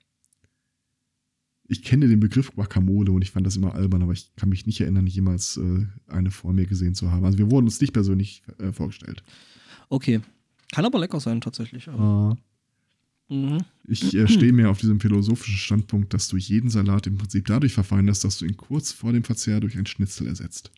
Ich 1.73 1.83
kenne 1.85 2.09
den 2.09 2.19
Begriff 2.19 2.53
Guacamole 2.53 3.13
und 3.13 3.23
ich 3.23 3.31
fand 3.31 3.47
das 3.47 3.57
immer 3.57 3.75
albern, 3.75 4.03
aber 4.03 4.13
ich 4.13 4.35
kann 4.35 4.49
mich 4.49 4.67
nicht 4.67 4.81
erinnern, 4.81 5.07
jemals 5.07 5.57
äh, 5.57 5.87
eine 6.09 6.31
vor 6.33 6.53
mir 6.53 6.67
gesehen 6.67 6.95
zu 6.97 7.13
haben. 7.13 7.25
Also 7.25 7.39
wir 7.39 7.49
wurden 7.51 7.67
uns 7.67 7.81
nicht 7.81 7.93
persönlich 7.93 8.43
äh, 8.59 8.73
vorgestellt. 8.73 9.23
Okay. 9.89 10.21
Kann 10.73 10.85
aber 10.85 10.99
lecker 10.99 11.21
sein, 11.21 11.41
tatsächlich. 11.41 11.89
aber- 11.89 12.37
Mhm. 13.29 13.59
Ich 13.85 14.13
äh, 14.17 14.27
stehe 14.27 14.53
mir 14.53 14.69
auf 14.71 14.81
diesem 14.81 14.99
philosophischen 14.99 15.57
Standpunkt, 15.57 16.13
dass 16.13 16.27
du 16.27 16.37
jeden 16.37 16.69
Salat 16.69 17.07
im 17.07 17.17
Prinzip 17.17 17.47
dadurch 17.47 17.73
verfeinerst, 17.73 18.25
dass 18.25 18.39
du 18.39 18.45
ihn 18.45 18.57
kurz 18.57 18.91
vor 18.91 19.13
dem 19.13 19.23
Verzehr 19.23 19.61
durch 19.61 19.79
ein 19.79 19.87
Schnitzel 19.87 20.27
ersetzt. 20.27 20.73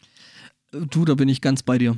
Du, 0.90 1.06
da 1.06 1.14
bin 1.14 1.30
ich 1.30 1.40
ganz 1.40 1.62
bei 1.62 1.78
dir. 1.78 1.96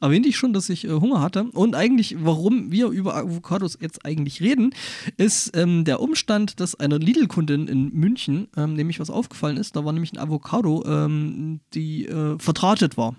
Erwähnte 0.00 0.28
ich 0.28 0.36
schon, 0.36 0.52
dass 0.52 0.68
ich 0.68 0.84
äh, 0.84 0.90
Hunger 0.90 1.20
hatte. 1.20 1.44
Und 1.52 1.74
eigentlich, 1.74 2.16
warum 2.24 2.72
wir 2.72 2.88
über 2.88 3.16
Avocados 3.16 3.78
jetzt 3.80 4.04
eigentlich 4.04 4.40
reden, 4.40 4.74
ist 5.16 5.56
ähm, 5.56 5.84
der 5.84 6.00
Umstand, 6.00 6.60
dass 6.60 6.74
einer 6.74 6.98
Lidl-Kundin 6.98 7.68
in 7.68 7.92
München 7.92 8.48
ähm, 8.56 8.74
nämlich 8.74 9.00
was 9.00 9.10
aufgefallen 9.10 9.56
ist. 9.56 9.76
Da 9.76 9.84
war 9.84 9.92
nämlich 9.92 10.12
ein 10.12 10.18
Avocado, 10.18 10.84
ähm, 10.86 11.60
die 11.74 12.06
äh, 12.06 12.38
vertratet 12.38 12.96
war. 12.96 13.14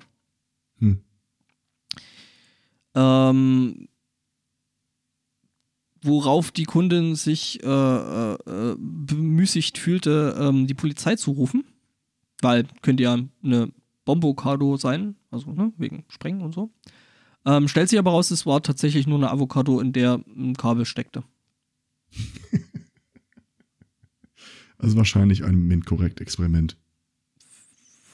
Hm. 0.79 0.99
Ähm, 2.95 3.87
worauf 6.01 6.51
die 6.51 6.65
Kundin 6.65 7.15
sich 7.15 7.63
äh, 7.63 7.67
äh, 7.67 8.75
bemüßigt 8.77 9.77
fühlte, 9.77 10.35
ähm, 10.39 10.67
die 10.67 10.73
Polizei 10.73 11.15
zu 11.15 11.31
rufen. 11.31 11.65
Weil 12.41 12.65
könnte 12.81 13.03
ja 13.03 13.17
eine 13.43 13.71
Bombocado 14.05 14.77
sein, 14.77 15.15
also 15.31 15.51
ne, 15.51 15.73
wegen 15.77 16.05
Sprengen 16.07 16.41
und 16.41 16.53
so. 16.53 16.71
Ähm, 17.45 17.67
stellt 17.67 17.89
sich 17.89 17.99
aber 17.99 18.11
raus, 18.11 18.31
es 18.31 18.45
war 18.45 18.61
tatsächlich 18.61 19.07
nur 19.07 19.17
eine 19.17 19.29
Avocado, 19.29 19.79
in 19.79 19.93
der 19.93 20.21
ein 20.35 20.55
Kabel 20.55 20.85
steckte. 20.85 21.23
Also 24.77 24.97
wahrscheinlich 24.97 25.43
ein 25.43 25.67
MINT-Korrekt-Experiment. 25.67 26.77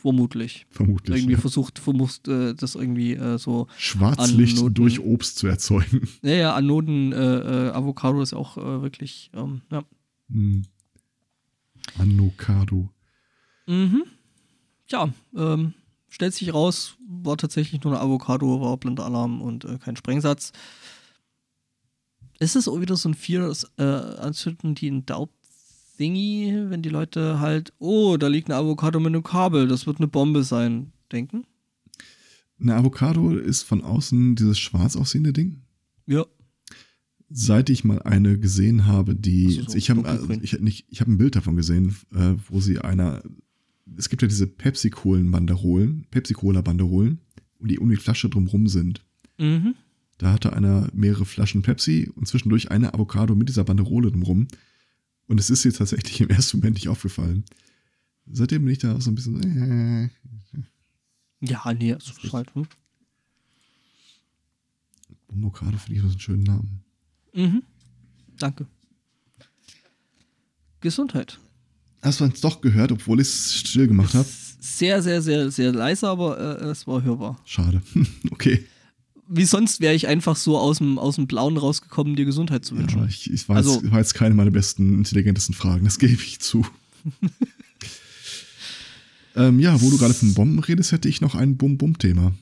Vermutlich. 0.02 0.66
Vermutlich. 0.70 1.18
Irgendwie 1.18 1.34
ja. 1.34 1.40
versucht, 1.40 1.80
versucht 1.80 2.28
äh, 2.28 2.56
das 2.56 2.76
irgendwie 2.76 3.14
äh, 3.14 3.38
so. 3.38 3.68
Schwarzlicht 3.78 4.58
Anoden. 4.58 4.74
durch 4.74 5.00
Obst 5.00 5.38
zu 5.38 5.48
erzeugen. 5.48 6.08
Ja, 6.24 6.34
ja, 6.34 6.56
Anoden, 6.56 7.12
äh, 7.12 7.18
äh, 7.18 7.70
Avocado 7.72 8.22
ist 8.22 8.34
auch 8.34 8.58
äh, 8.58 8.82
wirklich, 8.82 9.30
ähm, 9.34 9.62
ja. 9.70 9.84
Hm. 10.32 10.64
Anokado. 11.98 12.90
Mhm. 13.68 14.04
Ja, 14.88 15.14
ähm, 15.36 15.74
stellt 16.12 16.36
sich 16.36 16.54
raus, 16.54 16.98
war 17.08 17.38
tatsächlich 17.38 17.84
nur 17.84 17.94
eine 17.94 18.02
Avocado, 18.02 18.62
war 18.62 18.78
blinder 18.78 19.06
Alarm 19.06 19.42
und 19.42 19.66
äh, 19.66 19.80
kein 19.80 19.96
Sprengsatz. 19.96 20.52
Ist 22.40 22.56
es 22.56 22.68
auch 22.68 22.80
wieder 22.80 22.98
so 22.98 23.10
ein 23.10 23.16
Fear 23.16 23.52
äh, 23.78 24.26
Uncertainty 24.26 24.88
in 24.88 25.06
Doubt 25.06 25.32
Thingy, 25.98 26.66
wenn 26.70 26.82
die 26.82 26.90
Leute 26.90 27.40
halt, 27.40 27.74
oh, 27.80 28.18
da 28.18 28.28
liegt 28.28 28.50
eine 28.50 28.60
Avocado 28.60 29.00
mit 29.00 29.08
einem 29.08 29.24
Kabel, 29.24 29.68
das 29.68 29.88
wird 29.88 29.98
eine 29.98 30.08
Bombe 30.08 30.44
sein, 30.44 30.92
denken? 31.12 31.46
Eine 32.60 32.76
Avocado 32.76 33.36
ist 33.36 33.64
von 33.64 33.82
außen 33.82 34.36
dieses 34.36 34.60
schwarz 34.60 34.96
aussehende 34.96 35.34
Ding. 35.34 35.62
Ja. 36.08 36.26
Seit 37.30 37.70
ich 37.70 37.84
mal 37.84 38.02
eine 38.02 38.38
gesehen 38.38 38.86
habe, 38.86 39.16
die 39.16 39.64
so, 39.68 39.78
ich 39.78 39.90
habe 39.90 40.04
also 40.06 40.30
ich, 40.30 40.86
ich 40.90 41.02
habe 41.02 41.12
ein 41.12 41.18
Bild 41.18 41.36
davon 41.36 41.56
gesehen, 41.56 41.96
äh, 42.14 42.34
wo 42.50 42.60
sie 42.60 42.80
einer 42.80 43.24
es 43.98 44.10
gibt 44.10 44.22
ja 44.22 44.28
diese 44.28 44.48
Pepsi-Kohlen-Banderolen, 44.48 46.08
Pepsi-Cola-Banderolen, 46.12 47.20
um 47.60 47.68
die 47.68 47.80
um 47.80 47.90
die 47.90 47.98
Flasche 47.98 48.30
drumrum 48.30 48.68
sind. 48.68 49.04
Mhm. 49.38 49.76
Da 50.18 50.32
hatte 50.32 50.54
einer 50.54 50.88
mehrere 50.94 51.26
Flaschen 51.26 51.64
Pepsi 51.64 52.12
und 52.14 52.28
zwischendurch 52.28 52.70
eine 52.70 52.94
Avocado 52.94 53.36
mit 53.36 53.50
dieser 53.50 53.64
Banderole 53.64 54.12
drumrum. 54.12 54.48
Und 55.28 55.40
es 55.40 55.50
ist 55.50 55.66
ihr 55.66 55.74
tatsächlich 55.74 56.22
im 56.22 56.30
ersten 56.30 56.58
Moment 56.58 56.76
nicht 56.76 56.90
aufgefallen. 56.90 57.44
Seitdem 58.32 58.64
bin 58.64 58.74
ich 58.74 58.80
da 58.80 58.96
auch 58.96 59.02
so 59.02 59.10
ein 59.12 59.16
bisschen. 59.16 59.42
Äh, 59.42 60.10
Ja, 61.40 61.74
nee, 61.74 61.94
das 61.94 62.10
ist 62.10 62.34
halt. 62.34 62.54
Hm. 62.54 62.68
Avocado 65.30 65.78
finde 65.78 65.96
ich 65.96 66.04
das 66.04 66.12
einen 66.12 66.20
schönen 66.20 66.44
Namen. 66.44 66.84
Mhm. 67.34 67.64
Danke. 68.38 68.68
Gesundheit. 70.82 71.40
Hast 72.02 72.20
du 72.20 72.26
es 72.26 72.42
doch 72.42 72.62
gehört, 72.62 72.92
obwohl 72.92 73.22
ich 73.22 73.28
es 73.28 73.54
still 73.56 73.88
gemacht 73.88 74.14
habe? 74.14 74.28
Sehr, 74.60 75.02
sehr, 75.02 75.22
sehr, 75.22 75.52
sehr 75.52 75.72
leise, 75.72 76.08
aber 76.08 76.62
äh, 76.62 76.66
es 76.66 76.88
war 76.88 77.04
hörbar. 77.04 77.40
Schade. 77.46 77.82
okay. 78.32 78.66
Wie 79.28 79.46
sonst 79.46 79.80
wäre 79.80 79.94
ich 79.94 80.08
einfach 80.08 80.36
so 80.36 80.58
aus 80.58 80.80
dem, 80.80 81.00
aus 81.00 81.16
dem 81.16 81.28
Blauen 81.28 81.58
rausgekommen, 81.58 82.16
dir 82.16 82.26
Gesundheit 82.26 82.66
zu 82.66 82.78
wünschen. 82.78 83.00
Ja, 83.00 83.06
ich, 83.06 83.32
ich 83.32 83.48
weiß, 83.48 83.58
Also- 83.58 83.92
war 83.92 84.00
jetzt 84.00 84.14
keine 84.14 84.36
meiner 84.36 84.52
besten, 84.52 84.96
intelligentesten 85.00 85.54
Fragen, 85.56 85.86
das 85.86 86.00
gebe 86.00 86.14
ich 86.22 86.40
zu. 86.40 86.66
ähm, 89.36 89.60
ja, 89.60 89.80
wo 89.82 89.90
du 89.90 89.98
gerade 89.98 90.14
von 90.14 90.34
Bomben 90.34 90.60
redest, 90.60 90.92
hätte 90.92 91.08
ich 91.08 91.22
noch 91.22 91.36
ein 91.36 91.58
Bum-Bum-Thema. 91.58 92.34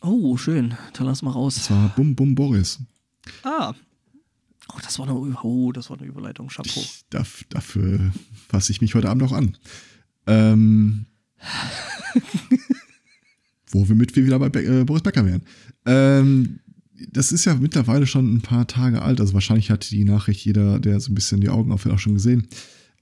Oh, 0.00 0.36
schön. 0.36 0.74
Dann 0.92 1.06
lass 1.06 1.22
mal 1.22 1.30
Das 1.30 1.36
raus. 1.36 1.70
war 1.70 1.88
Bum-Bum-Boris. 1.96 2.78
Ah. 3.42 3.72
Oh, 4.72 4.78
das 4.82 4.98
war 4.98 5.08
eine, 5.08 5.14
oh, 5.14 5.72
das 5.72 5.90
war 5.90 5.98
eine 5.98 6.06
Überleitung. 6.06 6.48
Chapeau. 6.48 6.80
Ich, 6.80 7.04
darf, 7.10 7.44
dafür 7.48 8.12
fasse 8.48 8.72
ich 8.72 8.80
mich 8.80 8.94
heute 8.94 9.10
Abend 9.10 9.22
auch 9.24 9.32
an. 9.32 9.56
Ähm, 10.26 11.06
wo 13.70 13.88
wir 13.88 13.98
wieder 13.98 14.38
bei 14.38 14.48
Be 14.48 14.64
äh, 14.64 14.84
Boris 14.84 15.02
Becker 15.02 15.26
wären. 15.26 15.42
Ähm, 15.84 16.60
das 17.10 17.32
ist 17.32 17.44
ja 17.44 17.54
mittlerweile 17.54 18.06
schon 18.06 18.34
ein 18.34 18.40
paar 18.40 18.66
Tage 18.66 19.02
alt, 19.02 19.20
also 19.20 19.34
wahrscheinlich 19.34 19.70
hat 19.70 19.90
die 19.90 20.04
Nachricht 20.04 20.44
jeder, 20.44 20.78
der 20.78 21.00
so 21.00 21.10
ein 21.10 21.14
bisschen 21.14 21.40
die 21.40 21.48
Augen 21.48 21.72
aufhält, 21.72 21.94
auch 21.94 21.98
schon 21.98 22.14
gesehen. 22.14 22.48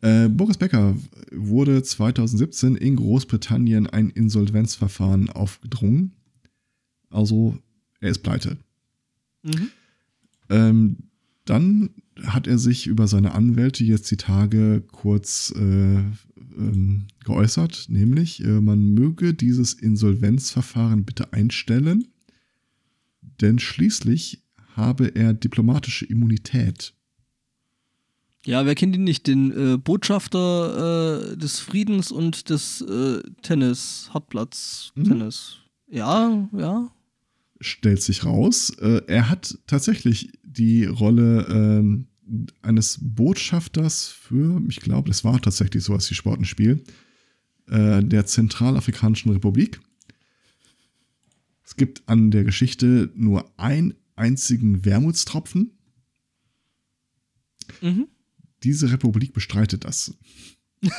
Äh, 0.01 0.29
Boris 0.29 0.57
Becker 0.57 0.97
wurde 1.31 1.83
2017 1.83 2.75
in 2.77 2.97
Großbritannien 2.97 3.87
ein 3.87 4.11
Insolvenzverfahren 4.11 5.31
aufgedrungen. 5.31 6.13
Also 7.11 7.57
er 8.01 8.11
ist 8.11 8.23
pleite. 8.23 8.57
Mhm. 9.43 9.69
Ähm, 10.49 10.97
dann 11.45 11.91
hat 12.23 12.47
er 12.47 12.59
sich 12.59 12.87
über 12.87 13.09
seine 13.09 13.33
Anwälte 13.33 13.85
jetzt 13.85 14.11
die 14.11 14.17
Tage 14.17 14.83
kurz 14.93 15.53
äh, 15.57 15.61
ähm, 16.57 17.07
geäußert, 17.25 17.87
nämlich 17.89 18.45
äh, 18.45 18.61
man 18.61 18.95
möge 18.95 19.35
dieses 19.35 19.73
Insolvenzverfahren 19.75 21.05
bitte 21.05 21.33
einstellen, 21.33 22.09
denn 23.41 23.59
schließlich 23.59 24.43
habe 24.77 25.09
er 25.09 25.35
diplomatische 25.35 26.07
Immunität. 26.07 26.95
Ja, 28.45 28.67
wer 28.67 28.75
kennt 28.75 28.97
ihn 28.97 29.05
nicht? 29.05 29.27
Den 29.27 29.53
äh, 29.53 29.79
Botschafter 29.79 31.33
äh, 31.33 31.37
des 31.37 31.61
Friedens 31.61 32.11
und 32.11 32.51
des 32.51 32.81
äh, 32.81 33.21
Tennis, 33.43 34.11
Hartplatz 34.13 34.93
Mhm. 34.97 35.05
Tennis. 35.05 35.57
Ja, 35.89 36.49
ja. 36.53 36.91
Stellt 37.63 38.03
sich 38.03 38.25
raus, 38.25 38.71
äh, 38.81 39.03
er 39.07 39.31
hat 39.31 39.57
tatsächlich 39.69 40.33
die 40.43 40.85
Rolle 40.85 41.47
ähm, 41.49 42.09
eines 42.61 42.99
Botschafters 43.01 44.09
für, 44.09 44.61
ich 44.69 44.81
glaube, 44.81 45.09
das 45.09 45.23
war 45.23 45.41
tatsächlich 45.41 45.85
sowas 45.85 46.11
wie 46.11 46.15
Sportenspiel, 46.15 46.83
äh, 47.69 48.03
der 48.03 48.27
Zentralafrikanischen 48.27 49.31
Republik. 49.31 49.81
Es 51.65 51.77
gibt 51.77 52.03
an 52.07 52.33
der 52.33 52.43
Geschichte 52.43 53.11
nur 53.15 53.49
einen 53.59 53.95
einzigen 54.17 54.85
Wermutstropfen. 54.85 55.71
Mhm. 57.81 58.09
Diese 58.65 58.91
Republik 58.91 59.33
bestreitet 59.35 59.85
das. 59.85 60.15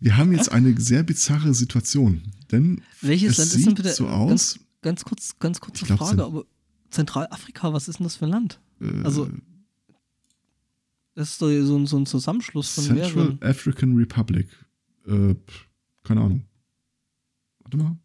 Wir 0.00 0.16
haben 0.16 0.32
jetzt 0.32 0.52
eine 0.52 0.78
sehr 0.80 1.02
bizarre 1.02 1.54
Situation, 1.54 2.22
denn 2.52 2.82
Welches 3.00 3.32
es 3.32 3.38
Land 3.38 3.50
sieht 3.50 3.58
ist 3.60 3.66
denn 3.66 3.74
bitte? 3.74 3.92
so 3.94 4.04
Ganz, 4.04 4.16
aus. 4.16 4.58
ganz 4.82 5.04
kurz, 5.04 5.38
ganz 5.38 5.60
kurze 5.60 5.84
glaub, 5.86 5.98
Frage, 5.98 6.24
aber 6.24 6.44
Zentralafrika, 6.90 7.72
was 7.72 7.88
ist 7.88 7.98
denn 7.98 8.04
das 8.04 8.16
für 8.16 8.26
ein 8.26 8.30
Land? 8.30 8.60
äh, 8.80 9.02
also, 9.04 9.28
Das 11.14 11.30
ist 11.30 11.40
doch 11.42 11.48
so, 11.48 11.76
ein- 11.78 11.86
so 11.86 11.96
ein 11.98 12.04
Zusammenschluss 12.06 12.68
von 12.70 12.84
Central 12.84 13.10
mehreren. 13.14 13.38
African 13.42 13.96
Republic. 13.96 14.48
Äh, 15.06 15.34
keine 16.04 16.20
Ahnung. 16.20 16.44
Warte 17.60 17.76
mal. 17.78 17.96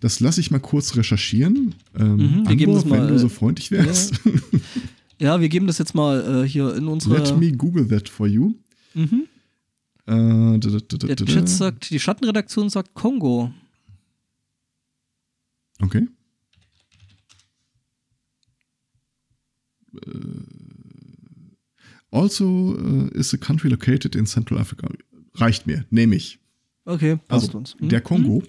Das 0.00 0.20
lasse 0.20 0.40
ich 0.40 0.50
mal 0.50 0.58
kurz 0.60 0.96
recherchieren. 0.96 1.74
Ähm, 1.96 2.16
Mhm, 2.16 2.18
wir 2.18 2.36
Andor, 2.38 2.56
geben 2.56 2.74
das 2.74 2.84
mal, 2.84 3.00
wenn 3.00 3.08
du 3.08 3.14
äh, 3.14 3.18
so 3.18 3.28
freundlich 3.28 3.70
wärst. 3.70 4.20
Ja, 5.20 5.40
wir 5.40 5.48
geben 5.48 5.66
das 5.66 5.78
jetzt 5.78 5.94
mal 5.94 6.44
äh, 6.44 6.48
hier 6.48 6.74
in 6.76 6.86
unsere. 6.86 7.18
Let 7.18 7.36
me 7.38 7.50
Google 7.52 7.88
that 7.88 8.08
for 8.08 8.26
you. 8.28 8.54
Mhm. 8.94 9.24
Äh, 10.08 10.58
Der 10.58 11.16
Chat 11.16 11.48
sagt, 11.48 11.90
die 11.90 12.00
Schattenredaktion 12.00 12.70
sagt 12.70 12.94
Kongo. 12.94 13.52
Okay. 15.80 16.08
Äh, 19.94 20.08
Also 22.10 22.74
uh, 22.78 23.08
is 23.08 23.34
a 23.34 23.36
country 23.36 23.68
located 23.68 24.16
in 24.16 24.24
Central 24.24 24.58
Africa. 24.58 24.88
Reicht 25.34 25.66
mir, 25.66 25.84
nehme 25.90 26.16
ich. 26.16 26.38
Okay, 26.86 27.16
passt 27.28 27.48
Also 27.48 27.58
uns. 27.58 27.76
Mhm. 27.78 27.90
der 27.90 28.00
Kongo. 28.00 28.42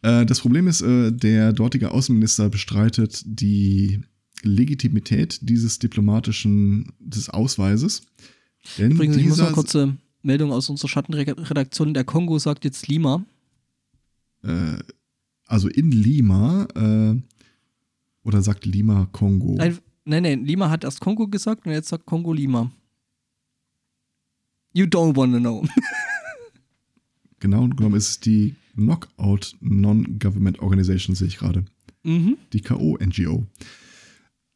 Äh, 0.00 0.24
das 0.24 0.40
Problem 0.40 0.66
ist, 0.66 0.80
äh, 0.80 1.12
der 1.12 1.52
dortige 1.52 1.90
Außenminister 1.90 2.48
bestreitet 2.48 3.22
die 3.26 4.00
Legitimität 4.42 5.40
dieses 5.42 5.78
diplomatischen 5.78 6.90
des 6.98 7.28
Ausweises. 7.28 8.02
Denn 8.78 8.92
Übrigens, 8.92 9.16
ich 9.18 9.26
muss 9.26 9.34
dieser, 9.34 9.48
noch 9.48 9.54
kurze 9.54 9.98
Meldung 10.22 10.52
aus 10.52 10.68
unserer 10.68 10.88
Schattenredaktion. 10.88 11.94
Der 11.94 12.04
Kongo 12.04 12.38
sagt 12.38 12.64
jetzt 12.64 12.88
Lima. 12.88 13.24
äh, 14.42 14.78
also 15.46 15.68
in 15.68 15.90
Lima, 15.90 16.68
äh, 16.76 17.20
oder 18.22 18.42
sagt 18.42 18.66
Lima 18.66 19.08
Kongo? 19.10 19.54
Nein, 19.56 19.78
nein, 20.04 20.22
nein, 20.22 20.44
Lima 20.44 20.70
hat 20.70 20.84
erst 20.84 21.00
Kongo 21.00 21.26
gesagt 21.26 21.66
und 21.66 21.72
jetzt 21.72 21.88
sagt 21.88 22.06
Kongo 22.06 22.32
Lima. 22.32 22.70
You 24.72 24.84
don't 24.86 25.16
wanna 25.16 25.38
know. 25.38 25.64
Genau 27.40 27.66
genommen 27.68 27.96
ist 27.96 28.08
es 28.08 28.20
die 28.20 28.54
Knockout 28.74 29.56
Non-Government 29.60 30.58
Organization, 30.60 31.16
sehe 31.16 31.28
ich 31.28 31.38
gerade. 31.38 31.64
Mhm. 32.02 32.36
Die 32.52 32.60
K.O.-NGO. 32.60 33.44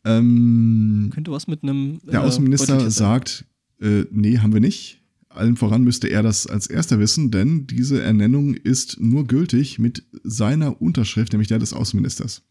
Ähm, 0.05 1.11
Könnte 1.13 1.33
was 1.33 1.47
mit 1.47 1.63
einem. 1.63 1.99
der 2.05 2.21
äh, 2.21 2.25
Außenminister 2.25 2.91
sagt, 2.91 3.47
äh, 3.81 4.05
nee, 4.11 4.39
haben 4.39 4.53
wir 4.53 4.61
nicht. 4.61 5.01
Allen 5.35 5.57
voran 5.57 5.83
müsste 5.83 6.09
er 6.09 6.23
das 6.23 6.47
als 6.47 6.67
erster 6.67 6.99
wissen, 6.99 7.31
denn 7.31 7.67
diese 7.67 8.01
Ernennung 8.01 8.55
ist 8.55 9.01
nur 9.01 9.27
gültig 9.27 9.79
mit 9.79 10.05
seiner 10.23 10.81
Unterschrift, 10.81 11.33
nämlich 11.33 11.49
der 11.49 11.59
des 11.59 11.73
Außenministers. 11.73 12.43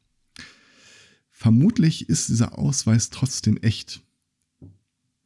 Vermutlich 1.32 2.10
ist 2.10 2.30
dieser 2.30 2.58
Ausweis 2.58 3.10
trotzdem 3.10 3.58
echt, 3.58 4.02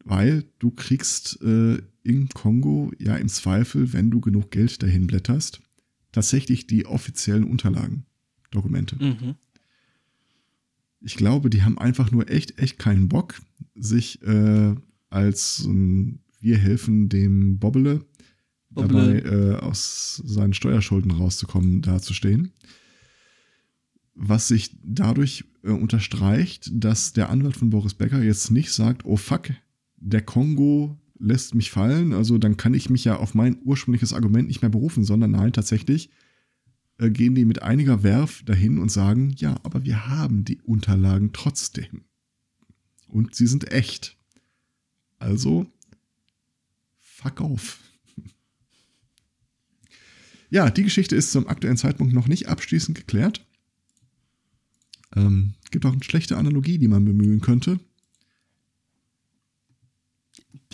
weil 0.04 0.46
du 0.60 0.72
kriegst 0.72 1.42
äh, 1.42 1.80
im 2.04 2.30
Kongo 2.30 2.92
ja 2.98 3.16
im 3.16 3.28
Zweifel, 3.28 3.92
wenn 3.94 4.10
du 4.10 4.22
genug 4.22 4.52
Geld 4.52 4.82
dahin 4.82 5.08
blätterst, 5.08 5.62
tatsächlich 6.12 6.68
die 6.68 6.86
offiziellen 6.86 7.44
Unterlagen, 7.44 8.06
Dokumente. 8.52 8.96
Mhm. 9.04 9.36
Ich 11.02 11.16
glaube, 11.16 11.50
die 11.50 11.64
haben 11.64 11.78
einfach 11.78 12.12
nur 12.12 12.30
echt, 12.30 12.60
echt 12.60 12.80
keinen 12.80 13.10
Bock, 13.10 13.36
sich 13.76 14.22
äh, 14.24 14.76
als 15.10 15.58
so 15.58 15.72
ein 15.72 16.20
wir 16.40 16.58
helfen 16.58 17.10
dem 17.10 17.60
Bobbele 17.60 18.06
dabei 18.70 19.20
äh, 19.20 19.56
aus 19.56 20.22
seinen 20.26 20.54
Steuerschulden 20.54 21.12
rauszukommen, 21.12 21.82
dazustehen. 21.82 22.52
Was 24.14 24.48
sich 24.48 24.78
dadurch 24.84 25.46
äh, 25.64 25.70
unterstreicht, 25.70 26.70
dass 26.74 27.14
der 27.14 27.30
Anwalt 27.30 27.58
von 27.58 27.70
Boris 27.70 27.94
Becker 27.94 28.22
jetzt 28.22 28.52
nicht 28.52 28.72
sagt, 28.72 29.06
oh 29.06 29.16
fuck, 29.18 29.50
der 29.98 30.22
Kongo 30.22 31.00
lässt 31.20 31.56
mich 31.56 31.72
fallen, 31.72 32.14
also 32.14 32.38
dann 32.38 32.58
kann 32.58 32.74
ich 32.74 32.90
mich 32.90 33.04
ja 33.04 33.18
auf 33.18 33.34
mein 33.34 33.58
ursprüngliches 33.64 34.14
Argument 34.14 34.48
nicht 34.48 34.62
mehr 34.62 34.70
berufen, 34.70 35.04
sondern 35.04 35.32
nein, 35.32 35.54
tatsächlich 35.54 36.12
äh, 37.00 37.10
gehen 37.10 37.36
die 37.36 37.46
mit 37.46 37.62
einiger 37.62 38.04
Werf 38.04 38.44
dahin 38.44 38.78
und 38.78 38.92
sagen, 38.92 39.34
ja, 39.38 39.56
aber 39.64 39.84
wir 39.84 40.08
haben 40.08 40.44
die 40.44 40.62
Unterlagen 40.62 41.32
trotzdem. 41.34 42.04
Und 43.08 43.36
sie 43.36 43.48
sind 43.48 43.72
echt. 43.72 44.18
Also, 45.20 45.66
fuck 47.28 47.42
off. 47.42 47.80
Ja, 50.50 50.70
die 50.70 50.84
Geschichte 50.84 51.16
ist 51.16 51.32
zum 51.32 51.48
aktuellen 51.48 51.78
Zeitpunkt 51.78 52.14
noch 52.14 52.28
nicht 52.28 52.48
abschließend 52.48 52.98
geklärt. 52.98 53.46
Ähm, 55.16 55.54
gibt 55.72 55.86
auch 55.86 55.92
eine 55.92 56.04
schlechte 56.04 56.38
Analogie, 56.38 56.78
die 56.78 56.88
man 56.88 57.04
bemühen 57.04 57.42
könnte. 57.42 57.80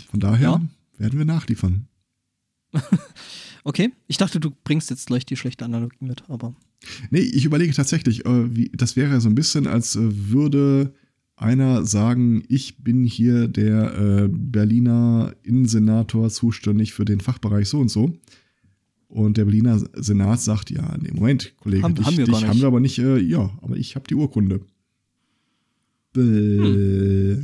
Von 0.10 0.20
daher 0.20 0.50
Ja. 0.50 0.62
werden 0.98 1.18
wir 1.18 1.26
nachliefern. 1.26 1.88
Okay, 3.66 3.94
ich 4.08 4.18
dachte, 4.18 4.42
du 4.42 4.52
bringst 4.66 4.90
jetzt 4.90 5.08
gleich 5.08 5.26
die 5.26 5.38
schlechte 5.38 5.64
Analogie 5.64 5.96
mit, 6.04 6.30
aber. 6.30 6.54
Nee, 7.12 7.22
ich 7.22 7.46
überlege 7.46 7.72
tatsächlich, 7.74 8.26
äh, 8.26 8.54
wie, 8.54 8.70
das 8.74 8.98
wäre 8.98 9.22
so 9.22 9.30
ein 9.30 9.36
bisschen, 9.36 9.68
als 9.68 9.96
äh, 9.96 10.02
würde 10.04 10.94
einer 11.44 11.86
sagen, 11.86 12.44
ich 12.48 12.78
bin 12.78 13.03
hier 13.06 13.48
der 13.48 13.94
äh, 14.24 14.30
Berliner 14.32 15.36
Innensenator 15.44 16.30
zuständig 16.30 16.94
für 16.94 17.06
den 17.06 17.20
Fachbereich 17.20 17.68
so 17.70 17.80
und 17.80 17.90
so. 17.90 18.14
Und 19.07 19.38
der 19.38 19.45
Berliner 19.45 19.80
Senat 19.94 20.40
sagt, 20.41 20.72
ja, 20.72 20.95
nee, 20.99 21.11
Moment, 21.14 21.53
Kollege, 21.57 21.84
Haben- 21.84 21.94
dich, 21.95 22.06
haben 22.07 22.18
wir 22.18 22.26
dich 22.26 22.48
haben 22.48 22.60
wir 22.60 22.68
aber 22.68 22.80
nicht, 22.80 22.98
äh, 22.98 23.20
ja, 23.20 23.52
aber 23.61 23.78
ich 23.78 23.95
habe 23.95 24.07
die 24.07 24.15
Urkunde. 24.15 24.61
Bäh. 26.14 27.38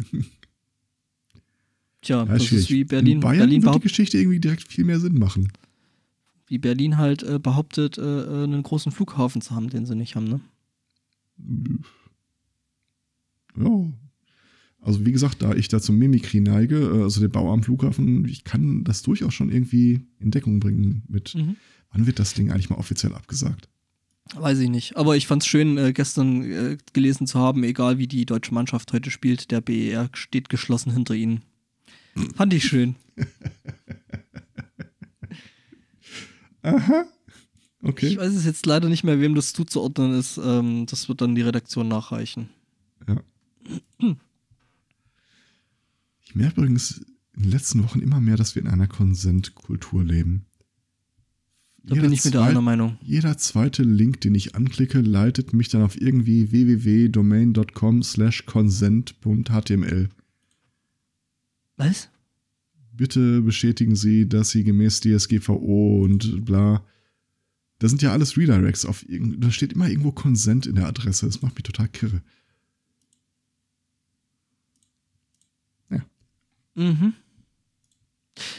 Tja, 2.02 2.20
Ja, 2.20 2.26
das 2.26 2.46
schwierig. 2.46 2.64
ist 2.66 2.72
wie 2.72 2.84
Berlin, 2.86 3.14
In 3.16 3.20
Bayern 3.20 3.40
Berlin, 3.40 3.64
wird 3.64 3.76
die 3.76 3.80
Geschichte 3.82 4.18
irgendwie 4.18 4.40
direkt 4.40 4.64
viel 4.64 4.86
mehr 4.86 5.00
Sinn 5.00 5.20
machen. 5.20 5.52
wie 6.48 6.58
Berlin 6.58 6.98
halt 6.98 7.22
äh, 7.24 7.38
behauptet, 7.40 7.98
äh, 7.98 8.02
äh, 8.02 8.44
einen 8.46 8.64
großen 8.64 8.92
Flughafen 8.92 9.42
zu 9.42 9.52
haben, 9.54 9.70
den 9.70 9.86
sie 9.86 9.96
nicht 9.96 10.16
haben, 10.16 10.26
ne? 10.26 10.40
Ja. 13.60 13.94
Also 14.82 15.06
wie 15.06 15.12
gesagt, 15.12 15.42
da 15.42 15.54
ich 15.54 15.68
da 15.68 15.82
zum 15.82 15.98
Mimikry 15.98 16.40
neige, 16.40 16.78
äh, 16.80 17.04
also 17.04 17.20
der 17.20 17.28
Bau 17.28 17.52
am 17.52 17.64
Flughafen, 17.64 18.26
ich 18.26 18.44
kann 18.46 18.84
das 18.86 19.02
durchaus 19.02 19.34
schon 19.34 19.52
irgendwie 19.52 20.02
in 20.20 20.32
Deckung 20.32 20.60
bringen 20.62 21.04
mit, 21.10 21.36
Mhm. 21.36 21.58
wann 21.92 22.06
wird 22.08 22.18
das 22.20 22.34
Ding 22.34 22.50
eigentlich 22.52 22.70
mal 22.70 22.78
offiziell 22.78 23.14
abgesagt? 23.14 23.68
Weiß 24.36 24.60
ich 24.60 24.70
nicht. 24.70 24.96
Aber 24.96 25.18
ich 25.18 25.26
fand's 25.28 25.48
schön, 25.48 25.78
äh, 25.78 25.92
gestern 25.92 26.44
äh, 26.44 26.78
gelesen 26.94 27.26
zu 27.28 27.40
haben, 27.40 27.64
egal 27.64 27.98
wie 27.98 28.08
die 28.08 28.26
deutsche 28.26 28.54
Mannschaft 28.54 28.94
heute 28.94 29.10
spielt, 29.12 29.50
der 29.52 29.60
BER 29.60 30.10
steht 30.14 30.50
geschlossen 30.50 30.94
hinter 30.94 31.16
ihnen. 31.16 31.42
Fand 32.36 32.54
ich 32.54 32.64
schön. 32.64 32.96
Aha. 36.62 37.06
Ich 37.82 37.90
Okay. 37.90 38.18
weiß 38.18 38.34
es 38.36 38.46
jetzt 38.46 38.66
leider 38.66 38.90
nicht 38.90 39.04
mehr, 39.06 39.22
wem 39.22 39.36
das 39.36 39.54
zuzuordnen 39.54 40.14
ist. 40.14 40.38
Ähm, 40.44 40.86
das 40.86 41.08
wird 41.08 41.22
dann 41.22 41.34
die 41.36 41.42
Redaktion 41.42 41.88
nachreichen. 41.88 42.50
Ich 46.24 46.36
merke 46.36 46.62
übrigens 46.62 47.02
in 47.36 47.44
den 47.44 47.52
letzten 47.52 47.84
Wochen 47.84 48.00
immer 48.00 48.20
mehr, 48.20 48.38
dass 48.38 48.56
wir 48.56 48.62
in 48.62 48.68
einer 48.68 48.88
Konsentkultur 48.88 50.04
leben. 50.04 50.46
Da 51.84 51.96
bin 51.96 52.12
ich 52.12 52.24
wieder 52.26 52.40
zweit- 52.42 52.50
einer 52.52 52.62
Meinung. 52.62 52.98
Jeder 53.02 53.38
zweite 53.38 53.84
Link, 53.84 54.22
den 54.22 54.36
ich 54.36 54.56
anklicke, 54.56 55.02
leitet 55.02 55.54
mich 55.54 55.70
dann 55.70 55.82
auf 55.82 56.00
irgendwie 56.00 56.52
www.domain.com 56.52 58.04
slash 58.04 58.46
consent.html. 58.46 60.10
Was? 61.78 62.10
bitte 62.92 63.42
bestätigen 63.42 63.96
Sie, 63.96 64.28
dass 64.28 64.50
Sie 64.50 64.66
gemäß 64.66 65.00
DSGVO 65.00 66.04
und 66.04 66.44
bla. 66.44 66.84
Das 67.80 67.92
sind 67.92 68.02
ja 68.02 68.12
alles 68.12 68.36
Redirects 68.36 68.86
auf 68.86 69.08
irgend, 69.08 69.42
da 69.42 69.52
steht 69.52 69.72
immer 69.72 69.88
irgendwo 69.88 70.12
Consent 70.12 70.66
in 70.66 70.76
der 70.76 70.88
Adresse. 70.88 71.26
Das 71.26 71.42
macht 71.42 71.56
mich 71.56 71.64
total 71.64 71.88
kirre. 71.88 72.22
Mhm. 76.80 77.14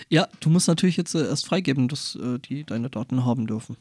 Ja, 0.09 0.29
du 0.41 0.51
musst 0.51 0.69
natürlich 0.69 0.97
jetzt 0.97 1.15
äh, 1.15 1.27
erst 1.27 1.47
freigeben, 1.47 1.89
dass 1.89 2.17
äh, 2.17 2.39
die 2.39 2.65
deine 2.65 2.91
Daten 2.91 3.25
haben 3.25 3.47
dürfen. 3.47 3.77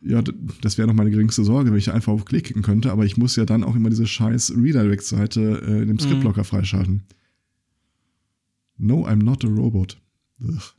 Ja, 0.00 0.22
das 0.60 0.78
wäre 0.78 0.86
noch 0.86 0.94
meine 0.94 1.10
geringste 1.10 1.44
Sorge, 1.44 1.70
wenn 1.70 1.78
ich 1.78 1.92
einfach 1.92 2.12
auf 2.12 2.24
Klick 2.24 2.44
klicken 2.44 2.62
könnte, 2.62 2.92
aber 2.92 3.04
ich 3.04 3.16
muss 3.16 3.36
ja 3.36 3.44
dann 3.44 3.64
auch 3.64 3.74
immer 3.74 3.90
diese 3.90 4.06
scheiß 4.06 4.52
Redirect-Seite 4.56 5.62
äh, 5.66 5.82
in 5.82 5.88
dem 5.88 5.98
Script-Blocker 5.98 6.44
freischalten. 6.44 7.02
No, 8.76 9.06
I'm 9.06 9.24
not 9.24 9.44
a 9.44 9.48
robot. 9.48 10.00
Ugh. 10.40 10.74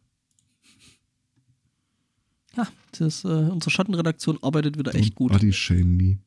Ja, 2.55 2.67
das, 2.97 3.25
äh, 3.25 3.27
unsere 3.27 3.71
Schattenredaktion 3.71 4.39
arbeitet 4.41 4.77
wieder 4.77 4.95
echt 4.95 5.13
Don't 5.13 5.15
gut. 5.15 5.31
Body 5.31 5.51
shame 5.51 5.97
me. 5.97 6.17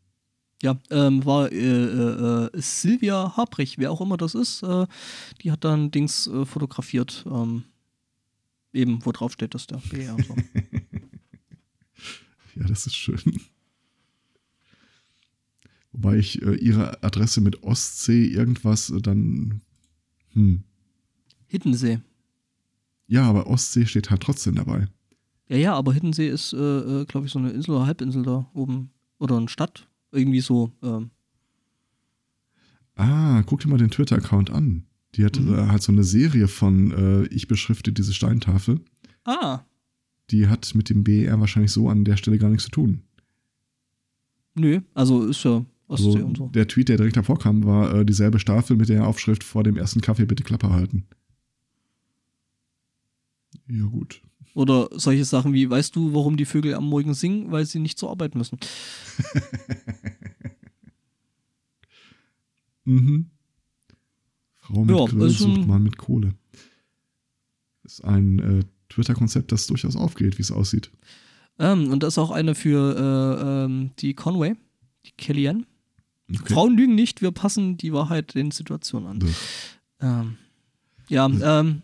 Ja, 0.62 0.78
ähm, 0.90 1.24
war 1.24 1.50
äh, 1.50 1.56
äh, 1.56 2.46
äh, 2.46 2.60
Silvia 2.60 3.36
Habrich, 3.36 3.78
wer 3.78 3.90
auch 3.90 4.00
immer 4.00 4.16
das 4.16 4.36
ist, 4.36 4.62
äh, 4.62 4.86
die 5.42 5.50
hat 5.50 5.64
dann 5.64 5.90
Dings 5.90 6.28
äh, 6.28 6.46
fotografiert, 6.46 7.24
ähm, 7.28 7.64
eben, 8.72 9.04
wo 9.04 9.10
drauf 9.10 9.32
steht, 9.32 9.54
dass 9.54 9.66
der 9.66 9.78
BR 9.78 10.14
und 10.14 10.24
so. 10.24 10.36
Ja, 12.54 12.66
das 12.66 12.86
ist 12.86 12.94
schön. 12.94 13.18
Wobei 15.90 16.18
ich 16.18 16.42
äh, 16.42 16.54
ihre 16.56 17.02
Adresse 17.02 17.40
mit 17.40 17.62
Ostsee 17.62 18.26
irgendwas 18.26 18.92
dann. 19.00 19.62
Hm. 20.34 20.62
Hiddensee. 21.46 22.02
Ja, 23.06 23.22
aber 23.22 23.46
Ostsee 23.46 23.86
steht 23.86 24.10
halt 24.10 24.22
trotzdem 24.22 24.56
dabei. 24.56 24.86
Ja, 25.48 25.56
ja, 25.56 25.74
aber 25.74 25.94
Hiddensee 25.94 26.28
ist, 26.28 26.50
glaube 26.50 27.22
ich, 27.24 27.32
so 27.32 27.38
eine 27.38 27.52
Insel 27.52 27.70
oder 27.70 27.86
Halbinsel 27.86 28.22
da 28.22 28.50
oben. 28.52 28.90
Oder 29.18 29.38
eine 29.38 29.48
Stadt. 29.48 29.88
Irgendwie 30.12 30.40
so. 30.40 30.72
Ähm. 30.82 31.10
Ah, 32.96 33.42
guck 33.46 33.60
dir 33.60 33.68
mal 33.68 33.78
den 33.78 33.90
Twitter-Account 33.90 34.50
an. 34.50 34.84
Die 35.14 35.24
hat 35.24 35.38
Mhm. 35.40 35.56
halt 35.70 35.82
so 35.82 35.92
eine 35.92 36.04
Serie 36.04 36.48
von 36.48 36.92
äh, 36.92 37.26
Ich 37.28 37.48
beschrifte 37.48 37.92
diese 37.92 38.12
Steintafel. 38.14 38.80
Ah, 39.24 39.60
Die 40.30 40.48
hat 40.48 40.74
mit 40.74 40.88
dem 40.90 41.04
BER 41.04 41.38
wahrscheinlich 41.40 41.72
so 41.72 41.88
an 41.88 42.04
der 42.04 42.16
Stelle 42.16 42.38
gar 42.38 42.48
nichts 42.50 42.64
zu 42.64 42.70
tun. 42.70 43.02
nö, 44.54 44.80
also 44.94 45.24
ist 45.26 45.42
ja 45.44 45.64
Ostsee 45.88 46.08
Also 46.10 46.24
und 46.26 46.36
so. 46.36 46.46
der 46.48 46.68
Tweet, 46.68 46.88
der 46.90 46.96
direkt 46.98 47.16
davor 47.16 47.38
kam, 47.38 47.64
war 47.64 47.94
äh, 47.94 48.04
dieselbe 48.04 48.38
Staffel 48.38 48.76
mit 48.76 48.88
der 48.90 49.06
Aufschrift 49.06 49.44
vor 49.44 49.62
dem 49.64 49.76
ersten 49.76 50.00
Kaffee 50.02 50.24
bitte 50.26 50.42
Klappe 50.44 50.70
halten. 50.70 51.04
Ja, 53.68 53.84
gut. 53.86 54.22
Oder 54.54 54.88
solche 54.92 55.24
Sachen 55.24 55.52
wie, 55.54 55.68
weißt 55.70 55.96
du, 55.96 56.12
warum 56.14 56.36
die 56.36 56.44
Vögel 56.44 56.74
am 56.74 56.84
Morgen 56.86 57.14
singen? 57.14 57.50
Weil 57.50 57.64
sie 57.64 57.78
nicht 57.78 57.98
zur 57.98 58.10
Arbeit 58.10 58.34
müssen. 58.34 58.58
Mhm. 62.84 63.30
Frau 64.58 64.84
mit 64.84 64.96
Ja, 64.96 65.04
ist 65.04 65.40
ein- 65.40 65.54
sucht 65.54 65.66
Mann 65.66 65.82
mit 65.82 65.98
Kohle. 65.98 66.34
Ist 67.84 68.04
ein 68.04 68.38
äh, 68.38 68.64
Twitter-Konzept, 68.88 69.52
das 69.52 69.66
durchaus 69.66 69.96
aufgeht, 69.96 70.38
wie 70.38 70.42
es 70.42 70.50
aussieht. 70.52 70.90
Ähm, 71.58 71.90
und 71.92 72.02
das 72.02 72.14
ist 72.14 72.18
auch 72.18 72.30
eine 72.30 72.54
für 72.54 72.96
äh, 72.96 73.64
ähm, 73.64 73.90
die 73.98 74.14
Conway, 74.14 74.54
die 75.06 75.12
Kellyanne. 75.16 75.64
Okay. 76.28 76.54
Frauen 76.54 76.76
lügen 76.76 76.94
nicht, 76.94 77.20
wir 77.22 77.30
passen 77.32 77.76
die 77.76 77.92
Wahrheit 77.92 78.34
den 78.34 78.50
Situationen 78.50 79.08
an. 79.08 79.34
Ähm, 80.00 80.36
ja, 81.08 81.26
ähm, 81.60 81.82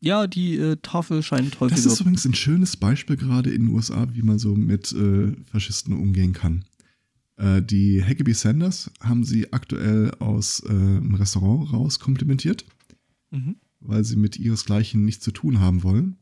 Ja, 0.00 0.26
die 0.26 0.56
äh, 0.56 0.76
Tafel 0.80 1.22
scheint 1.22 1.60
häufig. 1.60 1.76
Das 1.76 1.86
ist 1.92 2.00
übrigens 2.00 2.24
ein 2.24 2.34
schönes 2.34 2.76
Beispiel 2.76 3.16
gerade 3.16 3.50
in 3.50 3.66
den 3.66 3.74
USA, 3.74 4.08
wie 4.12 4.22
man 4.22 4.38
so 4.38 4.54
mit 4.54 4.92
äh, 4.92 5.32
Faschisten 5.50 5.92
umgehen 5.94 6.32
kann. 6.32 6.64
Äh, 7.36 7.60
die 7.62 8.02
Huckabee 8.02 8.32
Sanders 8.32 8.90
haben 9.00 9.24
sie 9.24 9.52
aktuell 9.52 10.10
aus 10.18 10.62
äh, 10.66 10.70
einem 10.70 11.14
Restaurant 11.14 11.72
raus 11.72 11.98
komplimentiert, 12.00 12.64
Mhm. 13.30 13.56
weil 13.80 14.02
sie 14.04 14.16
mit 14.16 14.38
ihresgleichen 14.38 15.04
nichts 15.04 15.22
zu 15.22 15.30
tun 15.32 15.60
haben 15.60 15.82
wollen. 15.82 16.16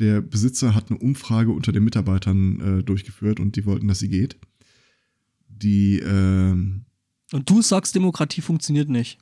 Der 0.00 0.20
Besitzer 0.20 0.74
hat 0.74 0.90
eine 0.90 0.98
Umfrage 0.98 1.50
unter 1.52 1.70
den 1.72 1.84
Mitarbeitern 1.84 2.60
äh, 2.60 2.82
durchgeführt 2.82 3.38
und 3.40 3.54
die 3.56 3.64
wollten, 3.64 3.86
dass 3.88 4.00
sie 4.00 4.08
geht. 4.08 4.36
Die, 5.48 6.00
ähm, 6.00 6.84
Und 7.32 7.48
du 7.48 7.62
sagst, 7.62 7.94
Demokratie 7.94 8.40
funktioniert 8.40 8.88
nicht. 8.88 9.18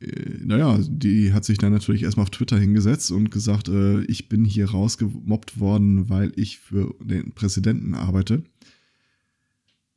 Äh, 0.00 0.44
naja, 0.44 0.78
die 0.88 1.32
hat 1.32 1.44
sich 1.44 1.58
dann 1.58 1.72
natürlich 1.72 2.02
erstmal 2.02 2.24
auf 2.24 2.30
Twitter 2.30 2.58
hingesetzt 2.58 3.10
und 3.10 3.30
gesagt, 3.30 3.68
äh, 3.68 4.02
ich 4.04 4.28
bin 4.28 4.44
hier 4.44 4.70
rausgemobbt 4.70 5.60
worden, 5.60 6.08
weil 6.08 6.32
ich 6.36 6.58
für 6.58 6.94
den 7.02 7.32
Präsidenten 7.32 7.94
arbeite. 7.94 8.42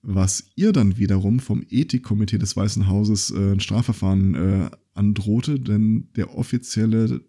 Was 0.01 0.45
ihr 0.55 0.73
dann 0.73 0.97
wiederum 0.97 1.39
vom 1.39 1.65
Ethikkomitee 1.69 2.37
des 2.37 2.57
Weißen 2.57 2.87
Hauses 2.87 3.31
äh, 3.31 3.53
ein 3.53 3.61
Strafverfahren 3.61 4.35
äh, 4.35 4.69
androhte, 4.93 5.59
denn 5.59 6.09
der 6.15 6.37
offizielle 6.37 7.21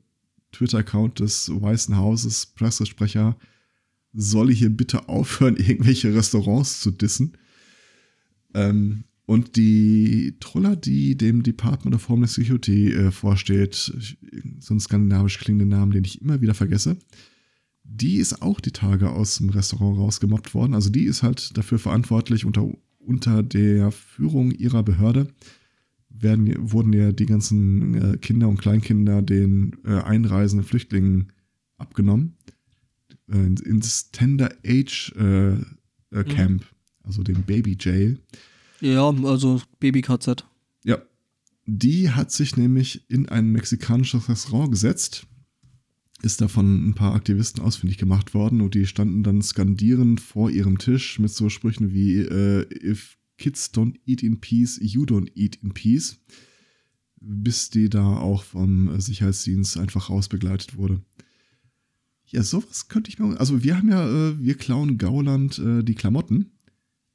Twitter-Account 0.51 1.21
des 1.21 1.51
Weißen 1.51 1.97
Hauses, 1.97 2.47
Pressesprecher, 2.47 3.37
solle 4.13 4.53
hier 4.53 4.71
bitte 4.71 5.09
aufhören, 5.09 5.57
irgendwelche 5.59 6.13
Restaurants 6.15 6.81
zu 6.81 6.91
dissen. 6.91 7.37
Ähm, 8.55 9.05
und 9.27 9.57
die 9.57 10.37
Troller, 10.41 10.77
die 10.77 11.17
dem 11.17 11.43
Department 11.43 11.95
of 11.97 12.09
Homeland 12.09 12.31
Security 12.31 12.93
äh, 12.93 13.11
vorsteht, 13.11 13.75
so 13.75 14.75
ein 14.75 14.81
skandinavisch 14.81 15.39
klingenden 15.39 15.71
Namen, 15.71 15.93
den 15.93 16.05
ich 16.05 16.21
immer 16.21 16.41
wieder 16.41 16.55
vergesse, 16.55 16.97
die 17.85 18.17
ist 18.17 18.43
auch 18.43 18.61
die 18.61 18.73
Tage 18.73 19.11
aus 19.11 19.39
dem 19.39 19.51
Restaurant 19.51 19.99
rausgemobbt 19.99 20.55
worden. 20.55 20.75
Also 20.75 20.91
die 20.91 21.05
ist 21.05 21.23
halt 21.23 21.57
dafür 21.57 21.79
verantwortlich, 21.79 22.45
unter, 22.45 22.71
unter 22.99 23.43
der 23.43 23.91
Führung 23.93 24.51
ihrer 24.53 24.83
Behörde 24.83 25.29
werden, 26.09 26.55
wurden 26.73 26.93
ja 26.93 27.13
die 27.13 27.27
ganzen 27.27 27.95
äh, 28.15 28.17
Kinder 28.19 28.49
und 28.49 28.59
Kleinkinder 28.59 29.21
den 29.23 29.77
äh, 29.85 30.01
einreisenden 30.01 30.67
Flüchtlingen 30.67 31.33
abgenommen. 31.77 32.37
Äh, 33.31 33.47
ins- 33.47 34.11
Tender 34.13 34.51
Age 34.67 35.13
äh, 35.17 35.55
äh, 36.11 36.25
Camp, 36.25 36.65
also 37.03 37.23
dem 37.23 37.43
Baby 37.43 37.77
Jail. 37.79 38.19
Ja, 38.85 39.09
also 39.09 39.63
Baby-KZ. 39.81 40.45
Ja. 40.85 40.99
Die 41.65 42.11
hat 42.11 42.31
sich 42.31 42.59
nämlich 42.59 43.09
in 43.09 43.27
ein 43.31 43.49
mexikanisches 43.49 44.29
Restaurant 44.29 44.71
gesetzt, 44.71 45.27
ist 46.21 46.43
da 46.43 46.49
von 46.49 46.91
ein 46.91 46.95
paar 46.95 47.15
Aktivisten 47.15 47.63
ausfindig 47.63 47.97
gemacht 47.97 48.35
worden 48.35 48.61
und 48.61 48.75
die 48.75 48.87
standen 48.87 49.23
dann 49.23 49.41
skandierend 49.41 50.21
vor 50.21 50.51
ihrem 50.51 50.77
Tisch 50.77 51.19
mit 51.19 51.31
so 51.31 51.49
Sprüchen 51.49 51.95
wie 51.95 52.19
äh, 52.19 52.67
If 52.87 53.17
kids 53.39 53.73
don't 53.73 53.95
eat 54.05 54.23
in 54.23 54.41
peace, 54.41 54.79
you 54.83 55.05
don't 55.05 55.31
eat 55.35 55.57
in 55.63 55.73
peace, 55.73 56.21
bis 57.21 57.71
die 57.71 57.89
da 57.89 58.19
auch 58.19 58.43
vom 58.43 59.01
Sicherheitsdienst 59.01 59.79
einfach 59.79 60.11
rausbegleitet 60.11 60.77
wurde. 60.77 61.01
Ja, 62.27 62.43
sowas 62.43 62.89
könnte 62.89 63.09
ich 63.09 63.19
mir. 63.19 63.41
Also, 63.41 63.65
wir 63.65 63.79
haben 63.79 63.89
ja, 63.89 64.07
äh, 64.07 64.39
wir 64.39 64.57
klauen 64.57 64.99
Gauland 64.99 65.59
äh, 65.59 65.83
die 65.83 65.95
Klamotten. 65.95 66.54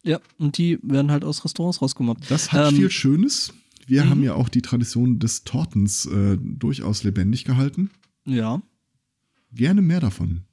Ja, 0.03 0.19
und 0.37 0.57
die 0.57 0.79
werden 0.81 1.11
halt 1.11 1.23
aus 1.23 1.43
Restaurants 1.43 1.81
rausgemobbt. 1.81 2.29
Das 2.31 2.51
hat 2.51 2.71
Ähm, 2.71 2.77
viel 2.77 2.89
Schönes. 2.91 3.53
Wir 3.85 4.05
mhm. 4.05 4.09
haben 4.09 4.23
ja 4.23 4.33
auch 4.33 4.49
die 4.49 4.61
Tradition 4.61 5.19
des 5.19 5.43
Tortens 5.43 6.05
äh, 6.05 6.37
durchaus 6.39 7.03
lebendig 7.03 7.43
gehalten. 7.43 7.89
Ja. 8.25 8.61
Gerne 9.51 9.81
mehr 9.81 9.99
davon. 9.99 10.43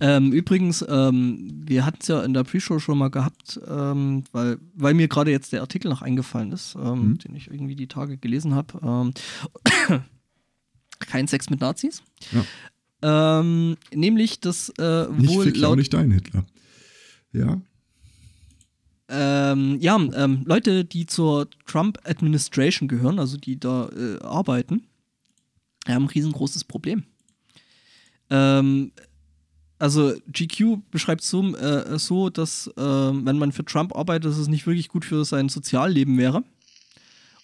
Ähm, 0.00 0.32
übrigens, 0.32 0.84
ähm, 0.86 1.62
wir 1.64 1.86
hatten 1.86 1.98
es 2.02 2.08
ja 2.08 2.22
in 2.22 2.34
der 2.34 2.44
Pre-Show 2.44 2.78
schon 2.78 2.98
mal 2.98 3.08
gehabt, 3.08 3.58
ähm, 3.66 4.24
weil, 4.32 4.58
weil 4.74 4.92
mir 4.92 5.08
gerade 5.08 5.30
jetzt 5.30 5.52
der 5.52 5.62
Artikel 5.62 5.88
noch 5.88 6.02
eingefallen 6.02 6.52
ist, 6.52 6.74
ähm, 6.74 7.10
Mhm. 7.12 7.18
den 7.18 7.34
ich 7.36 7.48
irgendwie 7.48 7.76
die 7.76 7.86
Tage 7.86 8.18
gelesen 8.18 8.54
habe. 8.54 8.78
Ähm, 8.82 9.14
kein 10.98 11.26
Sex 11.26 11.48
mit 11.48 11.60
Nazis. 11.60 12.02
Ja. 12.32 13.40
Ähm, 13.40 13.76
nämlich, 13.94 14.40
dass 14.40 14.68
äh, 14.78 15.06
Nicht 15.08 15.30
wohl 15.30 15.44
fick 15.46 15.56
ja 15.56 15.62
auch 15.62 15.70
laut 15.70 15.78
nicht 15.78 15.94
dein 15.94 16.10
Hitler. 16.10 16.44
Ja. 17.32 17.60
Ähm, 19.08 19.78
ja, 19.80 19.96
ähm, 19.96 20.42
Leute, 20.46 20.84
die 20.84 21.06
zur 21.06 21.48
Trump-Administration 21.66 22.88
gehören, 22.88 23.18
also 23.18 23.36
die 23.36 23.60
da 23.60 23.88
äh, 23.88 24.22
arbeiten, 24.22 24.84
haben 25.86 26.04
ein 26.04 26.08
riesengroßes 26.08 26.64
Problem. 26.64 27.04
Ähm, 28.30 28.92
also 29.78 30.14
GQ 30.32 30.78
beschreibt 30.90 31.22
es 31.22 31.28
so, 31.28 31.54
äh, 31.56 31.98
so 31.98 32.30
dass 32.30 32.68
äh, 32.68 32.80
wenn 32.80 33.36
man 33.36 33.52
für 33.52 33.64
Trump 33.64 33.94
arbeitet, 33.96 34.30
dass 34.30 34.38
es 34.38 34.48
nicht 34.48 34.66
wirklich 34.66 34.88
gut 34.88 35.04
für 35.04 35.24
sein 35.24 35.48
Sozialleben 35.48 36.16
wäre. 36.16 36.44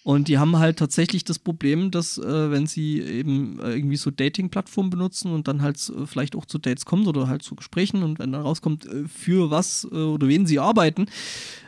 Und 0.09 0.27
die 0.27 0.39
haben 0.39 0.57
halt 0.57 0.79
tatsächlich 0.79 1.23
das 1.23 1.37
Problem, 1.37 1.91
dass 1.91 2.17
äh, 2.17 2.49
wenn 2.49 2.65
sie 2.65 2.99
eben 2.99 3.59
äh, 3.59 3.75
irgendwie 3.75 3.95
so 3.95 4.09
Dating-Plattformen 4.09 4.89
benutzen 4.89 5.31
und 5.31 5.47
dann 5.47 5.61
halt 5.61 5.77
äh, 5.95 6.07
vielleicht 6.07 6.35
auch 6.35 6.45
zu 6.45 6.57
Dates 6.57 6.85
kommt 6.85 7.05
oder 7.07 7.27
halt 7.27 7.43
zu 7.43 7.53
Gesprächen 7.53 8.01
und 8.01 8.17
wenn 8.17 8.31
dann 8.31 8.41
rauskommt, 8.41 8.87
äh, 8.87 9.07
für 9.07 9.51
was 9.51 9.87
äh, 9.91 9.95
oder 9.95 10.27
wen 10.27 10.47
sie 10.47 10.57
arbeiten, 10.57 11.05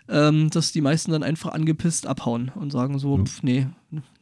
ähm, 0.09 0.49
dass 0.49 0.71
die 0.71 0.81
meisten 0.81 1.11
dann 1.11 1.21
einfach 1.21 1.51
angepisst 1.53 2.07
abhauen 2.07 2.49
und 2.55 2.71
sagen 2.71 2.97
so, 2.97 3.15
Ja. 3.15 3.25
pf, 3.25 3.43
nee, 3.43 3.67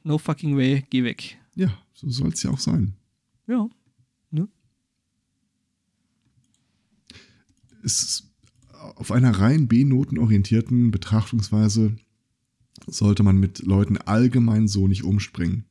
no 0.03 0.17
fucking 0.17 0.57
way, 0.57 0.83
geh 0.89 1.05
weg. 1.05 1.37
Ja, 1.55 1.69
so 1.93 2.09
soll 2.09 2.33
es 2.33 2.43
ja 2.43 2.51
auch 2.51 2.59
sein. 2.59 2.95
Ja. 3.47 3.69
Es 7.81 8.01
ist 8.03 8.31
auf 8.97 9.13
einer 9.13 9.31
rein 9.31 9.69
B-Noten 9.69 10.17
orientierten 10.17 10.91
Betrachtungsweise 10.91 11.95
sollte 12.91 13.23
man 13.23 13.37
mit 13.37 13.59
Leuten 13.59 13.97
allgemein 13.97 14.67
so 14.67 14.87
nicht 14.87 15.03
umspringen. 15.03 15.65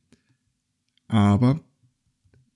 Aber 1.07 1.61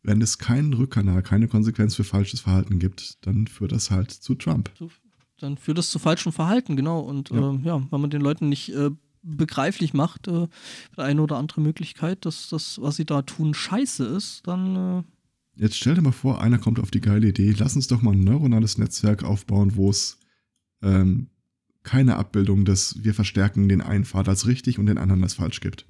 wenn 0.03 0.21
es 0.21 0.37
keinen 0.37 0.73
Rückkanal, 0.73 1.23
keine 1.23 1.47
Konsequenz 1.47 1.95
für 1.95 2.03
falsches 2.03 2.41
Verhalten 2.41 2.79
gibt, 2.79 3.25
dann 3.25 3.47
führt 3.47 3.71
das 3.71 3.89
halt 3.89 4.11
zu 4.11 4.35
Trump. 4.35 4.71
Dann 5.39 5.57
führt 5.57 5.77
das 5.77 5.89
zu 5.89 5.99
falschem 5.99 6.31
Verhalten, 6.31 6.75
genau. 6.75 6.99
Und 6.99 7.29
Ja. 7.29 7.37
ja, 7.37 7.53
äh, 7.53 7.59
ja 7.63 7.87
wenn 7.89 8.01
man 8.01 8.09
den 8.09 8.21
Leuten 8.21 8.49
nicht 8.49 8.69
äh, 8.73 8.91
begreiflich 9.23 9.93
macht, 9.93 10.27
äh, 10.27 10.47
eine 10.97 11.21
oder 11.21 11.37
andere 11.37 11.61
Möglichkeit, 11.61 12.25
dass 12.25 12.49
das, 12.49 12.79
was 12.81 12.97
sie 12.97 13.05
da 13.05 13.21
tun, 13.21 13.53
scheiße 13.53 14.05
ist, 14.05 14.45
dann 14.45 14.75
äh, 14.99 15.03
Jetzt 15.55 15.77
stell 15.77 15.93
dir 15.93 16.01
mal 16.01 16.11
vor, 16.11 16.41
einer 16.41 16.57
kommt 16.57 16.79
auf 16.79 16.89
die 16.89 16.99
geile 16.99 17.27
Idee, 17.27 17.53
lass 17.57 17.75
uns 17.75 17.87
doch 17.87 18.01
mal 18.01 18.13
ein 18.13 18.23
neuronales 18.23 18.79
Netzwerk 18.79 19.23
aufbauen, 19.23 19.75
wo 19.75 19.91
es 19.91 20.17
ähm, 20.81 21.27
keine 21.83 22.15
Abbildung 22.15 22.65
des 22.65 23.03
wir 23.03 23.13
verstärken 23.13 23.69
den 23.69 23.81
einen 23.81 24.05
Pfad 24.05 24.27
als 24.29 24.47
richtig 24.47 24.79
und 24.79 24.85
den 24.85 24.97
anderen 24.97 25.23
als 25.23 25.33
falsch 25.35 25.59
gibt. 25.61 25.85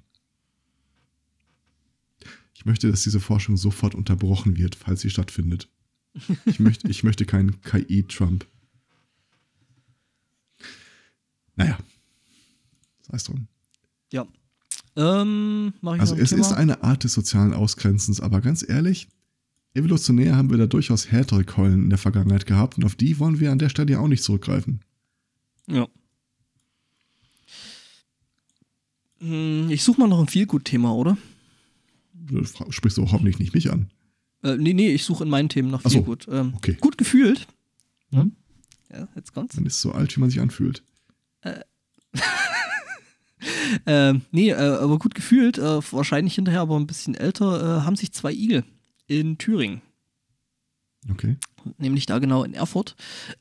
Ich 2.56 2.66
möchte, 2.66 2.90
dass 2.90 3.04
diese 3.04 3.20
Forschung 3.20 3.58
sofort 3.58 3.94
unterbrochen 3.96 4.58
wird, 4.58 4.76
falls 4.76 5.02
sie 5.02 5.10
stattfindet. 5.10 5.70
Ich 6.46 6.60
möchte, 6.60 6.88
ich 6.90 7.04
möchte 7.04 7.26
keinen 7.26 7.60
KI-Trump. 7.62 8.46
Naja, 11.56 11.78
sei 13.08 13.18
es 13.18 13.24
drum. 13.24 13.48
ja. 14.12 14.26
Ähm, 14.96 15.74
Also 15.82 16.16
es 16.16 16.30
Thema? 16.30 16.42
ist 16.42 16.52
eine 16.54 16.84
Art 16.84 17.04
des 17.04 17.14
sozialen 17.14 17.54
Ausgrenzens, 17.54 18.20
aber 18.20 18.42
ganz 18.42 18.68
ehrlich, 18.68 19.08
evolutionär 19.74 20.36
haben 20.36 20.52
wir 20.52 20.58
da 20.58 20.68
durchaus 20.68 21.12
härtere 21.12 21.44
Keulen 21.44 21.84
in 21.84 21.90
der 21.90 21.98
Vergangenheit 21.98 22.46
gehabt 22.46 22.78
und 22.78 22.86
auf 22.86 22.96
die 22.96 23.18
wollen 23.20 23.40
wir 23.40 23.52
an 23.52 23.58
der 23.60 23.70
Stelle 23.70 23.92
ja 23.94 24.00
auch 24.00 24.08
nicht 24.08 24.24
zurückgreifen. 24.24 24.82
Ja. 25.68 25.88
Hm, 29.20 29.70
Ich 29.70 29.84
suche 29.84 30.00
mal 30.02 30.08
noch 30.08 30.20
ein 30.20 30.28
Feelgood-Thema, 30.28 30.94
oder? 30.94 31.18
Du 32.14 32.44
sprichst 32.70 32.98
du 32.98 33.12
hoffentlich 33.12 33.40
nicht 33.40 33.54
mich 33.54 33.72
an. 33.72 33.90
Äh, 34.44 34.58
nee, 34.58 34.74
nee, 34.74 34.90
ich 34.94 35.04
suche 35.04 35.24
in 35.24 35.30
meinen 35.30 35.50
Themen 35.50 35.72
nach 35.72 35.82
Ach 35.84 35.90
so, 35.90 35.98
Feelgood. 36.00 36.28
Ähm, 36.30 36.54
okay. 36.56 36.78
Gut 36.80 36.98
gefühlt. 36.98 37.48
Mhm. 38.12 38.34
Ja, 38.92 39.08
jetzt 39.16 39.34
kommt's. 39.34 39.56
Man 39.56 39.66
ist 39.66 39.82
so 39.82 39.92
alt, 39.92 40.16
wie 40.16 40.20
man 40.20 40.30
sich 40.30 40.40
anfühlt. 40.42 40.84
Ähm, 43.86 44.22
nee, 44.32 44.52
äh, 44.52 44.56
aber 44.56 45.00
gut 45.00 45.16
gefühlt, 45.16 45.58
äh, 45.58 45.82
wahrscheinlich 45.92 46.36
hinterher 46.36 46.62
aber 46.62 46.78
ein 46.80 46.88
bisschen 46.88 47.14
älter, 47.14 47.80
äh, 47.80 47.82
haben 47.82 47.98
sich 47.98 48.14
zwei 48.14 48.32
Igel 48.32 48.64
in 49.08 49.38
Thüringen, 49.38 49.82
Okay. 51.12 51.36
nämlich 51.78 52.06
da 52.06 52.20
genau 52.20 52.44
in 52.44 52.54
Erfurt. 52.54 52.96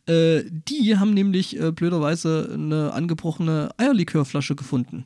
Äh, 0.07 0.43
die 0.69 0.97
haben 0.99 1.15
nämlich 1.15 1.59
äh, 1.61 1.71
blöderweise 1.73 2.51
eine 2.53 2.93
angebrochene 2.93 3.71
Eierlikörflasche 3.77 4.55
gefunden. 4.57 5.05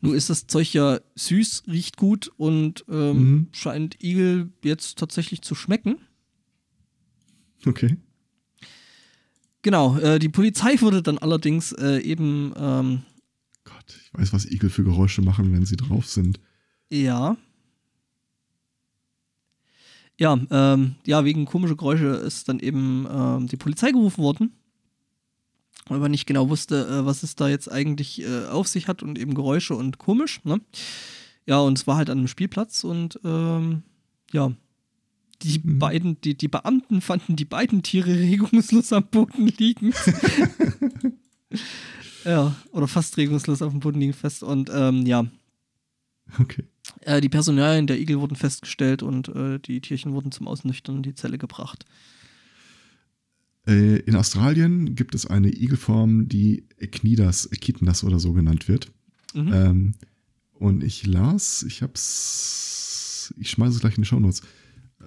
Nun 0.00 0.14
ist 0.14 0.30
das 0.30 0.46
Zeug 0.46 0.72
ja 0.72 1.00
süß, 1.16 1.64
riecht 1.66 1.96
gut 1.96 2.30
und 2.36 2.84
ähm, 2.88 3.16
Mhm. 3.18 3.48
scheint 3.52 4.02
Igel 4.02 4.50
jetzt 4.64 4.98
tatsächlich 4.98 5.42
zu 5.42 5.54
schmecken. 5.54 5.98
Okay. 7.66 7.96
Genau, 9.62 9.98
äh, 9.98 10.18
die 10.18 10.28
Polizei 10.30 10.80
wurde 10.80 11.02
dann 11.02 11.18
allerdings 11.18 11.72
äh, 11.72 11.98
eben, 11.98 12.54
ähm, 12.56 13.02
Gott, 13.64 13.98
ich 14.02 14.14
weiß, 14.14 14.32
was 14.32 14.46
Igel 14.46 14.70
für 14.70 14.84
Geräusche 14.84 15.20
machen, 15.22 15.52
wenn 15.52 15.66
sie 15.66 15.76
drauf 15.76 16.06
sind. 16.06 16.40
ja, 16.90 17.36
Ja, 20.20 20.38
ähm, 20.50 20.96
ja, 21.06 21.24
wegen 21.24 21.46
komischer 21.46 21.76
Geräusche 21.76 22.08
ist 22.08 22.48
dann 22.48 22.60
eben 22.60 23.06
ähm, 23.10 23.46
die 23.46 23.56
Polizei 23.56 23.90
gerufen 23.90 24.22
worden. 24.22 24.52
Weil 25.88 25.98
man 25.98 26.10
nicht 26.10 26.26
genau 26.26 26.50
wusste, 26.50 26.86
äh, 26.86 27.06
was 27.06 27.22
es 27.22 27.36
da 27.36 27.48
jetzt 27.48 27.72
eigentlich 27.72 28.22
äh, 28.22 28.46
auf 28.46 28.68
sich 28.68 28.86
hat 28.86 29.02
und 29.02 29.18
eben 29.18 29.34
Geräusche 29.34 29.74
und 29.74 29.98
komisch, 29.98 30.44
ne? 30.44 30.60
Ja, 31.46 31.58
und 31.60 31.78
es 31.78 31.86
war 31.86 31.96
halt 31.96 32.10
an 32.10 32.18
einem 32.18 32.28
Spielplatz 32.28 32.84
und 32.84 33.18
ähm, 33.24 33.82
ja, 34.30 34.52
die 35.42 35.58
Mhm. 35.64 35.78
beiden, 35.78 36.20
die, 36.20 36.36
die 36.36 36.48
Beamten 36.48 37.00
fanden 37.00 37.34
die 37.34 37.46
beiden 37.46 37.82
Tiere 37.82 38.10
regungslos 38.14 38.92
am 38.92 39.06
Boden 39.06 39.46
liegen. 39.46 39.94
ja, 42.26 42.54
oder 42.72 42.88
fast 42.88 43.16
regungslos 43.16 43.62
auf 43.62 43.72
dem 43.72 43.80
Boden 43.80 44.00
liegen 44.00 44.12
fest. 44.12 44.42
Und 44.42 44.70
ähm, 44.72 45.06
ja, 45.06 45.24
Okay. 46.38 46.64
Äh, 47.02 47.20
die 47.20 47.28
Personalien 47.28 47.86
der 47.86 48.00
Igel 48.00 48.20
wurden 48.20 48.36
festgestellt 48.36 49.02
und 49.02 49.28
äh, 49.28 49.58
die 49.58 49.80
Tierchen 49.80 50.12
wurden 50.12 50.32
zum 50.32 50.48
Ausnüchtern 50.48 50.96
in 50.96 51.02
die 51.02 51.14
Zelle 51.14 51.38
gebracht. 51.38 51.84
Äh, 53.66 53.98
in 54.00 54.16
Australien 54.16 54.94
gibt 54.94 55.14
es 55.14 55.26
eine 55.26 55.48
Igelform, 55.48 56.28
die 56.28 56.64
Echnidas, 56.78 57.50
Echidnas 57.52 58.04
oder 58.04 58.18
so 58.18 58.32
genannt 58.32 58.68
wird. 58.68 58.90
Mhm. 59.34 59.52
Ähm, 59.52 59.94
und 60.54 60.84
ich 60.84 61.06
las, 61.06 61.62
ich 61.62 61.82
hab's, 61.82 63.34
ich 63.38 63.50
schmeiße 63.50 63.74
es 63.74 63.80
gleich 63.80 63.96
in 63.96 64.02
die 64.02 64.08
Shownotes, 64.08 64.42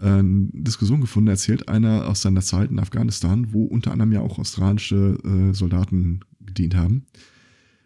äh, 0.02 0.08
eine 0.08 0.50
Diskussion 0.54 1.02
gefunden, 1.02 1.30
erzählt 1.30 1.68
einer 1.68 2.08
aus 2.08 2.22
seiner 2.22 2.42
Zeit 2.42 2.72
in 2.72 2.80
Afghanistan, 2.80 3.54
wo 3.54 3.66
unter 3.66 3.92
anderem 3.92 4.12
ja 4.12 4.22
auch 4.22 4.40
australische 4.40 5.18
äh, 5.24 5.54
Soldaten 5.54 6.22
gedient 6.40 6.76
haben. 6.76 7.06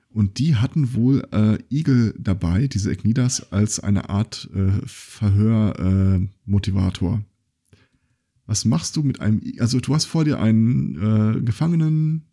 Und 0.09 0.39
die 0.39 0.55
hatten 0.55 0.93
wohl 0.93 1.27
äh, 1.31 1.57
Igel 1.69 2.15
dabei, 2.17 2.67
diese 2.67 2.91
Echnidas, 2.91 3.51
als 3.51 3.79
eine 3.79 4.09
Art 4.09 4.49
äh, 4.53 4.71
Verhörmotivator. 4.85 7.17
Äh. 7.17 7.21
Was 8.45 8.65
machst 8.65 8.95
du 8.95 9.03
mit 9.03 9.19
einem, 9.19 9.41
I 9.43 9.59
also 9.59 9.79
du 9.79 9.93
hast 9.93 10.05
vor 10.05 10.25
dir 10.25 10.39
einen 10.39 10.95
äh, 10.95 11.41
Gefangenen, 11.41 12.23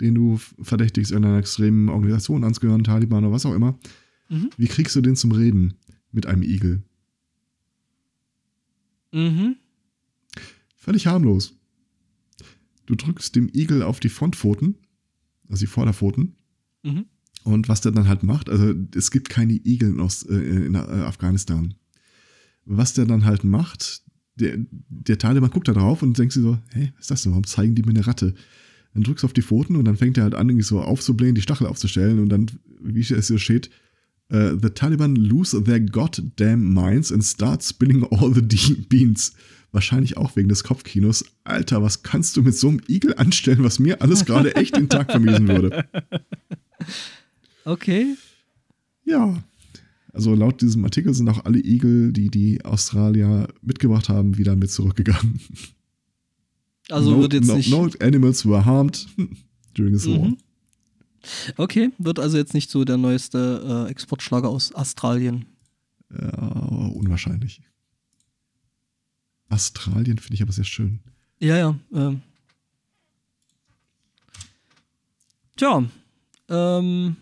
den 0.00 0.14
du 0.14 0.38
verdächtigst, 0.60 1.10
irgendeiner 1.10 1.38
extremen 1.38 1.88
Organisation 1.88 2.44
anzugehören, 2.44 2.84
Taliban 2.84 3.24
oder 3.24 3.32
was 3.32 3.46
auch 3.46 3.54
immer. 3.54 3.78
Mhm. 4.28 4.50
Wie 4.56 4.66
kriegst 4.66 4.94
du 4.94 5.00
den 5.00 5.16
zum 5.16 5.32
Reden 5.32 5.74
mit 6.10 6.26
einem 6.26 6.42
Igel? 6.42 6.82
Mhm. 9.12 9.56
Völlig 10.76 11.06
harmlos. 11.06 11.54
Du 12.86 12.94
drückst 12.94 13.34
dem 13.36 13.48
Igel 13.54 13.82
auf 13.82 14.00
die 14.00 14.08
Frontpfoten, 14.10 14.76
also 15.48 15.60
die 15.60 15.68
Vorderpfoten, 15.68 16.36
Mhm. 16.82 17.06
Und 17.44 17.68
was 17.68 17.80
der 17.80 17.92
dann 17.92 18.08
halt 18.08 18.22
macht, 18.22 18.48
also 18.48 18.74
es 18.94 19.10
gibt 19.10 19.28
keine 19.28 19.54
Igel 19.54 19.90
in, 19.90 20.00
Ost, 20.00 20.28
äh, 20.28 20.34
in 20.34 20.74
äh, 20.74 20.78
Afghanistan. 20.78 21.74
Was 22.64 22.94
der 22.94 23.06
dann 23.06 23.24
halt 23.24 23.44
macht, 23.44 24.02
der, 24.36 24.58
der 24.88 25.18
Taliban 25.18 25.50
guckt 25.50 25.68
da 25.68 25.72
drauf 25.72 26.02
und 26.02 26.18
denkt 26.18 26.32
sich 26.32 26.42
so, 26.42 26.58
hey, 26.70 26.92
was 26.94 27.02
ist 27.02 27.10
das 27.10 27.22
denn? 27.22 27.32
Warum 27.32 27.46
zeigen 27.46 27.74
die 27.74 27.82
mir 27.82 27.90
eine 27.90 28.06
Ratte? 28.06 28.34
Dann 28.94 29.02
drückst 29.02 29.22
du 29.22 29.26
auf 29.26 29.32
die 29.32 29.42
Pfoten 29.42 29.76
und 29.76 29.84
dann 29.84 29.96
fängt 29.96 30.18
er 30.18 30.24
halt 30.24 30.34
an, 30.34 30.48
irgendwie 30.48 30.64
so 30.64 30.80
aufzublähen, 30.80 31.34
die 31.34 31.42
Stachel 31.42 31.66
aufzustellen 31.66 32.18
und 32.18 32.28
dann, 32.28 32.50
wie 32.80 33.00
es 33.00 33.28
hier 33.28 33.38
steht, 33.38 33.70
äh, 34.28 34.52
the 34.60 34.70
Taliban 34.70 35.16
lose 35.16 35.62
their 35.62 35.80
goddamn 35.80 36.72
minds 36.72 37.12
and 37.12 37.24
start 37.24 37.62
spinning 37.62 38.04
all 38.10 38.32
the 38.34 38.42
beans. 38.88 39.32
Wahrscheinlich 39.72 40.18
auch 40.18 40.36
wegen 40.36 40.50
des 40.50 40.64
Kopfkinos. 40.64 41.24
Alter, 41.44 41.82
was 41.82 42.02
kannst 42.02 42.36
du 42.36 42.42
mit 42.42 42.54
so 42.54 42.68
einem 42.68 42.80
Igel 42.88 43.14
anstellen, 43.14 43.64
was 43.64 43.78
mir 43.78 44.02
alles 44.02 44.26
gerade 44.26 44.54
echt 44.54 44.76
den 44.76 44.90
Tag 44.90 45.10
vermiesen 45.10 45.48
würde? 45.48 45.86
Okay. 47.64 48.16
Ja. 49.04 49.42
Also 50.12 50.34
laut 50.34 50.60
diesem 50.60 50.84
Artikel 50.84 51.14
sind 51.14 51.28
auch 51.28 51.44
alle 51.44 51.58
Igel, 51.58 52.12
die 52.12 52.30
die 52.30 52.64
Australier 52.64 53.48
mitgebracht 53.62 54.08
haben, 54.08 54.36
wieder 54.36 54.56
mit 54.56 54.70
zurückgegangen. 54.70 55.40
Also 56.90 57.12
no, 57.12 57.22
wird 57.22 57.32
jetzt 57.32 57.46
no, 57.46 57.56
nicht. 57.56 57.70
no 57.70 57.88
animals 58.00 58.44
were 58.44 58.64
harmed 58.64 59.06
during 59.74 59.94
this 59.94 60.06
war. 60.06 60.18
Mhm. 60.18 60.36
Okay, 61.56 61.90
wird 61.98 62.18
also 62.18 62.36
jetzt 62.36 62.52
nicht 62.52 62.70
so 62.70 62.84
der 62.84 62.96
neueste 62.98 63.86
äh, 63.86 63.90
Exportschlager 63.90 64.48
aus 64.48 64.74
Australien. 64.74 65.46
Ja, 66.10 66.90
unwahrscheinlich. 66.94 67.62
Australien 69.48 70.18
finde 70.18 70.34
ich 70.34 70.42
aber 70.42 70.52
sehr 70.52 70.64
schön. 70.64 71.00
Ja, 71.38 71.56
ja. 71.56 71.78
Ähm. 71.92 72.22
Tja, 75.56 75.84
ähm, 76.48 77.16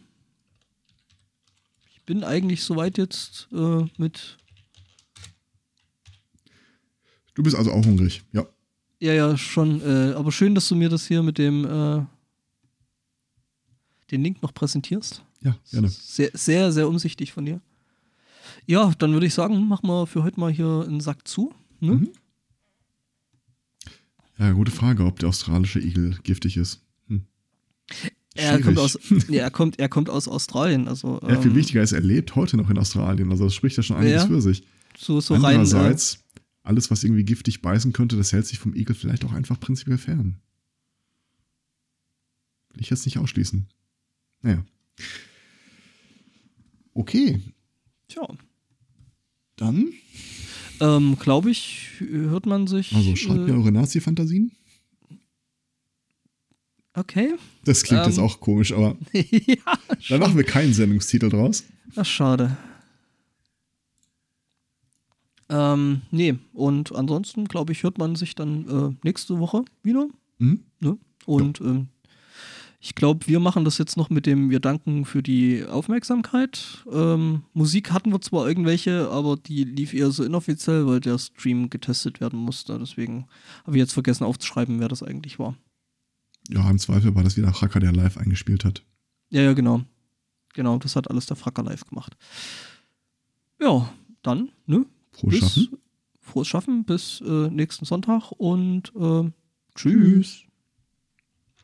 ich 2.00 2.06
bin 2.06 2.24
eigentlich 2.24 2.62
soweit 2.62 2.98
jetzt 2.98 3.48
äh, 3.52 3.84
mit. 3.98 4.38
Du 7.34 7.42
bist 7.42 7.54
also 7.54 7.70
auch 7.72 7.84
hungrig, 7.84 8.22
ja. 8.32 8.46
Ja, 8.98 9.12
ja, 9.12 9.36
schon. 9.36 9.80
Äh, 9.82 10.14
aber 10.14 10.32
schön, 10.32 10.54
dass 10.54 10.68
du 10.68 10.76
mir 10.76 10.88
das 10.88 11.06
hier 11.06 11.22
mit 11.22 11.38
dem 11.38 11.64
äh, 11.64 12.04
den 14.10 14.22
Link 14.22 14.42
noch 14.42 14.52
präsentierst. 14.52 15.22
Ja, 15.42 15.56
gerne. 15.70 15.88
Sehr, 15.88 16.30
sehr, 16.34 16.72
sehr 16.72 16.88
umsichtig 16.88 17.32
von 17.32 17.46
dir. 17.46 17.60
Ja, 18.66 18.92
dann 18.98 19.12
würde 19.12 19.26
ich 19.26 19.34
sagen, 19.34 19.68
machen 19.68 19.86
wir 19.88 20.06
für 20.06 20.22
heute 20.22 20.40
mal 20.40 20.52
hier 20.52 20.84
einen 20.86 21.00
Sack 21.00 21.26
zu. 21.28 21.54
Ne? 21.80 21.92
Mhm. 21.92 22.12
Ja, 24.38 24.52
gute 24.52 24.72
Frage, 24.72 25.04
ob 25.04 25.18
der 25.18 25.28
australische 25.28 25.80
Igel 25.80 26.18
giftig 26.22 26.56
ist. 26.56 26.82
Hm. 27.08 27.26
Er 28.40 28.60
kommt, 28.60 28.78
aus, 28.78 28.98
ja, 29.28 29.42
er, 29.42 29.50
kommt, 29.50 29.78
er 29.78 29.88
kommt 29.88 30.10
aus 30.10 30.28
Australien. 30.28 30.88
Also, 30.88 31.20
Ja, 31.26 31.40
viel 31.40 31.50
ähm, 31.50 31.56
wichtiger 31.56 31.82
ist, 31.82 31.92
er 31.92 32.00
lebt 32.00 32.34
heute 32.36 32.56
noch 32.56 32.70
in 32.70 32.78
Australien. 32.78 33.30
Also 33.30 33.44
das 33.44 33.54
spricht 33.54 33.76
ja 33.76 33.82
schon 33.82 33.96
einiges 33.96 34.22
Ja. 34.22 34.26
für 34.28 34.40
sich. 34.42 34.62
so, 34.98 35.20
so 35.20 35.34
rein. 35.34 35.42
Äh, 35.42 35.46
Andererseits, 35.46 36.24
alles, 36.62 36.90
was 36.90 37.04
irgendwie 37.04 37.24
giftig 37.24 37.62
beißen 37.62 37.92
könnte, 37.92 38.16
das 38.16 38.32
hält 38.32 38.46
sich 38.46 38.58
vom 38.58 38.74
Igel 38.74 38.94
vielleicht 38.94 39.24
auch 39.24 39.32
einfach 39.32 39.58
prinzipiell 39.58 39.98
fern. 39.98 40.36
Will 42.72 42.82
ich 42.82 42.90
jetzt 42.90 43.04
nicht 43.06 43.18
ausschließen. 43.18 43.66
Naja. 44.42 44.64
Okay, 46.94 47.40
tja, 48.08 48.26
dann. 49.56 49.92
ähm, 50.80 51.16
glaube 51.18 51.50
ich, 51.50 51.88
hört 51.98 52.46
man 52.46 52.66
sich. 52.66 52.92
Also 52.94 53.14
schreibt 53.16 53.40
mir 53.46 53.52
äh, 53.54 53.56
eure 53.56 53.72
Nazi-Fantasien. 53.72 54.52
Okay. 57.00 57.34
Das 57.64 57.82
klingt 57.82 58.04
jetzt 58.04 58.18
Ähm. 58.18 58.24
auch 58.24 58.40
komisch, 58.40 58.72
aber 58.72 58.96
ja, 59.12 59.78
da 60.10 60.18
machen 60.18 60.36
wir 60.36 60.44
keinen 60.44 60.74
Sendungstitel 60.74 61.30
draus. 61.30 61.64
Ach, 61.96 62.04
schade. 62.04 62.56
Ähm, 65.48 66.02
nee, 66.10 66.36
und 66.52 66.94
ansonsten, 66.94 67.46
glaube 67.46 67.72
ich, 67.72 67.82
hört 67.82 67.96
man 67.96 68.16
sich 68.16 68.34
dann 68.34 68.68
äh, 68.68 68.94
nächste 69.02 69.38
Woche 69.38 69.64
wieder. 69.82 70.08
Mhm. 70.38 70.60
Ne? 70.78 70.98
Und 71.24 71.60
ähm, 71.62 71.88
ich 72.80 72.94
glaube, 72.94 73.26
wir 73.26 73.40
machen 73.40 73.64
das 73.64 73.78
jetzt 73.78 73.96
noch 73.96 74.10
mit 74.10 74.26
dem, 74.26 74.50
wir 74.50 74.60
danken 74.60 75.04
für 75.06 75.22
die 75.22 75.64
Aufmerksamkeit. 75.64 76.84
Ähm, 76.92 77.42
Musik 77.54 77.92
hatten 77.92 78.12
wir 78.12 78.20
zwar 78.20 78.46
irgendwelche, 78.46 79.08
aber 79.10 79.36
die 79.36 79.64
lief 79.64 79.94
eher 79.94 80.10
so 80.10 80.22
inoffiziell, 80.22 80.86
weil 80.86 81.00
der 81.00 81.18
Stream 81.18 81.70
getestet 81.70 82.20
werden 82.20 82.38
musste. 82.38 82.78
Deswegen 82.78 83.26
habe 83.66 83.76
ich 83.76 83.80
jetzt 83.80 83.94
vergessen 83.94 84.24
aufzuschreiben, 84.24 84.80
wer 84.80 84.88
das 84.88 85.02
eigentlich 85.02 85.38
war. 85.38 85.56
Ja, 86.52 86.68
im 86.68 86.78
Zweifel 86.78 87.14
war 87.14 87.22
das 87.22 87.36
wieder 87.36 87.52
Hacker, 87.52 87.80
der 87.80 87.92
live 87.92 88.16
eingespielt 88.16 88.64
hat. 88.64 88.84
Ja, 89.30 89.42
ja, 89.42 89.52
genau. 89.52 89.82
Genau, 90.54 90.78
das 90.78 90.96
hat 90.96 91.08
alles 91.08 91.26
der 91.26 91.36
Fracker 91.36 91.62
live 91.62 91.84
gemacht. 91.84 92.16
Ja, 93.60 93.92
dann, 94.22 94.50
ne? 94.66 94.84
Frohes 95.12 95.40
bis, 95.40 95.54
Schaffen. 95.54 95.78
Frohes 96.20 96.48
Schaffen 96.48 96.84
bis 96.84 97.20
äh, 97.20 97.48
nächsten 97.50 97.84
Sonntag 97.84 98.32
und 98.32 98.92
äh, 98.96 99.30
tschüss. 99.74 100.42